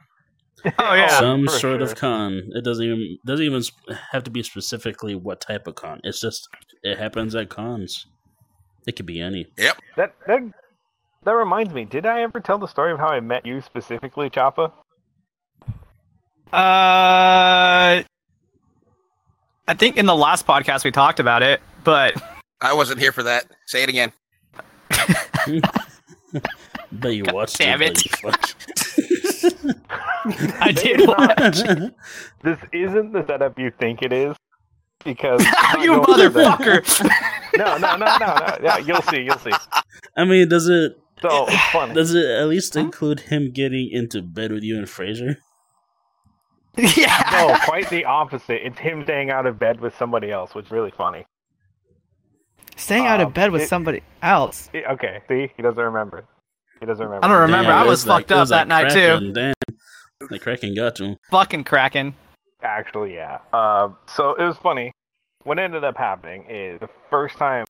Oh, 0.81 0.95
yeah. 0.95 1.21
Some 1.21 1.45
for 1.45 1.51
sort 1.53 1.61
sure. 1.61 1.83
of 1.83 1.95
con. 1.95 2.43
It 2.57 2.65
doesn't 2.65 2.85
even 2.85 3.19
doesn't 3.25 3.45
even 3.47 3.63
have 4.11 4.25
to 4.25 4.33
be 4.33 4.43
specifically 4.43 5.15
what 5.15 5.41
type 5.41 5.69
of 5.69 5.77
con. 5.77 6.01
It's 6.03 6.21
just 6.21 6.49
it 6.83 6.99
happens 6.99 7.37
at 7.37 7.51
cons. 7.51 8.05
It 8.85 8.97
could 8.97 9.07
be 9.07 9.21
any. 9.21 9.47
Yep. 9.59 9.77
That 9.97 10.15
that 10.27 10.41
that 11.23 11.33
reminds 11.33 11.73
me. 11.73 11.85
Did 11.85 12.05
I 12.05 12.23
ever 12.23 12.41
tell 12.41 12.59
the 12.59 12.67
story 12.67 12.91
of 12.91 12.99
how 12.99 13.09
I 13.09 13.21
met 13.21 13.47
you 13.47 13.61
specifically, 13.61 14.29
Choppa? 14.29 14.73
Uh, 16.53 18.03
I 19.69 19.75
think 19.77 19.97
in 19.97 20.07
the 20.07 20.15
last 20.15 20.47
podcast 20.47 20.85
we 20.85 20.91
talked 20.93 21.19
about 21.21 21.43
it, 21.43 21.61
but 21.85 22.15
I 22.61 22.73
wasn't 22.75 23.01
here 23.01 23.13
for 23.13 23.25
that. 23.25 23.47
Say 23.67 23.83
it 23.83 23.89
again. 23.89 24.13
But 26.93 27.09
you 27.09 27.25
watched 27.27 27.59
damn 27.59 27.83
it. 27.83 27.99
it. 28.07 28.21
I 30.61 30.73
did 30.73 31.07
watch. 31.07 31.61
fuck- 31.63 31.93
This 32.43 32.59
isn't 32.73 33.13
the 33.13 33.25
setup 33.27 33.59
you 33.59 33.73
think 33.79 34.03
it 34.03 34.13
is, 34.13 34.37
because 35.05 35.43
you 35.45 35.51
I'm 35.57 35.87
not 35.87 36.07
going 36.07 36.31
through 36.31 36.43
that. 36.43 36.59
motherfucker! 36.61 37.59
No, 37.59 37.77
no, 37.79 37.97
no, 37.97 38.07
no, 38.19 38.27
no. 38.37 38.57
Yeah, 38.63 38.79
you'll 38.79 39.03
see, 39.03 39.23
you'll 39.23 39.39
see. 39.39 39.51
I 40.17 40.25
mean, 40.25 40.49
does 40.49 40.69
it 40.69 40.97
So 41.21 41.47
funny. 41.73 41.93
does 41.95 42.15
it 42.15 42.25
at 42.25 42.47
least 42.49 42.77
include 42.77 43.21
him 43.21 43.51
getting 43.51 43.91
into 43.91 44.23
bed 44.23 44.53
with 44.53 44.63
you 44.63 44.79
and 44.79 44.89
Fraser? 44.89 45.39
yeah. 46.97 47.29
No, 47.33 47.57
quite 47.65 47.89
the 47.91 48.05
opposite. 48.05 48.67
It's 48.67 48.79
him 48.79 49.03
staying 49.05 49.31
out 49.31 49.47
of 49.47 49.59
bed 49.59 49.81
with 49.81 49.97
somebody 49.97 50.31
else, 50.31 50.55
which 50.55 50.67
is 50.67 50.71
really 50.73 50.91
funny. 50.91 51.25
Staying 52.77 53.07
out 53.07 53.21
Um, 53.21 53.29
of 53.29 53.35
bed 53.35 53.51
with 53.53 53.63
it- 53.63 53.69
somebody 53.69 54.03
else. 54.23 54.69
Eh, 54.75 54.83
Okay, 54.91 55.23
see, 55.29 55.51
he 55.57 55.63
doesn't 55.63 55.83
remember. 55.83 56.25
He 56.81 56.87
doesn't 56.87 57.05
remember. 57.05 57.25
I 57.25 57.29
don't 57.29 57.41
remember. 57.41 57.71
Damn, 57.71 57.79
I 57.83 57.85
it 57.85 57.89
was 57.89 58.05
fucked 58.05 58.31
it 58.31 58.35
up 58.35 58.41
was 58.41 58.49
that 58.51 58.69
like 58.69 58.85
night, 58.87 58.93
too. 58.93 59.01
Kraken, 59.19 59.33
Damn, 59.33 59.55
the 60.29 60.39
Kraken 60.39 60.75
got 60.75 60.97
to 60.97 61.05
him. 61.05 61.17
Fucking 61.31 61.65
cracking. 61.65 62.15
Actually, 62.63 63.15
yeah. 63.15 63.39
Uh, 63.53 63.89
so 64.07 64.35
it 64.35 64.45
was 64.45 64.57
funny. 64.59 64.93
What 65.45 65.59
ended 65.59 65.85
up 65.85 65.97
happening 65.97 66.45
is 66.51 66.79
the 66.81 66.89
first 67.09 67.37
time 67.39 67.65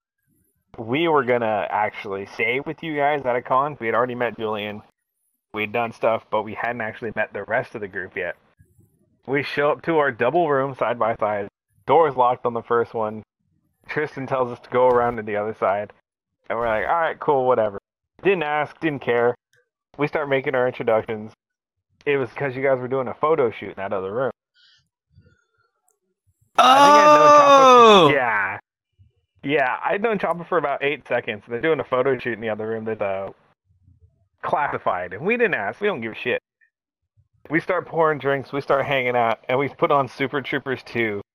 we 0.79 1.07
were 1.09 1.23
gonna 1.25 1.67
actually 1.71 2.27
stay 2.27 2.61
with 2.61 2.83
you 2.83 2.97
guys 2.97 3.25
at 3.25 3.37
a 3.37 3.43
con. 3.43 3.77
We 3.79 3.87
had 3.87 3.95
already 3.95 4.15
met 4.17 4.37
Julian. 4.37 4.83
We 5.55 5.63
had 5.63 5.73
done 5.73 5.93
stuff, 5.93 6.25
but 6.31 6.43
we 6.43 6.55
hadn't 6.55 6.81
actually 6.81 7.13
met 7.15 7.33
the 7.33 7.45
rest 7.45 7.75
of 7.75 7.81
the 7.83 7.89
group 7.89 8.17
yet. 8.17 8.35
We 9.27 9.43
show 9.43 9.71
up 9.73 9.83
to 9.83 9.99
our 9.99 10.13
double 10.13 10.49
room 10.49 10.75
side 10.75 10.99
by 10.99 11.17
side. 11.17 11.49
Doors 11.87 12.17
locked 12.17 12.47
on 12.47 12.55
the 12.55 12.63
first 12.63 12.95
one. 12.95 13.23
Tristan 13.89 14.27
tells 14.27 14.51
us 14.51 14.61
to 14.61 14.71
go 14.71 14.89
around 14.89 15.17
to 15.17 15.23
the 15.23 15.37
other 15.37 15.55
side, 15.55 15.93
and 16.49 16.59
we're 16.59 16.67
like, 16.67 16.87
"All 16.87 16.95
right, 16.95 17.19
cool, 17.19 17.47
whatever." 17.47 17.79
Didn't 18.23 18.43
ask, 18.43 18.79
didn't 18.81 19.03
care. 19.03 19.35
We 19.99 20.07
start 20.09 20.29
making 20.29 20.55
our 20.55 20.67
introductions. 20.67 21.33
It 22.05 22.17
was 22.17 22.31
because 22.31 22.55
you 22.57 22.63
guys 22.63 22.79
were 22.79 22.89
doing 22.89 23.09
a 23.09 23.15
photo 23.15 23.51
shoot 23.51 23.71
in 23.71 23.75
that 23.77 23.93
other 23.93 24.13
room. 24.13 24.31
Oh, 26.59 28.11
Yeah. 28.13 28.59
Yeah, 29.43 29.77
I'd 29.85 30.03
known 30.03 30.19
Choppa 30.19 30.49
for 30.49 30.59
about 30.59 30.83
eight 30.83 31.07
seconds. 31.07 31.45
They're 31.47 31.61
doing 31.61 31.79
a 31.79 31.85
photo 31.85 32.19
shoot 32.19 32.33
in 32.33 32.41
the 32.41 32.49
other 32.49 32.67
room 32.67 32.85
that's 32.85 33.01
uh, 33.01 33.31
classified, 34.43 35.13
and 35.13 35.25
we 35.25 35.37
didn't 35.37 35.55
ask. 35.55 35.81
We 35.81 35.87
don't 35.87 36.01
give 36.01 36.13
a 36.13 36.17
shit. 36.17 36.43
We 37.49 37.61
start 37.61 37.87
pouring 37.87 38.19
drinks, 38.19 38.53
we 38.53 38.61
start 38.61 38.85
hanging 38.87 39.17
out, 39.17 39.41
and 39.49 39.59
we 39.59 39.69
put 39.69 39.91
on 39.91 40.09
Super 40.09 40.41
Troopers 40.43 40.83
2. 40.85 41.21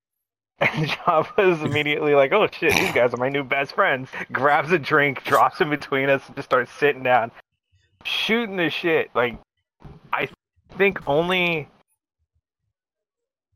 And 0.61 0.88
Choppa's 0.88 1.59
immediately 1.63 2.13
like, 2.13 2.31
oh 2.33 2.47
shit, 2.51 2.75
these 2.75 2.91
guys 2.91 3.15
are 3.15 3.17
my 3.17 3.29
new 3.29 3.43
best 3.43 3.73
friends. 3.73 4.09
Grabs 4.31 4.71
a 4.71 4.77
drink, 4.77 5.23
drops 5.23 5.59
in 5.59 5.71
between 5.71 6.07
us, 6.07 6.21
and 6.27 6.35
just 6.35 6.47
starts 6.49 6.71
sitting 6.73 7.01
down. 7.01 7.31
shooting 8.03 8.57
the 8.57 8.69
shit. 8.69 9.09
Like, 9.15 9.39
I 10.13 10.29
think 10.77 10.99
only 11.07 11.67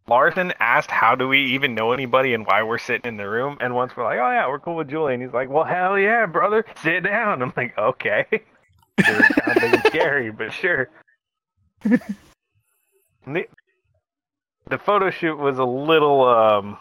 Larson 0.08 0.52
asked, 0.60 0.90
"How 0.90 1.14
do 1.14 1.28
we 1.28 1.46
even 1.54 1.76
know 1.76 1.92
anybody 1.92 2.34
and 2.34 2.46
why 2.46 2.64
we're 2.64 2.80
sitting 2.80 3.08
in 3.08 3.18
the 3.18 3.30
room?" 3.30 3.58
And 3.60 3.76
once 3.76 3.96
we're 3.96 4.04
like, 4.04 4.20
"Oh 4.20 4.32
yeah, 4.32 4.48
we're 4.48 4.60
cool 4.60 4.76
with 4.76 4.90
Julian," 4.90 5.22
he's 5.22 5.34
like, 5.34 5.50
"Well, 5.50 5.64
hell 5.64 6.00
yeah, 6.00 6.26
brother, 6.26 6.66
sit 6.82 7.04
down." 7.04 7.42
I'm 7.44 7.54
like, 7.56 7.78
"Okay." 7.78 8.26
it 8.32 8.42
was 8.98 9.28
kind 9.44 9.74
of 9.76 9.82
scary, 9.88 10.32
but 10.32 10.52
sure. 10.54 10.90
The, 13.26 13.46
the 14.70 14.78
photo 14.78 15.10
shoot 15.10 15.38
was 15.38 15.58
a 15.58 15.66
little 15.66 16.26
um 16.26 16.78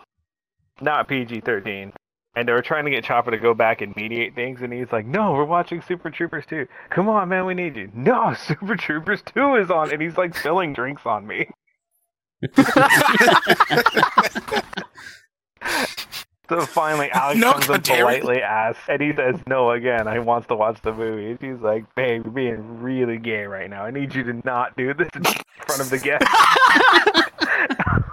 not 0.80 1.08
PG-13 1.08 1.92
and 2.36 2.48
they 2.48 2.52
were 2.52 2.62
trying 2.62 2.84
to 2.84 2.90
get 2.90 3.04
Choppa 3.04 3.30
to 3.30 3.38
go 3.38 3.54
back 3.54 3.80
and 3.80 3.94
mediate 3.94 4.34
things, 4.34 4.62
and 4.62 4.72
he's 4.72 4.90
like, 4.90 5.06
"No, 5.06 5.32
we're 5.32 5.44
watching 5.44 5.80
Super 5.82 6.10
Troopers 6.10 6.44
2. 6.46 6.66
Come 6.90 7.08
on, 7.08 7.28
man, 7.28 7.46
we 7.46 7.54
need 7.54 7.76
you." 7.76 7.90
No, 7.94 8.34
Super 8.34 8.76
Troopers 8.76 9.22
2 9.22 9.56
is 9.56 9.70
on, 9.70 9.92
and 9.92 10.02
he's 10.02 10.16
like 10.16 10.36
spilling 10.36 10.72
drinks 10.72 11.06
on 11.06 11.26
me. 11.26 11.48
so 16.48 16.60
finally, 16.66 17.10
Alex 17.12 17.40
No, 17.40 17.52
comes 17.52 17.70
up 17.70 17.82
Terry. 17.82 18.00
politely 18.20 18.42
asks, 18.42 18.82
and 18.88 19.00
he 19.00 19.12
says 19.14 19.36
no 19.46 19.70
again. 19.70 20.10
He 20.12 20.18
wants 20.18 20.46
to 20.48 20.54
watch 20.56 20.80
the 20.82 20.92
movie. 20.92 21.30
And 21.30 21.38
she's 21.40 21.62
like, 21.62 21.84
"Babe, 21.94 22.24
you're 22.24 22.32
being 22.32 22.82
really 22.82 23.18
gay 23.18 23.44
right 23.44 23.68
now. 23.70 23.84
I 23.84 23.90
need 23.90 24.14
you 24.14 24.22
to 24.24 24.34
not 24.44 24.76
do 24.76 24.92
this 24.94 25.08
in 25.14 25.22
front 25.22 25.80
of 25.80 25.90
the 25.90 25.98
guests." 25.98 26.28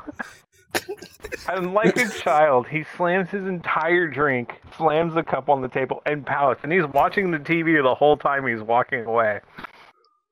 And 1.50 1.74
like 1.74 1.98
a 1.98 2.08
child, 2.08 2.68
he 2.68 2.86
slams 2.96 3.30
his 3.30 3.46
entire 3.46 4.08
drink, 4.08 4.62
slams 4.78 5.14
the 5.16 5.24
cup 5.24 5.50
on 5.50 5.62
the 5.62 5.68
table, 5.68 6.02
and 6.06 6.26
pouts. 6.26 6.62
And 6.64 6.72
he's 6.72 6.86
watching 6.86 7.32
the 7.32 7.40
TV 7.40 7.82
the 7.82 7.96
whole 7.96 8.16
time 8.16 8.48
he's 8.48 8.62
walking 8.62 9.06
away. 9.06 9.40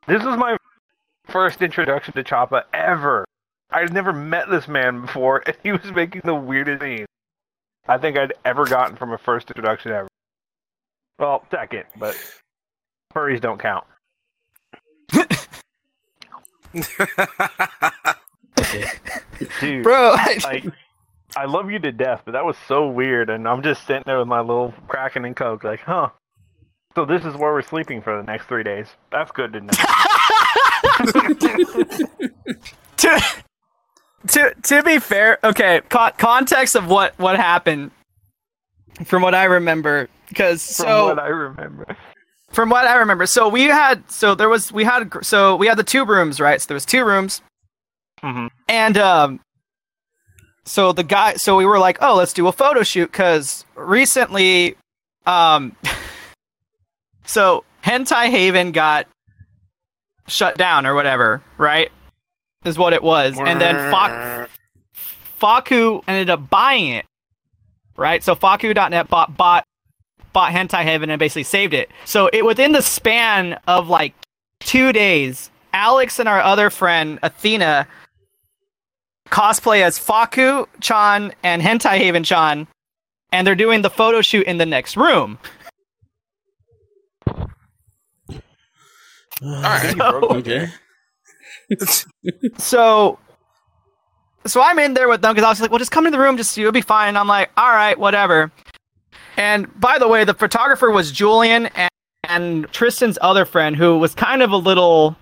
This 0.07 0.23
was 0.23 0.37
my 0.37 0.55
first 1.27 1.61
introduction 1.61 2.13
to 2.13 2.23
Choppa 2.23 2.63
ever. 2.73 3.25
I'd 3.71 3.91
never 3.91 4.13
met 4.13 4.49
this 4.49 4.67
man 4.67 5.01
before, 5.01 5.43
and 5.45 5.57
he 5.63 5.71
was 5.71 5.91
making 5.91 6.21
the 6.23 6.35
weirdest 6.35 6.81
scenes 6.81 7.07
I 7.89 7.97
think 7.97 8.17
I'd 8.19 8.33
ever 8.45 8.65
gotten 8.65 8.95
from 8.95 9.13
a 9.13 9.17
first 9.17 9.49
introduction 9.49 9.91
ever. 9.91 10.07
Well, 11.17 11.43
second, 11.49 11.85
but 11.97 12.15
furries 13.11 13.41
don't 13.41 13.59
count. 13.59 13.83
Dude, 19.59 19.83
Bro, 19.83 20.15
like 20.43 20.65
I 21.35 21.45
love 21.45 21.71
you 21.71 21.79
to 21.79 21.91
death, 21.91 22.21
but 22.25 22.33
that 22.33 22.45
was 22.45 22.55
so 22.67 22.87
weird, 22.87 23.31
and 23.31 23.47
I'm 23.47 23.63
just 23.63 23.87
sitting 23.87 24.03
there 24.05 24.19
with 24.19 24.27
my 24.27 24.41
little 24.41 24.71
Kraken 24.87 25.25
and 25.25 25.35
Coke, 25.35 25.63
like, 25.63 25.79
huh. 25.79 26.09
So 26.95 27.05
this 27.05 27.25
is 27.25 27.35
where 27.35 27.51
we're 27.53 27.63
sleeping 27.63 28.03
for 28.03 28.15
the 28.17 28.23
next 28.23 28.45
three 28.45 28.63
days. 28.63 28.87
That's 29.11 29.31
good 29.31 29.53
to 29.53 29.61
know. 29.61 29.73
to, 34.27 34.53
to 34.63 34.83
be 34.83 34.99
fair, 34.99 35.39
okay, 35.43 35.81
con- 35.89 36.13
context 36.17 36.75
of 36.75 36.87
what 36.87 37.17
what 37.19 37.35
happened 37.37 37.91
from 39.05 39.21
what 39.21 39.33
I 39.33 39.45
remember 39.45 40.09
because 40.27 40.61
From 40.63 40.85
so 40.85 41.05
what 41.07 41.19
I 41.19 41.27
remember. 41.27 41.97
from 42.51 42.69
what 42.69 42.85
I 42.85 42.95
remember, 42.97 43.25
so 43.25 43.47
we 43.47 43.63
had 43.63 44.09
so 44.11 44.35
there 44.35 44.49
was 44.49 44.71
we 44.71 44.83
had 44.83 45.09
so 45.21 45.55
we 45.55 45.67
had 45.67 45.77
the 45.77 45.83
two 45.83 46.05
rooms, 46.05 46.39
right? 46.39 46.61
So 46.61 46.67
there 46.67 46.75
was 46.75 46.85
two 46.85 47.05
rooms 47.05 47.41
hmm 48.21 48.47
and 48.67 48.97
um 48.97 49.39
so 50.65 50.91
the 50.91 51.03
guy 51.03 51.35
so 51.35 51.55
we 51.55 51.65
were 51.65 51.79
like, 51.79 51.97
"Oh, 52.01 52.15
let's 52.15 52.33
do 52.33 52.47
a 52.47 52.51
photo 52.51 52.83
shoot 52.83 53.11
cuz 53.13 53.63
recently 53.75 54.75
um 55.25 55.75
so 57.25 57.63
Hentai 57.83 58.29
Haven 58.29 58.71
got 58.73 59.07
shut 60.27 60.57
down 60.57 60.85
or 60.85 60.93
whatever, 60.93 61.41
right? 61.57 61.91
Is 62.65 62.77
what 62.77 62.93
it 62.93 63.01
was. 63.01 63.37
And 63.39 63.61
then 63.61 63.91
Fox 63.91 64.51
Fakku 65.39 66.03
ended 66.07 66.29
up 66.29 66.49
buying 66.49 66.89
it, 66.89 67.05
right? 67.95 68.23
So 68.23 68.35
Fakku.net 68.35 69.07
bought 69.09 69.37
bought 69.37 69.63
bought 70.33 70.51
Hentai 70.51 70.83
Heaven 70.83 71.09
and 71.09 71.19
basically 71.19 71.43
saved 71.43 71.73
it. 71.73 71.89
So 72.05 72.29
it 72.33 72.45
within 72.45 72.73
the 72.73 72.81
span 72.81 73.59
of 73.67 73.87
like 73.87 74.13
two 74.59 74.91
days, 74.91 75.49
Alex 75.73 76.19
and 76.19 76.27
our 76.27 76.41
other 76.41 76.69
friend 76.69 77.19
Athena 77.23 77.87
cosplay 79.29 79.81
as 79.81 79.97
Fakku 79.97 80.67
Chan 80.81 81.33
and 81.43 81.61
Hentai 81.61 81.97
Haven 81.97 82.23
Chan, 82.23 82.67
and 83.31 83.47
they're 83.47 83.55
doing 83.55 83.83
the 83.83 83.89
photo 83.89 84.21
shoot 84.21 84.45
in 84.45 84.57
the 84.57 84.65
next 84.65 84.97
room. 84.97 85.37
right. 89.41 89.99
okay. 90.01 90.69
So, 92.57 93.19
so 94.45 94.61
I'm 94.61 94.79
in 94.79 94.93
there 94.93 95.07
with 95.09 95.21
them 95.21 95.33
because 95.33 95.45
I 95.45 95.49
was 95.49 95.61
like, 95.61 95.71
"Well, 95.71 95.79
just 95.79 95.91
come 95.91 96.05
in 96.05 96.11
the 96.11 96.19
room, 96.19 96.37
just 96.37 96.57
you'll 96.57 96.71
be 96.71 96.81
fine." 96.81 97.09
And 97.09 97.17
I'm 97.17 97.27
like, 97.27 97.49
"All 97.57 97.71
right, 97.71 97.97
whatever." 97.97 98.51
And 99.37 99.67
by 99.79 99.97
the 99.97 100.07
way, 100.07 100.23
the 100.23 100.33
photographer 100.33 100.91
was 100.91 101.11
Julian 101.11 101.67
and, 101.67 101.89
and 102.25 102.71
Tristan's 102.71 103.17
other 103.21 103.45
friend, 103.45 103.75
who 103.75 103.97
was 103.97 104.13
kind 104.13 104.41
of 104.41 104.51
a 104.51 104.57
little 104.57 105.15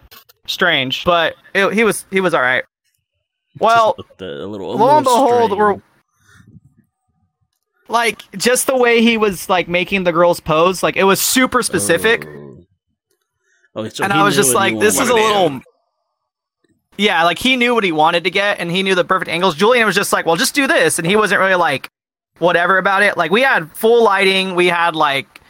strange, 0.48 1.04
but 1.06 1.36
it, 1.54 1.74
he 1.74 1.84
was 1.84 2.06
he 2.12 2.22
was 2.22 2.34
all 2.34 2.42
right. 2.42 2.64
Well, 3.60 3.96
a 4.20 4.24
little, 4.24 4.74
a 4.74 4.76
lo 4.76 4.98
and 4.98 5.04
behold, 5.04 5.52
strange. 5.52 5.60
we're 5.60 5.82
like 7.88 8.24
just 8.32 8.68
the 8.68 8.78
way 8.78 9.02
he 9.02 9.18
was 9.18 9.50
like 9.50 9.68
making 9.68 10.04
the 10.04 10.12
girls 10.12 10.40
pose, 10.40 10.84
like 10.84 10.96
it 10.96 11.04
was 11.04 11.22
super 11.22 11.62
specific. 11.62 12.26
Oh. 12.26 12.44
Okay, 13.76 13.90
so 13.90 14.04
and 14.04 14.12
I 14.12 14.24
was 14.24 14.36
just 14.36 14.56
like, 14.56 14.80
this 14.80 15.00
is 15.00 15.10
a 15.10 15.14
little. 15.14 15.62
Yeah, 16.98 17.24
like 17.24 17.38
he 17.38 17.56
knew 17.56 17.76
what 17.76 17.84
he 17.84 17.92
wanted 17.92 18.24
to 18.24 18.32
get, 18.32 18.60
and 18.60 18.72
he 18.72 18.82
knew 18.82 18.96
the 18.96 19.06
perfect 19.06 19.30
angles. 19.30 19.56
Julian 19.56 19.86
was 19.86 19.96
just 19.96 20.12
like, 20.12 20.26
well, 20.26 20.36
just 20.36 20.56
do 20.56 20.66
this, 20.68 20.98
and 20.98 21.08
he 21.08 21.16
wasn't 21.16 21.40
really 21.40 21.56
like, 21.56 21.90
whatever 22.40 22.78
about 22.78 23.04
it. 23.04 23.18
Like 23.18 23.32
we 23.32 23.42
had 23.42 23.72
full 23.74 24.04
lighting, 24.04 24.56
we 24.56 24.68
had 24.68 24.96
like, 24.96 25.42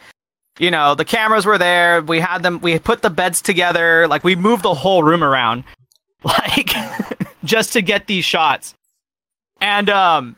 you 0.58 0.70
know, 0.70 0.94
the 0.94 1.04
cameras 1.04 1.46
were 1.46 1.58
there, 1.58 2.02
we 2.02 2.20
had 2.20 2.42
them, 2.42 2.60
we 2.60 2.78
put 2.78 3.02
the 3.02 3.10
beds 3.10 3.40
together, 3.40 4.06
like 4.08 4.24
we 4.24 4.36
moved 4.36 4.62
the 4.62 4.74
whole 4.74 5.02
room 5.02 5.24
around, 5.24 5.64
like 6.22 6.70
just 7.44 7.72
to 7.72 7.82
get 7.82 8.06
these 8.06 8.24
shots, 8.24 8.74
and 9.60 9.90
um. 9.90 10.36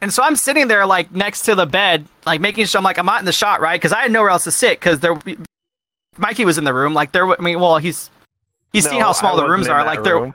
And 0.00 0.12
so 0.12 0.22
I'm 0.22 0.36
sitting 0.36 0.68
there 0.68 0.84
like 0.84 1.12
next 1.12 1.42
to 1.42 1.54
the 1.54 1.64
bed, 1.64 2.06
like 2.26 2.38
making 2.38 2.66
sure 2.66 2.78
I'm 2.78 2.84
like 2.84 2.98
I'm 2.98 3.06
not 3.06 3.20
in 3.20 3.24
the 3.24 3.32
shot, 3.32 3.62
right? 3.62 3.80
Because 3.80 3.92
I 3.92 4.02
had 4.02 4.12
nowhere 4.12 4.28
else 4.28 4.44
to 4.44 4.50
sit 4.50 4.78
because 4.78 5.00
there 5.00 5.18
Mikey 6.18 6.44
was 6.44 6.58
in 6.58 6.64
the 6.64 6.74
room. 6.74 6.92
Like 6.92 7.12
there, 7.12 7.26
I 7.26 7.40
mean, 7.40 7.58
well, 7.58 7.78
he's 7.78 8.10
he's 8.74 8.88
seen 8.88 8.98
No, 8.98 9.06
how 9.06 9.12
small 9.12 9.36
the 9.36 9.48
rooms 9.48 9.68
are. 9.68 9.84
Like 9.86 10.04
room. 10.04 10.34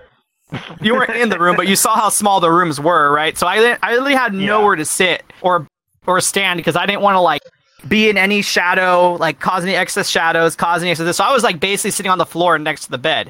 you 0.81 0.95
weren't 0.95 1.11
in 1.15 1.29
the 1.29 1.37
room, 1.37 1.55
but 1.55 1.67
you 1.67 1.75
saw 1.75 1.95
how 1.95 2.09
small 2.09 2.39
the 2.39 2.49
rooms 2.51 2.79
were, 2.79 3.11
right? 3.13 3.37
So 3.37 3.45
I 3.45 3.77
I 3.83 3.91
really 3.91 4.15
had 4.15 4.33
Yeah. 4.33 4.47
nowhere 4.47 4.75
to 4.75 4.85
sit 4.85 5.23
or 5.41 5.67
or 6.07 6.19
stand 6.21 6.57
because 6.57 6.75
I 6.75 6.87
didn't 6.87 7.01
want 7.01 7.15
to 7.15 7.19
like 7.19 7.41
be 7.87 8.09
in 8.09 8.17
any 8.17 8.41
shadow, 8.41 9.13
like 9.19 9.39
cause 9.39 9.63
any 9.63 9.75
excess 9.75 10.09
shadows, 10.09 10.55
cause 10.55 10.81
any 10.81 10.89
excess. 10.91 11.17
So 11.17 11.23
I 11.23 11.31
was 11.31 11.43
like 11.43 11.59
basically 11.59 11.91
sitting 11.91 12.11
on 12.11 12.17
the 12.17 12.25
floor 12.25 12.57
next 12.57 12.85
to 12.85 12.91
the 12.91 12.97
bed. 12.97 13.29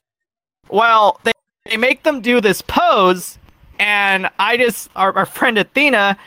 Well, 0.70 1.20
they 1.24 1.32
they 1.66 1.78
make 1.78 2.04
them 2.04 2.22
do 2.22 2.40
this 2.40 2.62
pose, 2.62 3.38
and 3.80 4.30
I 4.40 4.56
just 4.58 4.90
our, 4.96 5.16
our 5.16 5.26
friend 5.26 5.58
Athena 5.58 6.18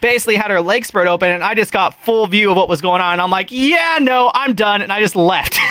basically 0.00 0.34
had 0.36 0.50
her 0.50 0.60
legs 0.60 0.88
spread 0.88 1.06
open, 1.06 1.30
and 1.30 1.44
I 1.44 1.54
just 1.54 1.72
got 1.72 1.94
full 2.04 2.26
view 2.26 2.50
of 2.50 2.56
what 2.56 2.68
was 2.68 2.80
going 2.80 3.00
on. 3.00 3.12
And 3.12 3.20
I'm 3.20 3.30
like, 3.30 3.48
yeah, 3.52 3.98
no, 4.00 4.30
I'm 4.34 4.54
done, 4.54 4.82
and 4.82 4.92
I 4.92 5.00
just 5.00 5.14
left. 5.14 5.58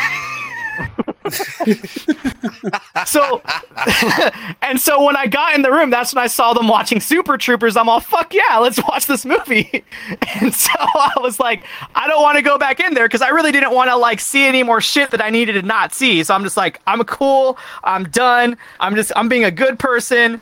so 3.05 3.41
and 4.61 4.79
so 4.79 5.03
when 5.03 5.15
I 5.15 5.27
got 5.27 5.55
in 5.55 5.61
the 5.61 5.71
room, 5.71 5.89
that's 5.89 6.13
when 6.13 6.23
I 6.23 6.27
saw 6.27 6.53
them 6.53 6.67
watching 6.67 6.99
Super 6.99 7.37
Troopers. 7.37 7.75
I'm 7.77 7.89
all, 7.89 7.99
fuck 7.99 8.33
yeah, 8.33 8.57
let's 8.57 8.81
watch 8.83 9.07
this 9.07 9.25
movie. 9.25 9.83
And 10.41 10.53
so 10.53 10.71
I 10.79 11.13
was 11.17 11.39
like, 11.39 11.63
I 11.93 12.07
don't 12.07 12.21
want 12.21 12.37
to 12.37 12.41
go 12.41 12.57
back 12.57 12.79
in 12.79 12.93
there 12.93 13.07
because 13.07 13.21
I 13.21 13.29
really 13.29 13.51
didn't 13.51 13.73
want 13.73 13.89
to 13.89 13.95
like 13.95 14.19
see 14.19 14.45
any 14.45 14.63
more 14.63 14.81
shit 14.81 15.11
that 15.11 15.21
I 15.21 15.29
needed 15.29 15.53
to 15.53 15.61
not 15.61 15.93
see. 15.93 16.23
So 16.23 16.33
I'm 16.33 16.43
just 16.43 16.57
like, 16.57 16.81
I'm 16.87 17.03
cool, 17.03 17.57
I'm 17.83 18.05
done. 18.05 18.57
I'm 18.79 18.95
just 18.95 19.11
I'm 19.15 19.29
being 19.29 19.43
a 19.43 19.51
good 19.51 19.77
person. 19.77 20.41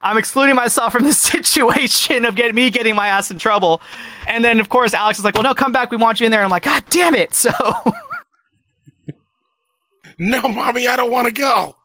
I'm 0.00 0.16
excluding 0.16 0.54
myself 0.54 0.92
from 0.92 1.04
the 1.04 1.12
situation 1.12 2.24
of 2.24 2.34
getting 2.34 2.54
me 2.54 2.70
getting 2.70 2.94
my 2.94 3.08
ass 3.08 3.30
in 3.30 3.38
trouble. 3.38 3.80
And 4.26 4.44
then 4.44 4.60
of 4.60 4.68
course 4.68 4.94
Alex 4.94 5.18
is 5.18 5.24
like, 5.24 5.34
well 5.34 5.42
no, 5.42 5.54
come 5.54 5.72
back, 5.72 5.90
we 5.90 5.96
want 5.96 6.20
you 6.20 6.26
in 6.26 6.32
there. 6.32 6.42
I'm 6.42 6.50
like, 6.50 6.64
God 6.64 6.84
damn 6.90 7.14
it. 7.14 7.34
So 7.34 7.50
No, 10.18 10.42
mommy, 10.42 10.88
I 10.88 10.96
don't 10.96 11.10
want 11.10 11.26
to 11.26 11.32
go. 11.32 11.76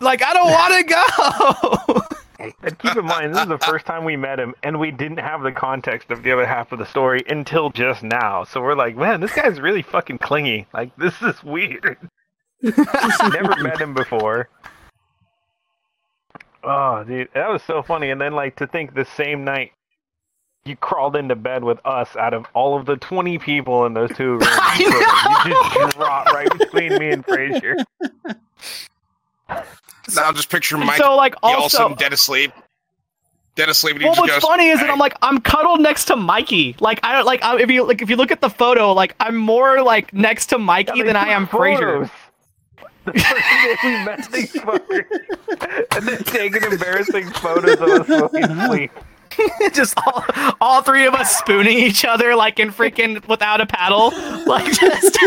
like 0.00 0.22
I 0.22 0.32
don't 0.32 0.50
want 0.50 0.88
to 0.88 1.94
go. 1.94 2.02
And 2.38 2.78
keep 2.78 2.96
in 2.96 3.04
mind, 3.06 3.34
this 3.34 3.42
is 3.42 3.48
the 3.48 3.58
first 3.58 3.86
time 3.86 4.04
we 4.04 4.16
met 4.16 4.38
him, 4.38 4.54
and 4.62 4.78
we 4.78 4.90
didn't 4.90 5.18
have 5.18 5.42
the 5.42 5.52
context 5.52 6.10
of 6.10 6.22
the 6.22 6.32
other 6.32 6.46
half 6.46 6.70
of 6.70 6.78
the 6.78 6.84
story 6.84 7.24
until 7.28 7.70
just 7.70 8.02
now. 8.02 8.44
So 8.44 8.60
we're 8.60 8.74
like, 8.74 8.94
man, 8.96 9.20
this 9.20 9.32
guy's 9.32 9.58
really 9.58 9.82
fucking 9.82 10.18
clingy. 10.18 10.66
Like, 10.72 10.94
this 10.96 11.14
is 11.22 11.42
weird. 11.42 11.96
Never 12.62 13.56
met 13.62 13.80
him 13.80 13.94
before. 13.94 14.50
Oh, 16.62 17.04
dude, 17.04 17.28
that 17.34 17.48
was 17.48 17.62
so 17.62 17.82
funny. 17.82 18.10
And 18.10 18.20
then, 18.20 18.32
like, 18.32 18.56
to 18.56 18.66
think 18.66 18.94
the 18.94 19.06
same 19.16 19.44
night 19.44 19.72
you 20.66 20.76
crawled 20.76 21.16
into 21.16 21.36
bed 21.36 21.64
with 21.64 21.78
us 21.84 22.14
out 22.16 22.34
of 22.34 22.46
all 22.54 22.78
of 22.78 22.86
the 22.86 22.96
20 22.96 23.38
people 23.38 23.86
in 23.86 23.94
those 23.94 24.10
two 24.16 24.32
rooms. 24.38 24.78
You 24.78 24.90
just 25.74 25.96
dropped 25.96 26.32
right 26.32 26.48
between 26.58 26.98
me 26.98 27.10
and 27.10 27.24
Frazier. 27.24 27.76
Now 29.48 30.22
I'll 30.24 30.32
just 30.32 30.50
picture 30.50 30.76
Mike 30.76 30.98
so 30.98 31.16
like 31.16 31.34
also 31.42 31.82
also 31.82 31.94
dead 31.94 32.12
asleep. 32.12 32.52
Dead 33.56 33.70
asleep, 33.70 33.94
and 33.94 34.02
he 34.02 34.08
well, 34.08 34.14
just 34.14 34.20
what's 34.20 34.34
goes. 34.34 34.42
funny 34.42 34.68
is 34.68 34.80
that 34.80 34.90
I'm 34.90 34.98
like 34.98 35.16
I'm 35.22 35.40
cuddled 35.40 35.80
next 35.80 36.04
to 36.06 36.16
Mikey. 36.16 36.76
Like 36.78 37.00
I 37.02 37.12
don't 37.12 37.24
like 37.24 37.42
I, 37.42 37.58
if 37.58 37.70
you 37.70 37.84
like 37.84 38.02
if 38.02 38.10
you 38.10 38.16
look 38.16 38.30
at 38.30 38.40
the 38.40 38.50
photo, 38.50 38.92
like 38.92 39.16
I'm 39.18 39.36
more 39.36 39.82
like 39.82 40.12
next 40.12 40.46
to 40.46 40.58
Mikey 40.58 41.02
than 41.02 41.16
I 41.16 41.28
am 41.28 41.46
Frazier. 41.46 42.10
The 43.06 43.12
first 43.12 43.24
day 43.62 43.76
we 43.84 44.04
met 44.04 44.32
these 44.32 44.52
fuckers. 44.54 45.04
and 45.96 46.08
then 46.08 46.24
taking 46.24 46.64
embarrassing 46.64 47.30
photos 47.30 47.74
of 47.74 47.82
us 47.82 48.08
while 48.08 48.30
we 48.32 48.42
sleep. 48.66 48.90
just 49.72 49.96
all, 50.06 50.24
all 50.60 50.82
three 50.82 51.06
of 51.06 51.14
us 51.14 51.36
spooning 51.36 51.78
each 51.78 52.04
other 52.04 52.34
like 52.34 52.58
in 52.58 52.70
freaking 52.70 53.26
without 53.28 53.60
a 53.60 53.66
paddle. 53.66 54.12
Like 54.46 54.72
just 54.72 55.18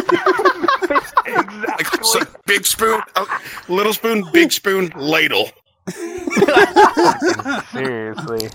Exactly. 1.26 1.68
Like, 1.68 2.04
so, 2.04 2.20
big 2.46 2.66
spoon, 2.66 3.02
uh, 3.16 3.26
little 3.68 3.94
spoon, 3.94 4.26
big 4.32 4.52
spoon, 4.52 4.92
ladle. 4.96 5.50
Seriously. 7.72 8.50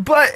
but 0.00 0.30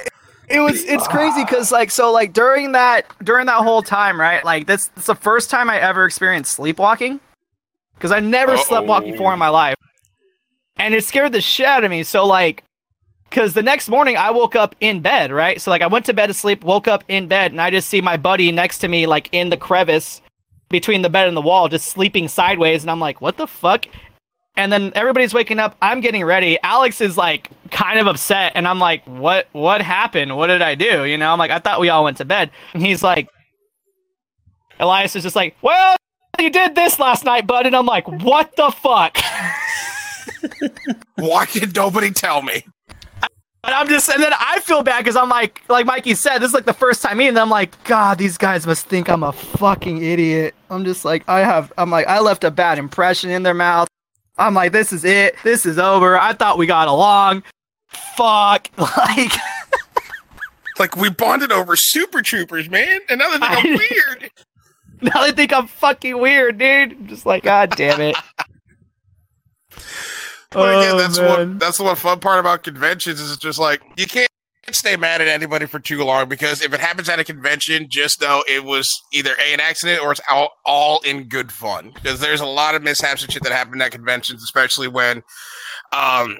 it 0.49 0.59
was 0.59 0.83
it's 0.83 1.07
crazy 1.07 1.43
because 1.43 1.71
like 1.71 1.91
so 1.91 2.11
like 2.11 2.33
during 2.33 2.71
that 2.73 3.05
during 3.23 3.45
that 3.45 3.61
whole 3.63 3.81
time 3.81 4.19
right 4.19 4.43
like 4.43 4.65
that's, 4.67 4.87
that's 4.89 5.07
the 5.07 5.15
first 5.15 5.49
time 5.49 5.69
i 5.69 5.79
ever 5.79 6.05
experienced 6.05 6.53
sleepwalking 6.53 7.19
because 7.95 8.11
i 8.11 8.19
never 8.19 8.57
slept 8.57 8.87
walked 8.87 9.05
Uh-oh. 9.05 9.11
before 9.11 9.33
in 9.33 9.39
my 9.39 9.49
life 9.49 9.75
and 10.77 10.93
it 10.93 11.03
scared 11.03 11.31
the 11.31 11.41
shit 11.41 11.65
out 11.65 11.83
of 11.83 11.91
me 11.91 12.03
so 12.03 12.25
like 12.25 12.63
because 13.29 13.53
the 13.53 13.63
next 13.63 13.89
morning 13.89 14.15
i 14.17 14.31
woke 14.31 14.55
up 14.55 14.75
in 14.79 15.01
bed 15.01 15.31
right? 15.31 15.61
So 15.61 15.71
like 15.71 15.81
i 15.81 15.87
went 15.87 16.05
to 16.05 16.13
bed 16.13 16.27
to 16.27 16.33
sleep 16.33 16.63
woke 16.63 16.87
up 16.87 17.03
in 17.07 17.27
bed 17.27 17.51
and 17.51 17.61
i 17.61 17.69
just 17.69 17.89
see 17.89 18.01
my 18.01 18.17
buddy 18.17 18.51
next 18.51 18.79
to 18.79 18.87
me 18.87 19.05
like 19.07 19.29
in 19.31 19.49
the 19.49 19.57
crevice 19.57 20.21
between 20.69 21.01
the 21.01 21.09
bed 21.09 21.27
and 21.27 21.37
the 21.37 21.41
wall 21.41 21.67
just 21.67 21.87
sleeping 21.87 22.27
sideways 22.27 22.83
and 22.83 22.91
i'm 22.91 22.99
like 22.99 23.21
what 23.21 23.37
the 23.37 23.47
fuck? 23.47 23.85
And 24.57 24.71
then 24.71 24.93
everybody's 24.95 25.33
waking 25.33 25.59
up 25.59 25.75
i'm 25.81 25.99
getting 26.01 26.23
ready 26.23 26.57
alex 26.63 27.01
is 27.01 27.17
like 27.17 27.49
kind 27.71 27.99
of 27.99 28.07
upset 28.07 28.53
and 28.55 28.67
i'm 28.67 28.79
like 28.79 29.05
what 29.05 29.47
what 29.51 29.81
happened? 29.81 30.35
What 30.37 30.47
did 30.47 30.61
i 30.61 30.75
do? 30.75 31.05
You 31.05 31.17
know 31.17 31.31
i'm 31.31 31.39
like 31.39 31.51
i 31.51 31.59
thought 31.59 31.79
we 31.81 31.89
all 31.89 32.03
went 32.05 32.17
to 32.17 32.25
bed. 32.25 32.51
And 32.73 32.81
he's 32.85 33.03
like 33.03 33.27
elias 34.79 35.15
is 35.15 35.23
just 35.23 35.35
like 35.35 35.55
well 35.61 35.95
you 36.39 36.49
did 36.49 36.75
this 36.75 36.99
last 36.99 37.23
night 37.23 37.47
bud 37.47 37.65
and 37.65 37.75
i'm 37.75 37.85
like 37.85 38.07
what 38.07 38.55
the 38.55 38.71
fuck? 38.71 39.17
Why 41.15 41.45
did 41.45 41.75
nobody 41.75 42.11
tell 42.11 42.41
me? 42.41 42.65
And 43.65 43.73
i'm 43.73 43.87
just 43.87 44.07
and 44.09 44.21
then 44.21 44.31
i 44.39 44.59
feel 44.61 44.83
bad 44.83 44.99
because 44.99 45.15
i'm 45.15 45.29
like 45.29 45.61
like 45.67 45.85
mikey 45.85 46.15
said 46.15 46.39
this 46.39 46.49
is 46.49 46.53
like 46.53 46.65
the 46.65 46.73
first 46.73 47.01
time 47.01 47.17
them 47.17 47.37
i'm 47.37 47.49
like 47.49 47.81
god 47.83 48.17
these 48.17 48.37
guys 48.37 48.65
must 48.65 48.85
think 48.85 49.09
i'm 49.09 49.23
a 49.23 49.31
fucking 49.31 50.03
idiot. 50.03 50.53
I'm 50.69 50.85
just 50.85 51.05
like 51.05 51.27
i 51.27 51.39
have 51.39 51.73
i'm 51.77 51.89
like 51.89 52.07
i 52.07 52.19
left 52.19 52.43
a 52.43 52.51
bad 52.51 52.77
impression 52.77 53.29
in 53.29 53.43
their 53.43 53.53
mouth. 53.53 53.87
I'm 54.37 54.53
like 54.53 54.71
this 54.71 54.91
is 54.91 55.05
it. 55.05 55.35
This 55.43 55.65
is 55.65 55.79
over. 55.79 56.17
I 56.17 56.33
thought 56.33 56.57
we 56.57 56.65
got 56.65 56.87
along. 56.87 57.43
Fuck. 57.87 58.69
Like 58.77 59.31
Like 60.77 60.97
we 60.97 61.09
bonded 61.09 61.53
over 61.53 61.77
Super 61.77 62.21
Troopers, 62.21 62.69
man, 62.69 62.99
and 63.07 63.19
now 63.19 63.31
they 63.31 63.37
think 63.39 63.65
I'm 63.65 63.77
weird. 63.77 64.31
now 65.01 65.23
they 65.23 65.31
think 65.31 65.53
i'm 65.53 65.67
fucking 65.67 66.17
weird 66.19 66.57
dude. 66.57 66.91
I'm 66.93 67.07
just 67.07 67.25
like 67.25 67.43
god 67.43 67.71
damn 67.77 68.01
it 68.01 68.15
But 70.55 70.77
again, 70.79 70.95
Oh, 70.95 70.97
that's 70.97 71.19
what 71.19 71.59
that's 71.59 71.77
the 71.77 71.83
one 71.83 71.95
fun 71.95 72.19
part 72.19 72.39
about 72.39 72.63
conventions 72.63 73.19
is 73.19 73.31
it's 73.31 73.41
just 73.41 73.59
like 73.59 73.81
you 73.97 74.07
can't 74.07 74.29
stay 74.71 74.95
mad 74.95 75.21
at 75.21 75.27
anybody 75.27 75.65
for 75.67 75.79
too 75.79 76.03
long 76.03 76.27
because 76.27 76.61
if 76.61 76.73
it 76.73 76.79
happens 76.79 77.07
at 77.07 77.19
a 77.19 77.23
convention, 77.23 77.87
just 77.89 78.21
know 78.21 78.43
it 78.47 78.63
was 78.63 78.89
either 79.13 79.35
a 79.39 79.53
an 79.53 79.59
accident 79.59 80.01
or 80.01 80.11
it's 80.11 80.21
all, 80.29 80.49
all 80.65 80.99
in 81.01 81.27
good 81.27 81.51
fun. 81.51 81.91
Because 81.93 82.19
there's 82.19 82.41
a 82.41 82.45
lot 82.45 82.73
of 82.75 82.81
mishaps 82.81 83.23
and 83.23 83.31
shit 83.31 83.43
that 83.43 83.51
happen 83.51 83.81
at 83.81 83.91
conventions, 83.91 84.41
especially 84.43 84.87
when 84.87 85.17
um 85.91 86.37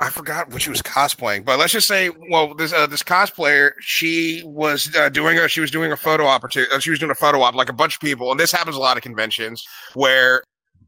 I 0.00 0.10
forgot 0.10 0.50
what 0.50 0.62
she 0.62 0.70
was 0.70 0.80
cosplaying, 0.80 1.44
but 1.44 1.58
let's 1.58 1.72
just 1.72 1.88
say, 1.88 2.08
well, 2.30 2.54
this 2.54 2.72
uh, 2.72 2.86
this 2.86 3.02
cosplayer, 3.02 3.72
she 3.80 4.42
was 4.44 4.94
uh, 4.94 5.08
doing 5.08 5.38
a 5.38 5.48
she 5.48 5.60
was 5.60 5.72
doing 5.72 5.90
a 5.90 5.96
photo 5.96 6.26
opportunity. 6.26 6.72
Uh, 6.72 6.78
she 6.78 6.90
was 6.90 7.00
doing 7.00 7.10
a 7.10 7.16
photo 7.16 7.42
op 7.42 7.54
like 7.56 7.68
a 7.68 7.72
bunch 7.72 7.96
of 7.96 8.00
people, 8.00 8.30
and 8.30 8.38
this 8.38 8.52
happens 8.52 8.76
a 8.76 8.78
lot 8.78 8.96
of 8.96 9.02
conventions 9.02 9.64
where 9.94 10.42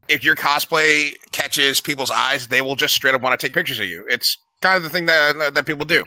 if 0.07 0.23
your 0.23 0.35
cosplay 0.35 1.13
catches 1.31 1.81
people's 1.81 2.11
eyes, 2.11 2.47
they 2.47 2.61
will 2.61 2.75
just 2.75 2.93
straight 2.95 3.15
up 3.15 3.21
want 3.21 3.39
to 3.39 3.45
take 3.47 3.53
pictures 3.53 3.79
of 3.79 3.85
you. 3.87 4.05
It's 4.09 4.37
kind 4.61 4.77
of 4.77 4.83
the 4.83 4.89
thing 4.89 5.05
that 5.07 5.53
that 5.53 5.65
people 5.65 5.85
do. 5.85 6.03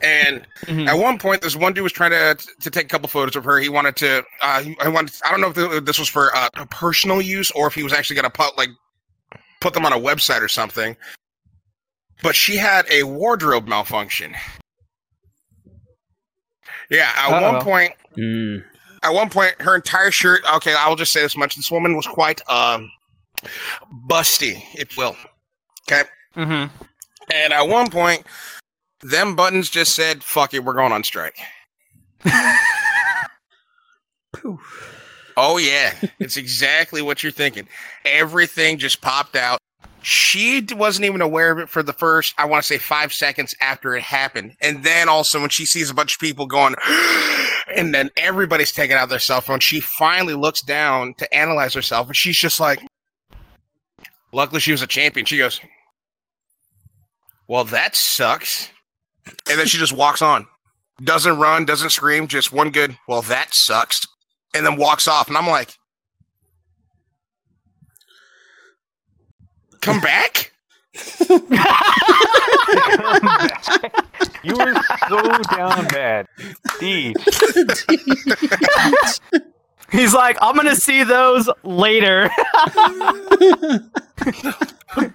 And 0.00 0.46
Mhm. 0.66 0.88
at 0.88 0.94
one 0.96 1.18
point, 1.18 1.42
this 1.42 1.56
one 1.56 1.72
dude 1.72 1.82
was 1.82 1.92
trying 1.92 2.12
to 2.12 2.36
to 2.60 2.70
take 2.70 2.86
a 2.86 2.88
couple 2.88 3.08
photos 3.08 3.34
of 3.36 3.44
her. 3.44 3.58
He 3.58 3.68
wanted 3.68 3.96
to. 3.96 4.24
Uh, 4.40 4.62
he- 4.62 4.76
I 4.80 4.88
wanted. 4.88 5.12
I 5.24 5.30
don't 5.36 5.40
know 5.40 5.76
if 5.76 5.84
this 5.84 5.98
was 5.98 6.08
for 6.08 6.34
uh, 6.36 6.48
personal 6.70 7.20
use 7.20 7.50
or 7.50 7.66
if 7.66 7.74
he 7.74 7.82
was 7.82 7.92
actually 7.92 8.14
going 8.16 8.24
to 8.24 8.30
put 8.30 8.56
like 8.56 8.68
put 9.60 9.74
them 9.74 9.84
on 9.84 9.92
a 9.92 9.98
website 9.98 10.40
or 10.40 10.48
something. 10.48 10.96
But 12.22 12.36
she 12.36 12.56
had 12.56 12.86
a 12.90 13.02
wardrobe 13.02 13.66
malfunction. 13.66 14.34
Yeah, 16.90 17.10
at 17.16 17.32
Uh-oh. 17.32 17.52
one 17.52 17.62
point, 17.64 17.92
Mm. 18.18 18.64
At 19.02 19.12
one 19.12 19.28
point 19.30 19.54
her 19.60 19.74
entire 19.74 20.10
shirt 20.10 20.42
okay 20.54 20.74
i 20.74 20.88
will 20.88 20.96
just 20.96 21.12
say 21.12 21.22
this 21.22 21.36
much. 21.36 21.56
This 21.56 21.70
woman 21.70 21.96
was 21.96 22.06
quite 22.06 22.40
um 22.48 22.90
busty 24.06 24.62
if 24.74 24.96
will. 24.96 25.16
Okay? 25.88 26.08
Mm-hmm. 26.36 26.74
and 27.32 27.52
at 27.52 27.68
one 27.68 27.90
point 27.90 28.26
them 29.02 29.36
buttons 29.36 29.68
just 29.68 29.94
said 29.94 30.22
fuck 30.22 30.54
it 30.54 30.64
we're 30.64 30.74
going 30.74 30.92
on 30.92 31.04
strike. 31.04 31.36
Oh 35.36 35.56
yeah. 35.56 35.94
It's 36.18 36.36
exactly 36.36 37.00
what 37.02 37.22
you're 37.22 37.32
thinking. 37.32 37.68
Everything 38.04 38.78
just 38.78 39.00
popped 39.00 39.36
out. 39.36 39.58
She 40.02 40.66
wasn't 40.72 41.06
even 41.06 41.20
aware 41.20 41.52
of 41.52 41.58
it 41.58 41.68
for 41.68 41.82
the 41.82 41.92
first 41.92 42.34
i 42.36 42.44
want 42.44 42.64
to 42.64 42.66
say 42.66 42.78
five 42.78 43.12
seconds 43.12 43.54
after 43.60 43.94
it 43.94 44.02
happened. 44.02 44.56
And 44.60 44.84
then 44.84 45.08
also 45.08 45.40
when 45.40 45.50
she 45.50 45.64
sees 45.64 45.90
a 45.90 45.94
bunch 45.94 46.14
of 46.16 46.20
people 46.20 46.46
going 46.46 46.74
and 47.74 47.94
then 47.94 48.10
everybody's 48.16 48.72
taking 48.72 48.96
out 48.96 49.08
their 49.08 49.18
cell 49.18 49.40
phone. 49.40 49.60
She 49.60 49.80
finally 49.80 50.34
looks 50.34 50.62
down 50.62 51.14
to 51.14 51.34
analyze 51.34 51.74
herself 51.74 52.06
and 52.08 52.16
she's 52.16 52.36
just 52.36 52.60
like 52.60 52.80
luckily 54.32 54.60
she 54.60 54.72
was 54.72 54.82
a 54.82 54.86
champion. 54.86 55.26
She 55.26 55.38
goes 55.38 55.60
well 57.48 57.64
that 57.64 57.96
sucks. 57.96 58.70
And 59.48 59.58
then 59.58 59.66
she 59.66 59.78
just 59.78 59.92
walks 59.92 60.22
on. 60.22 60.46
Doesn't 61.02 61.38
run 61.38 61.64
doesn't 61.64 61.90
scream 61.90 62.28
just 62.28 62.52
one 62.52 62.70
good 62.70 62.96
well 63.08 63.22
that 63.22 63.54
sucks. 63.54 64.00
And 64.54 64.66
then 64.66 64.76
walks 64.76 65.08
off. 65.08 65.28
And 65.28 65.36
i'm 65.36 65.46
like 65.46 65.76
come 69.80 70.00
back 70.00 70.51
You 74.44 74.56
were 74.56 74.74
so 75.08 75.22
down 75.56 75.86
bad. 75.86 76.26
Deej. 76.80 77.14
he's 79.92 80.14
like 80.14 80.36
i'm 80.40 80.56
gonna 80.56 80.74
see 80.74 81.04
those 81.04 81.48
later 81.64 82.30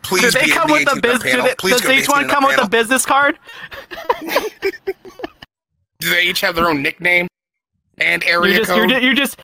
please 0.03 0.21
do 0.21 0.31
they 0.31 0.47
come 0.49 0.69
with 0.71 0.85
the 0.85 0.93
a 0.95 1.01
business 1.01 1.23
panel. 1.33 1.47
Please 1.57 1.81
does 1.81 1.89
each 1.89 2.07
one 2.07 2.29
come 2.29 2.43
with 2.45 2.61
a 2.61 2.69
business 2.69 3.03
card 3.05 3.37
do 5.99 6.09
they 6.11 6.21
each 6.23 6.41
have 6.41 6.53
their 6.55 6.69
own 6.69 6.81
nickname 6.83 7.27
and 7.97 8.23
you 8.23 8.29
area 8.29 8.57
just, 8.57 8.69
code 8.69 8.89
you're, 8.91 8.99
ju- 8.99 9.05
you 9.07 9.15
just 9.15 9.39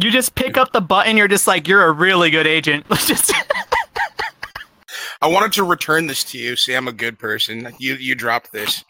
you 0.00 0.10
just 0.10 0.34
pick 0.34 0.56
up 0.56 0.72
the 0.72 0.80
button 0.80 1.16
you're 1.16 1.28
just 1.28 1.46
like 1.46 1.68
you're 1.68 1.84
a 1.84 1.92
really 1.92 2.28
good 2.30 2.46
agent 2.48 2.84
let's 2.90 3.06
just 3.06 3.32
I 5.22 5.28
wanted 5.28 5.52
to 5.52 5.64
return 5.64 6.08
this 6.08 6.24
to 6.24 6.38
you. 6.38 6.56
See, 6.56 6.74
I'm 6.74 6.88
a 6.88 6.92
good 6.92 7.18
person. 7.18 7.72
You 7.78 7.94
you 7.94 8.14
dropped 8.14 8.52
this. 8.52 8.84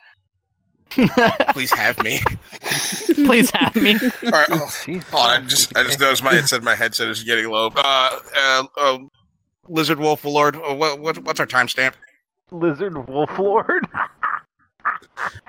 Please 1.50 1.70
have 1.72 2.02
me. 2.02 2.20
please 3.14 3.50
have 3.50 3.74
me 3.76 3.94
All 4.24 4.30
right. 4.30 4.46
Oh, 4.50 4.68
hold 4.86 5.04
on. 5.14 5.42
I 5.42 5.46
just 5.46 5.74
I 5.76 5.84
just 5.84 5.98
noticed 6.00 6.22
my 6.22 6.34
headset. 6.34 6.62
My 6.62 6.74
headset 6.74 7.09
is 7.09 7.22
getting 7.22 7.48
low. 7.48 7.72
Uh, 7.74 8.18
uh, 8.36 8.64
uh 8.76 8.98
Lizard 9.68 9.98
Wolf 9.98 10.24
Lord. 10.24 10.56
uh, 10.56 10.74
What, 10.74 11.00
what 11.00 11.18
what's 11.20 11.40
our 11.40 11.46
timestamp? 11.46 11.94
Lizard 12.50 13.09
Wolf 13.09 13.38
Lord. 13.38 13.86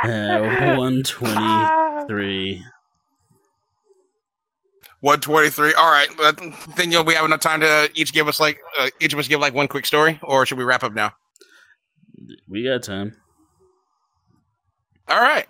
Uh, 0.03 0.39
123. 0.77 2.63
123. 5.03 5.73
All 5.73 5.91
right. 5.91 6.07
I 6.19 6.31
think 6.75 6.93
you'll 6.93 7.03
we 7.03 7.13
have 7.13 7.25
enough 7.25 7.41
time 7.41 7.59
to 7.59 7.89
each 7.93 8.13
give 8.13 8.29
us 8.29 8.39
like 8.39 8.57
uh, 8.79 8.87
each 9.01 9.11
of 9.11 9.19
us 9.19 9.27
give 9.27 9.41
like 9.41 9.53
one 9.53 9.67
quick 9.67 9.85
story, 9.85 10.17
or 10.23 10.45
should 10.45 10.57
we 10.57 10.63
wrap 10.63 10.81
up 10.81 10.93
now? 10.93 11.11
We 12.47 12.63
got 12.63 12.83
time. 12.83 13.13
All 15.09 15.19
right. 15.19 15.45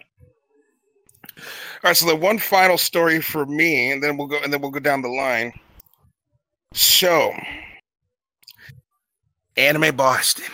All 1.38 1.44
right, 1.84 1.96
so 1.96 2.08
the 2.08 2.16
one 2.16 2.40
final 2.40 2.80
story 2.80 3.22
for 3.22 3.46
me, 3.46 3.92
and 3.92 4.02
then 4.02 4.18
we'll 4.18 4.26
go, 4.26 4.40
and 4.44 4.52
then 4.52 4.60
we'll 4.60 4.72
go 4.72 4.80
down 4.80 5.04
the 5.04 5.10
line. 5.10 5.54
So, 6.74 7.32
Anime 9.56 9.96
Boston. 9.96 10.52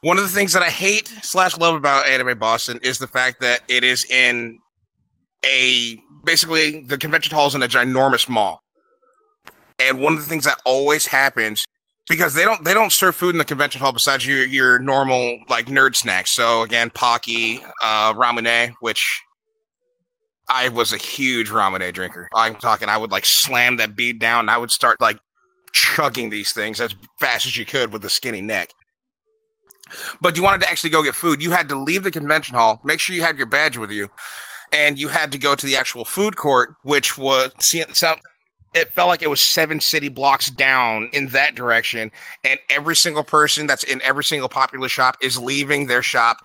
One 0.00 0.16
of 0.16 0.24
the 0.24 0.30
things 0.30 0.54
that 0.54 0.62
I 0.64 0.70
hate 0.70 1.06
slash 1.22 1.56
love 1.56 1.76
about 1.76 2.08
Anime 2.08 2.36
Boston 2.36 2.80
is 2.82 2.98
the 2.98 3.06
fact 3.06 3.40
that 3.42 3.60
it 3.68 3.84
is 3.84 4.04
in 4.10 4.58
a 5.44 6.00
basically 6.24 6.82
the 6.82 6.98
convention 6.98 7.34
hall 7.34 7.46
is 7.46 7.54
in 7.54 7.62
a 7.62 7.68
ginormous 7.68 8.28
mall. 8.28 8.62
And 9.78 10.00
one 10.00 10.12
of 10.12 10.18
the 10.20 10.26
things 10.26 10.44
that 10.44 10.60
always 10.66 11.06
happens 11.06 11.64
because 12.08 12.34
they 12.34 12.44
don't 12.44 12.64
they 12.64 12.74
don't 12.74 12.92
serve 12.92 13.14
food 13.14 13.34
in 13.34 13.38
the 13.38 13.44
convention 13.44 13.80
hall 13.80 13.92
besides 13.92 14.26
your 14.26 14.44
your 14.44 14.78
normal 14.78 15.38
like 15.48 15.66
nerd 15.66 15.96
snacks. 15.96 16.34
So 16.34 16.62
again, 16.62 16.90
Pocky, 16.90 17.62
uh, 17.82 18.12
Ramune, 18.14 18.74
which 18.80 19.22
I 20.48 20.68
was 20.68 20.92
a 20.92 20.96
huge 20.96 21.48
Ramune 21.48 21.92
drinker. 21.92 22.28
I'm 22.34 22.56
talking, 22.56 22.88
I 22.88 22.96
would 22.98 23.12
like 23.12 23.24
slam 23.24 23.76
that 23.76 23.94
bead 23.94 24.18
down 24.18 24.40
and 24.40 24.50
I 24.50 24.58
would 24.58 24.72
start 24.72 25.00
like 25.00 25.18
chugging 25.72 26.30
these 26.30 26.52
things 26.52 26.80
as 26.80 26.94
fast 27.20 27.46
as 27.46 27.56
you 27.56 27.64
could 27.64 27.92
with 27.92 28.04
a 28.04 28.10
skinny 28.10 28.40
neck. 28.40 28.70
But 30.20 30.36
you 30.36 30.42
wanted 30.42 30.62
to 30.62 30.70
actually 30.70 30.90
go 30.90 31.04
get 31.04 31.14
food. 31.14 31.42
You 31.42 31.52
had 31.52 31.68
to 31.68 31.76
leave 31.76 32.02
the 32.02 32.10
convention 32.10 32.56
hall, 32.56 32.80
make 32.84 32.98
sure 32.98 33.14
you 33.14 33.22
had 33.22 33.38
your 33.38 33.46
badge 33.46 33.76
with 33.76 33.90
you, 33.90 34.08
and 34.72 34.98
you 34.98 35.08
had 35.08 35.32
to 35.32 35.38
go 35.38 35.54
to 35.54 35.66
the 35.66 35.76
actual 35.76 36.04
food 36.04 36.36
court, 36.36 36.74
which 36.82 37.18
was 37.18 37.52
see 37.60 37.84
so 37.92 38.14
it 38.74 38.92
felt 38.92 39.08
like 39.08 39.22
it 39.22 39.30
was 39.30 39.40
seven 39.40 39.80
city 39.80 40.08
blocks 40.08 40.50
down 40.50 41.10
in 41.12 41.28
that 41.28 41.54
direction, 41.54 42.10
and 42.44 42.60
every 42.68 42.94
single 42.94 43.24
person 43.24 43.66
that's 43.66 43.84
in 43.84 44.00
every 44.02 44.24
single 44.24 44.48
popular 44.48 44.88
shop 44.88 45.16
is 45.20 45.38
leaving 45.38 45.86
their 45.86 46.02
shop 46.02 46.38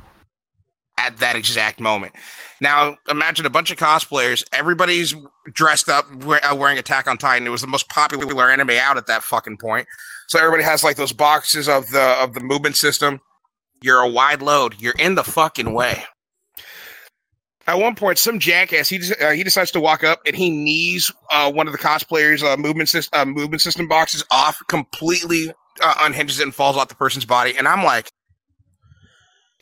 at 0.98 1.18
that 1.18 1.36
exact 1.36 1.80
moment. 1.80 2.14
Now, 2.62 2.98
imagine 3.10 3.46
a 3.46 3.50
bunch 3.50 3.70
of 3.70 3.78
cosplayers. 3.78 4.44
Everybody's 4.54 5.14
dressed 5.52 5.90
up, 5.90 6.06
uh, 6.26 6.56
wearing 6.56 6.78
Attack 6.78 7.08
on 7.08 7.18
Titan. 7.18 7.46
It 7.46 7.52
was 7.52 7.62
the 7.62 7.68
most 7.68 7.90
popular 7.90 8.50
anime 8.50 8.72
out 8.72 8.98
at 8.98 9.08
that 9.08 9.24
fucking 9.24 9.58
point. 9.58 9.88
So 10.28 10.40
everybody 10.40 10.64
has 10.64 10.84
like 10.84 10.96
those 10.96 11.12
boxes 11.12 11.68
of 11.68 11.88
the 11.90 12.02
of 12.22 12.34
the 12.34 12.40
movement 12.40 12.78
system. 12.78 13.20
You're 13.84 14.00
a 14.00 14.10
wide 14.10 14.42
load. 14.42 14.76
You're 14.80 14.96
in 14.98 15.16
the 15.16 15.24
fucking 15.24 15.74
way. 15.74 16.06
At 17.68 17.80
one 17.80 17.96
point, 17.96 18.20
some 18.20 18.38
jackass 18.40 18.90
he 18.90 19.00
uh, 19.22 19.32
he 19.32 19.44
decides 19.44 19.72
to 19.72 19.80
walk 19.80 20.04
up 20.04 20.22
and 20.26 20.36
he 20.36 20.50
knees 20.50 21.12
uh, 21.32 21.52
one 21.52 21.68
of 21.68 21.74
the 21.74 21.80
cosplayers' 21.80 22.44
uh, 22.44 22.58
movement 22.58 22.90
system 22.90 23.20
uh, 23.20 23.26
movement 23.26 23.62
system 23.62 23.88
boxes 23.88 24.24
off, 24.30 24.62
completely 24.68 25.52
uh, 25.82 25.94
unhinges 26.00 26.40
it 26.40 26.44
and 26.44 26.54
falls 26.54 26.78
off 26.78 26.90
the 26.90 26.96
person's 26.96 27.26
body. 27.26 27.58
And 27.58 27.68
I'm 27.68 27.84
like, 27.84 28.12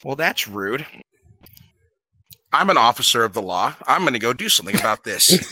well, 0.04 0.16
that's 0.16 0.48
rude. 0.48 0.86
I'm 2.52 2.70
an 2.70 2.78
officer 2.78 3.24
of 3.24 3.34
the 3.34 3.42
law. 3.42 3.74
I'm 3.88 4.02
going 4.02 4.14
to 4.14 4.20
go 4.20 4.34
do 4.34 4.50
something 4.50 4.78
about 4.78 5.04
this. 5.04 5.32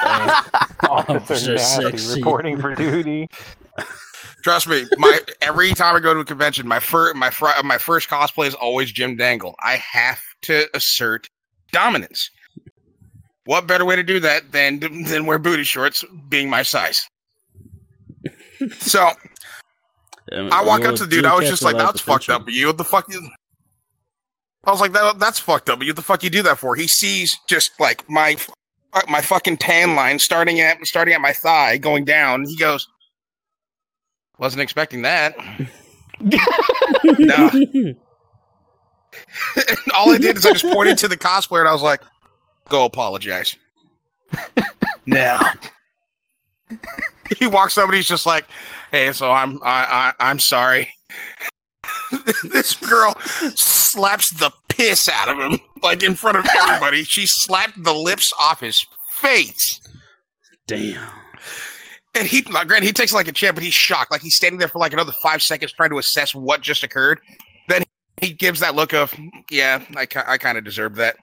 Officer 0.88 1.54
nasty, 1.54 2.16
reporting 2.16 2.60
for 2.60 2.74
duty. 2.74 3.28
Trust 4.42 4.68
me, 4.68 4.86
my 4.96 5.20
every 5.40 5.72
time 5.74 5.96
I 5.96 6.00
go 6.00 6.14
to 6.14 6.20
a 6.20 6.24
convention, 6.24 6.66
my 6.66 6.80
first 6.80 7.16
my 7.16 7.30
fr- 7.30 7.62
my 7.64 7.78
first 7.78 8.08
cosplay 8.08 8.46
is 8.46 8.54
always 8.54 8.90
Jim 8.90 9.16
Dangle. 9.16 9.54
I 9.62 9.76
have 9.76 10.20
to 10.42 10.68
assert 10.74 11.28
dominance. 11.72 12.30
What 13.44 13.66
better 13.66 13.84
way 13.84 13.96
to 13.96 14.02
do 14.02 14.20
that 14.20 14.52
than 14.52 14.80
than 14.80 15.26
wear 15.26 15.38
booty 15.38 15.64
shorts, 15.64 16.04
being 16.28 16.50
my 16.50 16.62
size? 16.62 17.08
So 18.78 19.08
I 20.32 20.62
walk 20.64 20.84
up 20.84 20.96
to 20.96 21.06
the 21.06 21.10
dude. 21.10 21.24
I 21.24 21.34
was 21.34 21.48
just 21.48 21.62
like, 21.62 21.76
"That's 21.76 22.00
fucked 22.00 22.28
up." 22.28 22.48
You 22.48 22.66
what 22.68 22.78
the 22.78 22.84
fuck? 22.84 23.10
You? 23.10 23.28
I 24.64 24.70
was 24.70 24.80
like, 24.80 24.92
that, 24.92 25.18
"That's 25.18 25.38
fucked 25.38 25.70
up." 25.70 25.78
But 25.78 25.86
you 25.86 25.92
the 25.92 26.02
fuck 26.02 26.22
you 26.22 26.30
do 26.30 26.42
that 26.42 26.58
for? 26.58 26.76
He 26.76 26.86
sees 26.86 27.38
just 27.48 27.72
like 27.80 28.08
my 28.08 28.36
my 29.08 29.20
fucking 29.20 29.56
tan 29.56 29.94
line 29.94 30.18
starting 30.18 30.60
at 30.60 30.84
starting 30.86 31.14
at 31.14 31.20
my 31.20 31.32
thigh, 31.32 31.78
going 31.78 32.04
down. 32.04 32.44
He 32.44 32.56
goes, 32.56 32.86
"Wasn't 34.38 34.60
expecting 34.60 35.02
that." 35.02 35.34
no. 37.18 37.94
All 39.94 40.10
I 40.10 40.18
did 40.18 40.36
is 40.36 40.46
I 40.46 40.52
just 40.52 40.64
pointed 40.64 40.98
to 40.98 41.08
the 41.08 41.16
cosplayer 41.16 41.60
and 41.60 41.68
I 41.68 41.72
was 41.72 41.82
like, 41.82 42.02
"Go 42.68 42.84
apologize." 42.84 43.56
now 45.06 45.40
he 47.36 47.46
walks 47.46 47.78
up 47.78 47.86
and 47.86 47.94
he's 47.94 48.06
just 48.06 48.26
like, 48.26 48.46
"Hey, 48.90 49.12
so 49.12 49.30
I'm 49.30 49.60
I, 49.62 50.12
I 50.20 50.30
I'm 50.30 50.38
sorry." 50.38 50.92
this 52.44 52.74
girl 52.74 53.14
slaps 53.54 54.30
the 54.30 54.50
piss 54.68 55.08
out 55.08 55.28
of 55.28 55.38
him, 55.38 55.60
like 55.82 56.02
in 56.02 56.14
front 56.14 56.38
of 56.38 56.46
everybody. 56.56 57.04
she 57.04 57.26
slapped 57.26 57.82
the 57.82 57.94
lips 57.94 58.32
off 58.40 58.60
his 58.60 58.84
face. 59.14 59.80
Damn. 60.66 61.08
And 62.14 62.26
he, 62.26 62.42
granted, 62.42 62.82
he 62.82 62.92
takes 62.92 63.12
like 63.12 63.28
a 63.28 63.32
champ, 63.32 63.54
but 63.54 63.64
he's 63.64 63.74
shocked. 63.74 64.10
Like 64.10 64.20
he's 64.20 64.34
standing 64.34 64.58
there 64.58 64.68
for 64.68 64.78
like 64.78 64.92
another 64.92 65.12
five 65.22 65.42
seconds 65.42 65.72
trying 65.72 65.90
to 65.90 65.98
assess 65.98 66.34
what 66.34 66.60
just 66.60 66.82
occurred. 66.82 67.20
He 68.20 68.32
gives 68.32 68.60
that 68.60 68.74
look 68.74 68.92
of, 68.92 69.14
yeah, 69.50 69.82
I, 69.96 70.06
I 70.26 70.38
kind 70.38 70.58
of 70.58 70.64
deserve 70.64 70.96
that. 70.96 71.16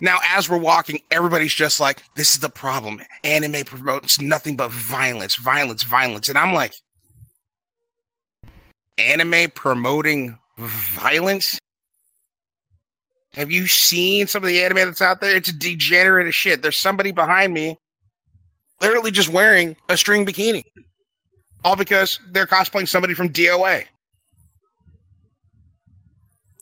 Now, 0.00 0.18
as 0.24 0.48
we're 0.48 0.58
walking, 0.58 1.00
everybody's 1.10 1.54
just 1.54 1.80
like, 1.80 2.02
this 2.14 2.34
is 2.34 2.40
the 2.40 2.48
problem. 2.48 3.00
Anime 3.24 3.64
promotes 3.64 4.20
nothing 4.20 4.56
but 4.56 4.70
violence, 4.70 5.36
violence, 5.36 5.82
violence. 5.82 6.28
And 6.28 6.38
I'm 6.38 6.54
like, 6.54 6.74
anime 8.96 9.50
promoting 9.50 10.38
violence? 10.56 11.58
Have 13.34 13.50
you 13.50 13.66
seen 13.66 14.26
some 14.26 14.42
of 14.42 14.48
the 14.48 14.62
anime 14.62 14.76
that's 14.76 15.02
out 15.02 15.20
there? 15.20 15.36
It's 15.36 15.52
degenerate 15.52 16.26
as 16.26 16.34
shit. 16.34 16.62
There's 16.62 16.78
somebody 16.78 17.12
behind 17.12 17.52
me 17.52 17.76
literally 18.80 19.10
just 19.10 19.28
wearing 19.28 19.76
a 19.88 19.96
string 19.96 20.24
bikini. 20.24 20.64
All 21.64 21.76
because 21.76 22.20
they're 22.30 22.46
cosplaying 22.46 22.88
somebody 22.88 23.14
from 23.14 23.30
DOA. 23.30 23.84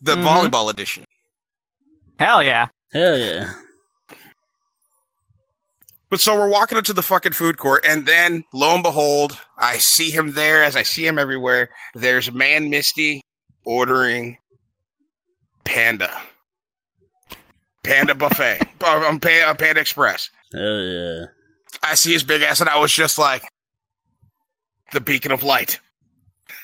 The 0.02 0.16
Mhm. 0.16 0.24
volleyball 0.50 0.70
edition. 0.70 1.04
Hell 2.18 2.42
yeah. 2.42 2.66
Hell 2.92 3.18
yeah. 3.18 3.52
But 6.08 6.20
so 6.20 6.36
we're 6.36 6.48
walking 6.48 6.78
into 6.78 6.92
the 6.92 7.02
fucking 7.02 7.32
food 7.32 7.58
court, 7.58 7.84
and 7.86 8.06
then 8.06 8.44
lo 8.52 8.74
and 8.74 8.82
behold, 8.82 9.38
I 9.58 9.78
see 9.78 10.10
him 10.10 10.32
there 10.34 10.62
as 10.62 10.76
I 10.76 10.82
see 10.84 11.04
him 11.06 11.18
everywhere. 11.18 11.70
There's 11.94 12.30
Man 12.30 12.70
Misty 12.70 13.22
ordering 13.64 14.38
Panda. 15.64 16.22
Panda 17.82 18.14
Buffet. 18.14 18.60
um, 18.86 19.18
Pa- 19.18 19.44
uh, 19.48 19.54
Panda 19.54 19.80
Express. 19.80 20.30
Hell 20.52 20.80
yeah. 20.80 21.24
I 21.82 21.96
see 21.96 22.12
his 22.12 22.22
big 22.22 22.42
ass, 22.42 22.60
and 22.60 22.70
I 22.70 22.78
was 22.78 22.92
just 22.92 23.18
like, 23.18 23.42
the 24.92 25.00
beacon 25.00 25.32
of 25.32 25.42
light. 25.42 25.80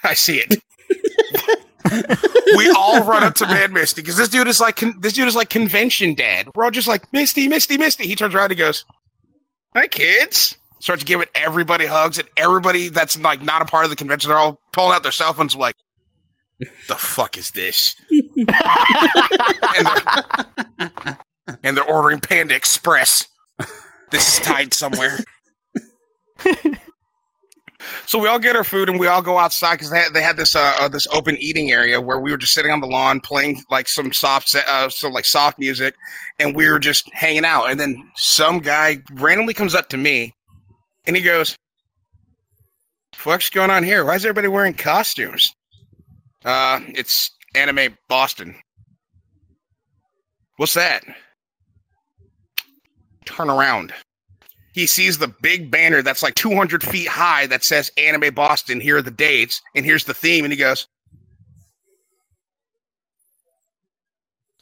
I 0.05 0.15
see 0.15 0.39
it. 0.39 0.63
we 2.57 2.71
all 2.71 3.05
run 3.05 3.23
up 3.23 3.35
to 3.35 3.47
Man 3.47 3.73
Misty 3.73 4.03
because 4.03 4.17
this 4.17 4.29
dude 4.29 4.49
is 4.49 4.61
like 4.61 4.77
con- 4.77 4.97
this 5.01 5.13
dude 5.13 5.29
is 5.29 5.35
like 5.37 5.51
convention 5.51 6.15
dad. 6.15 6.49
We're 6.55 6.65
all 6.65 6.71
just 6.71 6.89
like 6.89 7.13
Misty, 7.13 7.49
Misty, 7.49 7.79
Misty. 7.79 8.07
He 8.07 8.15
turns 8.15 8.35
around, 8.35 8.45
and 8.45 8.53
he 8.53 8.59
goes, 8.59 8.85
"Hi, 9.75 9.89
kids." 9.89 10.57
Starts 10.81 11.05
giving 11.05 11.29
everybody 11.37 11.87
hugs, 11.87 12.19
and 12.19 12.29
everybody 12.37 12.89
that's 12.89 13.19
like 13.19 13.41
not 13.41 13.63
a 13.63 13.65
part 13.65 13.85
of 13.85 13.91
the 13.91 13.97
convention, 13.97 14.29
they're 14.29 14.39
all 14.39 14.61
pulling 14.73 14.95
out 14.95 15.05
their 15.05 15.13
cell 15.13 15.33
phones, 15.33 15.55
like, 15.55 15.77
"The 16.89 16.97
fuck 16.97 17.39
is 17.39 17.53
this?" 17.53 17.95
and, 18.11 19.87
they're, 20.77 21.19
and 21.63 21.77
they're 21.77 21.85
ordering 21.85 22.21
Panda 22.21 22.57
Express. 22.57 23.29
This 24.11 24.39
is 24.39 24.45
tied 24.45 24.75
somewhere. 24.75 25.19
So 28.07 28.19
we 28.19 28.29
all 28.29 28.39
get 28.39 28.57
our 28.57 28.65
food 28.65 28.89
and 28.89 28.99
we 28.99 29.07
all 29.07 29.23
go 29.23 29.39
outside 29.39 29.75
because 29.75 29.91
they 29.91 30.01
had, 30.01 30.13
they 30.13 30.23
had 30.23 30.37
this 30.37 30.55
uh, 30.55 30.77
uh, 30.81 30.89
this 30.89 31.07
open 31.09 31.37
eating 31.39 31.71
area 31.71 32.01
where 32.01 32.19
we 32.19 32.31
were 32.31 32.37
just 32.37 32.55
sitting 32.55 32.71
on 32.71 32.81
the 32.81 32.87
lawn 32.87 33.21
playing 33.21 33.63
like 33.71 33.89
some 33.89 34.13
soft 34.13 34.55
uh, 34.55 34.89
some 34.89 35.13
like 35.13 35.25
soft 35.25 35.59
music, 35.59 35.95
and 36.39 36.55
we 36.55 36.69
were 36.69 36.79
just 36.79 37.09
hanging 37.13 37.45
out. 37.45 37.67
And 37.71 37.79
then 37.79 38.11
some 38.17 38.59
guy 38.59 38.99
randomly 39.13 39.55
comes 39.55 39.75
up 39.75 39.89
to 39.91 39.97
me, 39.97 40.35
and 41.07 41.17
he 41.17 41.23
goes, 41.23 41.57
"What's 43.25 43.51
going 43.51 43.71
on 43.71 43.85
here? 43.85 44.05
Why 44.05 44.15
is 44.15 44.25
everybody 44.25 44.49
wearing 44.49 44.75
costumes?" 44.75 45.53
Uh, 46.45 46.81
it's 46.89 47.31
anime 47.55 47.97
Boston. 48.09 48.55
What's 50.57 50.75
that? 50.75 51.05
Turn 53.25 53.49
around 53.49 53.93
he 54.73 54.87
sees 54.87 55.19
the 55.19 55.29
big 55.43 55.71
banner 55.71 56.03
that's 56.03 56.23
like 56.23 56.35
200 56.35 56.83
feet 56.83 57.09
high 57.09 57.47
that 57.47 57.65
says 57.65 57.91
Anime 57.97 58.35
Boston. 58.35 58.81
Here 58.81 58.97
are 58.97 59.03
the 59.03 59.11
dates, 59.11 59.61
and 59.75 59.85
here's 59.85 60.05
the 60.05 60.15
theme. 60.15 60.45
And 60.45 60.53
he 60.53 60.59
goes, 60.59 60.87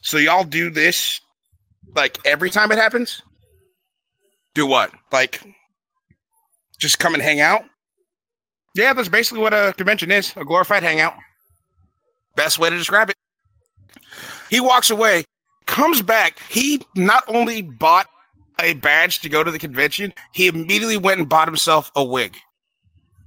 So 0.01 0.17
y'all 0.17 0.43
do 0.43 0.69
this 0.69 1.21
like 1.95 2.19
every 2.25 2.49
time 2.49 2.71
it 2.71 2.77
happens? 2.77 3.21
Do 4.53 4.65
what? 4.65 4.91
Like 5.11 5.41
just 6.79 6.99
come 6.99 7.13
and 7.13 7.23
hang 7.23 7.39
out? 7.39 7.63
Yeah, 8.73 8.93
that's 8.93 9.09
basically 9.09 9.41
what 9.41 9.53
a 9.53 9.73
convention 9.77 10.11
is 10.11 10.33
a 10.35 10.45
glorified 10.45 10.83
hangout. 10.83 11.13
Best 12.35 12.59
way 12.59 12.69
to 12.69 12.77
describe 12.77 13.09
it. 13.09 13.15
He 14.49 14.59
walks 14.59 14.89
away, 14.89 15.25
comes 15.65 16.01
back. 16.01 16.39
He 16.49 16.81
not 16.95 17.23
only 17.27 17.61
bought 17.61 18.07
a 18.63 18.73
badge 18.73 19.19
to 19.19 19.29
go 19.29 19.43
to 19.43 19.51
the 19.51 19.59
convention, 19.59 20.13
he 20.33 20.47
immediately 20.47 20.97
went 20.97 21.19
and 21.19 21.29
bought 21.29 21.47
himself 21.47 21.91
a 21.95 22.03
wig 22.03 22.37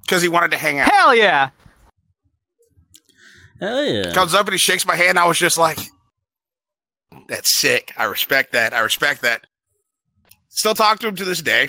because 0.02 0.22
he 0.22 0.28
wanted 0.28 0.50
to 0.52 0.56
hang 0.56 0.78
out. 0.78 0.90
Hell 0.90 1.14
yeah. 1.14 1.50
Hell 3.60 3.84
yeah. 3.84 4.12
Comes 4.12 4.34
up 4.34 4.46
and 4.46 4.54
he 4.54 4.58
shakes 4.58 4.86
my 4.86 4.96
hand. 4.96 5.18
I 5.18 5.26
was 5.26 5.38
just 5.38 5.58
like, 5.58 5.78
"That's 7.28 7.58
sick. 7.58 7.92
I 7.96 8.04
respect 8.04 8.52
that. 8.52 8.72
I 8.74 8.80
respect 8.80 9.22
that." 9.22 9.46
Still 10.48 10.74
talk 10.74 10.98
to 11.00 11.08
him 11.08 11.16
to 11.16 11.24
this 11.24 11.42
day. 11.42 11.68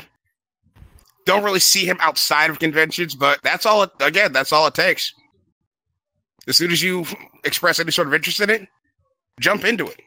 Don't 1.25 1.43
really 1.43 1.59
see 1.59 1.85
him 1.85 1.97
outside 2.01 2.49
of 2.49 2.59
conventions, 2.59 3.15
but 3.15 3.41
that's 3.43 3.65
all. 3.65 3.83
It, 3.83 3.91
again, 3.99 4.31
that's 4.31 4.53
all 4.53 4.67
it 4.67 4.75
takes. 4.75 5.11
As 6.47 6.57
soon 6.57 6.71
as 6.71 6.81
you 6.81 7.05
express 7.43 7.79
any 7.79 7.91
sort 7.91 8.07
of 8.07 8.13
interest 8.13 8.39
in 8.41 8.49
it, 8.49 8.67
jump 9.39 9.63
into 9.63 9.87
it. 9.87 10.01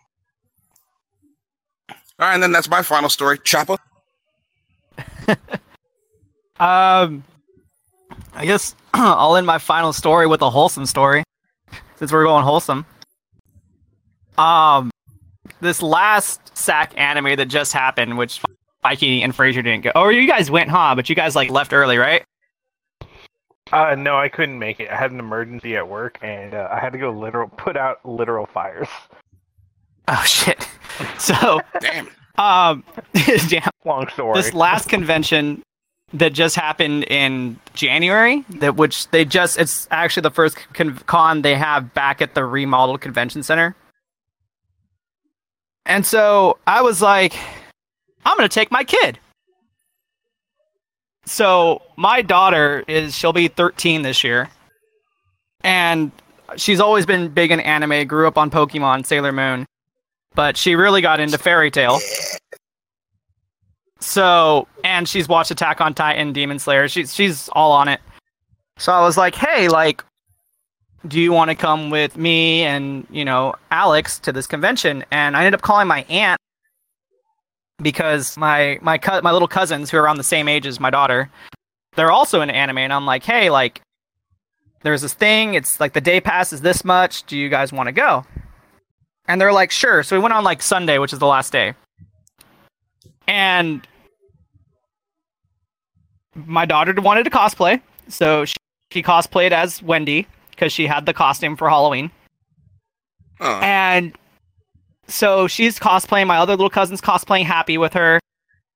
All 2.18 2.26
right, 2.26 2.34
and 2.34 2.42
then 2.42 2.52
that's 2.52 2.68
my 2.68 2.82
final 2.82 3.08
story. 3.08 3.38
Choppa. 3.38 3.78
Um, 6.60 7.22
I 8.34 8.44
guess 8.44 8.74
I'll 8.94 9.36
end 9.36 9.46
my 9.46 9.58
final 9.58 9.92
story 9.92 10.26
with 10.26 10.42
a 10.42 10.50
wholesome 10.50 10.86
story, 10.86 11.22
since 11.96 12.12
we're 12.12 12.24
going 12.24 12.44
wholesome. 12.44 12.84
Um, 14.36 14.90
this 15.60 15.82
last 15.82 16.52
SacAnime 16.54 17.36
that 17.36 17.46
just 17.46 17.72
happened, 17.72 18.18
which 18.18 18.40
Mikey 18.82 19.22
and 19.22 19.34
Fraser 19.34 19.62
didn't 19.62 19.84
go. 19.84 19.92
Oh, 19.94 20.08
you 20.08 20.26
guys 20.26 20.50
went, 20.50 20.70
huh? 20.70 20.94
But 20.94 21.08
you 21.08 21.14
guys 21.14 21.36
like 21.36 21.50
left 21.50 21.72
early, 21.72 21.96
right? 21.96 22.24
Uh, 23.72 23.94
no, 23.96 24.16
I 24.16 24.28
couldn't 24.28 24.58
make 24.58 24.80
it. 24.80 24.88
I 24.88 24.96
had 24.96 25.10
an 25.10 25.18
emergency 25.18 25.76
at 25.76 25.88
work, 25.88 26.18
and 26.22 26.54
uh, 26.54 26.68
I 26.72 26.80
had 26.80 26.92
to 26.92 26.98
go 26.98 27.10
literal 27.10 27.48
put 27.48 27.76
out 27.76 28.04
literal 28.04 28.46
fires. 28.46 28.88
Oh 30.08 30.22
shit. 30.26 30.66
So, 31.18 31.60
Damn. 31.80 32.08
um, 32.38 32.82
damn. 33.48 33.70
Long 33.84 34.08
story. 34.08 34.34
this 34.34 34.52
last 34.52 34.88
convention 34.88 35.62
that 36.12 36.32
just 36.32 36.56
happened 36.56 37.04
in 37.04 37.60
January, 37.74 38.44
that 38.58 38.74
which 38.74 39.08
they 39.10 39.24
just 39.24 39.58
it's 39.60 39.86
actually 39.92 40.22
the 40.22 40.32
first 40.32 40.56
con- 40.72 40.98
con 41.06 41.42
they 41.42 41.54
have 41.54 41.94
back 41.94 42.20
at 42.20 42.34
the 42.34 42.44
remodeled 42.44 43.00
convention 43.00 43.44
center. 43.44 43.76
And 45.86 46.04
so 46.04 46.58
I 46.66 46.82
was 46.82 47.00
like, 47.00 47.34
I'm 48.26 48.36
gonna 48.36 48.48
take 48.48 48.72
my 48.72 48.82
kid. 48.82 49.20
So 51.26 51.82
my 51.96 52.22
daughter 52.22 52.82
is 52.88 53.14
she'll 53.16 53.32
be 53.32 53.46
13 53.46 54.02
this 54.02 54.24
year, 54.24 54.48
and 55.62 56.10
she's 56.56 56.80
always 56.80 57.06
been 57.06 57.28
big 57.28 57.52
in 57.52 57.60
anime. 57.60 58.06
Grew 58.08 58.26
up 58.26 58.36
on 58.36 58.50
Pokemon, 58.50 59.06
Sailor 59.06 59.30
Moon, 59.32 59.66
but 60.34 60.56
she 60.56 60.74
really 60.74 61.00
got 61.00 61.20
into 61.20 61.38
Fairy 61.38 61.70
Tail. 61.70 61.98
So, 64.00 64.68
and 64.84 65.08
she's 65.08 65.28
watched 65.28 65.50
Attack 65.50 65.80
on 65.80 65.94
Titan, 65.94 66.32
Demon 66.32 66.58
Slayer. 66.58 66.88
She's 66.88 67.14
she's 67.14 67.48
all 67.50 67.72
on 67.72 67.88
it. 67.88 68.00
So 68.78 68.92
I 68.92 69.00
was 69.00 69.16
like, 69.16 69.34
"Hey, 69.34 69.68
like 69.68 70.04
do 71.06 71.20
you 71.20 71.32
want 71.32 71.48
to 71.50 71.54
come 71.54 71.90
with 71.90 72.16
me 72.16 72.62
and, 72.62 73.06
you 73.10 73.24
know, 73.24 73.54
Alex 73.70 74.18
to 74.20 74.32
this 74.32 74.46
convention?" 74.46 75.04
And 75.10 75.36
I 75.36 75.40
ended 75.40 75.54
up 75.54 75.62
calling 75.62 75.88
my 75.88 76.02
aunt 76.04 76.38
because 77.82 78.36
my 78.36 78.78
my 78.82 78.98
co- 78.98 79.20
my 79.22 79.32
little 79.32 79.48
cousins 79.48 79.90
who 79.90 79.96
are 79.96 80.02
around 80.02 80.18
the 80.18 80.24
same 80.24 80.48
age 80.48 80.66
as 80.66 80.78
my 80.80 80.90
daughter, 80.90 81.30
they're 81.96 82.12
also 82.12 82.40
into 82.40 82.54
anime 82.54 82.78
and 82.78 82.92
I'm 82.92 83.06
like, 83.06 83.24
"Hey, 83.24 83.50
like 83.50 83.80
there's 84.82 85.02
this 85.02 85.14
thing, 85.14 85.54
it's 85.54 85.80
like 85.80 85.92
the 85.92 86.00
day 86.00 86.20
pass 86.20 86.52
is 86.52 86.60
this 86.60 86.84
much. 86.84 87.24
Do 87.24 87.36
you 87.36 87.48
guys 87.48 87.72
want 87.72 87.88
to 87.88 87.92
go?" 87.92 88.24
And 89.28 89.40
they're 89.40 89.52
like, 89.52 89.70
"Sure." 89.70 90.02
So 90.02 90.16
we 90.16 90.22
went 90.22 90.34
on 90.34 90.42
like 90.42 90.62
Sunday, 90.62 90.98
which 90.98 91.12
is 91.12 91.18
the 91.20 91.26
last 91.26 91.52
day 91.52 91.74
and 93.28 93.86
my 96.34 96.64
daughter 96.64 96.92
wanted 97.00 97.24
to 97.24 97.30
cosplay, 97.30 97.80
so 98.08 98.44
she, 98.44 98.56
she 98.90 99.02
cosplayed 99.02 99.52
as 99.52 99.82
Wendy 99.82 100.26
because 100.50 100.72
she 100.72 100.86
had 100.86 101.06
the 101.06 101.12
costume 101.12 101.56
for 101.56 101.68
Halloween. 101.68 102.10
Oh, 103.40 103.60
And 103.60 104.16
so 105.06 105.46
she's 105.46 105.78
cosplaying. 105.78 106.26
My 106.26 106.38
other 106.38 106.54
little 106.54 106.70
cousin's 106.70 107.00
cosplaying 107.00 107.44
Happy 107.44 107.78
with 107.78 107.92
her. 107.92 108.18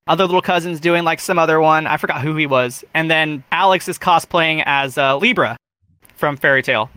Other 0.06 0.24
little 0.24 0.42
cousin's 0.42 0.80
doing 0.80 1.04
like 1.04 1.18
some 1.18 1.38
other 1.38 1.60
one. 1.60 1.86
I 1.86 1.96
forgot 1.96 2.20
who 2.20 2.36
he 2.36 2.46
was. 2.46 2.84
And 2.94 3.10
then 3.10 3.42
Alex 3.52 3.88
is 3.88 3.98
cosplaying 3.98 4.62
as 4.66 4.98
uh, 4.98 5.16
Libra 5.16 5.56
from 6.14 6.36
Fairy 6.36 6.62
Tail. 6.62 6.90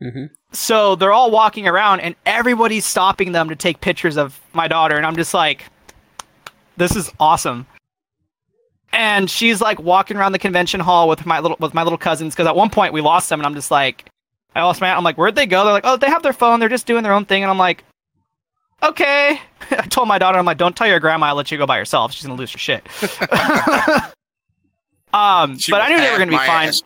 hmm 0.00 0.26
So 0.52 0.96
they're 0.96 1.12
all 1.12 1.30
walking 1.30 1.66
around, 1.68 2.00
and 2.00 2.14
everybody's 2.24 2.84
stopping 2.86 3.32
them 3.32 3.48
to 3.50 3.56
take 3.56 3.80
pictures 3.80 4.16
of 4.16 4.40
my 4.54 4.66
daughter, 4.68 4.96
and 4.96 5.04
I'm 5.04 5.16
just 5.16 5.34
like, 5.34 5.64
"This 6.76 6.96
is 6.96 7.10
awesome." 7.20 7.66
And 8.92 9.30
she's 9.30 9.60
like 9.60 9.78
walking 9.78 10.16
around 10.16 10.32
the 10.32 10.38
convention 10.38 10.80
hall 10.80 11.08
with 11.08 11.26
my 11.26 11.40
little 11.40 11.58
with 11.60 11.74
my 11.74 11.82
little 11.82 11.98
cousins 11.98 12.34
because 12.34 12.46
at 12.46 12.56
one 12.56 12.70
point 12.70 12.94
we 12.94 13.02
lost 13.02 13.28
them, 13.28 13.40
and 13.40 13.46
I'm 13.46 13.54
just 13.54 13.70
like, 13.70 14.06
I 14.54 14.62
lost 14.62 14.80
my. 14.80 14.90
I'm 14.90 15.04
like, 15.04 15.18
where'd 15.18 15.34
they 15.34 15.44
go? 15.46 15.64
They're 15.64 15.72
like, 15.74 15.84
oh, 15.86 15.98
they 15.98 16.08
have 16.08 16.22
their 16.22 16.32
phone. 16.32 16.60
They're 16.60 16.70
just 16.70 16.86
doing 16.86 17.02
their 17.02 17.12
own 17.12 17.26
thing, 17.26 17.42
and 17.42 17.50
I'm 17.50 17.58
like, 17.58 17.84
okay. 18.82 19.40
I 19.70 19.86
told 19.88 20.08
my 20.08 20.16
daughter, 20.18 20.38
I'm 20.38 20.46
like, 20.46 20.56
don't 20.56 20.74
tell 20.74 20.86
your 20.86 21.00
grandma. 21.00 21.26
I'll 21.26 21.34
let 21.34 21.50
you 21.50 21.58
go 21.58 21.66
by 21.66 21.76
yourself. 21.78 22.12
She's 22.12 22.24
gonna 22.24 22.38
lose 22.38 22.52
her 22.52 22.58
shit. 22.58 22.86
um, 25.12 25.58
She 25.58 25.70
but 25.72 25.82
I 25.82 25.88
knew 25.90 25.98
they 26.00 26.10
were 26.10 26.18
gonna 26.18 26.30
be 26.30 26.36
fine 26.38 26.68
ass. 26.68 26.82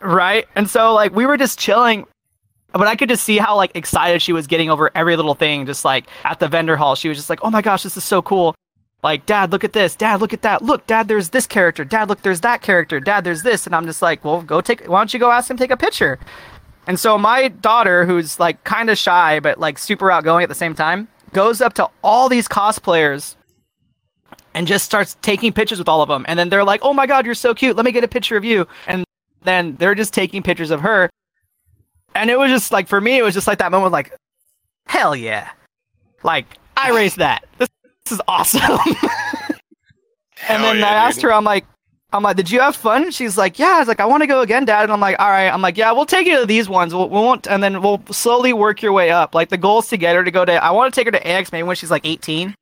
right? 0.00 0.46
And 0.56 0.68
so 0.70 0.94
like 0.94 1.14
we 1.14 1.26
were 1.26 1.36
just 1.36 1.58
chilling, 1.58 2.06
but 2.72 2.86
I 2.86 2.96
could 2.96 3.08
just 3.08 3.24
see 3.24 3.38
how 3.38 3.56
like 3.56 3.72
excited 3.74 4.22
she 4.22 4.32
was 4.32 4.46
getting 4.46 4.70
over 4.70 4.90
every 4.94 5.16
little 5.16 5.34
thing. 5.34 5.66
Just 5.66 5.84
like 5.84 6.06
at 6.24 6.40
the 6.40 6.48
vendor 6.48 6.76
hall, 6.76 6.94
she 6.94 7.08
was 7.08 7.18
just 7.18 7.30
like, 7.30 7.40
"Oh 7.42 7.50
my 7.50 7.62
gosh, 7.62 7.82
this 7.82 7.96
is 7.96 8.04
so 8.04 8.22
cool!" 8.22 8.54
Like, 9.02 9.26
Dad, 9.26 9.50
look 9.50 9.64
at 9.64 9.72
this. 9.72 9.96
Dad, 9.96 10.20
look 10.20 10.32
at 10.32 10.42
that. 10.42 10.62
Look, 10.62 10.86
Dad, 10.86 11.08
there's 11.08 11.30
this 11.30 11.46
character. 11.46 11.84
Dad, 11.84 12.08
look, 12.08 12.22
there's 12.22 12.42
that 12.42 12.62
character. 12.62 13.00
Dad, 13.00 13.24
there's 13.24 13.42
this. 13.42 13.66
And 13.66 13.74
I'm 13.74 13.84
just 13.84 14.00
like, 14.00 14.24
well, 14.24 14.42
go 14.42 14.60
take. 14.60 14.84
Why 14.86 15.00
don't 15.00 15.12
you 15.12 15.18
go 15.18 15.32
ask 15.32 15.50
him 15.50 15.56
take 15.56 15.72
a 15.72 15.76
picture? 15.76 16.20
And 16.86 16.98
so 16.98 17.18
my 17.18 17.48
daughter, 17.48 18.04
who's 18.06 18.38
like 18.38 18.62
kind 18.64 18.90
of 18.90 18.98
shy 18.98 19.40
but 19.40 19.58
like 19.58 19.78
super 19.78 20.10
outgoing 20.10 20.42
at 20.42 20.48
the 20.48 20.54
same 20.54 20.74
time, 20.74 21.08
goes 21.32 21.60
up 21.60 21.74
to 21.74 21.88
all 22.02 22.28
these 22.28 22.46
cosplayers 22.46 23.34
and 24.54 24.66
just 24.66 24.84
starts 24.84 25.16
taking 25.22 25.52
pictures 25.52 25.78
with 25.78 25.88
all 25.88 26.02
of 26.02 26.08
them. 26.08 26.24
And 26.28 26.38
then 26.38 26.48
they're 26.48 26.64
like, 26.64 26.80
"Oh 26.84 26.92
my 26.92 27.06
god, 27.06 27.24
you're 27.24 27.34
so 27.34 27.54
cute. 27.54 27.76
Let 27.76 27.84
me 27.84 27.92
get 27.92 28.04
a 28.04 28.08
picture 28.08 28.36
of 28.36 28.44
you." 28.44 28.66
And 28.86 29.04
then 29.42 29.76
they're 29.76 29.94
just 29.94 30.12
taking 30.14 30.42
pictures 30.42 30.70
of 30.70 30.80
her. 30.80 31.10
And 32.14 32.30
it 32.30 32.38
was 32.38 32.50
just 32.50 32.72
like 32.72 32.88
for 32.88 33.00
me, 33.00 33.18
it 33.18 33.22
was 33.22 33.34
just 33.34 33.46
like 33.46 33.58
that 33.58 33.72
moment 33.72 33.92
like, 33.92 34.12
hell 34.86 35.16
yeah. 35.16 35.50
Like, 36.22 36.46
I 36.76 36.90
raised 36.94 37.18
that. 37.18 37.44
This, 37.58 37.68
this 38.04 38.12
is 38.12 38.20
awesome. 38.28 38.60
and 40.48 40.62
then 40.62 40.78
yeah, 40.78 40.88
I 40.88 40.94
asked 40.94 41.16
dude. 41.16 41.24
her, 41.24 41.32
I'm 41.32 41.44
like, 41.44 41.64
I'm 42.14 42.22
like, 42.22 42.36
did 42.36 42.50
you 42.50 42.60
have 42.60 42.76
fun? 42.76 43.10
She's 43.10 43.38
like, 43.38 43.58
yeah. 43.58 43.76
I 43.76 43.78
was 43.78 43.88
like, 43.88 44.00
I 44.00 44.04
want 44.04 44.22
to 44.22 44.26
go 44.26 44.42
again, 44.42 44.66
Dad. 44.66 44.82
And 44.82 44.92
I'm 44.92 45.00
like, 45.00 45.18
all 45.18 45.30
right. 45.30 45.48
I'm 45.48 45.62
like, 45.62 45.78
yeah, 45.78 45.92
we'll 45.92 46.04
take 46.04 46.26
you 46.26 46.40
to 46.40 46.46
these 46.46 46.68
ones. 46.68 46.94
We'll, 46.94 47.08
we 47.08 47.14
won't, 47.14 47.46
and 47.46 47.62
then 47.62 47.80
we'll 47.80 48.02
slowly 48.10 48.52
work 48.52 48.82
your 48.82 48.92
way 48.92 49.10
up. 49.10 49.34
Like 49.34 49.48
the 49.48 49.56
goal 49.56 49.78
is 49.78 49.88
to 49.88 49.96
get 49.96 50.14
her 50.14 50.22
to 50.22 50.30
go 50.30 50.44
to. 50.44 50.52
I 50.52 50.70
want 50.72 50.92
to 50.92 51.00
take 51.00 51.06
her 51.06 51.12
to 51.12 51.26
AX 51.26 51.52
maybe 51.52 51.62
when 51.62 51.76
she's 51.76 51.90
like 51.90 52.04
18. 52.04 52.54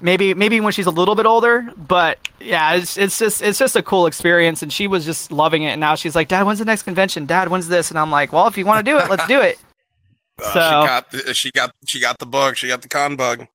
Maybe 0.00 0.32
maybe 0.34 0.60
when 0.60 0.72
she's 0.72 0.86
a 0.86 0.92
little 0.92 1.16
bit 1.16 1.26
older, 1.26 1.68
but 1.76 2.18
yeah, 2.40 2.74
it's 2.74 2.96
it's 2.96 3.18
just 3.18 3.42
it's 3.42 3.58
just 3.58 3.74
a 3.74 3.82
cool 3.82 4.06
experience, 4.06 4.62
and 4.62 4.72
she 4.72 4.86
was 4.86 5.04
just 5.04 5.32
loving 5.32 5.64
it. 5.64 5.70
And 5.70 5.80
now 5.80 5.96
she's 5.96 6.14
like, 6.14 6.28
Dad, 6.28 6.44
when's 6.46 6.60
the 6.60 6.64
next 6.64 6.84
convention? 6.84 7.26
Dad, 7.26 7.48
when's 7.48 7.66
this? 7.68 7.90
And 7.90 7.98
I'm 7.98 8.10
like, 8.10 8.32
Well, 8.32 8.46
if 8.46 8.56
you 8.56 8.64
want 8.64 8.84
to 8.84 8.88
do 8.90 8.96
it, 8.98 9.10
let's 9.10 9.26
do 9.26 9.40
it. 9.40 9.58
Uh, 10.40 10.52
So- 10.52 10.60
she 10.60 10.86
got 10.86 11.10
the, 11.10 11.34
she 11.34 11.50
got 11.50 11.70
she 11.86 12.00
got 12.00 12.18
the 12.20 12.26
bug. 12.26 12.56
She 12.56 12.68
got 12.68 12.82
the 12.82 12.88
con 12.88 13.16
bug. 13.16 13.48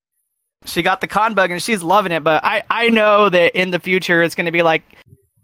she 0.65 0.81
got 0.81 0.99
the 0.99 1.07
con 1.07 1.33
bug 1.33 1.49
and 1.49 1.63
she's 1.63 1.81
loving 1.81 2.11
it. 2.11 2.25
But 2.25 2.43
I, 2.43 2.61
I 2.69 2.89
know 2.89 3.29
that 3.29 3.57
in 3.57 3.71
the 3.71 3.79
future 3.79 4.21
it's 4.21 4.35
going 4.35 4.47
to 4.47 4.51
be 4.51 4.63
like, 4.63 4.83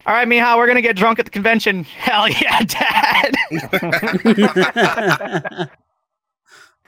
all 0.05 0.13
right, 0.13 0.27
Mihal, 0.27 0.57
we're 0.57 0.65
going 0.65 0.75
to 0.75 0.81
get 0.81 0.97
drunk 0.97 1.17
at 1.17 1.23
the 1.23 1.31
convention. 1.31 1.83
Hell 1.85 2.27
yeah, 2.27 2.61
dad. 2.63 3.35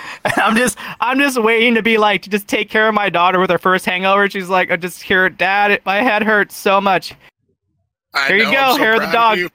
I'm 0.38 0.56
just, 0.56 0.78
I'm 1.00 1.20
just 1.20 1.42
waiting 1.42 1.76
to 1.76 1.82
be 1.82 1.98
like, 1.98 2.22
to 2.24 2.30
just 2.30 2.48
take 2.48 2.70
care 2.70 2.88
of 2.88 2.94
my 2.94 3.10
daughter 3.10 3.40
with 3.40 3.50
her 3.50 3.58
first 3.58 3.86
hangover. 3.86 4.30
She's 4.30 4.50
like, 4.50 4.72
I 4.72 4.76
just 4.76 5.02
hear, 5.02 5.30
dad, 5.30 5.72
it, 5.72 5.86
my 5.86 5.98
head 6.02 6.24
hurts 6.24 6.56
so 6.56 6.80
much. 6.80 7.16
I 8.14 8.28
Here 8.28 8.38
you 8.38 8.52
go, 8.52 8.58
I'm 8.58 8.76
so 8.76 8.78
hair 8.78 8.96
of 8.96 9.02
the 9.02 9.12
dog. 9.12 9.38
you. 9.38 9.50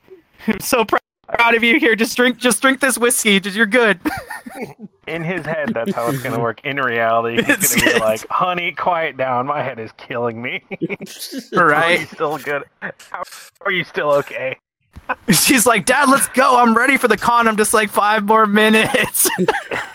I'm 0.47 0.61
so 0.61 0.85
pr- 0.85 0.97
proud 1.29 1.55
of 1.55 1.63
you 1.63 1.79
here. 1.79 1.95
Just 1.95 2.17
drink, 2.17 2.39
just 2.39 2.63
drink 2.63 2.81
this 2.81 2.97
whiskey. 2.99 3.41
Just, 3.41 3.57
you're 3.57 3.67
good. 3.67 4.01
In 5.07 5.23
his 5.23 5.47
head, 5.47 5.73
that's 5.73 5.95
how 5.95 6.09
it's 6.09 6.21
gonna 6.21 6.41
work. 6.41 6.65
In 6.65 6.79
reality, 6.79 7.41
he's 7.41 7.77
gonna 7.77 7.95
be 7.95 8.01
like, 8.01 8.27
"Honey, 8.29 8.73
quiet 8.73 9.17
down. 9.17 9.47
My 9.47 9.63
head 9.63 9.79
is 9.79 9.93
killing 9.99 10.43
me." 10.43 10.65
right? 11.53 11.99
Are 11.99 12.01
you 12.01 12.07
still 12.07 12.39
good? 12.39 12.65
How 12.81 13.23
are 13.65 13.71
you 13.71 13.85
still 13.85 14.11
okay? 14.15 14.57
She's 15.31 15.67
like, 15.67 15.87
dad, 15.87 16.09
let's 16.09 16.29
go. 16.29 16.59
I'm 16.59 16.77
ready 16.77 16.97
for 16.97 17.09
the 17.09 17.17
con. 17.17 17.49
I'm 17.49 17.57
just 17.57 17.75
like 17.75 17.91
five 17.91 18.25
more 18.25 18.47
minutes. 18.47 19.29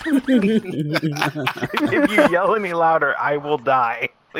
if 0.05 0.27
you 2.11 2.29
yell 2.29 2.55
any 2.55 2.73
louder, 2.73 3.15
I 3.17 3.37
will 3.37 3.57
die. 3.57 4.09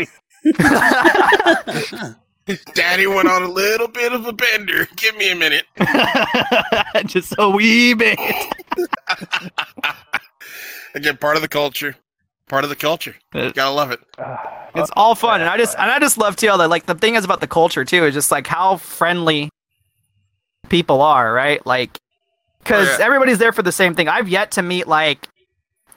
Daddy 2.74 3.08
went 3.08 3.30
on 3.30 3.44
a 3.44 3.48
little 3.48 3.88
bit 3.88 4.12
of 4.14 4.26
a 4.26 4.34
bender. 4.34 4.88
Give 4.96 5.16
me 5.16 5.32
a 5.32 5.36
minute. 5.36 5.66
just 7.06 7.36
a 7.38 7.50
wee 7.50 7.94
bit. 7.94 8.20
Again, 10.96 11.18
part 11.18 11.36
of 11.36 11.42
the 11.42 11.48
culture. 11.48 11.96
Part 12.48 12.64
of 12.66 12.70
the 12.70 12.76
culture. 12.76 13.16
Uh, 13.34 13.52
Gotta 13.52 13.74
love 13.74 13.92
it. 13.92 14.02
It's 14.76 14.92
all 14.96 15.16
fun, 15.16 15.40
and 15.40 15.50
I 15.50 15.58
just 15.58 15.78
and 15.78 15.90
I 15.90 16.00
just 16.00 16.18
love 16.18 16.36
too 16.36 16.48
that 16.48 16.70
like 16.70 16.86
the 16.86 16.96
thing 16.96 17.16
is 17.16 17.24
about 17.24 17.40
the 17.40 17.48
culture 17.48 17.86
too 17.86 18.04
is 18.06 18.14
just 18.14 18.30
like 18.32 18.48
how 18.48 18.76
friendly 18.78 19.50
people 20.72 21.02
are, 21.04 21.32
right? 21.32 21.64
Like 21.68 22.00
because 22.64 22.88
Oh, 22.88 22.98
yeah. 22.98 23.06
everybody's 23.06 23.38
there 23.38 23.52
for 23.52 23.62
the 23.62 23.72
same 23.72 23.94
thing. 23.94 24.08
I've 24.08 24.28
yet 24.30 24.52
to 24.52 24.62
meet 24.64 24.88
like 24.88 25.28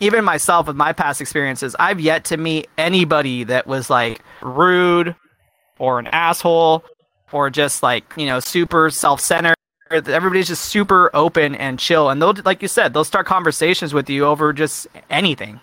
even 0.00 0.24
myself 0.24 0.66
with 0.66 0.76
my 0.76 0.92
past 0.92 1.20
experiences. 1.22 1.74
I've 1.78 2.00
yet 2.00 2.24
to 2.26 2.36
meet 2.36 2.68
anybody 2.76 3.44
that 3.44 3.66
was 3.66 3.88
like 3.88 4.20
rude 4.42 5.14
or 5.78 5.98
an 5.98 6.08
asshole 6.08 6.84
or 7.32 7.48
just 7.50 7.82
like 7.82 8.04
you 8.16 8.26
know 8.26 8.40
super 8.40 8.90
self-centered. 8.90 9.54
Everybody's 9.90 10.48
just 10.48 10.64
super 10.64 11.10
open 11.14 11.54
and 11.54 11.78
chill, 11.78 12.10
and 12.10 12.20
they'll 12.20 12.34
like 12.44 12.60
you 12.62 12.68
said 12.68 12.92
they'll 12.94 13.04
start 13.04 13.26
conversations 13.26 13.94
with 13.94 14.10
you 14.10 14.24
over 14.26 14.52
just 14.52 14.86
anything. 15.10 15.60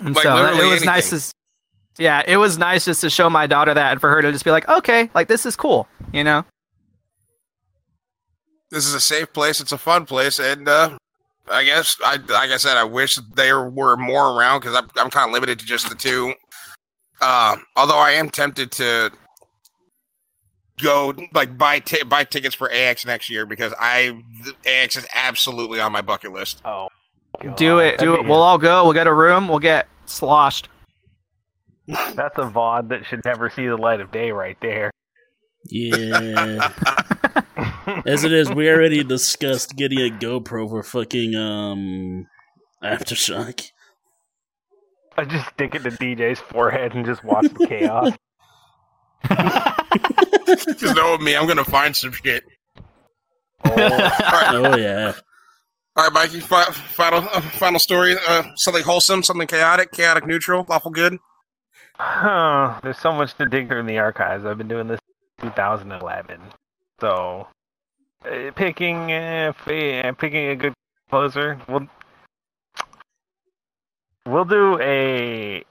And 0.00 0.14
Like, 0.14 0.22
so 0.22 0.36
that- 0.36 0.60
it 0.62 0.66
was 0.66 0.84
nice 0.84 1.12
anything. 1.12 1.28
to. 1.28 1.34
Yeah, 2.02 2.22
it 2.26 2.36
was 2.38 2.58
nice 2.58 2.84
just 2.86 3.02
to 3.02 3.10
show 3.10 3.30
my 3.30 3.46
daughter 3.46 3.72
that 3.72 3.92
and 3.92 4.00
for 4.00 4.10
her 4.10 4.20
to 4.22 4.32
just 4.32 4.44
be 4.44 4.50
like, 4.50 4.68
okay, 4.68 5.10
like 5.14 5.28
this 5.28 5.46
is 5.46 5.54
cool, 5.54 5.86
you 6.12 6.24
know? 6.24 6.44
This 8.70 8.86
is 8.86 8.94
a 8.94 9.00
safe 9.00 9.32
place. 9.32 9.60
It's 9.60 9.72
a 9.72 9.78
fun 9.78 10.06
place, 10.06 10.38
and 10.38 10.68
uh, 10.68 10.98
I 11.50 11.64
guess 11.64 11.96
I 12.04 12.16
like 12.16 12.50
I 12.50 12.56
said, 12.56 12.76
I 12.76 12.84
wish 12.84 13.16
there 13.34 13.68
were 13.70 13.96
more 13.96 14.36
around 14.36 14.60
because 14.60 14.74
I'm 14.74 14.88
I'm 14.96 15.10
kind 15.10 15.28
of 15.28 15.32
limited 15.32 15.58
to 15.60 15.66
just 15.66 15.88
the 15.88 15.94
two. 15.94 16.34
Uh, 17.20 17.56
although 17.76 17.98
I 17.98 18.12
am 18.12 18.30
tempted 18.30 18.72
to 18.72 19.10
go 20.82 21.14
like 21.32 21.56
buy 21.56 21.78
ti- 21.78 22.04
buy 22.04 22.24
tickets 22.24 22.54
for 22.54 22.70
AX 22.72 23.06
next 23.06 23.30
year 23.30 23.46
because 23.46 23.72
I 23.78 24.20
AX 24.66 24.96
is 24.96 25.06
absolutely 25.14 25.80
on 25.80 25.92
my 25.92 26.00
bucket 26.00 26.32
list. 26.32 26.62
Oh. 26.64 26.88
Do 27.56 27.80
it, 27.80 27.98
do 27.98 28.14
it. 28.14 28.24
We'll 28.24 28.42
all 28.42 28.58
go. 28.58 28.84
We'll 28.84 28.92
get 28.92 29.06
a 29.06 29.12
room. 29.12 29.48
We'll 29.48 29.58
get 29.58 29.88
sloshed. 30.06 30.68
That's 31.86 32.38
a 32.38 32.42
VOD 32.42 32.88
that 32.88 33.04
should 33.06 33.24
never 33.24 33.50
see 33.50 33.66
the 33.66 33.76
light 33.76 34.00
of 34.00 34.10
day 34.12 34.30
right 34.30 34.56
there. 34.62 34.90
Yeah. 35.66 36.70
As 38.06 38.24
it 38.24 38.32
is, 38.32 38.50
we 38.52 38.68
already 38.70 39.02
discussed 39.04 39.76
getting 39.76 39.98
a 40.00 40.10
GoPro 40.10 40.68
for 40.68 40.82
fucking 40.82 41.34
um 41.34 42.26
aftershock. 42.82 43.70
I 45.16 45.24
just 45.24 45.48
stick 45.50 45.74
it 45.74 45.82
to 45.84 45.90
DJ's 45.90 46.40
forehead 46.40 46.94
and 46.94 47.04
just 47.06 47.22
watch 47.24 47.46
the 47.52 47.66
chaos. 47.66 48.12
Because 50.46 50.94
know 50.94 51.16
me, 51.18 51.34
I'm 51.36 51.46
gonna 51.46 51.64
find 51.64 51.96
some 51.96 52.12
shit. 52.12 52.44
Oh, 53.64 53.70
All 53.70 53.78
right, 53.78 54.54
Oh 54.54 54.76
yeah. 54.76 55.12
all 55.96 56.04
right, 56.04 56.12
Mikey. 56.12 56.40
Fi- 56.40 56.64
final 56.64 57.20
uh, 57.32 57.40
final 57.40 57.78
story. 57.80 58.14
Uh, 58.28 58.42
something 58.56 58.82
wholesome, 58.82 59.22
something 59.22 59.46
chaotic, 59.46 59.92
chaotic 59.92 60.26
neutral, 60.26 60.66
lawful 60.68 60.90
good. 60.90 61.18
Huh, 61.96 62.78
there's 62.82 62.98
so 62.98 63.12
much 63.12 63.34
to 63.36 63.46
dig 63.46 63.68
through 63.68 63.80
in 63.80 63.86
the 63.86 63.98
archives. 63.98 64.44
I've 64.44 64.58
been 64.58 64.68
doing 64.68 64.86
this 64.88 65.00
2011, 65.40 66.40
so 67.00 67.46
uh, 68.24 68.50
picking 68.52 69.12
uh, 69.12 69.52
uh, 69.66 70.12
picking 70.12 70.48
a 70.48 70.56
good 70.56 70.74
closer. 71.10 71.58
We'll 71.68 71.86
we'll 74.26 74.44
do 74.44 74.78
a 74.80 75.64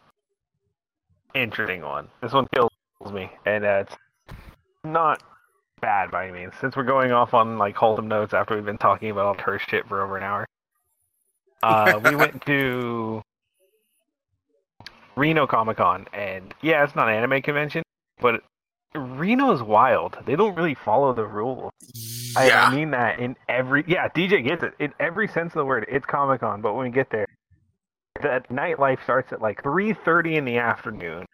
interesting 1.34 1.82
one. 1.82 2.08
This 2.22 2.34
one 2.34 2.48
kills 2.54 2.72
me, 3.12 3.30
and 3.46 3.66
uh, 3.66 3.86
it's 3.88 3.96
not 4.84 5.24
bad 5.82 6.12
by 6.12 6.28
any 6.28 6.40
means. 6.40 6.54
Since 6.62 6.76
we're 6.76 6.84
going 6.84 7.12
off 7.12 7.34
on 7.34 7.58
like 7.58 7.76
wholesome 7.76 8.08
notes 8.08 8.34
after 8.34 8.56
we've 8.56 8.66
been 8.66 8.78
talking 8.78 9.10
about 9.10 9.26
all 9.26 9.44
her 9.44 9.60
shit 9.60 9.88
for 9.88 10.02
over 10.04 10.18
an 10.18 10.24
hour. 10.24 10.46
Uh, 11.64 11.98
we 12.04 12.14
went 12.14 12.46
to 12.46 13.22
Reno 15.16 15.48
Comic 15.48 15.78
Con, 15.78 16.06
and 16.12 16.54
yeah, 16.62 16.84
it's 16.84 16.94
not 16.94 17.08
an 17.08 17.16
anime 17.16 17.42
convention, 17.42 17.84
but 18.20 18.44
Reno's 18.96 19.62
wild. 19.64 20.18
They 20.26 20.36
don't 20.36 20.56
really 20.56 20.76
follow 20.76 21.14
the 21.14 21.26
rules. 21.26 21.72
I, 22.36 22.48
Yeah, 22.48 22.66
I 22.66 22.76
mean 22.76 22.92
that 22.92 23.20
in 23.20 23.36
every 23.48 23.84
yeah, 23.88 24.08
DJ 24.10 24.44
gets 24.44 24.64
it 24.64 24.74
in 24.80 24.94
every 25.00 25.28
sense 25.28 25.54
of 25.54 25.60
the 25.60 25.66
word. 25.66 25.86
It's 25.90 26.06
Comic 26.06 26.42
Con, 26.42 26.62
but 26.62 26.74
when 26.74 26.86
we 26.86 26.92
get 26.92 27.10
there, 27.10 27.28
the 28.22 28.44
nightlife 28.52 29.04
starts 29.04 29.32
at 29.34 29.42
like 29.42 29.62
three 29.64 29.94
thirty 29.94 30.36
in 30.36 30.46
the 30.46 30.58
afternoon. 30.58 31.26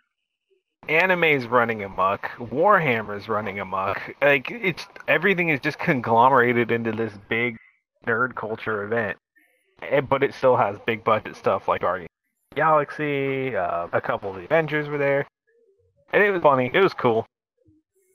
Anime's 0.87 1.45
running 1.45 1.83
amok. 1.83 2.29
Warhammer's 2.39 3.29
running 3.29 3.59
amok. 3.59 4.15
Like 4.21 4.49
it's 4.51 4.85
everything 5.07 5.49
is 5.49 5.59
just 5.59 5.79
conglomerated 5.79 6.71
into 6.71 6.91
this 6.91 7.13
big 7.29 7.57
nerd 8.07 8.35
culture 8.35 8.83
event. 8.83 9.17
Eh, 9.81 10.01
But 10.01 10.23
it 10.23 10.33
still 10.33 10.55
has 10.57 10.77
big 10.85 11.03
budget 11.03 11.35
stuff 11.35 11.67
like 11.67 11.81
Guardians 11.81 12.09
Galaxy. 12.55 13.55
Uh, 13.55 13.87
a 13.93 14.01
couple 14.01 14.31
of 14.31 14.37
the 14.37 14.43
Avengers 14.45 14.87
were 14.89 14.97
there, 14.97 15.27
and 16.11 16.23
it 16.23 16.31
was 16.31 16.41
funny. 16.41 16.71
It 16.73 16.81
was 16.81 16.93
cool. 16.93 17.25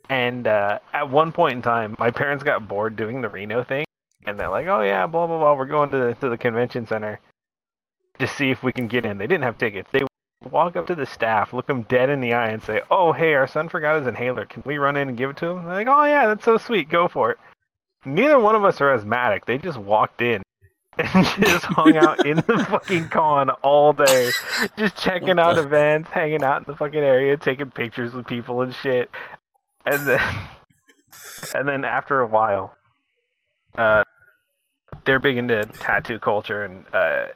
And 0.08 0.46
uh, 0.46 0.80
at 0.92 1.10
one 1.10 1.32
point 1.32 1.56
in 1.56 1.62
time, 1.62 1.96
my 1.98 2.10
parents 2.10 2.44
got 2.44 2.68
bored 2.68 2.96
doing 2.96 3.22
the 3.22 3.28
Reno 3.28 3.64
thing, 3.64 3.86
and 4.26 4.38
they're 4.38 4.50
like, 4.50 4.66
"Oh 4.66 4.82
yeah, 4.82 5.06
blah 5.06 5.26
blah 5.26 5.38
blah. 5.38 5.54
We're 5.54 5.64
going 5.64 5.90
to 5.90 5.98
the, 5.98 6.14
to 6.14 6.28
the 6.28 6.38
convention 6.38 6.86
center 6.86 7.20
to 8.18 8.26
see 8.26 8.50
if 8.50 8.62
we 8.62 8.72
can 8.72 8.86
get 8.86 9.06
in." 9.06 9.18
They 9.18 9.26
didn't 9.26 9.44
have 9.44 9.56
tickets. 9.56 9.88
They 9.92 10.02
walk 10.50 10.76
up 10.76 10.86
to 10.88 10.94
the 10.94 11.06
staff, 11.06 11.54
look 11.54 11.66
them 11.66 11.82
dead 11.82 12.10
in 12.10 12.20
the 12.20 12.34
eye, 12.34 12.48
and 12.48 12.62
say, 12.62 12.82
"Oh 12.90 13.12
hey, 13.12 13.32
our 13.34 13.46
son 13.46 13.68
forgot 13.70 13.98
his 13.98 14.06
inhaler. 14.06 14.44
Can 14.44 14.62
we 14.66 14.76
run 14.76 14.96
in 14.96 15.08
and 15.08 15.16
give 15.16 15.30
it 15.30 15.36
to 15.38 15.46
him?" 15.46 15.64
They're 15.64 15.74
like, 15.74 15.88
"Oh 15.88 16.04
yeah, 16.04 16.26
that's 16.26 16.44
so 16.44 16.58
sweet. 16.58 16.90
Go 16.90 17.08
for 17.08 17.30
it." 17.30 17.38
Neither 18.04 18.38
one 18.38 18.54
of 18.54 18.64
us 18.64 18.80
are 18.82 18.92
asthmatic. 18.92 19.46
They 19.46 19.56
just 19.56 19.78
walked 19.78 20.20
in 20.20 20.42
and 20.98 21.26
just 21.40 21.64
hung 21.64 21.96
out 21.96 22.26
in 22.26 22.36
the 22.36 22.66
fucking 22.70 23.08
con 23.08 23.50
all 23.50 23.94
day, 23.94 24.30
just 24.76 24.96
checking 24.96 25.38
out 25.38 25.56
events, 25.56 26.10
hanging 26.10 26.44
out 26.44 26.58
in 26.58 26.64
the 26.66 26.76
fucking 26.76 27.00
area, 27.00 27.36
taking 27.36 27.70
pictures 27.70 28.12
with 28.12 28.26
people 28.26 28.60
and 28.60 28.74
shit. 28.74 29.10
And 29.86 30.06
then, 30.06 30.20
and 31.54 31.68
then 31.68 31.84
after 31.84 32.20
a 32.20 32.26
while, 32.26 32.74
uh, 33.76 34.04
they're 35.04 35.18
big 35.18 35.36
into 35.36 35.64
tattoo 35.64 36.18
culture, 36.18 36.64
and 36.64 36.84
uh, 36.92 37.26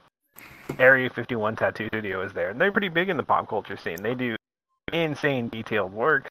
Area 0.79 1.11
51 1.11 1.57
Tattoo 1.57 1.89
Studio 1.89 2.23
is 2.23 2.33
there, 2.33 2.51
and 2.51 2.61
they're 2.61 2.73
pretty 2.73 2.89
big 2.89 3.09
in 3.09 3.17
the 3.17 3.23
pop 3.23 3.49
culture 3.49 3.77
scene. 3.77 4.03
They 4.03 4.15
do 4.15 4.37
insane 4.93 5.49
detailed 5.49 5.93
work, 5.93 6.29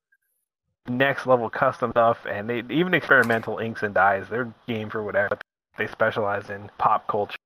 next 0.88 1.28
level 1.28 1.50
custom 1.50 1.92
stuff, 1.92 2.20
and 2.30 2.50
they 2.50 2.64
even 2.70 2.94
experimental 2.94 3.58
inks 3.60 3.84
and 3.84 3.94
dyes. 3.94 4.26
They're 4.30 4.54
game 4.68 4.90
for 4.90 5.04
whatever. 5.04 5.38
They 5.78 5.88
specialize 5.88 6.50
in 6.50 6.70
pop 6.78 7.08
culture, 7.08 7.38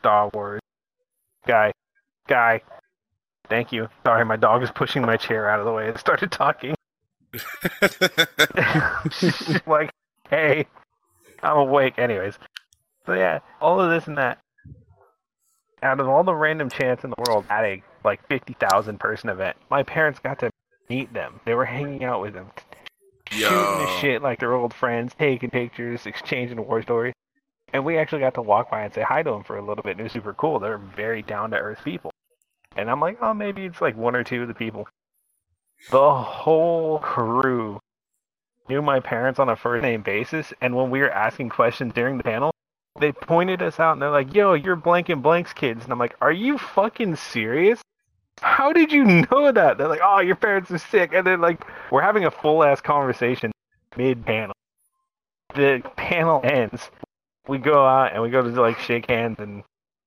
Star 0.00 0.30
Wars. 0.32 0.60
Guy, 1.46 1.72
guy. 2.28 2.60
Thank 3.48 3.72
you. 3.72 3.88
Sorry, 4.06 4.24
my 4.24 4.36
dog 4.36 4.62
is 4.62 4.70
pushing 4.70 5.02
my 5.02 5.16
chair 5.16 5.48
out 5.48 5.60
of 5.60 5.66
the 5.66 5.72
way 5.72 5.88
and 5.88 5.98
started 5.98 6.30
talking. 6.30 6.74
like, 9.66 9.90
hey, 10.30 10.66
I'm 11.42 11.56
awake. 11.56 11.98
Anyways, 11.98 12.38
so 13.06 13.14
yeah, 13.14 13.40
all 13.60 13.80
of 13.80 13.90
this 13.90 14.06
and 14.06 14.18
that. 14.18 14.38
Out 15.82 16.00
of 16.00 16.08
all 16.08 16.24
the 16.24 16.34
random 16.34 16.70
chants 16.70 17.04
in 17.04 17.10
the 17.10 17.22
world 17.28 17.44
at 17.50 17.64
a 17.64 17.82
like 18.04 18.26
fifty 18.28 18.54
thousand 18.54 18.98
person 18.98 19.28
event, 19.28 19.56
my 19.70 19.82
parents 19.82 20.18
got 20.18 20.38
to 20.38 20.50
meet 20.88 21.12
them. 21.12 21.40
They 21.44 21.54
were 21.54 21.66
hanging 21.66 22.04
out 22.04 22.22
with 22.22 22.32
them, 22.32 22.50
shooting 23.30 23.50
the 23.50 23.98
shit 24.00 24.22
like 24.22 24.40
they're 24.40 24.54
old 24.54 24.72
friends, 24.72 25.12
taking 25.18 25.50
pictures, 25.50 26.06
exchanging 26.06 26.64
war 26.66 26.82
stories. 26.82 27.12
And 27.74 27.84
we 27.84 27.98
actually 27.98 28.20
got 28.20 28.34
to 28.34 28.42
walk 28.42 28.70
by 28.70 28.84
and 28.84 28.94
say 28.94 29.02
hi 29.02 29.22
to 29.22 29.30
them 29.30 29.42
for 29.42 29.56
a 29.56 29.60
little 29.60 29.82
bit. 29.82 29.92
And 29.92 30.00
it 30.00 30.04
was 30.04 30.12
super 30.12 30.32
cool. 30.32 30.60
They're 30.60 30.78
very 30.78 31.22
down 31.22 31.50
to 31.50 31.56
earth 31.56 31.80
people. 31.84 32.12
And 32.76 32.88
I'm 32.88 33.00
like, 33.00 33.18
oh, 33.20 33.34
maybe 33.34 33.64
it's 33.64 33.80
like 33.80 33.96
one 33.96 34.14
or 34.14 34.22
two 34.22 34.42
of 34.42 34.48
the 34.48 34.54
people. 34.54 34.86
The 35.90 36.14
whole 36.14 36.98
crew 36.98 37.78
knew 38.68 38.82
my 38.82 39.00
parents 39.00 39.38
on 39.38 39.48
a 39.48 39.56
first 39.56 39.82
name 39.82 40.02
basis. 40.02 40.52
And 40.60 40.74
when 40.74 40.90
we 40.90 41.00
were 41.00 41.10
asking 41.10 41.50
questions 41.50 41.92
during 41.92 42.16
the 42.16 42.24
panel, 42.24 42.50
they 43.00 43.12
pointed 43.12 43.60
us 43.60 43.80
out 43.80 43.92
and 43.92 44.02
they're 44.02 44.10
like, 44.10 44.34
yo, 44.34 44.54
you're 44.54 44.76
blank 44.76 45.08
and 45.08 45.22
blanks 45.22 45.52
kids. 45.52 45.84
And 45.84 45.92
I'm 45.92 45.98
like, 45.98 46.16
are 46.20 46.32
you 46.32 46.58
fucking 46.58 47.16
serious? 47.16 47.80
How 48.40 48.72
did 48.72 48.92
you 48.92 49.04
know 49.04 49.52
that? 49.52 49.78
They're 49.78 49.88
like, 49.88 50.00
oh, 50.02 50.20
your 50.20 50.36
parents 50.36 50.70
are 50.70 50.78
sick. 50.78 51.12
And 51.12 51.26
then, 51.26 51.40
like, 51.40 51.64
we're 51.90 52.02
having 52.02 52.24
a 52.24 52.30
full 52.30 52.64
ass 52.64 52.80
conversation 52.80 53.52
mid 53.96 54.24
panel. 54.24 54.54
The 55.54 55.82
panel 55.96 56.40
ends. 56.42 56.90
We 57.46 57.58
go 57.58 57.84
out 57.86 58.12
and 58.12 58.22
we 58.22 58.30
go 58.30 58.42
to 58.42 58.48
like 58.60 58.78
shake 58.78 59.08
hands 59.08 59.38
and 59.38 59.62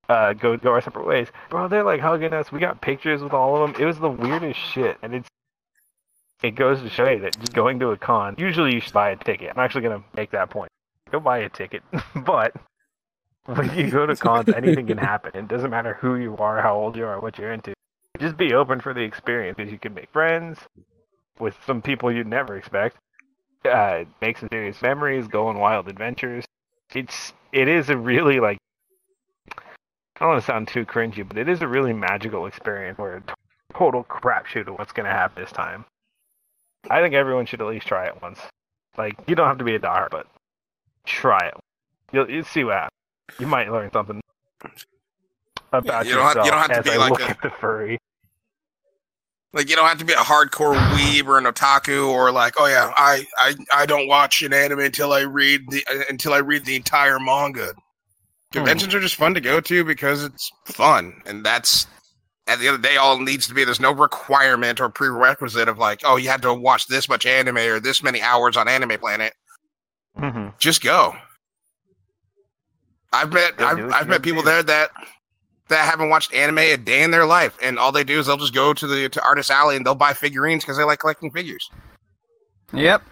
uh, 0.09 0.33
go 0.33 0.57
go 0.57 0.71
our 0.71 0.81
separate 0.81 1.05
ways. 1.05 1.27
Bro, 1.49 1.69
they're 1.69 1.83
like 1.83 2.01
hugging 2.01 2.33
us. 2.33 2.51
We 2.51 2.59
got 2.59 2.81
pictures 2.81 3.21
with 3.21 3.33
all 3.33 3.55
of 3.55 3.73
them. 3.73 3.81
It 3.81 3.85
was 3.85 3.99
the 3.99 4.09
weirdest 4.09 4.59
shit, 4.59 4.97
and 5.01 5.13
it's 5.13 5.29
it 6.43 6.51
goes 6.51 6.81
to 6.81 6.89
show 6.89 7.09
you 7.09 7.19
that 7.21 7.39
just 7.39 7.53
going 7.53 7.79
to 7.79 7.89
a 7.89 7.97
con, 7.97 8.35
usually 8.37 8.73
you 8.73 8.79
should 8.79 8.93
buy 8.93 9.11
a 9.11 9.15
ticket. 9.15 9.51
I'm 9.55 9.59
actually 9.59 9.81
gonna 9.81 10.03
make 10.15 10.31
that 10.31 10.49
point. 10.49 10.69
Go 11.11 11.19
buy 11.19 11.39
a 11.39 11.49
ticket, 11.49 11.83
but 12.15 12.53
when 13.45 13.73
you 13.77 13.89
go 13.89 14.05
to 14.05 14.15
cons, 14.15 14.49
anything 14.49 14.87
can 14.87 14.97
happen. 14.97 15.31
It 15.33 15.47
doesn't 15.47 15.69
matter 15.69 15.93
who 15.95 16.15
you 16.15 16.35
are, 16.37 16.61
how 16.61 16.75
old 16.75 16.95
you 16.95 17.05
are, 17.05 17.19
what 17.19 17.37
you're 17.37 17.53
into. 17.53 17.73
Just 18.19 18.37
be 18.37 18.53
open 18.53 18.81
for 18.81 18.93
the 18.93 19.01
experience 19.01 19.55
because 19.57 19.71
you 19.71 19.79
can 19.79 19.93
make 19.93 20.11
friends 20.11 20.59
with 21.39 21.55
some 21.65 21.81
people 21.81 22.11
you'd 22.11 22.27
never 22.27 22.57
expect. 22.57 22.97
Uh, 23.63 24.03
make 24.21 24.37
some 24.37 24.49
serious 24.51 24.81
memories, 24.81 25.27
go 25.27 25.47
on 25.47 25.59
wild 25.59 25.87
adventures. 25.87 26.45
It's 26.93 27.33
it 27.51 27.67
is 27.67 27.89
a 27.89 27.97
really 27.97 28.39
like 28.39 28.57
I 29.55 30.21
don't 30.21 30.29
want 30.29 30.41
to 30.41 30.45
sound 30.45 30.67
too 30.67 30.85
cringy, 30.85 31.27
but 31.27 31.37
it 31.37 31.47
is 31.47 31.61
a 31.61 31.67
really 31.67 31.93
magical 31.93 32.47
experience 32.47 32.97
where 32.97 33.21
total 33.73 34.03
crapshoot 34.03 34.67
of 34.67 34.79
what's 34.79 34.91
going 34.91 35.05
to 35.05 35.11
happen 35.11 35.43
this 35.43 35.51
time. 35.51 35.85
I 36.89 37.01
think 37.01 37.13
everyone 37.13 37.45
should 37.45 37.61
at 37.61 37.67
least 37.67 37.87
try 37.87 38.05
it 38.07 38.21
once. 38.21 38.39
Like 38.97 39.15
you 39.27 39.35
don't 39.35 39.47
have 39.47 39.57
to 39.59 39.63
be 39.63 39.75
a 39.75 39.79
diehard, 39.79 40.09
but 40.11 40.27
try 41.05 41.47
it. 41.47 41.53
You'll, 42.11 42.29
you'll 42.29 42.43
see 42.45 42.63
what 42.63 42.73
happens. 42.75 42.91
You 43.39 43.47
might 43.47 43.71
learn 43.71 43.91
something 43.91 44.21
about 45.73 46.05
you 46.05 46.13
don't 46.13 46.21
have- 46.23 46.35
yourself 46.35 46.45
you 46.45 46.51
don't 46.51 46.71
have 46.71 46.83
to 46.83 46.89
be 46.89 46.95
I 46.95 46.97
like 46.97 47.11
look 47.11 47.21
a- 47.21 47.29
at 47.29 47.41
the 47.41 47.49
furry. 47.49 47.97
Like 49.53 49.69
you 49.69 49.75
don't 49.75 49.87
have 49.87 49.97
to 49.99 50.05
be 50.05 50.13
a 50.13 50.17
hardcore 50.17 50.75
weeb 50.93 51.25
or 51.27 51.37
an 51.37 51.45
otaku 51.45 52.07
or 52.09 52.31
like, 52.31 52.55
oh 52.59 52.67
yeah, 52.67 52.93
I 52.97 53.25
I, 53.37 53.55
I 53.73 53.85
don't 53.85 54.07
watch 54.07 54.41
an 54.41 54.53
anime 54.53 54.79
until 54.81 55.13
I 55.13 55.21
read 55.21 55.61
the 55.69 55.83
uh, 55.89 56.03
until 56.09 56.33
I 56.33 56.39
read 56.39 56.65
the 56.65 56.75
entire 56.75 57.19
manga. 57.19 57.73
Conventions 58.51 58.93
are 58.93 58.99
just 58.99 59.15
fun 59.15 59.33
to 59.33 59.41
go 59.41 59.59
to 59.61 59.83
because 59.83 60.23
it's 60.23 60.51
fun, 60.65 61.21
and 61.25 61.45
that's 61.45 61.87
at 62.47 62.59
the 62.59 62.67
end 62.67 62.75
of 62.75 62.81
the 62.81 62.87
day 62.87 62.97
all 62.97 63.17
it 63.17 63.23
needs 63.23 63.47
to 63.47 63.53
be. 63.53 63.63
There's 63.63 63.79
no 63.79 63.91
requirement 63.91 64.79
or 64.79 64.89
prerequisite 64.89 65.67
of 65.67 65.77
like, 65.77 66.01
oh, 66.05 66.15
you 66.15 66.29
had 66.29 66.41
to 66.41 66.53
watch 66.53 66.87
this 66.87 67.09
much 67.09 67.25
anime 67.25 67.57
or 67.57 67.79
this 67.79 68.01
many 68.01 68.21
hours 68.21 68.57
on 68.57 68.67
Anime 68.67 68.99
Planet. 68.99 69.33
Mm-hmm. 70.17 70.49
Just 70.57 70.81
go. 70.81 71.15
I've 73.13 73.31
met 73.31 73.59
I've, 73.59 73.91
I've 73.93 74.07
met 74.07 74.21
people 74.21 74.43
there 74.43 74.63
that 74.63 74.89
that 75.69 75.85
haven't 75.85 76.09
watched 76.09 76.33
anime 76.33 76.59
a 76.59 76.77
day 76.77 77.03
in 77.03 77.11
their 77.11 77.25
life, 77.25 77.57
and 77.61 77.77
all 77.77 77.91
they 77.91 78.03
do 78.03 78.19
is 78.19 78.27
they'll 78.27 78.37
just 78.37 78.53
go 78.53 78.73
to 78.73 78.87
the 78.87 79.09
to 79.09 79.23
Artist 79.23 79.51
Alley 79.51 79.75
and 79.75 79.85
they'll 79.85 79.95
buy 79.95 80.13
figurines 80.13 80.63
because 80.63 80.77
they 80.77 80.83
like 80.83 80.99
collecting 80.99 81.31
figures. 81.31 81.69
Yep. 82.73 83.03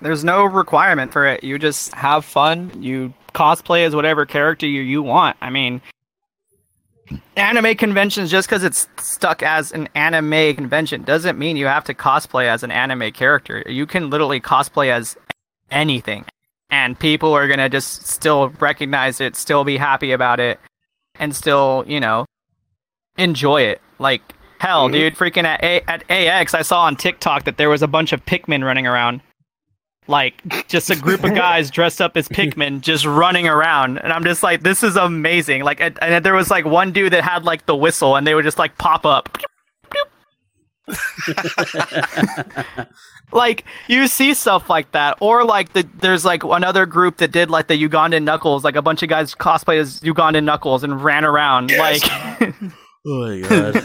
There's 0.00 0.22
no 0.22 0.44
requirement 0.44 1.12
for 1.12 1.26
it. 1.26 1.42
You 1.42 1.58
just 1.58 1.92
have 1.94 2.24
fun. 2.24 2.70
You 2.80 3.12
cosplay 3.34 3.84
as 3.84 3.96
whatever 3.96 4.24
character 4.26 4.66
you, 4.66 4.82
you 4.82 5.02
want. 5.02 5.36
I 5.40 5.50
mean, 5.50 5.80
anime 7.36 7.74
conventions, 7.76 8.30
just 8.30 8.48
because 8.48 8.64
it's 8.64 8.88
stuck 8.98 9.42
as 9.42 9.72
an 9.72 9.88
anime 9.94 10.54
convention, 10.54 11.02
doesn't 11.02 11.38
mean 11.38 11.56
you 11.56 11.66
have 11.66 11.84
to 11.84 11.94
cosplay 11.94 12.46
as 12.46 12.62
an 12.62 12.70
anime 12.70 13.12
character. 13.12 13.62
You 13.66 13.86
can 13.86 14.10
literally 14.10 14.40
cosplay 14.40 14.90
as 14.90 15.16
anything. 15.70 16.24
And 16.70 16.98
people 16.98 17.32
are 17.32 17.46
going 17.46 17.60
to 17.60 17.68
just 17.68 18.06
still 18.06 18.50
recognize 18.60 19.20
it, 19.20 19.36
still 19.36 19.64
be 19.64 19.78
happy 19.78 20.12
about 20.12 20.38
it, 20.40 20.60
and 21.18 21.34
still, 21.34 21.84
you 21.86 21.98
know, 22.00 22.26
enjoy 23.16 23.62
it. 23.62 23.80
Like, 23.98 24.20
hell, 24.58 24.88
Mhm. 24.88 24.92
dude, 24.92 25.16
freaking 25.16 25.44
at, 25.44 25.62
a- 25.62 25.88
at 25.90 26.04
AX, 26.10 26.54
I 26.54 26.62
saw 26.62 26.82
on 26.82 26.96
TikTok 26.96 27.44
that 27.44 27.56
there 27.56 27.70
was 27.70 27.82
a 27.82 27.88
bunch 27.88 28.12
of 28.12 28.24
Pikmin 28.26 28.64
running 28.64 28.86
around. 28.86 29.20
Like, 30.08 30.66
just 30.68 30.90
a 30.90 30.96
group 30.96 31.22
of 31.22 31.34
guys 31.34 31.70
dressed 31.78 32.00
up 32.00 32.16
as 32.16 32.28
Pikmin 32.28 32.80
just 32.80 33.04
running 33.04 33.46
around. 33.46 33.98
And 33.98 34.12
I'm 34.12 34.24
just 34.24 34.42
like, 34.42 34.62
this 34.62 34.82
is 34.82 34.96
amazing. 34.96 35.62
Like, 35.62 35.80
and, 35.80 35.98
and 36.02 36.24
there 36.24 36.34
was 36.34 36.50
like 36.50 36.64
one 36.64 36.92
dude 36.92 37.12
that 37.12 37.22
had 37.22 37.44
like 37.44 37.66
the 37.66 37.76
whistle 37.76 38.16
and 38.16 38.26
they 38.26 38.34
would 38.34 38.44
just 38.44 38.58
like 38.58 38.76
pop 38.78 39.04
up. 39.06 39.38
like 43.32 43.64
you 43.88 44.06
see 44.06 44.32
stuff 44.32 44.70
like 44.70 44.90
that 44.92 45.16
or 45.20 45.44
like 45.44 45.72
the 45.74 45.86
there's 46.00 46.24
like 46.24 46.42
another 46.44 46.86
group 46.86 47.18
that 47.18 47.30
did 47.30 47.50
like 47.50 47.66
the 47.66 47.74
ugandan 47.88 48.22
knuckles 48.22 48.64
like 48.64 48.74
a 48.76 48.80
bunch 48.80 49.02
of 49.02 49.08
guys 49.10 49.34
cosplay 49.34 49.78
as 49.78 50.00
ugandan 50.00 50.44
knuckles 50.44 50.82
and 50.82 51.04
ran 51.04 51.24
around 51.26 51.70
Yes. 51.70 52.02
like 52.02 52.52
oh 53.06 53.28
my 53.28 53.40
god! 53.48 53.82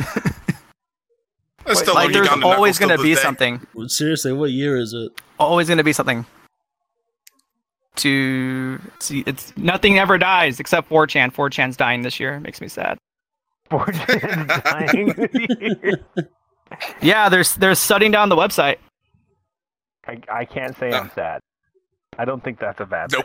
I 1.65 1.73
still 1.73 1.93
like 1.95 2.11
there's 2.11 2.25
Uganda 2.25 2.47
always 2.47 2.77
gonna 2.79 2.97
be 2.97 3.15
day. 3.15 3.21
something 3.21 3.61
Seriously, 3.87 4.33
what 4.33 4.51
year 4.51 4.77
is 4.77 4.93
it? 4.93 5.11
always 5.39 5.67
gonna 5.69 5.83
be 5.83 5.93
something 5.93 6.25
to 7.97 8.79
see 8.99 9.23
it's 9.27 9.55
nothing 9.55 9.99
ever 9.99 10.17
dies 10.17 10.59
except 10.59 10.89
4chan 10.89 11.31
4chan's 11.33 11.77
dying 11.77 12.01
this 12.01 12.19
year 12.19 12.39
makes 12.39 12.59
me 12.59 12.67
sad 12.67 12.97
4chan's 13.71 14.63
dying 14.63 15.95
yeah 17.01 17.29
they're 17.29 17.43
they're 17.59 17.75
shutting 17.75 18.09
down 18.11 18.29
the 18.29 18.35
website 18.35 18.77
I, 20.07 20.19
I 20.31 20.45
can't 20.45 20.75
say 20.77 20.89
No. 20.89 20.97
I'm 20.99 21.11
sad. 21.11 21.39
I 22.17 22.25
don't 22.25 22.43
think 22.43 22.59
that's 22.59 22.81
a 22.81 22.85
bad 22.85 23.09
thing. 23.11 23.23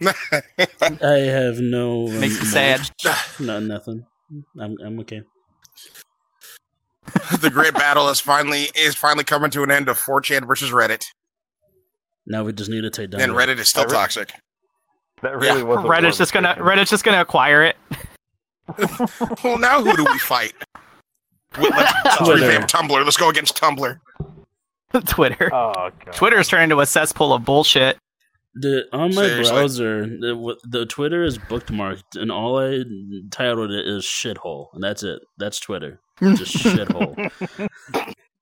Nope. 0.00 0.14
I 1.02 1.18
have 1.18 1.58
no. 1.60 2.08
makes 2.08 2.40
me 2.40 2.46
sad 2.46 2.90
No, 3.38 3.60
nothing. 3.60 4.04
I'm 4.60 4.76
I'm 4.84 4.98
okay. 5.00 5.22
the 7.40 7.50
great 7.50 7.74
battle 7.74 8.08
is 8.08 8.20
finally 8.20 8.68
is 8.74 8.94
finally 8.94 9.24
coming 9.24 9.50
to 9.50 9.62
an 9.62 9.70
end 9.70 9.88
of 9.88 9.98
4chan 9.98 10.46
versus 10.46 10.70
Reddit, 10.70 11.06
Now 12.26 12.44
we 12.44 12.52
just 12.52 12.70
need 12.70 12.82
to 12.82 12.90
take 12.90 13.10
down. 13.10 13.20
and 13.20 13.32
Reddit 13.32 13.58
is 13.58 13.68
still 13.68 13.82
I 13.82 13.86
re- 13.86 13.90
toxic. 13.92 14.32
That 15.22 15.36
really 15.36 15.58
Yeah. 15.58 15.64
was. 15.64 15.78
reddit's 15.84 16.18
just 16.18 16.32
gonna 16.32 16.54
warm 16.58 16.68
reddit's 16.78 16.90
just 16.90 17.04
gonna 17.04 17.20
acquire 17.20 17.62
it 17.64 17.76
Well, 19.44 19.58
now 19.58 19.82
who 19.82 19.96
do 19.96 20.04
we 20.04 20.18
fight? 20.18 20.52
Well, 21.58 21.70
let's, 21.70 21.92
let's 22.04 22.16
Twitter. 22.18 22.46
revamp 22.46 22.68
Tumblr. 22.68 23.04
Let's 23.04 23.16
go 23.16 23.28
against 23.30 23.56
Tumblr. 23.56 23.98
twitter 25.06 25.50
Oh 25.54 25.90
god. 26.04 26.12
twitter's 26.14 26.48
turned 26.48 26.64
into 26.64 26.80
a 26.80 26.86
cesspool 26.86 27.32
of 27.32 27.44
bullshit 27.44 27.98
The 28.60 28.86
on 28.92 29.14
my 29.14 29.26
Seriously. 29.26 29.54
browser, 29.54 30.06
the, 30.06 30.56
the 30.64 30.86
Twitter 30.86 31.22
is 31.22 31.38
bookmarked, 31.38 32.16
and 32.20 32.32
all 32.32 32.58
I 32.58 32.82
titled 33.30 33.70
it 33.70 33.86
is 33.86 34.04
shithole, 34.04 34.68
and 34.72 34.82
that's 34.82 35.02
it. 35.02 35.20
That's 35.38 35.60
Twitter, 35.60 36.00
just 36.20 36.56
shithole. 36.56 37.30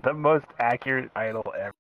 the 0.03 0.15
most 0.15 0.47
accurate 0.59 1.11
title 1.15 1.45
ever. 1.59 1.75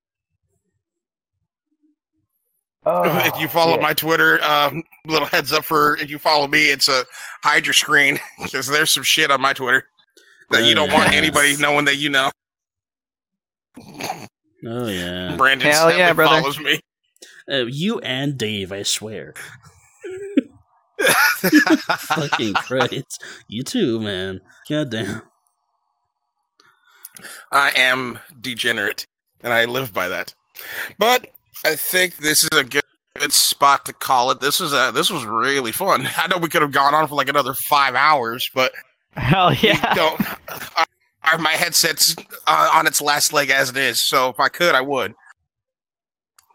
Oh, 2.85 3.03
if 3.27 3.41
you 3.41 3.49
follow 3.49 3.73
shit. 3.75 3.83
my 3.83 3.95
Twitter, 3.95 4.43
um, 4.45 4.83
little 5.07 5.27
heads 5.27 5.53
up 5.53 5.65
for 5.65 5.97
if 5.97 6.09
you 6.11 6.19
follow 6.19 6.47
me, 6.47 6.67
it's 6.71 6.89
a 6.89 7.05
hide 7.43 7.67
your 7.67 7.75
screen 7.75 8.19
because 8.43 8.67
there's 8.69 8.93
some 8.93 9.03
shit 9.03 9.31
on 9.31 9.41
my 9.41 9.53
Twitter 9.53 9.89
that 10.51 10.65
you 10.65 10.75
don't 10.75 10.93
want 10.93 11.13
anybody 11.13 11.57
knowing 11.57 11.87
that 11.87 11.97
you 11.97 12.11
know. 12.11 12.31
Oh 13.79 14.89
yeah, 14.89 15.35
Brandon 15.37 15.71
Hell 15.71 15.89
sadly 15.89 15.99
yeah, 15.99 16.13
brother. 16.13 16.41
follows 16.41 16.61
me. 16.61 16.81
Uh, 17.51 17.66
you 17.66 17.98
and 18.01 18.36
Dave, 18.36 18.73
I 18.73 18.82
swear. 18.82 19.35
Fucking 21.98 22.55
Christ, 22.55 23.23
you 23.48 23.62
too, 23.62 24.01
man. 24.01 24.40
God 24.68 24.90
damn. 24.90 25.23
I 27.51 27.70
am 27.77 28.18
degenerate, 28.40 29.06
and 29.43 29.52
I 29.52 29.64
live 29.64 29.93
by 29.93 30.09
that. 30.09 30.35
But 30.98 31.28
I 31.64 31.77
think 31.77 32.16
this 32.16 32.44
is 32.44 32.59
a 32.59 32.64
good, 32.64 32.82
good 33.18 33.32
spot 33.32 33.86
to 33.86 33.93
call 33.93 34.31
it. 34.31 34.40
This 34.40 34.60
was 34.60 34.73
a 34.73 34.90
this 34.94 35.10
was 35.10 35.24
really 35.24 35.73
fun. 35.73 36.09
I 36.16 36.27
know 36.28 36.39
we 36.39 36.48
could 36.48 36.62
have 36.62 36.73
gone 36.73 36.94
on 36.94 37.06
for 37.09 37.14
like 37.14 37.28
another 37.28 37.55
five 37.68 37.94
hours, 37.94 38.51
but 38.55 38.73
hell 39.12 39.52
yeah 39.55 39.94
don't. 39.94 40.20
Uh, 40.48 40.85
uh, 41.24 41.39
my 41.39 41.52
headset's 41.52 42.14
uh, 42.47 42.70
on 42.74 42.86
its 42.86 43.01
last 43.01 43.32
leg 43.32 43.51
as 43.51 43.70
it 43.70 43.77
is, 43.77 44.06
so 44.06 44.28
if 44.28 44.40
I 44.40 44.48
could, 44.48 44.74
I 44.74 44.81
would. 44.81 45.14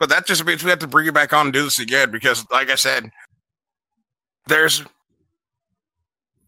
But 0.02 0.10
that 0.10 0.26
just 0.26 0.44
means 0.44 0.64
we 0.64 0.72
have 0.72 0.80
to 0.80 0.88
bring 0.88 1.06
it 1.06 1.14
back 1.14 1.32
on 1.32 1.45
and 1.45 1.53
do 1.53 1.61
this 1.61 1.78
again 1.78 2.10
because, 2.10 2.44
like 2.49 2.72
I 2.72 2.76
said, 2.76 3.11
there's 4.48 4.84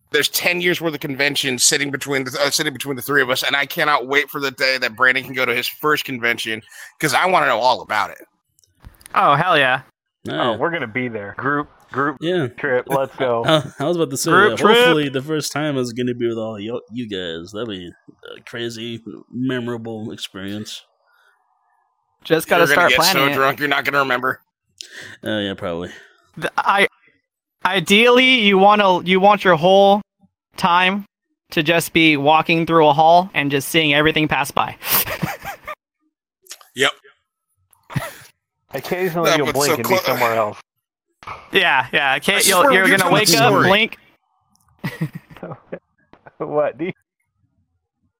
there's 0.09 0.27
ten 0.27 0.59
years 0.59 0.81
worth 0.81 0.95
of 0.95 0.99
convention 0.99 1.59
sitting 1.59 1.91
between 1.91 2.23
the 2.23 2.35
uh, 2.41 2.49
sitting 2.49 2.73
between 2.73 2.95
the 2.95 3.03
three 3.03 3.21
of 3.21 3.29
us, 3.29 3.43
and 3.43 3.55
I 3.55 3.67
cannot 3.67 4.07
wait 4.07 4.31
for 4.31 4.41
the 4.41 4.49
day 4.49 4.79
that 4.79 4.95
Brandon 4.95 5.23
can 5.23 5.35
go 5.35 5.45
to 5.45 5.53
his 5.53 5.67
first 5.67 6.03
convention 6.03 6.63
because 6.97 7.13
I 7.13 7.27
want 7.27 7.43
to 7.43 7.47
know 7.47 7.59
all 7.59 7.81
about 7.81 8.09
it. 8.09 8.25
oh 9.13 9.35
hell 9.35 9.55
yeah 9.55 9.83
Oh, 10.27 10.57
we're 10.57 10.71
gonna 10.71 10.87
be 10.87 11.07
there. 11.07 11.35
Group 11.37 11.69
group 11.91 12.17
yeah. 12.21 12.47
trip. 12.47 12.85
Let's 12.87 13.15
go. 13.17 13.43
Uh, 13.53 13.69
I 13.77 13.83
was 13.83 13.97
about 13.97 14.09
to 14.09 14.17
say, 14.17 14.31
Group 14.31 14.59
uh, 14.59 14.67
hopefully 14.67 15.09
the 15.09 15.21
first 15.21 15.51
time 15.51 15.77
is 15.77 15.93
going 15.93 16.07
to 16.07 16.15
be 16.15 16.27
with 16.27 16.39
all 16.39 16.59
you, 16.59 16.81
you 16.91 17.07
guys. 17.07 17.51
That'd 17.51 17.67
be 17.67 17.91
a 18.35 18.41
crazy, 18.41 19.03
memorable 19.29 20.11
experience. 20.11 20.81
Just 22.23 22.47
gotta 22.47 22.61
You're 22.61 22.67
start 22.73 22.89
get 22.91 22.99
planning 22.99 23.23
so 23.27 23.31
it. 23.31 23.33
drunk 23.35 23.59
you're 23.59 23.67
not 23.69 23.85
gonna 23.85 23.99
remember. 23.99 24.39
Oh 25.23 25.39
yeah, 25.39 25.53
probably. 25.53 25.91
The- 26.37 26.51
I 26.57 26.87
ideally 27.65 28.39
you 28.41 28.57
want 28.57 28.81
to 28.81 29.09
you 29.09 29.19
want 29.19 29.43
your 29.43 29.55
whole 29.55 30.01
time 30.57 31.05
to 31.51 31.63
just 31.63 31.93
be 31.93 32.17
walking 32.17 32.65
through 32.65 32.87
a 32.87 32.93
hall 32.93 33.29
and 33.33 33.51
just 33.51 33.69
seeing 33.69 33.93
everything 33.93 34.27
pass 34.27 34.51
by. 34.51 34.75
Yep. 36.75 36.91
Occasionally 38.73 39.29
No, 39.29 39.35
you'll 39.37 39.53
blink 39.53 39.67
so 39.67 39.75
and 39.75 39.83
clo- 39.85 39.97
be 39.97 40.03
somewhere 40.03 40.33
else. 40.33 40.59
yeah, 41.51 41.87
yeah. 41.93 42.15
Okay, 42.17 42.37
I 42.37 42.41
you'll, 42.45 42.63
you're, 42.73 42.87
you're 42.87 42.97
gonna 42.97 43.13
wake 43.13 43.29
up, 43.29 43.49
story- 43.51 43.67
blink. 43.69 43.97
what? 46.39 46.77
Do 46.79 46.85
you, 46.85 46.91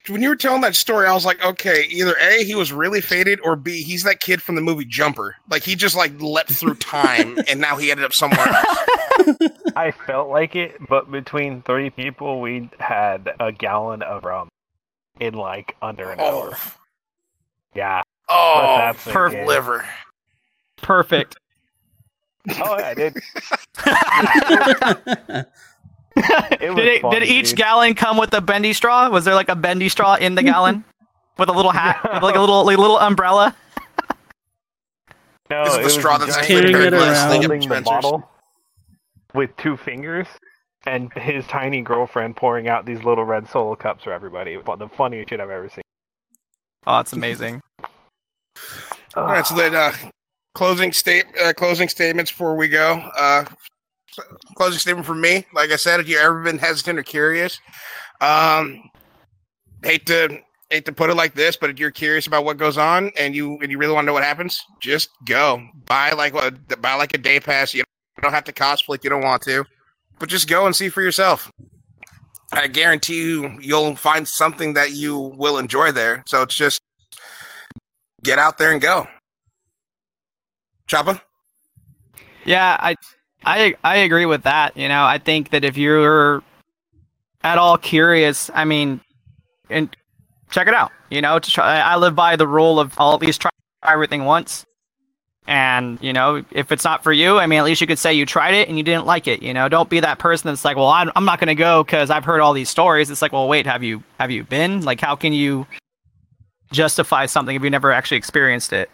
When 0.09 0.21
you 0.21 0.27
were 0.29 0.35
telling 0.35 0.61
that 0.61 0.75
story, 0.75 1.07
I 1.07 1.13
was 1.13 1.25
like, 1.25 1.43
okay, 1.43 1.85
either 1.89 2.13
A, 2.19 2.43
he 2.43 2.55
was 2.55 2.73
really 2.73 2.99
faded, 2.99 3.39
or 3.41 3.55
B, 3.55 3.83
he's 3.83 4.03
that 4.03 4.19
kid 4.19 4.41
from 4.41 4.55
the 4.55 4.61
movie 4.61 4.83
Jumper. 4.85 5.37
Like 5.49 5.63
he 5.63 5.75
just 5.75 5.95
like 5.95 6.11
leapt 6.19 6.51
through 6.51 6.75
time 6.75 7.37
and 7.47 7.61
now 7.61 7.77
he 7.77 7.89
ended 7.89 8.05
up 8.05 8.13
somewhere 8.13 8.45
else. 8.45 9.49
I 9.75 9.91
felt 10.05 10.29
like 10.29 10.55
it, 10.57 10.75
but 10.89 11.09
between 11.09 11.61
three 11.61 11.89
people, 11.89 12.41
we 12.41 12.69
had 12.79 13.29
a 13.39 13.53
gallon 13.53 14.01
of 14.01 14.25
rum 14.25 14.49
in 15.21 15.35
like 15.35 15.77
under 15.81 16.11
an 16.11 16.19
hour. 16.19 16.51
Oh, 16.53 16.73
Yeah. 17.73 18.01
oh 18.27 18.75
that's 18.77 19.03
perfect 19.05 19.47
liver. 19.47 19.87
Perfect. 20.81 21.37
Oh, 22.61 22.77
yeah, 22.77 22.93
dude. 22.93 23.21
It 26.15 26.69
was 26.69 26.75
did 26.75 26.87
it, 26.87 27.01
fun, 27.01 27.11
did 27.13 27.23
each 27.23 27.49
dude. 27.49 27.57
gallon 27.57 27.95
come 27.95 28.17
with 28.17 28.33
a 28.33 28.41
bendy 28.41 28.73
straw? 28.73 29.09
Was 29.09 29.25
there 29.25 29.33
like 29.35 29.49
a 29.49 29.55
bendy 29.55 29.89
straw 29.89 30.15
in 30.15 30.35
the 30.35 30.43
gallon 30.51 30.83
with 31.37 31.49
a 31.49 31.53
little 31.53 31.71
hat, 31.71 31.99
No. 32.05 32.13
with 32.13 32.23
like 32.23 32.35
a 32.35 32.39
little 32.39 32.63
like 32.65 32.77
little 32.77 32.99
umbrella? 32.99 33.55
No, 35.49 35.63
Is 35.63 35.73
it 35.73 35.77
it 35.77 35.77
the 35.79 35.83
was 35.85 35.93
straw 35.93 36.17
that's 36.17 36.35
giant 36.35 36.47
carrying 36.47 36.71
guy 36.73 36.85
it 36.87 36.93
around? 36.93 37.69
the 37.69 37.81
bottle 37.83 38.29
with 39.33 39.55
two 39.57 39.75
fingers, 39.77 40.27
and 40.85 41.11
his 41.13 41.45
tiny 41.47 41.81
girlfriend 41.81 42.35
pouring 42.35 42.67
out 42.67 42.85
these 42.85 43.03
little 43.03 43.25
red 43.25 43.47
solo 43.49 43.75
cups 43.75 44.03
for 44.03 44.13
everybody. 44.13 44.53
It 44.53 44.65
was 44.65 44.79
The 44.79 44.87
funniest 44.89 45.29
shit 45.29 45.39
I've 45.39 45.49
ever 45.49 45.69
seen. 45.69 45.83
Oh, 46.85 46.99
it's 46.99 47.13
amazing. 47.13 47.61
All 49.15 49.25
right, 49.25 49.45
so 49.45 49.55
then 49.55 49.75
uh, 49.75 49.93
closing 50.55 50.91
state 50.91 51.25
uh, 51.43 51.53
closing 51.53 51.87
statements 51.89 52.31
before 52.31 52.55
we 52.55 52.67
go. 52.67 52.93
Uh, 53.17 53.45
closing 54.55 54.79
statement 54.79 55.05
from 55.05 55.21
me. 55.21 55.45
Like 55.53 55.71
I 55.71 55.75
said, 55.75 55.99
if 55.99 56.07
you've 56.07 56.19
ever 56.19 56.43
been 56.43 56.57
hesitant 56.57 56.99
or 56.99 57.03
curious, 57.03 57.59
um, 58.21 58.89
hate 59.83 60.05
to 60.07 60.39
hate 60.69 60.85
to 60.85 60.91
put 60.91 61.09
it 61.09 61.15
like 61.15 61.35
this, 61.35 61.55
but 61.55 61.69
if 61.69 61.79
you're 61.79 61.91
curious 61.91 62.25
about 62.25 62.45
what 62.45 62.57
goes 62.57 62.77
on 62.77 63.11
and 63.17 63.35
you 63.35 63.59
and 63.61 63.71
you 63.71 63.77
really 63.77 63.93
want 63.93 64.05
to 64.05 64.07
know 64.07 64.13
what 64.13 64.23
happens, 64.23 64.59
just 64.81 65.09
go 65.25 65.61
buy 65.85 66.11
like 66.11 66.33
a 66.33 66.51
buy 66.77 66.95
like 66.95 67.13
a 67.13 67.17
day 67.17 67.39
pass. 67.39 67.73
You 67.73 67.83
don't 68.21 68.33
have 68.33 68.45
to 68.45 68.53
cosplay 68.53 68.95
if 68.95 69.03
you 69.03 69.09
don't 69.09 69.23
want 69.23 69.41
to, 69.43 69.65
but 70.19 70.29
just 70.29 70.47
go 70.47 70.65
and 70.65 70.75
see 70.75 70.89
for 70.89 71.01
yourself. 71.01 71.51
I 72.51 72.67
guarantee 72.67 73.23
you, 73.23 73.57
you'll 73.61 73.95
find 73.95 74.27
something 74.27 74.73
that 74.73 74.91
you 74.91 75.17
will 75.17 75.57
enjoy 75.57 75.91
there. 75.91 76.23
So 76.27 76.43
it's 76.43 76.55
just 76.55 76.79
get 78.23 78.37
out 78.37 78.59
there 78.59 78.71
and 78.71 78.79
go. 78.79 79.07
Choppa? 80.87 81.19
Yeah, 82.45 82.77
I, 82.79 82.95
I, 83.45 83.75
I 83.83 83.97
agree 83.97 84.25
with 84.25 84.43
that. 84.43 84.75
You 84.77 84.87
know, 84.87 85.03
I 85.03 85.17
think 85.17 85.49
that 85.51 85.63
if 85.63 85.77
you're 85.77 86.43
at 87.43 87.57
all 87.57 87.77
curious, 87.77 88.49
I 88.53 88.65
mean, 88.65 89.01
and 89.69 89.95
check 90.49 90.67
it 90.67 90.73
out. 90.73 90.91
You 91.09 91.21
know, 91.21 91.39
try, 91.39 91.79
I 91.79 91.95
live 91.97 92.15
by 92.15 92.35
the 92.35 92.47
rule 92.47 92.79
of 92.79 92.93
I'll 92.97 93.13
at 93.13 93.21
least 93.21 93.41
try 93.41 93.51
everything 93.85 94.25
once. 94.25 94.65
And 95.45 96.01
you 96.01 96.13
know, 96.13 96.43
if 96.51 96.71
it's 96.71 96.85
not 96.85 97.03
for 97.03 97.11
you, 97.11 97.37
I 97.37 97.47
mean, 97.47 97.59
at 97.59 97.65
least 97.65 97.81
you 97.81 97.87
could 97.87 97.99
say 97.99 98.13
you 98.13 98.25
tried 98.25 98.53
it 98.53 98.69
and 98.69 98.77
you 98.77 98.83
didn't 98.83 99.05
like 99.05 99.27
it. 99.27 99.43
You 99.43 99.53
know, 99.53 99.67
don't 99.67 99.89
be 99.89 99.99
that 99.99 100.17
person 100.17 100.47
that's 100.47 100.63
like, 100.63 100.77
well, 100.77 100.87
I'm, 100.87 101.11
I'm 101.17 101.25
not 101.25 101.39
going 101.39 101.49
to 101.49 101.55
go 101.55 101.83
because 101.83 102.09
I've 102.09 102.23
heard 102.23 102.39
all 102.39 102.53
these 102.53 102.69
stories. 102.69 103.09
It's 103.09 103.21
like, 103.21 103.33
well, 103.33 103.49
wait, 103.49 103.65
have 103.65 103.83
you 103.83 104.03
have 104.19 104.31
you 104.31 104.45
been? 104.45 104.81
Like, 104.85 105.01
how 105.01 105.17
can 105.17 105.33
you 105.33 105.67
justify 106.71 107.25
something 107.25 107.55
if 107.55 107.61
you 107.61 107.69
never 107.69 107.91
actually 107.91 108.17
experienced 108.17 108.71
it? 108.71 108.89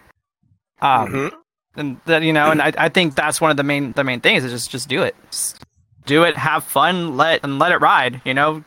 Um, 0.81 1.07
Mhm. 1.07 1.31
And 1.79 1.99
that 2.05 2.21
you 2.23 2.33
know 2.33 2.51
and 2.51 2.61
I, 2.61 2.73
I 2.77 2.89
think 2.89 3.15
that's 3.15 3.41
one 3.41 3.51
of 3.51 3.57
the 3.57 3.63
main 3.63 3.93
the 3.93 4.03
main 4.03 4.21
things 4.21 4.43
is 4.43 4.51
just 4.51 4.69
just 4.71 4.89
do 4.89 5.01
it 5.01 5.15
Just 5.31 5.63
do 6.05 6.23
it 6.23 6.37
have 6.37 6.63
fun 6.63 7.17
let 7.17 7.43
and 7.43 7.59
let 7.59 7.71
it 7.71 7.77
ride 7.77 8.21
you 8.25 8.33
know 8.33 8.63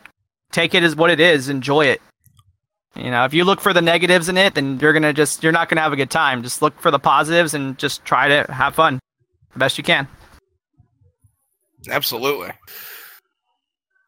take 0.51 0.73
it 0.73 0.83
as 0.83 0.95
what 0.95 1.09
it 1.09 1.19
is 1.19 1.49
enjoy 1.49 1.85
it 1.85 2.01
you 2.95 3.09
know 3.09 3.25
if 3.25 3.33
you 3.33 3.43
look 3.43 3.61
for 3.61 3.73
the 3.73 3.81
negatives 3.81 4.29
in 4.29 4.37
it 4.37 4.55
then 4.55 4.79
you're 4.79 4.93
gonna 4.93 5.13
just 5.13 5.43
you're 5.43 5.51
not 5.51 5.69
gonna 5.69 5.81
have 5.81 5.93
a 5.93 5.97
good 5.97 6.11
time 6.11 6.43
just 6.43 6.61
look 6.61 6.79
for 6.79 6.91
the 6.91 6.99
positives 6.99 7.53
and 7.53 7.77
just 7.77 8.03
try 8.05 8.27
to 8.27 8.51
have 8.51 8.75
fun 8.75 8.99
the 9.53 9.59
best 9.59 9.77
you 9.77 9.83
can 9.83 10.07
Absolutely. 11.89 12.51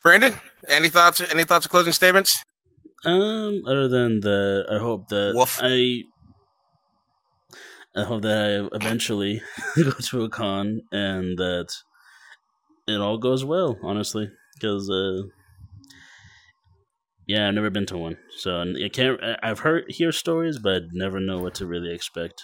Brandon, 0.03 0.33
any 0.67 0.89
thoughts? 0.89 1.21
Any 1.21 1.43
thoughts 1.43 1.65
or 1.65 1.69
closing 1.69 1.93
statements? 1.93 2.43
Um, 3.03 3.63
other 3.67 3.87
than 3.87 4.21
that, 4.21 4.65
I 4.71 4.77
hope 4.77 5.09
that 5.09 5.33
Woof. 5.35 5.59
I, 5.61 6.03
I 7.95 8.03
hope 8.03 8.23
that 8.23 8.69
I 8.71 8.75
eventually 8.75 9.41
go 9.75 9.91
to 9.91 10.23
a 10.23 10.29
con 10.29 10.81
and 10.91 11.37
that 11.37 11.73
it 12.87 12.99
all 13.01 13.17
goes 13.17 13.45
well. 13.45 13.77
Honestly, 13.83 14.29
because 14.55 14.89
uh, 14.89 15.23
yeah, 17.27 17.47
I've 17.47 17.53
never 17.53 17.69
been 17.69 17.85
to 17.87 17.97
one, 17.97 18.17
so 18.37 18.61
I 18.61 18.89
can't. 18.89 19.21
I- 19.23 19.37
I've 19.41 19.59
heard 19.59 19.85
hear 19.89 20.11
stories, 20.11 20.59
but 20.59 20.83
never 20.93 21.19
know 21.19 21.39
what 21.39 21.55
to 21.55 21.65
really 21.65 21.93
expect. 21.93 22.43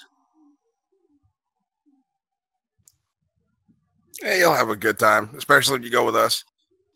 Yeah, 4.22 4.36
you'll 4.36 4.54
have 4.54 4.70
a 4.70 4.76
good 4.76 5.00
time, 5.00 5.32
especially 5.38 5.78
if 5.80 5.84
you 5.84 5.90
go 5.92 6.06
with 6.06 6.16
us. 6.16 6.44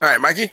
All 0.02 0.10
right, 0.10 0.22
Mikey. 0.22 0.52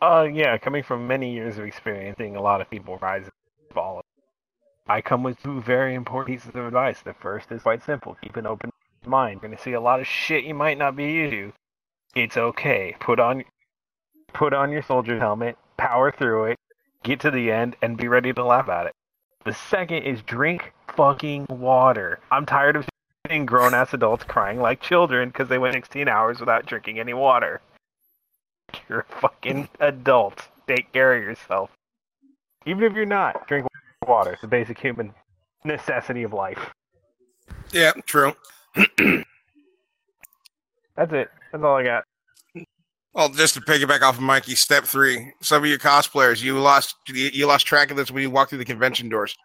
Uh, 0.00 0.26
yeah, 0.32 0.56
coming 0.56 0.82
from 0.82 1.06
many 1.06 1.32
years 1.34 1.58
of 1.58 1.64
experiencing 1.64 2.36
a 2.36 2.40
lot 2.40 2.60
of 2.60 2.70
people 2.70 2.96
rise 2.98 3.24
and 3.24 3.32
fall, 3.74 4.00
I 4.90 5.00
come 5.00 5.22
with 5.22 5.40
two 5.40 5.60
very 5.60 5.94
important 5.94 6.36
pieces 6.36 6.52
of 6.56 6.66
advice. 6.66 7.00
The 7.00 7.14
first 7.14 7.52
is 7.52 7.62
quite 7.62 7.84
simple: 7.84 8.16
keep 8.20 8.34
an 8.34 8.44
open 8.44 8.72
mind. 9.06 9.38
You're 9.40 9.48
gonna 9.48 9.62
see 9.62 9.74
a 9.74 9.80
lot 9.80 10.00
of 10.00 10.06
shit 10.08 10.42
you 10.42 10.52
might 10.52 10.78
not 10.78 10.96
be 10.96 11.04
used 11.04 11.30
to. 11.30 11.52
It's 12.16 12.36
okay. 12.36 12.96
Put 12.98 13.20
on, 13.20 13.44
put 14.32 14.52
on 14.52 14.72
your 14.72 14.82
soldier's 14.82 15.20
helmet, 15.20 15.56
power 15.76 16.10
through 16.10 16.46
it, 16.46 16.58
get 17.04 17.20
to 17.20 17.30
the 17.30 17.52
end, 17.52 17.76
and 17.80 17.96
be 17.96 18.08
ready 18.08 18.32
to 18.32 18.44
laugh 18.44 18.68
at 18.68 18.86
it. 18.86 18.92
The 19.44 19.54
second 19.54 20.02
is 20.02 20.22
drink 20.22 20.72
fucking 20.96 21.46
water. 21.48 22.18
I'm 22.32 22.44
tired 22.44 22.74
of 22.74 22.88
seeing 23.28 23.46
grown 23.46 23.74
ass 23.74 23.94
adults 23.94 24.24
crying 24.24 24.60
like 24.60 24.80
children 24.80 25.28
because 25.28 25.48
they 25.48 25.58
went 25.58 25.74
16 25.74 26.08
hours 26.08 26.40
without 26.40 26.66
drinking 26.66 26.98
any 26.98 27.14
water. 27.14 27.60
You're 28.88 29.06
a 29.08 29.20
fucking 29.20 29.68
adult. 29.78 30.48
Take 30.66 30.92
care 30.92 31.14
of 31.14 31.22
yourself. 31.22 31.70
Even 32.66 32.82
if 32.82 32.92
you're 32.94 33.06
not, 33.06 33.46
drink 33.46 33.69
water. 34.10 34.32
It's 34.32 34.42
a 34.42 34.48
basic 34.48 34.78
human 34.78 35.14
necessity 35.64 36.24
of 36.24 36.34
life. 36.34 36.58
Yeah, 37.72 37.92
true. 38.04 38.34
That's 40.96 41.12
it. 41.12 41.30
That's 41.52 41.64
all 41.64 41.76
I 41.76 41.84
got. 41.84 42.04
Well, 43.14 43.28
just 43.30 43.54
to 43.54 43.60
piggyback 43.60 44.02
off 44.02 44.16
of 44.16 44.22
Mikey, 44.22 44.54
step 44.54 44.84
three. 44.84 45.32
Some 45.40 45.62
of 45.62 45.68
you 45.68 45.78
cosplayers, 45.78 46.42
you 46.42 46.58
lost 46.58 46.96
you 47.08 47.30
you 47.32 47.46
lost 47.46 47.66
track 47.66 47.90
of 47.90 47.96
this 47.96 48.10
when 48.10 48.22
you 48.22 48.30
walked 48.30 48.50
through 48.50 48.58
the 48.58 48.64
convention 48.64 49.08
doors. 49.08 49.36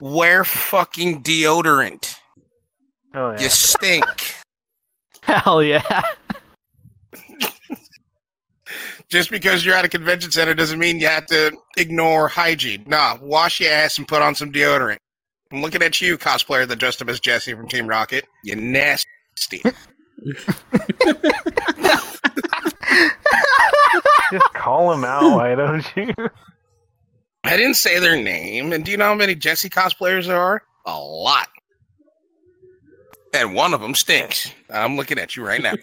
Wear 0.00 0.44
fucking 0.44 1.22
deodorant. 1.22 2.16
Oh 3.14 3.32
yeah. 3.32 3.40
You 3.40 3.48
stink. 3.50 4.34
hell 5.22 5.62
yeah 5.62 6.02
Just 9.12 9.30
because 9.30 9.62
you're 9.62 9.74
at 9.74 9.84
a 9.84 9.90
convention 9.90 10.30
center 10.30 10.54
doesn't 10.54 10.78
mean 10.78 10.98
you 10.98 11.06
have 11.06 11.26
to 11.26 11.54
ignore 11.76 12.28
hygiene. 12.28 12.84
Nah, 12.86 13.18
wash 13.20 13.60
your 13.60 13.70
ass 13.70 13.98
and 13.98 14.08
put 14.08 14.22
on 14.22 14.34
some 14.34 14.50
deodorant. 14.50 14.96
I'm 15.52 15.60
looking 15.60 15.82
at 15.82 16.00
you, 16.00 16.16
cosplayer 16.16 16.66
that 16.66 16.76
dressed 16.76 17.02
up 17.02 17.10
as 17.10 17.20
Jessie 17.20 17.52
from 17.52 17.68
Team 17.68 17.86
Rocket. 17.86 18.24
You 18.42 18.56
nasty. 18.56 19.04
Just 24.30 24.54
call 24.54 24.90
him 24.94 25.04
out, 25.04 25.36
why 25.36 25.56
don't 25.56 25.84
you? 25.94 26.14
I 27.44 27.58
didn't 27.58 27.74
say 27.74 27.98
their 27.98 28.16
name. 28.16 28.72
And 28.72 28.82
do 28.82 28.92
you 28.92 28.96
know 28.96 29.04
how 29.04 29.14
many 29.14 29.34
Jessie 29.34 29.68
cosplayers 29.68 30.26
there 30.26 30.40
are? 30.40 30.62
A 30.86 30.98
lot. 30.98 31.48
And 33.34 33.54
one 33.54 33.74
of 33.74 33.82
them 33.82 33.94
stinks. 33.94 34.50
I'm 34.70 34.96
looking 34.96 35.18
at 35.18 35.36
you 35.36 35.46
right 35.46 35.60
now. 35.60 35.74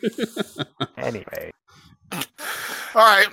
anyway. 0.97 1.51
All 2.95 3.01
right. 3.01 3.27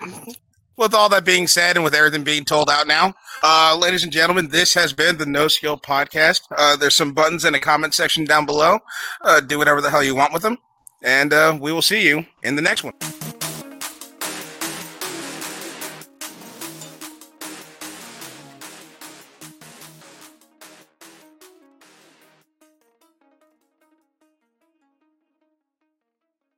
With 0.77 0.93
all 0.93 1.09
that 1.09 1.25
being 1.25 1.47
said, 1.47 1.77
and 1.77 1.85
with 1.85 1.95
everything 1.95 2.23
being 2.23 2.45
told 2.45 2.69
out 2.69 2.87
now, 2.87 3.15
uh, 3.43 3.77
ladies 3.81 4.03
and 4.03 4.13
gentlemen, 4.13 4.49
this 4.49 4.75
has 4.75 4.93
been 4.93 5.17
the 5.17 5.25
No 5.25 5.49
Skill 5.49 5.79
Podcast. 5.79 6.43
Uh, 6.55 6.77
there's 6.77 6.97
some 6.97 7.15
buttons 7.15 7.47
in 7.47 7.55
the 7.55 7.61
comment 7.61 7.95
section 7.95 8.25
down 8.27 8.45
below. 8.45 8.81
Uh, 9.23 9.41
do 9.41 9.57
whatever 9.57 9.81
the 9.81 9.89
hell 9.89 10.05
you 10.05 10.15
want 10.15 10.35
with 10.35 10.43
them, 10.43 10.59
and 11.03 11.33
uh, 11.33 11.57
we 11.59 11.73
will 11.73 11.81
see 11.81 12.07
you 12.07 12.27
in 12.43 12.57
the 12.57 12.63
next 12.63 12.85
one. 12.85 12.93